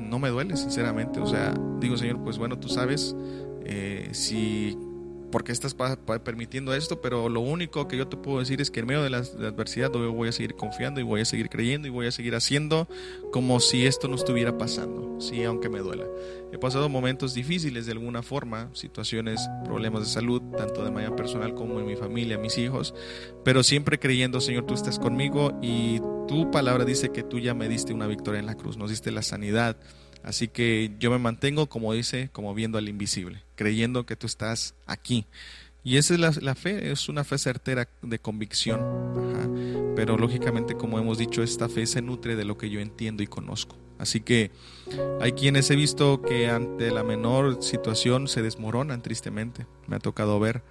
no 0.07 0.19
me 0.19 0.29
duele, 0.29 0.57
sinceramente. 0.57 1.19
O 1.19 1.27
sea, 1.27 1.53
digo, 1.79 1.97
Señor, 1.97 2.23
pues 2.23 2.37
bueno, 2.37 2.57
tú 2.57 2.69
sabes 2.69 3.15
eh, 3.65 4.09
si 4.13 4.77
porque 5.37 5.51
estás 5.51 5.75
permitiendo 6.23 6.73
esto, 6.73 6.99
pero 6.99 7.29
lo 7.29 7.41
único 7.41 7.87
que 7.87 7.95
yo 7.95 8.07
te 8.07 8.17
puedo 8.17 8.39
decir 8.39 8.59
es 8.59 8.71
que 8.71 8.79
en 8.79 8.87
medio 8.87 9.03
de 9.03 9.11
la, 9.11 9.19
adversidad 9.19 9.93
yo 9.93 10.11
voy 10.11 10.29
a 10.29 10.31
seguir 10.31 10.55
confiando 10.55 10.99
y 10.99 11.03
voy 11.03 11.21
a 11.21 11.25
seguir 11.25 11.47
creyendo 11.47 11.87
y 11.87 11.91
voy 11.91 12.07
a 12.07 12.11
seguir 12.11 12.33
haciendo 12.33 12.87
como 13.31 13.59
si 13.59 13.85
esto 13.85 14.07
no 14.07 14.15
estuviera 14.15 14.57
pasando, 14.57 15.21
sí, 15.21 15.43
aunque 15.43 15.69
me 15.69 15.77
duela. 15.77 16.05
He 16.51 16.57
pasado 16.57 16.89
momentos 16.89 17.35
difíciles 17.35 17.85
de 17.85 17.91
alguna 17.91 18.23
forma, 18.23 18.71
situaciones, 18.73 19.47
problemas 19.63 20.01
de 20.01 20.07
salud, 20.07 20.41
tanto 20.57 20.83
de 20.83 20.89
manera 20.89 21.15
personal 21.15 21.53
como 21.53 21.79
en 21.79 21.85
mi 21.85 21.95
familia, 21.95 22.39
mis 22.39 22.57
hijos, 22.57 22.95
pero 23.45 23.61
siempre 23.61 23.99
creyendo, 23.99 24.41
Señor, 24.41 24.65
tú 24.65 24.73
estás 24.73 24.97
conmigo 24.97 25.55
y 25.61 25.99
tu 26.27 26.49
palabra 26.49 26.83
dice 26.83 27.09
que 27.09 27.21
tú 27.21 27.37
ya 27.37 27.53
me 27.53 27.69
diste 27.69 27.93
una 27.93 28.07
victoria 28.07 28.39
en 28.39 28.47
la 28.47 28.55
cruz, 28.55 28.75
nos 28.75 28.89
diste 28.89 29.11
la 29.11 29.21
sanidad 29.21 29.77
Así 30.23 30.47
que 30.47 30.91
yo 30.99 31.11
me 31.11 31.19
mantengo, 31.19 31.67
como 31.67 31.93
dice, 31.93 32.29
como 32.31 32.53
viendo 32.53 32.77
al 32.77 32.89
invisible, 32.89 33.43
creyendo 33.55 34.05
que 34.05 34.15
tú 34.15 34.27
estás 34.27 34.75
aquí. 34.85 35.25
Y 35.83 35.95
esa 35.95 36.15
es 36.15 36.41
la, 36.43 36.55
fe, 36.55 36.91
es 36.91 37.07
una 37.07 37.23
fe 37.23 37.37
certera 37.37 37.87
de 38.01 38.19
convicción. 38.19 38.81
Pero 39.95 40.17
lógicamente, 40.17 40.75
como 40.75 40.99
hemos 40.99 41.17
dicho, 41.17 41.43
esta 41.43 41.69
fe 41.69 41.85
se 41.85 42.01
nutre 42.01 42.35
de 42.35 42.43
lo 42.43 42.57
que 42.57 42.69
yo 42.69 42.81
entiendo 42.81 43.23
y 43.23 43.27
conozco. 43.27 43.77
Así 43.97 44.19
que 44.19 44.51
hay 45.21 45.31
quienes 45.31 45.71
he 45.71 45.77
visto 45.77 46.21
que 46.21 46.49
ante 46.49 46.91
la 46.91 47.03
menor 47.03 47.63
situación 47.63 48.27
se 48.27 48.41
desmoronan 48.41 49.01
tristemente. 49.01 49.65
Me 49.87 49.95
ha 49.95 49.99
tocado 49.99 50.39
ver. 50.41 50.61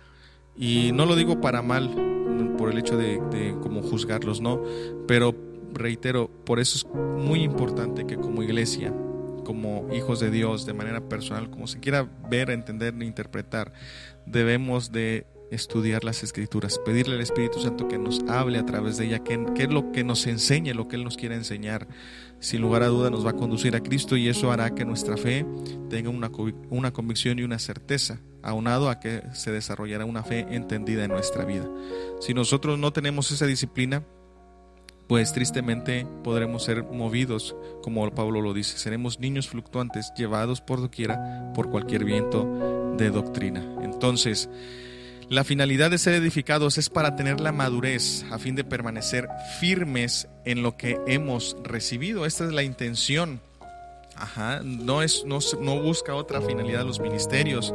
Y 0.54 0.92
no 0.92 1.06
lo 1.06 1.16
digo 1.16 1.40
para 1.40 1.62
mal, 1.62 1.88
por 2.58 2.70
el 2.70 2.78
hecho 2.78 2.98
de, 2.98 3.18
de 3.30 3.56
como 3.62 3.80
juzgarlos, 3.80 4.42
no. 4.42 4.62
Pero 5.08 5.34
reitero, 5.72 6.30
por 6.44 6.60
eso 6.60 6.76
es 6.76 6.94
muy 6.94 7.42
importante 7.42 8.06
que 8.06 8.16
como 8.16 8.42
iglesia 8.42 8.92
como 9.46 9.86
hijos 9.94 10.18
de 10.18 10.32
Dios 10.32 10.66
de 10.66 10.74
manera 10.74 11.08
personal, 11.08 11.48
como 11.48 11.68
se 11.68 11.78
quiera 11.78 12.10
ver, 12.28 12.50
entender, 12.50 12.92
interpretar, 13.00 13.72
debemos 14.26 14.90
de 14.90 15.28
estudiar 15.52 16.02
las 16.02 16.24
escrituras, 16.24 16.80
pedirle 16.84 17.14
al 17.14 17.20
Espíritu 17.20 17.60
Santo 17.60 17.86
que 17.86 17.96
nos 17.96 18.24
hable 18.28 18.58
a 18.58 18.66
través 18.66 18.96
de 18.96 19.06
ella, 19.06 19.20
que, 19.20 19.38
es 19.56 19.70
lo 19.70 19.92
que 19.92 20.02
nos 20.02 20.26
enseñe, 20.26 20.74
lo 20.74 20.88
que 20.88 20.96
Él 20.96 21.04
nos 21.04 21.16
quiere 21.16 21.36
enseñar. 21.36 21.86
Sin 22.40 22.60
lugar 22.60 22.82
a 22.82 22.88
duda 22.88 23.08
nos 23.08 23.24
va 23.24 23.30
a 23.30 23.36
conducir 23.36 23.76
a 23.76 23.82
Cristo 23.84 24.16
y 24.16 24.28
eso 24.28 24.50
hará 24.50 24.74
que 24.74 24.84
nuestra 24.84 25.16
fe 25.16 25.46
tenga 25.88 26.10
una, 26.10 26.32
una 26.68 26.92
convicción 26.92 27.38
y 27.38 27.44
una 27.44 27.60
certeza, 27.60 28.18
aunado 28.42 28.90
a 28.90 28.98
que 28.98 29.22
se 29.32 29.52
desarrollará 29.52 30.04
una 30.04 30.24
fe 30.24 30.40
entendida 30.50 31.04
en 31.04 31.12
nuestra 31.12 31.44
vida. 31.44 31.70
Si 32.20 32.34
nosotros 32.34 32.80
no 32.80 32.92
tenemos 32.92 33.30
esa 33.30 33.46
disciplina, 33.46 34.02
pues 35.08 35.32
tristemente 35.32 36.06
podremos 36.24 36.64
ser 36.64 36.82
movidos, 36.84 37.54
como 37.82 38.08
Pablo 38.10 38.40
lo 38.40 38.54
dice, 38.54 38.78
seremos 38.78 39.20
niños 39.20 39.48
fluctuantes 39.48 40.12
llevados 40.16 40.60
por 40.60 40.80
doquiera 40.80 41.52
por 41.54 41.70
cualquier 41.70 42.04
viento 42.04 42.94
de 42.96 43.10
doctrina. 43.10 43.64
Entonces, 43.82 44.48
la 45.28 45.44
finalidad 45.44 45.90
de 45.90 45.98
ser 45.98 46.14
edificados 46.14 46.78
es 46.78 46.88
para 46.88 47.16
tener 47.16 47.40
la 47.40 47.52
madurez 47.52 48.24
a 48.30 48.38
fin 48.38 48.54
de 48.54 48.64
permanecer 48.64 49.28
firmes 49.60 50.28
en 50.44 50.62
lo 50.62 50.76
que 50.76 51.00
hemos 51.06 51.56
recibido. 51.62 52.26
Esta 52.26 52.44
es 52.44 52.52
la 52.52 52.62
intención. 52.62 53.40
Ajá, 54.16 54.60
no, 54.64 55.02
es, 55.02 55.24
no, 55.26 55.38
no 55.60 55.80
busca 55.80 56.14
otra 56.14 56.40
finalidad 56.40 56.84
los 56.84 57.00
ministerios. 57.00 57.74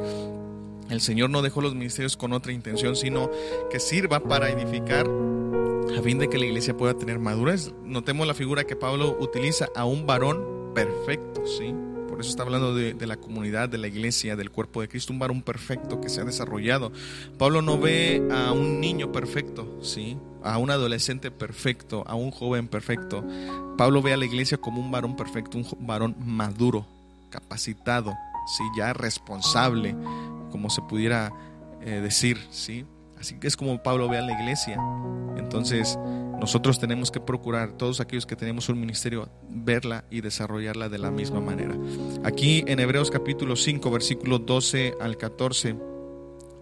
El 0.89 1.01
Señor 1.01 1.29
no 1.29 1.41
dejó 1.41 1.61
los 1.61 1.75
ministerios 1.75 2.17
con 2.17 2.33
otra 2.33 2.51
intención, 2.51 2.95
sino 2.95 3.29
que 3.69 3.79
sirva 3.79 4.21
para 4.21 4.49
edificar 4.49 5.07
a 5.97 6.01
fin 6.01 6.19
de 6.19 6.29
que 6.29 6.37
la 6.37 6.45
iglesia 6.45 6.75
pueda 6.75 6.97
tener 6.97 7.19
madurez. 7.19 7.73
Notemos 7.83 8.27
la 8.27 8.33
figura 8.33 8.63
que 8.63 8.75
Pablo 8.75 9.17
utiliza 9.19 9.69
a 9.75 9.85
un 9.85 10.05
varón 10.05 10.73
perfecto, 10.73 11.45
¿sí? 11.45 11.73
Por 12.07 12.19
eso 12.19 12.29
está 12.29 12.43
hablando 12.43 12.75
de, 12.75 13.07
la 13.07 13.17
comunidad, 13.17 13.69
de 13.69 13.77
la 13.77 13.87
iglesia, 13.87 14.35
del 14.35 14.51
cuerpo 14.51 14.81
de 14.81 14.89
Cristo, 14.89 15.13
un 15.13 15.19
varón 15.19 15.41
perfecto 15.41 16.01
que 16.01 16.09
se 16.09 16.21
ha 16.21 16.25
desarrollado. 16.25 16.91
Pablo 17.37 17.61
no 17.61 17.79
ve 17.79 18.21
a 18.31 18.51
un 18.51 18.79
niño 18.79 19.11
perfecto, 19.11 19.79
¿sí? 19.81 20.17
A 20.43 20.57
un 20.57 20.71
adolescente 20.71 21.31
perfecto, 21.31 22.03
a 22.07 22.15
un 22.15 22.31
joven 22.31 22.67
perfecto. 22.67 23.23
Pablo 23.77 24.01
ve 24.01 24.13
a 24.13 24.17
la 24.17 24.25
iglesia 24.25 24.57
como 24.57 24.81
un 24.81 24.91
varón 24.91 25.15
perfecto, 25.15 25.57
un 25.57 25.65
varón 25.79 26.15
maduro, 26.19 26.85
capacitado, 27.29 28.13
¿sí? 28.57 28.63
Ya 28.77 28.93
responsable, 28.93 29.95
como 30.51 30.69
se 30.69 30.81
pudiera 30.81 31.31
eh, 31.81 32.01
decir, 32.01 32.37
¿sí? 32.51 32.85
Así 33.21 33.35
que 33.35 33.47
es 33.47 33.55
como 33.55 33.83
Pablo 33.83 34.09
ve 34.09 34.17
a 34.17 34.21
la 34.23 34.33
iglesia. 34.33 34.79
Entonces, 35.37 35.95
nosotros 36.39 36.79
tenemos 36.79 37.11
que 37.11 37.19
procurar, 37.19 37.77
todos 37.77 37.99
aquellos 37.99 38.25
que 38.25 38.35
tenemos 38.35 38.67
un 38.67 38.79
ministerio, 38.79 39.29
verla 39.47 40.05
y 40.09 40.21
desarrollarla 40.21 40.89
de 40.89 40.97
la 40.97 41.11
misma 41.11 41.39
manera. 41.39 41.77
Aquí 42.23 42.63
en 42.65 42.79
Hebreos 42.79 43.11
capítulo 43.11 43.55
5, 43.55 43.91
versículo 43.91 44.39
12 44.39 44.95
al 44.99 45.17
14, 45.17 45.75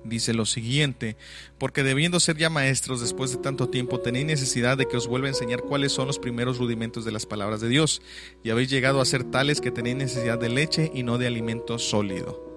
dice 0.03 0.34
lo 0.34 0.45
siguiente, 0.45 1.15
porque 1.57 1.81
debiendo 1.81 2.19
ser 2.19 2.36
ya 2.36 2.49
maestros 2.49 2.99
después 2.99 3.31
de 3.31 3.38
tanto 3.38 3.69
tiempo, 3.69 4.02
tenéis 4.02 4.26
necesidad 4.26 4.77
de 4.77 4.86
que 4.86 4.98
os 4.98 5.07
vuelva 5.07 5.27
a 5.27 5.31
enseñar 5.31 5.61
cuáles 5.61 5.94
son 5.94 6.07
los 6.07 6.19
primeros 6.19 6.57
rudimentos 6.57 7.06
de 7.06 7.14
las 7.14 7.26
palabras 7.26 7.61
de 7.61 7.69
Dios, 7.69 8.02
y 8.44 8.49
habéis 8.49 8.69
llegado 8.69 8.99
a 8.99 9.06
ser 9.06 9.23
tales 9.23 9.61
que 9.61 9.72
tenéis 9.72 9.95
necesidad 9.95 10.38
de 10.38 10.49
leche 10.49 10.91
y 10.94 11.03
no 11.03 11.18
de 11.18 11.27
alimento 11.27 11.80
sólido. 11.80 12.49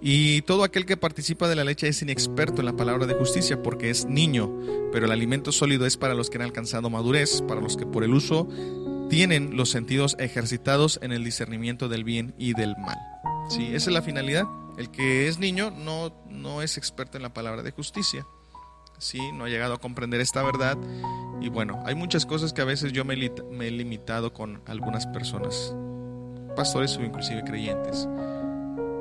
Y 0.00 0.42
todo 0.42 0.62
aquel 0.62 0.84
que 0.84 0.96
participa 0.96 1.48
de 1.48 1.56
la 1.56 1.64
leche 1.64 1.88
es 1.88 2.02
inexperto 2.02 2.60
en 2.60 2.66
la 2.66 2.76
palabra 2.76 3.06
de 3.06 3.14
justicia 3.14 3.62
porque 3.62 3.90
es 3.90 4.04
niño, 4.04 4.52
pero 4.92 5.06
el 5.06 5.12
alimento 5.12 5.52
sólido 5.52 5.86
es 5.86 5.96
para 5.96 6.14
los 6.14 6.28
que 6.28 6.36
han 6.36 6.42
alcanzado 6.42 6.90
madurez, 6.90 7.42
para 7.42 7.60
los 7.60 7.76
que 7.76 7.86
por 7.86 8.04
el 8.04 8.12
uso 8.12 8.46
tienen 9.08 9.56
los 9.56 9.70
sentidos 9.70 10.16
ejercitados 10.18 10.98
en 11.02 11.12
el 11.12 11.24
discernimiento 11.24 11.88
del 11.88 12.04
bien 12.04 12.34
y 12.36 12.52
del 12.52 12.76
mal. 12.76 12.98
Sí, 13.48 13.66
esa 13.72 13.90
es 13.90 13.94
la 13.94 14.02
finalidad. 14.02 14.44
El 14.76 14.90
que 14.90 15.28
es 15.28 15.38
niño 15.38 15.70
no, 15.70 16.12
no 16.28 16.60
es 16.60 16.76
experto 16.76 17.16
en 17.16 17.22
la 17.22 17.32
palabra 17.32 17.62
de 17.62 17.70
justicia. 17.70 18.26
Sí, 18.98 19.20
no 19.32 19.44
ha 19.44 19.48
llegado 19.48 19.74
a 19.74 19.78
comprender 19.78 20.20
esta 20.20 20.42
verdad. 20.42 20.76
Y 21.40 21.48
bueno, 21.48 21.82
hay 21.86 21.94
muchas 21.94 22.26
cosas 22.26 22.52
que 22.52 22.60
a 22.60 22.66
veces 22.66 22.92
yo 22.92 23.04
me 23.04 23.14
he 23.14 23.70
limitado 23.70 24.32
con 24.32 24.60
algunas 24.66 25.06
personas, 25.06 25.74
pastores 26.54 26.96
o 26.96 27.02
inclusive 27.02 27.44
creyentes 27.44 28.08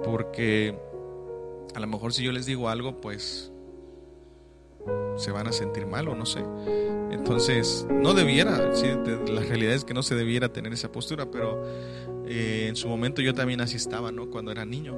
porque 0.06 0.78
a 1.74 1.80
lo 1.80 1.88
mejor 1.88 2.14
si 2.14 2.24
yo 2.24 2.32
les 2.32 2.46
digo 2.46 2.70
algo, 2.70 3.02
pues 3.02 3.52
se 5.18 5.32
van 5.32 5.48
a 5.48 5.52
sentir 5.52 5.88
mal 5.88 6.08
o 6.08 6.16
no 6.16 6.26
sé. 6.26 6.44
Entonces, 7.12 7.88
no 7.90 8.14
debiera, 8.14 8.72
la 9.28 9.42
realidad 9.42 9.74
es 9.74 9.84
que 9.84 9.94
no 9.94 10.04
se 10.04 10.16
debiera 10.16 10.54
tener 10.54 10.72
esa 10.74 10.92
postura, 10.92 11.30
pero 11.32 11.64
Eh, 12.28 12.66
en 12.68 12.76
su 12.76 12.88
momento 12.88 13.22
yo 13.22 13.36
también 13.36 13.62
así 13.62 13.76
estaba, 13.76 14.12
¿no? 14.12 14.32
Cuando 14.32 14.52
era 14.52 14.66
niño, 14.66 14.98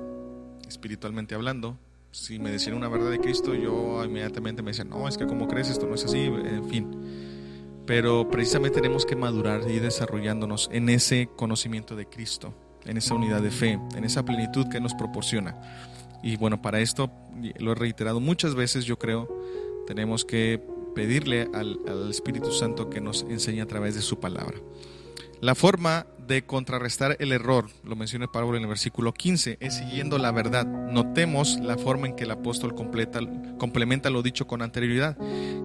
espiritualmente 0.66 1.36
hablando. 1.36 1.78
Si 2.12 2.40
me 2.40 2.52
decían 2.52 2.78
una 2.78 2.88
verdad 2.88 3.12
de 3.12 3.20
Cristo, 3.20 3.54
yo 3.54 4.02
inmediatamente 4.06 4.62
me 4.62 4.72
decían, 4.72 4.90
no, 4.90 5.10
es 5.10 5.18
que 5.18 5.28
como 5.28 5.46
crees, 5.50 5.70
esto 5.70 5.88
no 5.88 5.96
es 5.96 6.06
así, 6.06 6.20
en 6.20 6.70
fin. 6.70 6.88
Pero 7.86 8.30
precisamente 8.30 8.80
tenemos 8.80 9.06
que 9.06 9.18
madurar 9.18 9.70
y 9.70 9.80
desarrollándonos 9.80 10.70
en 10.72 10.88
ese 10.88 11.28
conocimiento 11.36 11.98
de 11.98 12.06
Cristo, 12.06 12.54
en 12.88 12.98
esa 12.98 13.14
unidad 13.14 13.42
de 13.42 13.52
fe, 13.52 13.80
en 13.96 14.04
esa 14.04 14.24
plenitud 14.24 14.68
que 14.68 14.80
nos 14.80 14.94
proporciona. 14.94 15.56
Y 16.24 16.38
bueno, 16.38 16.62
para 16.62 16.80
esto, 16.80 17.12
lo 17.60 17.72
he 17.72 17.76
reiterado 17.76 18.20
muchas 18.20 18.56
veces, 18.56 18.86
yo 18.86 18.98
creo, 18.98 19.28
tenemos 19.86 20.26
que 20.26 20.62
pedirle 20.96 21.48
al, 21.54 21.80
Espíritu 22.10 22.52
Santo 22.52 22.90
que 22.90 23.00
nos 23.00 23.24
enseñe 23.30 23.62
a 23.62 23.68
través 23.68 23.96
de 23.96 24.02
su 24.02 24.20
palabra. 24.20 24.58
La 25.40 25.54
forma 25.54 26.08
de 26.28 26.44
contrarrestar 26.44 27.16
el 27.20 27.32
error, 27.32 27.68
lo 27.84 27.96
menciona 27.96 28.32
Pablo 28.32 28.58
en 28.58 28.64
el 28.64 28.70
versículo 28.70 29.14
15, 29.14 29.58
es 29.62 29.76
siguiendo 29.76 30.18
la 30.18 30.32
verdad. 30.32 30.66
Notemos 30.66 31.60
la 31.62 31.78
forma 31.78 32.08
en 32.08 32.16
que 32.16 32.24
el 32.24 32.32
apóstol 32.32 32.74
completa, 32.76 33.20
complementa 33.58 34.10
lo 34.10 34.24
dicho 34.24 34.48
con 34.48 34.62
anterioridad. 34.62 35.18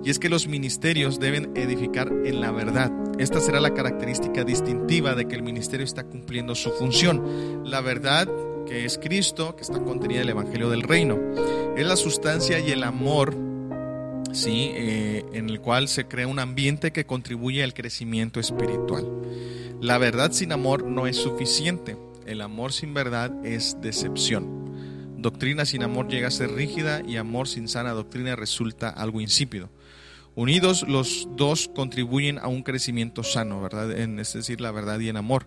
Y 0.04 0.10
es 0.10 0.18
que 0.18 0.28
los 0.28 0.46
ministerios 0.46 1.18
deben 1.18 1.56
edificar 1.56 2.12
en 2.24 2.40
la 2.40 2.50
verdad. 2.50 2.92
Esta 3.18 3.40
será 3.40 3.60
la 3.60 3.74
característica 3.74 4.44
distintiva 4.44 5.14
de 5.14 5.26
que 5.26 5.36
el 5.36 5.42
ministerio 5.42 5.84
está 5.84 6.04
cumpliendo 6.04 6.54
su 6.54 6.70
función. 6.72 7.62
La 7.64 7.80
verdad 7.80 8.28
que 8.66 8.84
es 8.84 8.98
Cristo, 8.98 9.56
que 9.56 9.62
está 9.62 9.80
contenida 9.80 10.18
en 10.18 10.24
el 10.24 10.30
Evangelio 10.30 10.70
del 10.70 10.82
Reino. 10.82 11.18
Es 11.76 11.86
la 11.86 11.96
sustancia 11.96 12.58
y 12.60 12.70
el 12.70 12.84
amor, 12.84 13.34
¿sí? 14.32 14.70
Eh, 14.74 15.24
en 15.32 15.48
el 15.48 15.60
cual 15.60 15.88
se 15.88 16.06
crea 16.06 16.26
un 16.26 16.38
ambiente 16.38 16.92
que 16.92 17.06
contribuye 17.06 17.62
al 17.62 17.74
crecimiento 17.74 18.40
espiritual. 18.40 19.06
La 19.80 19.98
verdad 19.98 20.32
sin 20.32 20.52
amor 20.52 20.84
no 20.84 21.06
es 21.06 21.16
suficiente. 21.16 21.96
El 22.26 22.40
amor 22.40 22.72
sin 22.72 22.94
verdad 22.94 23.32
es 23.44 23.76
decepción. 23.80 24.62
Doctrina 25.18 25.64
sin 25.64 25.82
amor 25.82 26.08
llega 26.08 26.28
a 26.28 26.32
ser 26.32 26.52
rígida 26.52 27.02
y 27.06 27.16
amor 27.16 27.48
sin 27.48 27.68
sana 27.68 27.92
doctrina 27.92 28.36
resulta 28.36 28.88
algo 28.88 29.20
insípido. 29.20 29.70
Unidos 30.34 30.84
los 30.88 31.28
dos 31.36 31.70
contribuyen 31.74 32.38
a 32.38 32.48
un 32.48 32.62
crecimiento 32.62 33.22
sano, 33.22 33.60
¿verdad? 33.60 33.98
En, 33.98 34.18
es 34.18 34.32
decir, 34.32 34.60
la 34.60 34.70
verdad 34.70 34.98
y 34.98 35.08
el 35.08 35.16
amor. 35.16 35.46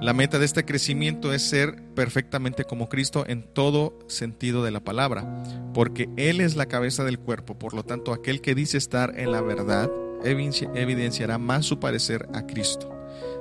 La 0.00 0.12
meta 0.12 0.40
de 0.40 0.44
este 0.44 0.64
crecimiento 0.64 1.32
es 1.32 1.42
ser 1.42 1.76
perfectamente 1.94 2.64
como 2.64 2.88
Cristo 2.88 3.24
en 3.28 3.42
todo 3.42 3.96
sentido 4.08 4.64
de 4.64 4.72
la 4.72 4.80
palabra, 4.80 5.42
porque 5.72 6.08
Él 6.16 6.40
es 6.40 6.56
la 6.56 6.66
cabeza 6.66 7.04
del 7.04 7.18
cuerpo, 7.18 7.58
por 7.58 7.74
lo 7.74 7.84
tanto 7.84 8.12
aquel 8.12 8.40
que 8.40 8.56
dice 8.56 8.76
estar 8.76 9.18
en 9.18 9.30
la 9.30 9.40
verdad 9.40 9.90
evidenciará 10.24 11.38
más 11.38 11.66
su 11.66 11.78
parecer 11.78 12.28
a 12.34 12.46
Cristo. 12.46 12.90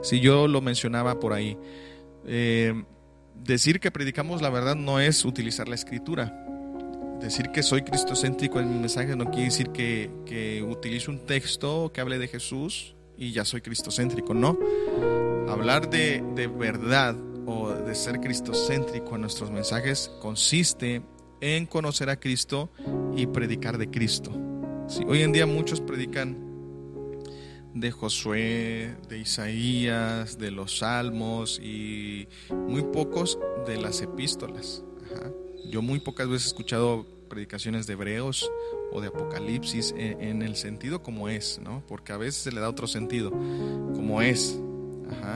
Si 0.03 0.19
yo 0.19 0.47
lo 0.47 0.61
mencionaba 0.61 1.19
por 1.19 1.33
ahí, 1.33 1.57
eh, 2.27 2.83
decir 3.43 3.79
que 3.79 3.89
predicamos 3.89 4.41
la 4.41 4.49
verdad 4.49 4.75
no 4.75 4.99
es 4.99 5.25
utilizar 5.25 5.67
la 5.67 5.75
escritura, 5.75 6.39
decir 7.19 7.49
que 7.51 7.63
soy 7.63 7.81
cristocéntrico 7.81 8.59
en 8.59 8.69
mi 8.69 8.79
mensaje 8.79 9.15
no 9.15 9.25
quiere 9.31 9.45
decir 9.45 9.69
que, 9.69 10.11
que 10.25 10.61
utilice 10.61 11.09
un 11.09 11.25
texto 11.25 11.91
que 11.93 12.01
hable 12.01 12.19
de 12.19 12.27
Jesús 12.27 12.95
y 13.17 13.31
ya 13.31 13.43
soy 13.43 13.61
cristocéntrico, 13.61 14.33
no. 14.33 14.57
Hablar 15.47 15.89
de, 15.89 16.23
de 16.35 16.47
verdad 16.47 17.15
o 17.45 17.69
de 17.69 17.95
ser 17.95 18.19
cristocéntrico 18.19 19.15
en 19.15 19.21
nuestros 19.21 19.51
mensajes 19.51 20.11
consiste 20.21 21.01
en 21.41 21.65
conocer 21.65 22.09
a 22.09 22.19
Cristo 22.19 22.69
y 23.15 23.27
predicar 23.27 23.77
de 23.77 23.89
Cristo. 23.89 24.31
Hoy 25.07 25.21
en 25.21 25.31
día 25.31 25.45
muchos 25.45 25.81
predican 25.81 26.37
de 27.73 27.91
Josué, 27.91 28.95
de 29.09 29.19
Isaías, 29.19 30.37
de 30.37 30.51
los 30.51 30.79
salmos 30.79 31.59
y 31.59 32.27
muy 32.49 32.83
pocos 32.83 33.39
de 33.65 33.77
las 33.77 34.01
epístolas. 34.01 34.83
Yo 35.69 35.81
muy 35.81 35.99
pocas 35.99 36.27
veces 36.27 36.45
he 36.45 36.47
escuchado 36.49 37.05
predicaciones 37.29 37.87
de 37.87 37.93
Hebreos 37.93 38.51
o 38.91 39.01
de 39.01 39.07
Apocalipsis 39.07 39.93
en, 39.97 40.43
el 40.43 40.55
sentido 40.55 41.01
como 41.01 41.29
es, 41.29 41.59
¿no? 41.63 41.83
Porque 41.87 42.13
a 42.13 42.17
veces 42.17 42.43
se 42.43 42.51
le 42.51 42.61
da 42.61 42.69
otro 42.69 42.85
sentido, 42.85 43.31
como 43.31 44.21
es, 44.21 44.59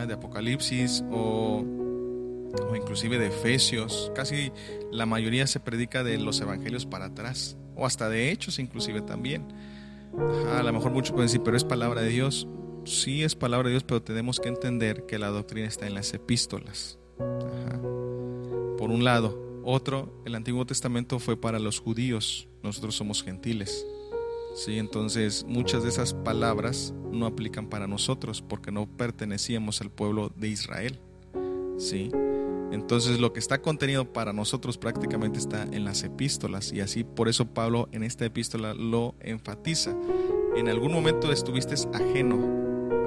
de 0.07 0.13
Apocalipsis 0.13 1.03
o, 1.11 1.63
o 2.69 2.75
inclusive 2.75 3.17
de 3.17 3.27
Efesios. 3.27 4.11
Casi 4.15 4.51
la 4.91 5.05
mayoría 5.05 5.47
se 5.47 5.59
predica 5.59 6.03
de 6.03 6.17
los 6.17 6.39
evangelios 6.41 6.85
para 6.85 7.05
atrás, 7.05 7.57
o 7.75 7.85
hasta 7.85 8.09
de 8.09 8.31
Hechos 8.31 8.59
inclusive 8.59 9.01
también. 9.01 9.47
a 10.51 10.63
lo 10.63 10.73
mejor 10.73 10.91
muchos 10.91 11.11
pueden 11.11 11.27
decir, 11.27 11.41
pero 11.43 11.57
es 11.57 11.63
palabra 11.63 12.01
de 12.01 12.09
Dios. 12.09 12.47
Sí 12.85 13.23
es 13.23 13.35
palabra 13.35 13.67
de 13.67 13.71
Dios, 13.71 13.83
pero 13.83 14.01
tenemos 14.01 14.39
que 14.39 14.47
entender 14.47 15.05
que 15.05 15.19
la 15.19 15.27
doctrina 15.27 15.67
está 15.67 15.87
en 15.87 15.93
las 15.93 16.13
epístolas. 16.13 16.97
Por 18.77 18.91
un 18.91 19.03
lado, 19.03 19.61
otro, 19.63 20.21
el 20.25 20.35
Antiguo 20.35 20.65
Testamento 20.65 21.19
fue 21.19 21.35
para 21.35 21.59
los 21.59 21.79
judíos, 21.79 22.47
nosotros 22.63 22.95
somos 22.95 23.23
gentiles. 23.23 23.85
Sí, 24.57 24.79
entonces 24.79 25.45
muchas 25.47 25.83
de 25.83 25.89
esas 25.89 26.15
palabras 26.15 26.91
no 27.11 27.27
aplican 27.27 27.69
para 27.69 27.85
nosotros 27.85 28.41
porque 28.41 28.71
no 28.71 28.87
pertenecíamos 28.87 29.81
al 29.81 29.91
pueblo 29.91 30.31
de 30.35 30.47
Israel. 30.47 30.99
Sí. 31.77 32.09
Entonces 32.71 33.19
lo 33.19 33.33
que 33.33 33.39
está 33.39 33.61
contenido 33.61 34.11
para 34.11 34.33
nosotros 34.33 34.79
prácticamente 34.79 35.37
está 35.37 35.61
en 35.61 35.85
las 35.85 36.01
epístolas 36.01 36.73
y 36.73 36.81
así 36.81 37.03
por 37.03 37.29
eso 37.29 37.45
Pablo 37.45 37.87
en 37.91 38.01
esta 38.01 38.25
epístola 38.25 38.73
lo 38.73 39.13
enfatiza. 39.19 39.95
En 40.55 40.69
algún 40.69 40.91
momento 40.91 41.31
estuviste 41.31 41.75
ajeno 41.93 42.39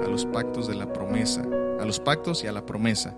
a 0.05 0.07
los 0.07 0.25
pactos 0.27 0.69
de 0.69 0.75
la 0.75 0.93
promesa, 0.93 1.45
a 1.81 1.85
los 1.85 1.99
pactos 1.99 2.45
y 2.45 2.47
a 2.47 2.53
la 2.53 2.65
promesa 2.65 3.13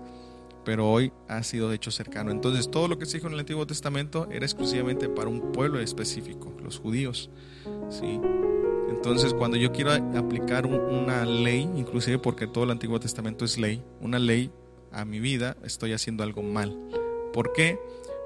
pero 0.64 0.90
hoy 0.90 1.12
ha 1.28 1.42
sido 1.42 1.72
hecho 1.72 1.90
cercano. 1.90 2.30
Entonces 2.30 2.70
todo 2.70 2.88
lo 2.88 2.98
que 2.98 3.06
se 3.06 3.18
dijo 3.18 3.26
en 3.26 3.34
el 3.34 3.40
Antiguo 3.40 3.66
Testamento 3.66 4.28
era 4.30 4.44
exclusivamente 4.44 5.08
para 5.08 5.28
un 5.28 5.52
pueblo 5.52 5.80
específico, 5.80 6.52
los 6.62 6.78
judíos. 6.78 7.30
¿sí? 7.90 8.20
Entonces 8.88 9.34
cuando 9.34 9.56
yo 9.56 9.72
quiero 9.72 9.92
aplicar 9.92 10.66
una 10.66 11.24
ley, 11.24 11.68
inclusive 11.76 12.18
porque 12.18 12.46
todo 12.46 12.64
el 12.64 12.70
Antiguo 12.70 12.98
Testamento 13.00 13.44
es 13.44 13.58
ley, 13.58 13.82
una 14.00 14.18
ley 14.18 14.50
a 14.92 15.04
mi 15.04 15.20
vida, 15.20 15.56
estoy 15.64 15.92
haciendo 15.92 16.22
algo 16.22 16.42
mal. 16.42 16.78
¿Por 17.32 17.52
qué? 17.52 17.78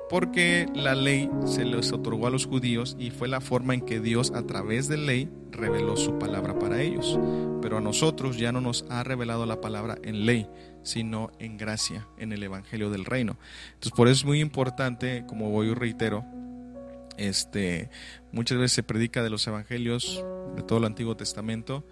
Porque 0.09 0.67
la 0.75 0.95
ley 0.95 1.31
se 1.45 1.65
les 1.65 1.93
otorgó 1.93 2.27
a 2.27 2.31
los 2.31 2.47
judíos 2.47 2.97
y 2.99 3.11
fue 3.11 3.29
la 3.29 3.41
forma 3.41 3.75
en 3.75 3.83
que 3.83 4.01
Dios 4.01 4.33
a 4.35 4.43
través 4.43 4.89
de 4.89 4.97
ley 4.97 5.29
reveló 5.51 5.97
su 5.97 6.19
palabra 6.19 6.59
para 6.59 6.81
ellos. 6.81 7.19
Pero 7.61 7.79
a 7.79 7.81
nosotros 7.81 8.39
ya 8.39 8.53
no 8.53 8.61
nos 8.61 8.85
ha 8.89 9.03
revelado 9.05 9.45
la 9.45 9.61
palabra 9.61 9.99
en 10.03 10.25
ley, 10.25 10.49
sino 10.83 11.31
en 11.39 11.57
gracia, 11.57 12.09
en 12.19 12.33
el 12.33 12.43
Evangelio 12.43 12.91
del 12.91 13.05
Reino. 13.05 13.37
Entonces, 13.75 13.93
por 13.93 14.09
eso 14.09 14.21
es 14.21 14.25
muy 14.25 14.41
importante, 14.41 15.25
como 15.27 15.51
voy 15.51 15.73
reitero, 15.75 16.25
este, 17.17 17.91
muchas 18.33 18.59
veces 18.59 18.73
se 18.73 18.83
predica 18.83 19.23
de 19.23 19.31
los 19.31 19.47
Evangelios 19.47 20.25
de 20.55 20.63
todo 20.63 20.79
el 20.79 20.85
Antiguo 20.85 21.17
Testamento 21.17 21.85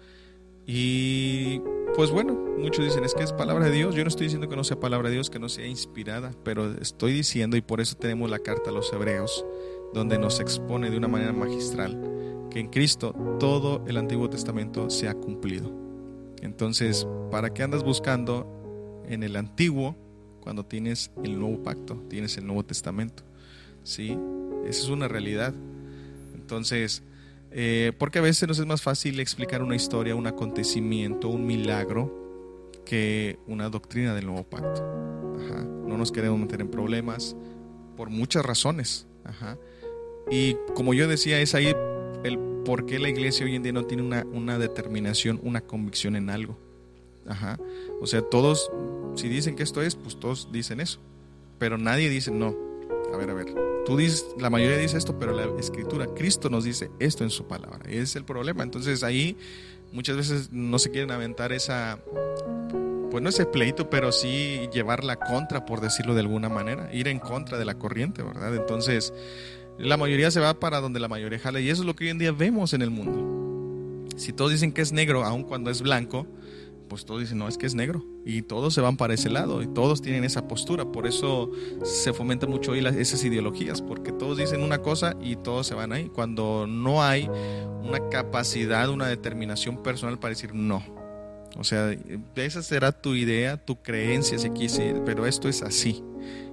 y 0.65 1.61
pues 1.95 2.11
bueno, 2.11 2.33
muchos 2.57 2.83
dicen 2.83 3.05
es 3.05 3.13
que 3.13 3.23
es 3.23 3.31
palabra 3.31 3.65
de 3.65 3.71
Dios. 3.71 3.95
Yo 3.95 4.03
no 4.03 4.09
estoy 4.09 4.25
diciendo 4.25 4.49
que 4.49 4.55
no 4.57 4.65
sea 4.65 4.79
palabra 4.79 5.07
de 5.07 5.15
Dios, 5.15 5.29
que 5.29 5.39
no 5.39 5.47
sea 5.47 5.65
inspirada, 5.65 6.31
pero 6.43 6.73
estoy 6.81 7.13
diciendo 7.13 7.55
y 7.55 7.61
por 7.61 7.79
eso 7.79 7.95
tenemos 7.95 8.29
la 8.29 8.39
carta 8.39 8.69
a 8.69 8.73
los 8.73 8.91
Hebreos, 8.91 9.45
donde 9.93 10.19
nos 10.19 10.39
expone 10.41 10.89
de 10.89 10.97
una 10.97 11.07
manera 11.07 11.31
magistral 11.31 11.99
que 12.51 12.59
en 12.59 12.67
Cristo 12.67 13.13
todo 13.39 13.83
el 13.87 13.97
Antiguo 13.97 14.29
Testamento 14.29 14.89
se 14.89 15.07
ha 15.07 15.13
cumplido. 15.13 15.71
Entonces, 16.41 17.07
¿para 17.31 17.53
qué 17.53 17.63
andas 17.63 17.83
buscando 17.83 18.56
en 19.07 19.23
el 19.23 19.35
antiguo 19.35 19.95
cuando 20.41 20.65
tienes 20.65 21.11
el 21.23 21.37
nuevo 21.39 21.61
pacto, 21.61 21.95
tienes 22.09 22.37
el 22.37 22.45
Nuevo 22.45 22.63
Testamento. 22.63 23.23
¿Sí? 23.83 24.17
Esa 24.65 24.83
es 24.83 24.89
una 24.89 25.07
realidad. 25.07 25.53
Entonces, 26.35 27.03
eh, 27.51 27.91
porque 27.97 28.19
a 28.19 28.21
veces 28.21 28.47
nos 28.47 28.59
es 28.59 28.65
más 28.65 28.81
fácil 28.81 29.19
explicar 29.19 29.61
una 29.61 29.75
historia, 29.75 30.15
un 30.15 30.27
acontecimiento, 30.27 31.27
un 31.29 31.45
milagro, 31.45 32.71
que 32.85 33.39
una 33.47 33.69
doctrina 33.69 34.13
del 34.13 34.25
nuevo 34.25 34.43
pacto. 34.43 34.81
No 35.85 35.97
nos 35.97 36.11
queremos 36.11 36.39
meter 36.39 36.61
en 36.61 36.69
problemas 36.69 37.35
por 37.95 38.09
muchas 38.09 38.45
razones. 38.45 39.07
Y 40.31 40.55
como 40.75 40.93
yo 40.93 41.07
decía, 41.07 41.39
es 41.39 41.55
ahí 41.55 41.73
el 42.23 42.39
por 42.63 42.85
qué 42.85 42.99
la 42.99 43.09
iglesia 43.09 43.45
hoy 43.45 43.55
en 43.55 43.63
día 43.63 43.71
no 43.71 43.85
tiene 43.85 44.03
una, 44.03 44.25
una 44.25 44.57
determinación, 44.59 45.39
una 45.43 45.61
convicción 45.61 46.15
en 46.15 46.29
algo. 46.29 46.57
Ajá. 47.27 47.59
O 48.01 48.07
sea, 48.07 48.21
todos, 48.21 48.71
si 49.15 49.27
dicen 49.27 49.55
que 49.55 49.63
esto 49.63 49.81
es, 49.81 49.95
pues 49.95 50.19
todos 50.19 50.49
dicen 50.51 50.79
eso. 50.79 50.99
Pero 51.59 51.77
nadie 51.77 52.09
dice 52.09 52.31
no. 52.31 52.55
A 53.13 53.17
ver, 53.17 53.29
a 53.29 53.33
ver. 53.33 53.53
Tú 53.85 53.95
dices, 53.97 54.25
la 54.37 54.49
mayoría 54.49 54.77
dice 54.77 54.97
esto, 54.97 55.17
pero 55.17 55.33
la 55.33 55.45
escritura, 55.59 56.07
Cristo 56.13 56.49
nos 56.49 56.63
dice 56.63 56.91
esto 56.99 57.23
en 57.23 57.29
su 57.29 57.47
palabra. 57.47 57.79
Ese 57.87 58.01
es 58.01 58.15
el 58.17 58.25
problema. 58.25 58.63
Entonces 58.63 59.03
ahí 59.03 59.37
muchas 59.93 60.17
veces 60.17 60.49
no 60.51 60.77
se 60.77 60.91
quieren 60.91 61.11
aventar 61.11 61.53
esa, 61.53 61.99
pues 63.09 63.23
no 63.23 63.29
ese 63.29 63.45
pleito, 63.45 63.89
pero 63.89 64.11
sí 64.11 64.67
llevar 64.73 65.03
la 65.03 65.15
contra, 65.15 65.65
por 65.65 65.79
decirlo 65.79 66.13
de 66.15 66.21
alguna 66.21 66.49
manera. 66.49 66.93
Ir 66.93 67.07
en 67.07 67.19
contra 67.19 67.57
de 67.57 67.65
la 67.65 67.75
corriente, 67.75 68.23
¿verdad? 68.23 68.53
Entonces 68.55 69.13
la 69.79 69.95
mayoría 69.95 70.31
se 70.31 70.39
va 70.39 70.59
para 70.59 70.81
donde 70.81 70.99
la 70.99 71.07
mayoría 71.07 71.39
jala. 71.39 71.59
Y 71.59 71.69
eso 71.69 71.83
es 71.83 71.85
lo 71.85 71.95
que 71.95 72.05
hoy 72.05 72.09
en 72.09 72.17
día 72.17 72.31
vemos 72.31 72.73
en 72.73 72.81
el 72.81 72.89
mundo. 72.89 74.07
Si 74.17 74.33
todos 74.33 74.51
dicen 74.51 74.71
que 74.71 74.81
es 74.81 74.91
negro, 74.91 75.23
aun 75.23 75.43
cuando 75.43 75.69
es 75.69 75.81
blanco, 75.81 76.27
pues 76.87 77.05
todos 77.05 77.21
dicen, 77.21 77.37
no, 77.37 77.47
es 77.47 77.57
que 77.57 77.65
es 77.65 77.75
negro. 77.75 78.03
Y 78.25 78.41
todos 78.41 78.73
se 78.73 78.81
van 78.81 78.97
para 78.97 79.13
ese 79.13 79.29
lado 79.29 79.61
y 79.61 79.67
todos 79.67 80.01
tienen 80.01 80.23
esa 80.23 80.47
postura. 80.47 80.91
Por 80.91 81.07
eso 81.07 81.51
se 81.83 82.13
fomenta 82.13 82.47
mucho 82.47 82.71
hoy 82.71 82.85
esas 82.85 83.23
ideologías, 83.23 83.81
porque 83.81 84.11
todos 84.11 84.37
dicen 84.37 84.63
una 84.63 84.81
cosa 84.81 85.15
y 85.21 85.35
todos 85.35 85.67
se 85.67 85.75
van 85.75 85.93
ahí. 85.93 86.09
Cuando 86.09 86.65
no 86.67 87.03
hay 87.03 87.29
una 87.83 88.09
capacidad, 88.09 88.89
una 88.89 89.07
determinación 89.07 89.81
personal 89.83 90.19
para 90.19 90.29
decir 90.29 90.53
no. 90.53 90.83
O 91.57 91.63
sea, 91.63 91.95
esa 92.35 92.61
será 92.61 92.91
tu 92.91 93.15
idea, 93.15 93.57
tu 93.57 93.81
creencia, 93.81 94.37
si 94.37 94.49
quise, 94.51 95.01
pero 95.05 95.25
esto 95.25 95.49
es 95.49 95.63
así. 95.63 96.03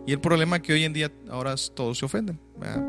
Y 0.06 0.12
el 0.12 0.20
problema 0.20 0.56
es 0.56 0.62
que 0.62 0.72
hoy 0.72 0.84
en 0.84 0.92
día 0.92 1.12
ahora 1.28 1.54
todos 1.74 1.98
se 1.98 2.04
ofenden. 2.04 2.38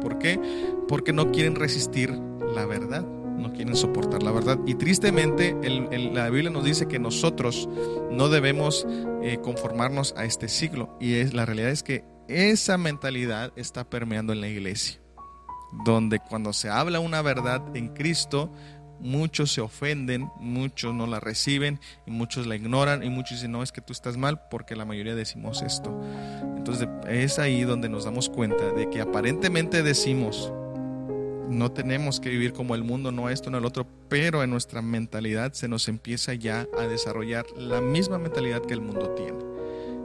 ¿Por 0.01 0.19
qué? 0.19 0.39
Porque 0.87 1.13
no 1.13 1.31
quieren 1.31 1.55
resistir 1.55 2.11
la 2.53 2.65
verdad 2.65 3.05
no 3.45 3.53
quieren 3.53 3.75
soportar 3.75 4.23
la 4.23 4.31
verdad. 4.31 4.59
Y 4.65 4.75
tristemente 4.75 5.55
la 6.13 6.29
Biblia 6.29 6.49
nos 6.49 6.63
dice 6.63 6.87
que 6.87 6.99
nosotros 6.99 7.69
no 8.11 8.29
debemos 8.29 8.87
eh, 9.21 9.37
conformarnos 9.41 10.13
a 10.17 10.25
este 10.25 10.47
siglo. 10.49 10.97
Y 10.99 11.15
es, 11.15 11.33
la 11.33 11.45
realidad 11.45 11.69
es 11.69 11.83
que 11.83 12.03
esa 12.27 12.77
mentalidad 12.77 13.53
está 13.55 13.87
permeando 13.87 14.33
en 14.33 14.41
la 14.41 14.47
iglesia. 14.47 14.99
Donde 15.85 16.19
cuando 16.19 16.53
se 16.53 16.69
habla 16.69 16.99
una 16.99 17.21
verdad 17.21 17.61
en 17.75 17.89
Cristo, 17.89 18.51
muchos 18.99 19.51
se 19.51 19.61
ofenden, 19.61 20.31
muchos 20.39 20.95
no 20.95 21.05
la 21.05 21.19
reciben 21.19 21.79
y 22.07 22.11
muchos 22.11 22.47
la 22.47 22.55
ignoran 22.55 23.03
y 23.03 23.09
muchos 23.09 23.37
dicen, 23.37 23.51
no, 23.51 23.61
es 23.61 23.71
que 23.71 23.81
tú 23.81 23.93
estás 23.93 24.17
mal 24.17 24.47
porque 24.49 24.75
la 24.75 24.85
mayoría 24.85 25.13
decimos 25.13 25.61
esto. 25.61 26.01
Entonces 26.57 26.87
es 27.07 27.37
ahí 27.37 27.63
donde 27.63 27.89
nos 27.89 28.05
damos 28.05 28.29
cuenta 28.29 28.71
de 28.71 28.89
que 28.89 29.01
aparentemente 29.01 29.83
decimos 29.83 30.51
no 31.49 31.71
tenemos 31.71 32.19
que 32.19 32.29
vivir 32.29 32.53
como 32.53 32.75
el 32.75 32.83
mundo, 32.83 33.11
no 33.11 33.29
esto, 33.29 33.49
no 33.49 33.57
el 33.57 33.65
otro, 33.65 33.87
pero 34.09 34.43
en 34.43 34.49
nuestra 34.49 34.81
mentalidad 34.81 35.53
se 35.53 35.67
nos 35.67 35.87
empieza 35.87 36.33
ya 36.33 36.67
a 36.77 36.87
desarrollar 36.87 37.45
la 37.57 37.81
misma 37.81 38.17
mentalidad 38.17 38.61
que 38.61 38.73
el 38.73 38.81
mundo 38.81 39.09
tiene. 39.15 39.37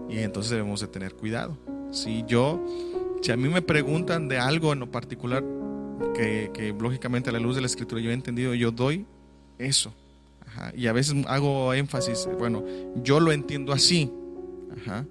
Y 0.09 0.23
entonces 0.23 0.51
debemos 0.51 0.81
de 0.81 0.89
tener 0.89 1.15
cuidado. 1.15 1.57
Si 1.93 2.25
yo, 2.27 2.65
si 3.23 3.33
a 3.33 3.37
mí 3.37 3.49
me 3.49 3.63
preguntan 3.63 4.29
de 4.29 4.39
algo 4.39 4.73
en 4.73 4.81
lo 4.81 4.91
particular, 4.91 5.45
que, 6.15 6.75
lógicamente 6.79 7.31
a 7.31 7.33
la 7.33 7.39
luz 7.39 7.55
de 7.55 7.63
la 7.63 7.67
escritura 7.67 8.01
yo 8.01 8.11
he 8.11 8.15
entendido, 8.15 8.55
yo 8.55 8.71
doy 8.71 9.07
eso. 9.59 9.95
Y 10.75 10.89
a 10.89 10.93
veces 10.93 11.15
hago 11.27 11.73
énfasis, 11.73 12.29
bueno, 12.39 12.65
yo 13.03 13.21
lo 13.21 13.33
entiendo 13.33 13.73
así. 13.73 14.13
Ajá. 14.77 15.07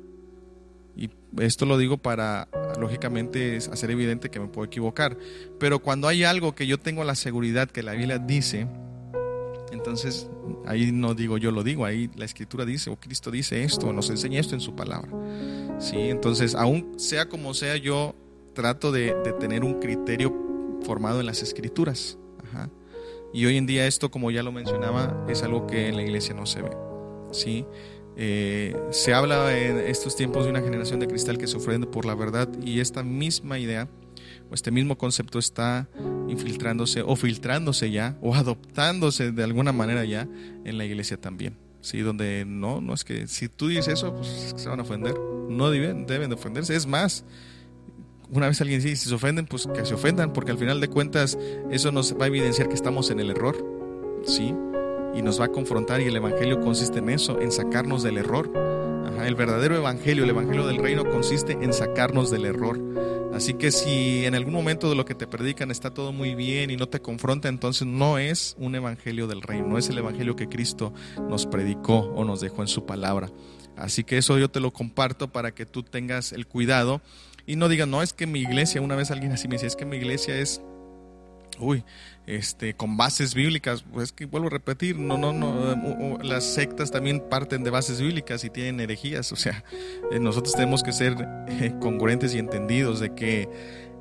Y 0.99 1.09
esto 1.41 1.65
lo 1.65 1.77
digo 1.77 1.97
para, 1.97 2.49
lógicamente, 2.77 3.55
hacer 3.57 3.89
evidente 3.89 4.29
que 4.29 4.41
me 4.41 4.47
puedo 4.47 4.65
equivocar. 4.65 5.17
Pero 5.57 5.79
cuando 5.79 6.09
hay 6.09 6.25
algo 6.25 6.53
que 6.53 6.67
yo 6.67 6.77
tengo 6.77 7.05
la 7.05 7.15
seguridad 7.15 7.69
que 7.69 7.83
la 7.83 7.93
Biblia 7.93 8.19
dice, 8.19 8.67
entonces 9.71 10.29
ahí 10.65 10.91
no 10.91 11.13
digo 11.13 11.37
yo 11.37 11.51
lo 11.51 11.63
digo, 11.63 11.85
ahí 11.85 12.09
la 12.17 12.25
escritura 12.25 12.65
dice, 12.65 12.89
o 12.89 12.97
Cristo 12.97 13.31
dice 13.31 13.63
esto, 13.63 13.93
nos 13.93 14.09
enseña 14.09 14.41
esto 14.41 14.55
en 14.55 14.61
su 14.61 14.75
palabra. 14.75 15.09
¿Sí? 15.79 15.95
Entonces, 15.95 16.53
aún 16.53 16.99
sea 16.99 17.29
como 17.29 17.53
sea, 17.53 17.77
yo 17.77 18.13
trato 18.53 18.91
de, 18.91 19.13
tener 19.39 19.63
un 19.63 19.79
criterio 19.79 20.35
formado 20.81 21.21
en 21.21 21.27
las 21.27 21.41
escrituras. 21.41 22.17
Y 23.31 23.45
hoy 23.45 23.55
en 23.55 23.67
día 23.67 23.87
esto, 23.87 24.11
como 24.11 24.31
ya 24.31 24.43
lo 24.43 24.51
mencionaba, 24.51 25.25
es 25.29 25.43
algo 25.43 25.65
que 25.65 25.87
en 25.87 25.95
la 25.95 26.01
iglesia 26.01 26.33
no 26.33 26.45
se 26.45 26.63
ve. 26.63 26.71
¿sí? 27.31 27.65
Eh, 28.21 28.75
se 28.91 29.13
habla 29.13 29.57
en 29.57 29.77
estos 29.77 30.17
tiempos 30.17 30.43
de 30.43 30.51
una 30.51 30.59
generación 30.59 30.99
de 30.99 31.07
cristal 31.07 31.37
que 31.37 31.47
se 31.47 31.55
ofrende 31.55 31.87
por 31.87 32.05
la 32.05 32.15
verdad 32.15 32.49
y 32.61 32.81
esta 32.81 33.01
misma 33.01 33.59
idea 33.59 33.87
o 34.51 34.55
este 34.55 34.71
mismo 34.71 34.97
concepto 34.97 35.39
está 35.39 35.87
infiltrándose 36.27 37.01
o 37.01 37.15
filtrándose 37.15 37.91
ya 37.91 38.17
o 38.21 38.35
adoptándose 38.35 39.31
de 39.31 39.41
alguna 39.41 39.71
manera 39.71 40.03
ya 40.03 40.27
en 40.65 40.77
la 40.77 40.83
iglesia 40.83 41.15
también. 41.15 41.57
Sí, 41.79 41.99
donde 41.99 42.43
no, 42.45 42.81
no 42.81 42.93
es 42.93 43.05
que 43.05 43.25
si 43.27 43.47
tú 43.47 43.69
dices 43.69 43.87
eso, 43.87 44.13
pues 44.13 44.53
se 44.53 44.67
van 44.67 44.79
a 44.79 44.83
ofender. 44.83 45.17
No 45.47 45.69
deben, 45.69 46.05
deben 46.05 46.29
de 46.29 46.35
ofenderse. 46.35 46.75
Es 46.75 46.87
más, 46.87 47.23
una 48.29 48.49
vez 48.49 48.59
alguien 48.59 48.81
dice, 48.81 48.97
si 48.97 49.07
se 49.07 49.15
ofenden, 49.15 49.45
pues 49.45 49.65
que 49.65 49.85
se 49.85 49.93
ofendan, 49.93 50.33
porque 50.33 50.51
al 50.51 50.57
final 50.57 50.81
de 50.81 50.89
cuentas 50.89 51.37
eso 51.71 51.93
nos 51.93 52.13
va 52.19 52.25
a 52.25 52.27
evidenciar 52.27 52.67
que 52.67 52.75
estamos 52.75 53.11
en 53.11 53.21
el 53.21 53.29
error. 53.29 53.55
Sí, 54.25 54.53
y 55.15 55.21
nos 55.21 55.39
va 55.39 55.45
a 55.45 55.51
confrontar 55.51 56.01
y 56.01 56.05
el 56.05 56.15
Evangelio 56.15 56.59
consiste 56.61 56.99
en 56.99 57.09
eso, 57.09 57.39
en 57.39 57.51
sacarnos 57.51 58.03
del 58.03 58.17
error. 58.17 58.51
el 59.25 59.35
verdadero 59.35 59.75
Evangelio, 59.75 60.23
el 60.23 60.29
Evangelio 60.29 60.65
del 60.65 60.77
Reino 60.77 61.03
consiste 61.09 61.53
en 61.53 61.73
sacarnos 61.73 62.31
del 62.31 62.45
error. 62.45 62.79
Así 63.33 63.53
que 63.53 63.71
si 63.71 64.25
en 64.25 64.33
algún 64.35 64.53
momento 64.53 64.89
de 64.89 64.95
lo 64.95 65.05
que 65.05 65.15
te 65.15 65.27
predican 65.27 65.71
está 65.71 65.93
todo 65.93 66.11
muy 66.11 66.35
bien 66.35 66.71
y 66.71 66.77
no 66.77 66.87
te 66.87 66.99
confronta, 66.99 67.47
entonces 67.47 67.87
no 67.87 68.17
es 68.17 68.55
un 68.59 68.75
Evangelio 68.75 69.27
del 69.27 69.41
Reino, 69.41 69.67
no 69.67 69.77
es 69.77 69.89
el 69.89 69.97
Evangelio 69.97 70.35
que 70.35 70.49
Cristo 70.49 70.93
nos 71.29 71.45
predicó 71.45 71.99
o 71.99 72.25
nos 72.25 72.41
dejó 72.41 72.61
en 72.63 72.67
su 72.67 72.85
palabra. 72.85 73.29
Así 73.77 74.03
que 74.03 74.17
eso 74.17 74.37
yo 74.37 74.49
te 74.49 74.59
lo 74.59 74.71
comparto 74.71 75.29
para 75.31 75.51
que 75.51 75.65
tú 75.65 75.83
tengas 75.83 76.33
el 76.33 76.47
cuidado 76.47 77.01
y 77.45 77.55
no 77.55 77.69
digas, 77.69 77.87
no, 77.87 78.01
es 78.01 78.13
que 78.13 78.27
mi 78.27 78.41
iglesia, 78.41 78.81
una 78.81 78.95
vez 78.95 79.09
alguien 79.09 79.31
así 79.31 79.47
me 79.47 79.55
decía, 79.55 79.67
es 79.67 79.75
que 79.75 79.85
mi 79.85 79.97
iglesia 79.97 80.37
es 80.37 80.61
uy, 81.59 81.83
este, 82.25 82.73
con 82.73 82.97
bases 82.97 83.33
bíblicas, 83.33 83.83
pues 83.91 84.11
que 84.11 84.25
vuelvo 84.25 84.47
a 84.47 84.51
repetir, 84.51 84.97
no, 84.97 85.17
no, 85.17 85.33
no, 85.33 86.17
las 86.21 86.43
sectas 86.43 86.91
también 86.91 87.21
parten 87.29 87.63
de 87.63 87.69
bases 87.69 87.99
bíblicas 88.01 88.43
y 88.43 88.49
tienen 88.49 88.79
herejías, 88.79 89.31
o 89.31 89.35
sea, 89.35 89.63
eh, 90.11 90.19
nosotros 90.19 90.53
tenemos 90.53 90.83
que 90.83 90.91
ser 90.91 91.15
eh, 91.47 91.73
congruentes 91.81 92.33
y 92.33 92.39
entendidos 92.39 92.99
de 92.99 93.13
que 93.15 93.49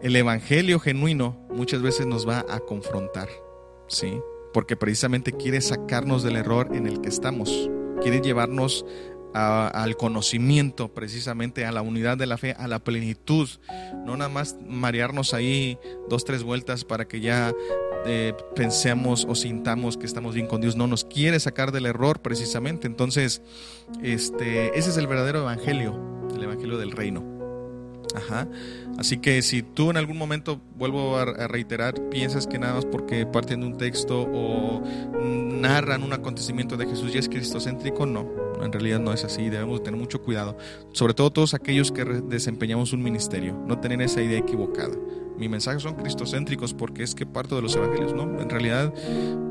el 0.02 0.14
evangelio 0.14 0.78
genuino 0.78 1.39
muchas 1.51 1.82
veces 1.82 2.06
nos 2.06 2.28
va 2.28 2.44
a 2.48 2.60
confrontar, 2.60 3.28
¿sí? 3.89 4.20
Porque 4.52 4.76
precisamente 4.76 5.32
quiere 5.32 5.60
sacarnos 5.60 6.22
del 6.22 6.36
error 6.36 6.70
en 6.72 6.86
el 6.86 7.01
que 7.01 7.09
estamos, 7.09 7.70
quiere 8.02 8.20
llevarnos 8.20 8.85
al 9.35 9.97
conocimiento, 9.97 10.93
precisamente 10.93 11.65
a 11.65 11.73
la 11.73 11.83
unidad 11.83 12.17
de 12.17 12.27
la 12.27 12.39
fe, 12.39 12.55
a 12.59 12.69
la 12.69 12.79
plenitud. 12.79 13.49
No 14.05 14.17
nada 14.17 14.31
más 14.31 14.57
marearnos 14.67 15.35
ahí 15.35 15.79
dos, 16.09 16.25
tres 16.25 16.43
vueltas 16.43 16.85
para 16.85 17.07
que 17.07 17.21
ya 17.21 17.53
eh, 18.07 18.35
pensemos 18.55 19.27
o 19.29 19.35
sintamos 19.35 19.97
que 19.97 20.07
estamos 20.07 20.35
bien 20.35 20.47
con 20.47 20.61
Dios. 20.61 20.77
No, 20.77 20.87
nos 20.87 21.05
quiere 21.05 21.41
sacar 21.41 21.73
del 21.73 21.87
error 21.87 22.21
precisamente. 22.21 22.87
Entonces, 22.87 23.43
este, 24.03 24.79
ese 24.79 24.91
es 24.91 24.97
el 24.97 25.07
verdadero 25.07 25.41
evangelio, 25.41 26.29
el 26.35 26.43
evangelio 26.43 26.79
del 26.79 26.93
reino. 26.93 27.38
Ajá. 28.14 28.48
Así 28.98 29.18
que 29.18 29.43
si 29.43 29.62
tú 29.62 29.90
en 29.90 29.97
algún 29.97 30.16
momento, 30.16 30.60
vuelvo 30.76 31.16
a, 31.16 31.24
reiterar, 31.24 31.94
piensas 32.10 32.47
que 32.47 32.59
nada 32.59 32.74
más 32.74 32.85
porque 32.85 33.26
parten 33.26 33.60
de 33.60 33.66
un 33.66 33.76
texto 33.76 34.22
o 34.22 34.82
narran 35.22 36.02
un 36.02 36.12
acontecimiento 36.12 36.76
de 36.76 36.86
Jesús 36.86 37.12
ya 37.12 37.20
es 37.20 37.28
cristocéntrico, 37.28 38.06
no, 38.06 38.26
en 38.62 38.72
realidad 38.72 39.01
no 39.01 39.12
es 39.12 39.24
así, 39.24 39.48
debemos 39.51 39.82
tener 39.82 39.98
mucho 39.98 40.22
cuidado, 40.22 40.56
sobre 40.93 41.14
todo 41.14 41.30
todos 41.30 41.55
aquellos 41.55 41.93
que 41.93 42.05
desempeñamos 42.05 42.93
un 42.93 43.02
ministerio, 43.02 43.55
no 43.66 43.78
tener 43.78 44.01
esa 44.02 44.22
idea 44.22 44.39
equivocada. 44.39 44.97
Mi 45.36 45.48
mensaje 45.48 45.78
son 45.78 45.94
cristocéntricos 45.94 46.74
porque 46.74 47.05
es 47.05 47.14
que 47.14 47.24
parto 47.24 47.55
de 47.55 47.62
los 47.62 47.76
evangelios, 47.76 48.12
no, 48.12 48.40
en 48.40 48.51
realidad 48.51 48.93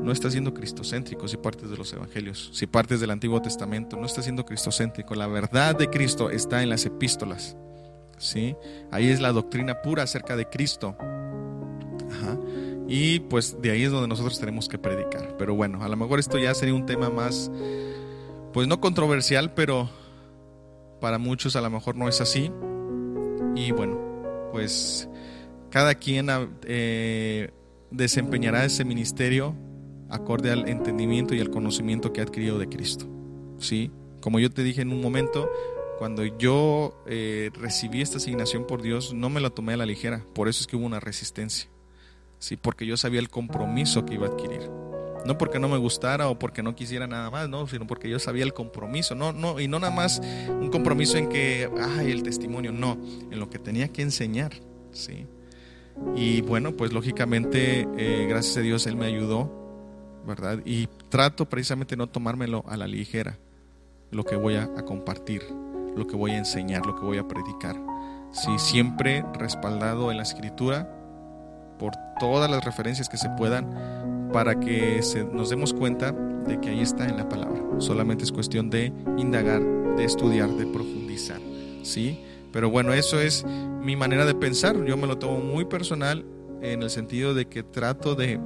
no 0.02 0.12
está 0.12 0.30
siendo 0.30 0.52
cristocéntrico 0.52 1.26
si 1.28 1.38
partes 1.38 1.70
de 1.70 1.78
los 1.78 1.90
evangelios, 1.94 2.50
si 2.52 2.66
partes 2.66 3.00
del 3.00 3.10
Antiguo 3.10 3.40
Testamento, 3.40 3.96
no 3.96 4.04
está 4.04 4.20
siendo 4.20 4.44
cristocéntrico, 4.44 5.14
la 5.14 5.26
verdad 5.26 5.74
de 5.74 5.88
Cristo 5.88 6.28
está 6.28 6.62
en 6.62 6.68
las 6.68 6.84
epístolas. 6.84 7.56
¿Sí? 8.18 8.56
Ahí 8.90 9.08
es 9.08 9.20
la 9.20 9.32
doctrina 9.32 9.82
pura 9.82 10.02
acerca 10.02 10.36
de 10.36 10.46
Cristo. 10.48 10.96
Y 12.90 13.20
pues 13.20 13.60
de 13.60 13.70
ahí 13.70 13.82
es 13.82 13.90
donde 13.90 14.08
nosotros 14.08 14.40
tenemos 14.40 14.68
que 14.68 14.78
predicar. 14.78 15.36
Pero 15.36 15.54
bueno, 15.54 15.84
a 15.84 15.88
lo 15.88 15.96
mejor 15.96 16.18
esto 16.18 16.38
ya 16.38 16.54
sería 16.54 16.74
un 16.74 16.86
tema 16.86 17.10
más, 17.10 17.50
pues 18.54 18.66
no 18.66 18.80
controversial, 18.80 19.52
pero 19.52 19.90
para 21.00 21.18
muchos 21.18 21.54
a 21.54 21.60
lo 21.60 21.68
mejor 21.68 21.96
no 21.96 22.08
es 22.08 22.20
así. 22.22 22.50
Y 23.54 23.72
bueno, 23.72 23.98
pues 24.52 25.08
cada 25.70 25.94
quien 25.96 26.28
eh, 26.64 27.50
desempeñará 27.90 28.64
ese 28.64 28.86
ministerio 28.86 29.54
acorde 30.08 30.50
al 30.50 30.66
entendimiento 30.66 31.34
y 31.34 31.40
al 31.40 31.50
conocimiento 31.50 32.14
que 32.14 32.20
ha 32.20 32.24
adquirido 32.24 32.58
de 32.58 32.68
Cristo. 32.70 33.06
¿Sí? 33.58 33.90
Como 34.22 34.38
yo 34.38 34.50
te 34.50 34.62
dije 34.62 34.80
en 34.80 34.92
un 34.92 35.02
momento, 35.02 35.50
cuando 35.98 36.24
yo 36.24 36.94
eh, 37.06 37.50
recibí 37.54 38.00
esta 38.00 38.18
asignación 38.18 38.66
por 38.66 38.82
Dios, 38.82 39.12
no 39.12 39.30
me 39.30 39.40
la 39.40 39.50
tomé 39.50 39.72
a 39.72 39.76
la 39.76 39.84
ligera. 39.84 40.24
Por 40.32 40.48
eso 40.48 40.60
es 40.60 40.68
que 40.68 40.76
hubo 40.76 40.86
una 40.86 41.00
resistencia. 41.00 41.68
Sí, 42.38 42.56
porque 42.56 42.86
yo 42.86 42.96
sabía 42.96 43.18
el 43.18 43.28
compromiso 43.28 44.06
que 44.06 44.14
iba 44.14 44.28
a 44.28 44.30
adquirir. 44.30 44.70
No 45.26 45.36
porque 45.36 45.58
no 45.58 45.68
me 45.68 45.76
gustara 45.76 46.28
o 46.28 46.38
porque 46.38 46.62
no 46.62 46.76
quisiera 46.76 47.08
nada 47.08 47.30
más, 47.30 47.48
no, 47.48 47.66
sino 47.66 47.88
porque 47.88 48.08
yo 48.08 48.20
sabía 48.20 48.44
el 48.44 48.54
compromiso. 48.54 49.16
No, 49.16 49.32
no, 49.32 49.58
y 49.58 49.66
no 49.66 49.80
nada 49.80 49.92
más 49.92 50.22
un 50.48 50.70
compromiso 50.70 51.18
en 51.18 51.28
que, 51.28 51.68
ay, 51.98 52.12
el 52.12 52.22
testimonio, 52.22 52.70
no, 52.70 52.96
en 53.32 53.40
lo 53.40 53.50
que 53.50 53.58
tenía 53.58 53.88
que 53.88 54.02
enseñar. 54.02 54.52
Sí. 54.92 55.26
Y 56.14 56.42
bueno, 56.42 56.76
pues 56.76 56.92
lógicamente, 56.92 57.88
eh, 57.98 58.26
gracias 58.28 58.56
a 58.58 58.60
Dios, 58.60 58.86
Él 58.86 58.94
me 58.94 59.06
ayudó, 59.06 59.50
¿verdad? 60.24 60.60
Y 60.64 60.86
trato 61.08 61.48
precisamente 61.48 61.96
no 61.96 62.06
tomármelo 62.06 62.64
a 62.68 62.76
la 62.76 62.86
ligera, 62.86 63.36
lo 64.12 64.22
que 64.22 64.36
voy 64.36 64.54
a 64.54 64.72
compartir 64.84 65.42
lo 65.96 66.06
que 66.06 66.16
voy 66.16 66.32
a 66.32 66.38
enseñar, 66.38 66.84
lo 66.86 66.94
que 66.94 67.04
voy 67.04 67.18
a 67.18 67.26
predicar. 67.26 67.76
Sí, 68.32 68.58
siempre 68.58 69.24
respaldado 69.34 70.10
en 70.10 70.18
la 70.18 70.22
escritura 70.22 70.88
por 71.78 71.92
todas 72.18 72.50
las 72.50 72.64
referencias 72.64 73.08
que 73.08 73.16
se 73.16 73.30
puedan 73.30 74.28
para 74.32 74.60
que 74.60 75.02
se, 75.02 75.24
nos 75.24 75.50
demos 75.50 75.72
cuenta 75.72 76.12
de 76.12 76.60
que 76.60 76.70
ahí 76.70 76.80
está 76.80 77.06
en 77.06 77.16
la 77.16 77.28
palabra. 77.28 77.62
Solamente 77.78 78.24
es 78.24 78.32
cuestión 78.32 78.70
de 78.70 78.92
indagar, 79.16 79.62
de 79.96 80.04
estudiar, 80.04 80.50
de 80.50 80.66
profundizar. 80.66 81.40
¿sí? 81.82 82.24
Pero 82.52 82.70
bueno, 82.70 82.92
eso 82.92 83.20
es 83.20 83.44
mi 83.44 83.96
manera 83.96 84.24
de 84.26 84.34
pensar. 84.34 84.84
Yo 84.84 84.96
me 84.96 85.06
lo 85.06 85.18
tomo 85.18 85.40
muy 85.40 85.64
personal 85.64 86.24
en 86.62 86.82
el 86.82 86.90
sentido 86.90 87.34
de 87.34 87.46
que 87.46 87.62
trato 87.62 88.14
de, 88.14 88.38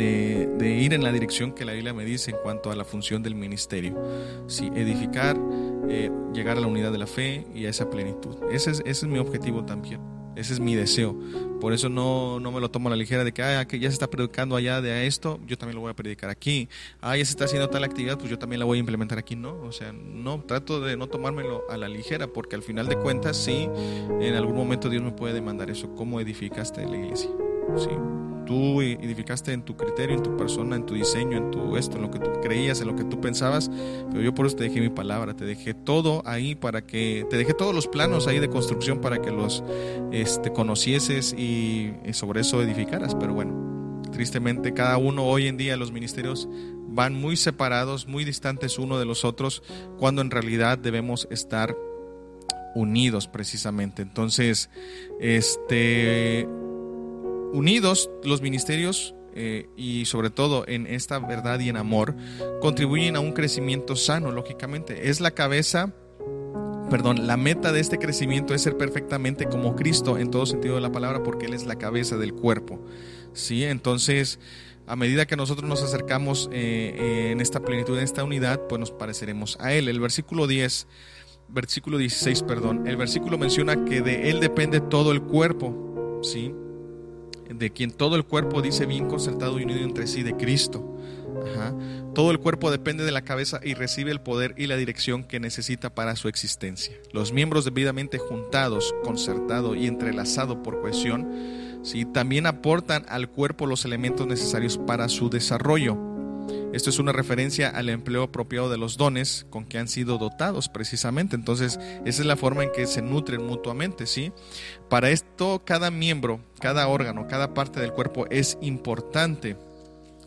de, 0.00 0.80
ir 0.80 0.94
en 0.94 1.02
la 1.02 1.12
dirección 1.12 1.52
que 1.52 1.64
la 1.64 1.72
Biblia 1.72 1.92
me 1.92 2.04
dice 2.04 2.30
en 2.30 2.38
cuanto 2.42 2.70
a 2.70 2.76
la 2.76 2.84
función 2.84 3.22
del 3.22 3.34
ministerio. 3.34 3.96
Sí, 4.46 4.70
edificar, 4.74 5.36
eh, 5.88 6.10
llegar 6.32 6.56
a 6.56 6.60
la 6.60 6.66
unidad 6.66 6.92
de 6.92 6.98
la 6.98 7.06
fe 7.06 7.46
y 7.54 7.66
a 7.66 7.70
esa 7.70 7.90
plenitud. 7.90 8.36
Ese 8.50 8.70
es, 8.70 8.80
ese 8.80 8.90
es 8.90 9.04
mi 9.06 9.18
objetivo 9.18 9.64
también. 9.64 10.00
Ese 10.36 10.54
es 10.54 10.60
mi 10.60 10.74
deseo. 10.74 11.18
Por 11.60 11.74
eso 11.74 11.88
no, 11.90 12.40
no 12.40 12.52
me 12.52 12.60
lo 12.60 12.70
tomo 12.70 12.88
a 12.88 12.90
la 12.90 12.96
ligera 12.96 13.24
de 13.24 13.32
que, 13.32 13.42
ah, 13.42 13.66
ya 13.68 13.88
se 13.88 13.88
está 13.88 14.08
predicando 14.08 14.56
allá 14.56 14.80
de 14.80 15.06
esto, 15.06 15.38
yo 15.46 15.58
también 15.58 15.74
lo 15.74 15.82
voy 15.82 15.90
a 15.90 15.94
predicar 15.94 16.30
aquí. 16.30 16.68
Ah, 17.02 17.16
ya 17.16 17.24
se 17.24 17.32
está 17.32 17.44
haciendo 17.44 17.68
tal 17.68 17.84
actividad, 17.84 18.16
pues 18.16 18.30
yo 18.30 18.38
también 18.38 18.60
la 18.60 18.64
voy 18.64 18.78
a 18.78 18.80
implementar 18.80 19.18
aquí. 19.18 19.36
No, 19.36 19.60
o 19.60 19.72
sea, 19.72 19.92
no, 19.92 20.40
trato 20.44 20.80
de 20.80 20.96
no 20.96 21.08
tomármelo 21.08 21.64
a 21.68 21.76
la 21.76 21.88
ligera, 21.88 22.28
porque 22.28 22.56
al 22.56 22.62
final 22.62 22.88
de 22.88 22.96
cuentas, 22.96 23.36
sí, 23.36 23.68
en 24.20 24.34
algún 24.34 24.56
momento 24.56 24.88
Dios 24.88 25.02
me 25.02 25.12
puede 25.12 25.34
demandar 25.34 25.68
eso. 25.68 25.94
¿Cómo 25.94 26.20
edificaste 26.20 26.86
la 26.86 26.96
iglesia? 26.96 27.30
Tú 28.46 28.82
edificaste 28.82 29.52
en 29.52 29.62
tu 29.62 29.76
criterio, 29.76 30.16
en 30.16 30.24
tu 30.24 30.36
persona, 30.36 30.74
en 30.74 30.84
tu 30.84 30.94
diseño, 30.94 31.36
en 31.36 31.52
tu 31.52 31.76
esto, 31.76 31.96
en 31.96 32.02
lo 32.02 32.10
que 32.10 32.18
tú 32.18 32.32
creías, 32.42 32.80
en 32.80 32.88
lo 32.88 32.96
que 32.96 33.04
tú 33.04 33.20
pensabas, 33.20 33.70
pero 34.10 34.22
yo 34.22 34.34
por 34.34 34.46
eso 34.46 34.56
te 34.56 34.64
dejé 34.64 34.80
mi 34.80 34.88
palabra, 34.88 35.34
te 35.34 35.44
dejé 35.44 35.72
todo 35.72 36.22
ahí 36.26 36.56
para 36.56 36.82
que, 36.82 37.24
te 37.30 37.36
dejé 37.36 37.54
todos 37.54 37.72
los 37.72 37.86
planos 37.86 38.26
ahí 38.26 38.40
de 38.40 38.48
construcción 38.48 39.00
para 39.00 39.22
que 39.22 39.30
los 39.30 39.62
este, 40.10 40.52
conocieses 40.52 41.32
y, 41.32 41.92
sobre 42.12 42.40
eso 42.40 42.60
edificaras, 42.60 43.14
pero 43.14 43.34
bueno, 43.34 44.02
tristemente 44.10 44.74
cada 44.74 44.96
uno 44.96 45.26
hoy 45.26 45.46
en 45.46 45.56
día 45.56 45.76
los 45.76 45.92
ministerios 45.92 46.48
van 46.88 47.14
muy 47.14 47.36
separados, 47.36 48.08
muy 48.08 48.24
distantes 48.24 48.80
uno 48.80 48.98
de 48.98 49.04
los 49.04 49.24
otros, 49.24 49.62
cuando 49.96 50.22
en 50.22 50.30
realidad 50.32 50.76
debemos 50.76 51.28
estar 51.30 51.76
unidos 52.74 53.28
precisamente. 53.28 54.02
Entonces, 54.02 54.70
este 55.20 56.48
Unidos, 57.52 58.10
los 58.24 58.42
ministerios 58.42 59.14
eh, 59.34 59.68
y 59.76 60.06
sobre 60.06 60.30
todo 60.30 60.64
en 60.66 60.86
esta 60.88 61.18
verdad 61.20 61.60
y 61.60 61.68
en 61.68 61.76
amor 61.76 62.16
contribuyen 62.60 63.14
a 63.14 63.20
un 63.20 63.32
crecimiento 63.32 63.94
sano, 63.94 64.32
lógicamente. 64.32 65.08
Es 65.08 65.20
la 65.20 65.30
cabeza, 65.30 65.94
perdón, 66.90 67.26
la 67.26 67.36
meta 67.36 67.70
de 67.72 67.80
este 67.80 67.98
crecimiento 67.98 68.54
es 68.54 68.62
ser 68.62 68.76
perfectamente 68.76 69.46
como 69.46 69.76
Cristo 69.76 70.18
en 70.18 70.30
todo 70.30 70.46
sentido 70.46 70.74
de 70.74 70.80
la 70.80 70.90
palabra 70.90 71.22
porque 71.22 71.46
Él 71.46 71.54
es 71.54 71.64
la 71.64 71.76
cabeza 71.76 72.16
del 72.16 72.34
cuerpo. 72.34 72.84
¿sí? 73.32 73.64
Entonces, 73.64 74.40
a 74.86 74.96
medida 74.96 75.26
que 75.26 75.36
nosotros 75.36 75.68
nos 75.68 75.82
acercamos 75.84 76.50
eh, 76.52 77.30
en 77.30 77.40
esta 77.40 77.60
plenitud, 77.60 77.96
en 77.96 78.04
esta 78.04 78.24
unidad, 78.24 78.66
pues 78.68 78.80
nos 78.80 78.90
pareceremos 78.90 79.56
a 79.60 79.72
Él. 79.72 79.88
El 79.88 80.00
versículo 80.00 80.48
10, 80.48 80.88
versículo 81.48 81.98
16, 81.98 82.42
perdón, 82.42 82.88
el 82.88 82.96
versículo 82.96 83.38
menciona 83.38 83.84
que 83.84 84.02
de 84.02 84.30
Él 84.30 84.40
depende 84.40 84.80
todo 84.80 85.12
el 85.12 85.22
cuerpo. 85.22 86.20
¿sí? 86.22 86.52
De 87.54 87.70
quien 87.70 87.90
todo 87.90 88.16
el 88.16 88.24
cuerpo 88.24 88.62
dice 88.62 88.86
bien 88.86 89.08
concertado 89.08 89.58
y 89.58 89.64
unido 89.64 89.80
entre 89.80 90.06
sí, 90.06 90.22
de 90.22 90.36
Cristo. 90.36 90.96
Todo 92.14 92.32
el 92.32 92.38
cuerpo 92.38 92.70
depende 92.70 93.04
de 93.04 93.12
la 93.12 93.22
cabeza 93.22 93.60
y 93.62 93.74
recibe 93.74 94.10
el 94.10 94.20
poder 94.20 94.54
y 94.56 94.66
la 94.66 94.76
dirección 94.76 95.24
que 95.24 95.40
necesita 95.40 95.94
para 95.94 96.16
su 96.16 96.28
existencia. 96.28 96.96
Los 97.12 97.32
miembros 97.32 97.64
debidamente 97.64 98.18
juntados, 98.18 98.94
concertado 99.04 99.74
y 99.74 99.86
entrelazado 99.86 100.62
por 100.62 100.80
cohesión, 100.80 101.28
también 102.12 102.46
aportan 102.46 103.06
al 103.08 103.30
cuerpo 103.30 103.66
los 103.66 103.84
elementos 103.84 104.26
necesarios 104.26 104.76
para 104.76 105.08
su 105.08 105.30
desarrollo. 105.30 106.09
Esto 106.72 106.90
es 106.90 106.98
una 106.98 107.12
referencia 107.12 107.68
al 107.68 107.88
empleo 107.88 108.24
apropiado 108.24 108.70
de 108.70 108.78
los 108.78 108.96
dones 108.96 109.46
con 109.50 109.64
que 109.64 109.78
han 109.78 109.88
sido 109.88 110.18
dotados 110.18 110.68
precisamente. 110.68 111.36
Entonces, 111.36 111.78
esa 112.04 112.22
es 112.22 112.26
la 112.26 112.36
forma 112.36 112.64
en 112.64 112.72
que 112.72 112.86
se 112.86 113.02
nutren 113.02 113.44
mutuamente, 113.44 114.06
¿sí? 114.06 114.32
Para 114.88 115.10
esto, 115.10 115.62
cada 115.64 115.90
miembro, 115.90 116.40
cada 116.60 116.86
órgano, 116.88 117.26
cada 117.28 117.54
parte 117.54 117.80
del 117.80 117.92
cuerpo 117.92 118.26
es 118.30 118.58
importante 118.60 119.56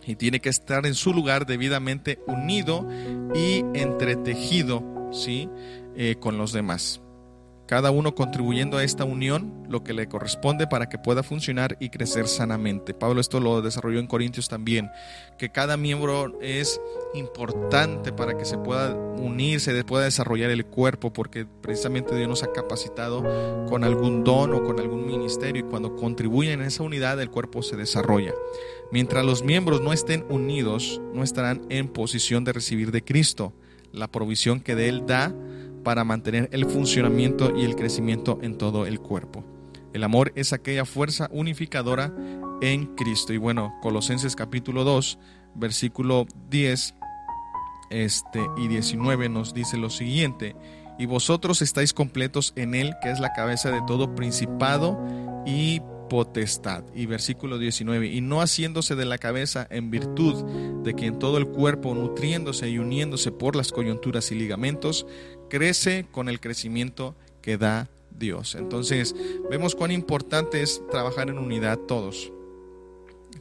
y 0.06 0.16
tiene 0.16 0.42
que 0.42 0.50
estar 0.50 0.86
en 0.86 0.96
su 0.96 1.14
lugar 1.14 1.46
debidamente 1.46 2.20
unido 2.28 2.88
y 3.34 3.64
entretejido, 3.74 4.84
¿sí? 5.14 5.50
Eh, 5.96 6.16
con 6.20 6.38
los 6.38 6.52
demás 6.52 7.03
cada 7.74 7.90
uno 7.90 8.14
contribuyendo 8.14 8.78
a 8.78 8.84
esta 8.84 9.04
unión 9.04 9.64
lo 9.68 9.84
que 9.84 9.94
le 9.94 10.08
corresponde 10.08 10.68
para 10.68 10.90
que 10.90 11.00
pueda 11.00 11.24
funcionar 11.24 11.76
y 11.80 11.90
crecer 11.90 12.28
sanamente. 12.28 12.94
Pablo 12.94 13.20
esto 13.20 13.40
lo 13.40 13.64
desarrolló 13.64 13.98
en 13.98 14.06
Corintios 14.06 14.48
también, 14.48 14.92
que 15.40 15.50
cada 15.50 15.76
miembro 15.76 16.40
es 16.40 16.80
importante 17.16 18.14
para 18.14 18.38
que 18.38 18.46
se 18.46 18.60
pueda 18.60 18.94
unir, 18.94 19.60
se 19.60 19.84
pueda 19.86 20.04
desarrollar 20.04 20.52
el 20.52 20.68
cuerpo, 20.68 21.12
porque 21.12 21.48
precisamente 21.48 22.16
Dios 22.16 22.30
nos 22.30 22.44
ha 22.44 22.52
capacitado 22.54 23.24
con 23.68 23.84
algún 23.84 24.24
don 24.24 24.54
o 24.54 24.64
con 24.64 24.80
algún 24.80 25.08
ministerio 25.08 25.66
y 25.66 25.68
cuando 25.68 25.96
contribuyen 25.96 26.62
en 26.62 26.68
esa 26.68 26.84
unidad 26.84 27.20
el 27.20 27.32
cuerpo 27.32 27.64
se 27.64 27.76
desarrolla. 27.76 28.36
Mientras 28.92 29.26
los 29.26 29.42
miembros 29.42 29.82
no 29.82 29.94
estén 29.94 30.28
unidos, 30.30 31.02
no 31.12 31.24
estarán 31.24 31.66
en 31.70 31.88
posición 31.88 32.44
de 32.44 32.54
recibir 32.54 32.92
de 32.92 33.04
Cristo 33.04 33.52
la 33.92 34.12
provisión 34.12 34.60
que 34.60 34.76
de 34.76 34.90
Él 34.90 35.08
da 35.08 35.34
para 35.84 36.04
mantener 36.04 36.50
el 36.52 36.66
funcionamiento 36.66 37.56
y 37.56 37.64
el 37.64 37.76
crecimiento 37.76 38.40
en 38.42 38.58
todo 38.58 38.86
el 38.86 39.00
cuerpo. 39.00 39.44
El 39.94 40.04
amor 40.04 40.32
es 40.36 40.54
aquella 40.54 40.86
fuerza 40.86 41.30
unificadora 41.32 42.14
en 42.62 42.96
Cristo. 42.96 43.34
Y 43.34 43.38
bueno, 43.38 43.76
Colosenses 43.82 44.36
capítulo 44.36 44.84
2, 44.84 45.20
versículo 45.56 46.26
10 46.50 46.96
este, 47.90 48.42
y 48.58 48.68
19 48.68 49.30
nos 49.30 49.54
dice 49.54 49.78
lo 49.78 49.92
siguiente, 49.92 50.56
y 50.98 51.06
vosotros 51.06 51.62
estáis 51.62 51.94
completos 51.94 52.54
en 52.56 52.76
Él, 52.76 52.94
que 53.02 53.12
es 53.12 53.20
la 53.20 53.34
cabeza 53.34 53.70
de 53.70 53.82
todo 53.86 54.16
principado 54.16 55.00
y 55.46 55.82
potestad. 56.10 56.84
Y 56.94 57.06
versículo 57.06 57.58
19, 57.58 58.08
y 58.08 58.22
no 58.22 58.42
haciéndose 58.42 58.96
de 58.96 59.06
la 59.06 59.18
cabeza 59.18 59.68
en 59.70 59.90
virtud 59.90 60.44
de 60.84 60.96
que 60.96 61.08
en 61.08 61.20
todo 61.20 61.38
el 61.38 61.48
cuerpo, 61.48 61.94
nutriéndose 61.96 62.70
y 62.70 62.78
uniéndose 62.78 63.32
por 63.32 63.56
las 63.56 63.72
coyunturas 63.72 64.32
y 64.32 64.36
ligamentos, 64.36 65.06
crece 65.54 66.08
con 66.12 66.30
el 66.30 66.40
crecimiento 66.40 67.14
que 67.44 67.60
da 67.60 67.88
Dios. 68.10 68.56
Entonces, 68.56 69.16
vemos 69.52 69.76
cuán 69.76 69.92
importante 69.92 70.64
es 70.64 70.82
trabajar 70.90 71.30
en 71.30 71.38
unidad 71.38 71.78
todos, 71.78 72.32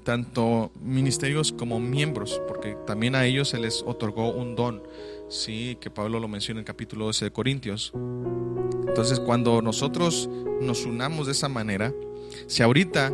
tanto 0.04 0.70
ministerios 0.78 1.52
como 1.52 1.80
miembros, 1.80 2.38
porque 2.46 2.76
también 2.86 3.14
a 3.14 3.24
ellos 3.24 3.48
se 3.48 3.58
les 3.58 3.82
otorgó 3.86 4.30
un 4.30 4.54
don, 4.54 4.82
sí, 5.30 5.78
que 5.80 5.88
Pablo 5.88 6.20
lo 6.20 6.28
menciona 6.28 6.58
en 6.58 6.64
el 6.64 6.66
capítulo 6.66 7.06
12 7.06 7.24
de 7.24 7.30
Corintios. 7.32 7.94
Entonces, 8.86 9.18
cuando 9.18 9.62
nosotros 9.62 10.28
nos 10.60 10.84
unamos 10.84 11.24
de 11.28 11.32
esa 11.32 11.48
manera, 11.48 11.94
si 12.46 12.62
ahorita 12.62 13.10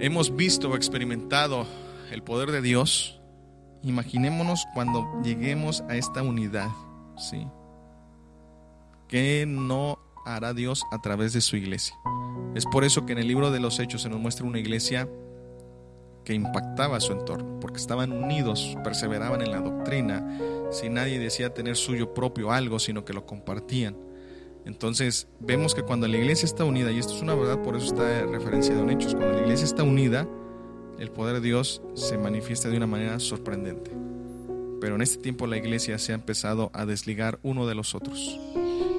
hemos 0.00 0.36
visto 0.36 0.68
o 0.68 0.76
experimentado 0.76 1.66
el 2.12 2.22
poder 2.22 2.50
de 2.50 2.60
Dios, 2.60 3.22
imaginémonos 3.82 4.66
cuando 4.74 5.06
lleguemos 5.24 5.80
a 5.88 5.96
esta 5.96 6.22
unidad, 6.22 6.68
¿sí? 7.16 7.46
¿Qué 9.08 9.44
no 9.46 10.00
hará 10.24 10.52
Dios 10.52 10.82
a 10.90 11.00
través 11.00 11.32
de 11.32 11.40
su 11.40 11.56
iglesia? 11.56 11.96
Es 12.56 12.66
por 12.66 12.82
eso 12.82 13.06
que 13.06 13.12
en 13.12 13.18
el 13.18 13.28
libro 13.28 13.52
de 13.52 13.60
los 13.60 13.78
Hechos 13.78 14.02
se 14.02 14.08
nos 14.08 14.18
muestra 14.18 14.44
una 14.44 14.58
iglesia 14.58 15.08
que 16.24 16.34
impactaba 16.34 16.98
su 16.98 17.12
entorno, 17.12 17.60
porque 17.60 17.78
estaban 17.78 18.10
unidos, 18.10 18.76
perseveraban 18.82 19.42
en 19.42 19.52
la 19.52 19.60
doctrina, 19.60 20.26
si 20.72 20.88
nadie 20.88 21.20
decía 21.20 21.54
tener 21.54 21.76
suyo 21.76 22.14
propio 22.14 22.50
algo, 22.50 22.80
sino 22.80 23.04
que 23.04 23.12
lo 23.12 23.26
compartían. 23.26 23.96
Entonces 24.64 25.28
vemos 25.38 25.76
que 25.76 25.82
cuando 25.82 26.08
la 26.08 26.16
iglesia 26.16 26.46
está 26.46 26.64
unida, 26.64 26.90
y 26.90 26.98
esto 26.98 27.14
es 27.14 27.22
una 27.22 27.36
verdad, 27.36 27.62
por 27.62 27.76
eso 27.76 27.86
está 27.86 28.26
referenciado 28.26 28.82
en 28.82 28.90
Hechos, 28.90 29.14
cuando 29.14 29.34
la 29.34 29.42
iglesia 29.42 29.66
está 29.66 29.84
unida, 29.84 30.26
el 30.98 31.12
poder 31.12 31.36
de 31.36 31.42
Dios 31.42 31.80
se 31.94 32.18
manifiesta 32.18 32.70
de 32.70 32.76
una 32.76 32.88
manera 32.88 33.20
sorprendente. 33.20 33.92
Pero 34.80 34.96
en 34.96 35.02
este 35.02 35.22
tiempo 35.22 35.46
la 35.46 35.58
iglesia 35.58 35.96
se 35.98 36.10
ha 36.10 36.16
empezado 36.16 36.72
a 36.74 36.86
desligar 36.86 37.38
uno 37.44 37.68
de 37.68 37.76
los 37.76 37.94
otros. 37.94 38.40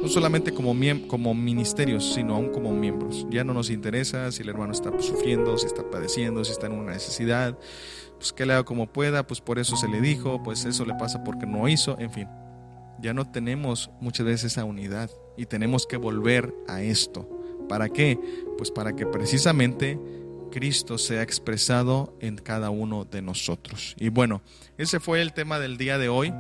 No 0.02 0.08
solamente 0.08 0.54
como, 0.54 0.76
como 1.08 1.34
ministerios, 1.34 2.14
sino 2.14 2.36
aún 2.36 2.50
como 2.50 2.72
miembros. 2.72 3.26
Ya 3.30 3.44
no 3.44 3.54
nos 3.54 3.70
interesa 3.70 4.32
si 4.32 4.44
el 4.44 4.50
hermano 4.50 4.72
está 4.72 4.92
sufriendo, 5.02 5.58
si 5.58 5.66
está 5.66 5.90
padeciendo, 5.90 6.46
si 6.46 6.52
está 6.52 6.68
en 6.68 6.74
una 6.74 6.94
necesidad. 6.94 7.58
Pues 8.18 8.34
que 8.34 8.46
le 8.46 8.54
haga 8.54 8.64
como 8.64 8.92
pueda, 8.92 9.26
pues 9.26 9.42
por 9.42 9.60
eso 9.60 9.76
se 9.76 9.88
le 9.88 10.02
dijo, 10.02 10.42
pues 10.44 10.66
eso 10.66 10.86
le 10.86 10.94
pasa 10.96 11.24
porque 11.24 11.46
no 11.46 11.68
hizo, 11.68 11.98
en 12.00 12.12
fin. 12.12 12.28
Ya 13.00 13.14
no 13.14 13.30
tenemos 13.30 13.92
muchas 14.00 14.26
veces 14.26 14.54
esa 14.54 14.66
unidad 14.66 15.10
y 15.36 15.46
tenemos 15.46 15.86
que 15.86 15.98
volver 15.98 16.54
a 16.68 16.82
esto. 16.82 17.30
¿Para 17.70 17.90
qué? 17.90 18.20
Pues 18.58 18.72
para 18.72 18.96
que 18.96 19.06
precisamente 19.06 20.00
Cristo 20.52 20.98
sea 20.98 21.22
expresado 21.22 22.18
en 22.20 22.38
cada 22.38 22.70
uno 22.70 23.06
de 23.06 23.22
nosotros. 23.22 23.96
Y 24.00 24.10
bueno, 24.10 24.42
ese 24.78 25.00
fue 25.00 25.22
el 25.22 25.34
tema 25.34 25.60
del 25.60 25.78
día 25.78 25.98
de 25.98 26.10
hoy. 26.10 26.34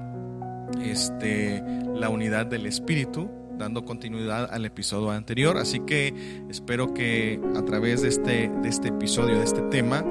Este, 0.81 1.63
la 1.93 2.09
unidad 2.09 2.45
del 2.45 2.65
espíritu, 2.65 3.29
dando 3.57 3.85
continuidad 3.85 4.49
al 4.51 4.65
episodio 4.65 5.11
anterior. 5.11 5.57
Así 5.57 5.79
que 5.81 6.13
espero 6.49 6.93
que 6.93 7.39
a 7.55 7.63
través 7.63 8.01
de 8.01 8.09
este, 8.09 8.49
de 8.49 8.69
este 8.69 8.89
episodio, 8.89 9.37
de 9.37 9.43
este 9.43 9.61
tema, 9.63 10.03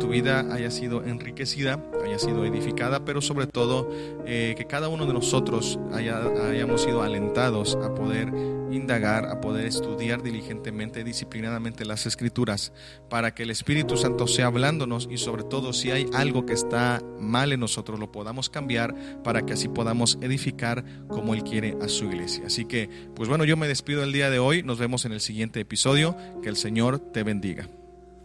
tu 0.00 0.08
vida 0.08 0.46
haya 0.52 0.70
sido 0.70 1.04
enriquecida, 1.04 1.82
haya 2.04 2.18
sido 2.18 2.44
edificada, 2.44 3.04
pero 3.04 3.20
sobre 3.20 3.46
todo 3.46 3.88
eh, 4.26 4.54
que 4.56 4.66
cada 4.66 4.88
uno 4.88 5.06
de 5.06 5.12
nosotros 5.12 5.78
haya, 5.92 6.22
hayamos 6.48 6.82
sido 6.82 7.02
alentados 7.02 7.76
a 7.82 7.94
poder 7.94 8.32
indagar, 8.70 9.26
a 9.26 9.40
poder 9.40 9.66
estudiar 9.66 10.22
diligentemente, 10.22 11.04
disciplinadamente 11.04 11.84
las 11.84 12.06
escrituras, 12.06 12.72
para 13.08 13.34
que 13.34 13.44
el 13.44 13.50
Espíritu 13.50 13.96
Santo 13.96 14.26
sea 14.26 14.46
hablándonos 14.46 15.08
y 15.10 15.18
sobre 15.18 15.44
todo 15.44 15.72
si 15.72 15.90
hay 15.90 16.06
algo 16.14 16.46
que 16.46 16.54
está 16.54 17.02
mal 17.18 17.52
en 17.52 17.60
nosotros, 17.60 17.98
lo 17.98 18.12
podamos 18.12 18.50
cambiar 18.50 18.94
para 19.22 19.42
que 19.42 19.52
así 19.52 19.68
podamos 19.68 20.18
edificar 20.20 20.84
como 21.08 21.34
Él 21.34 21.42
quiere 21.42 21.76
a 21.80 21.88
su 21.88 22.04
iglesia. 22.04 22.44
Así 22.46 22.64
que, 22.64 22.88
pues 23.14 23.28
bueno, 23.28 23.44
yo 23.44 23.56
me 23.56 23.68
despido 23.68 24.02
el 24.02 24.12
día 24.12 24.30
de 24.30 24.38
hoy, 24.38 24.62
nos 24.62 24.78
vemos 24.78 25.04
en 25.04 25.12
el 25.12 25.20
siguiente 25.20 25.60
episodio, 25.60 26.16
que 26.42 26.48
el 26.48 26.56
Señor 26.56 26.98
te 26.98 27.22
bendiga. 27.22 27.68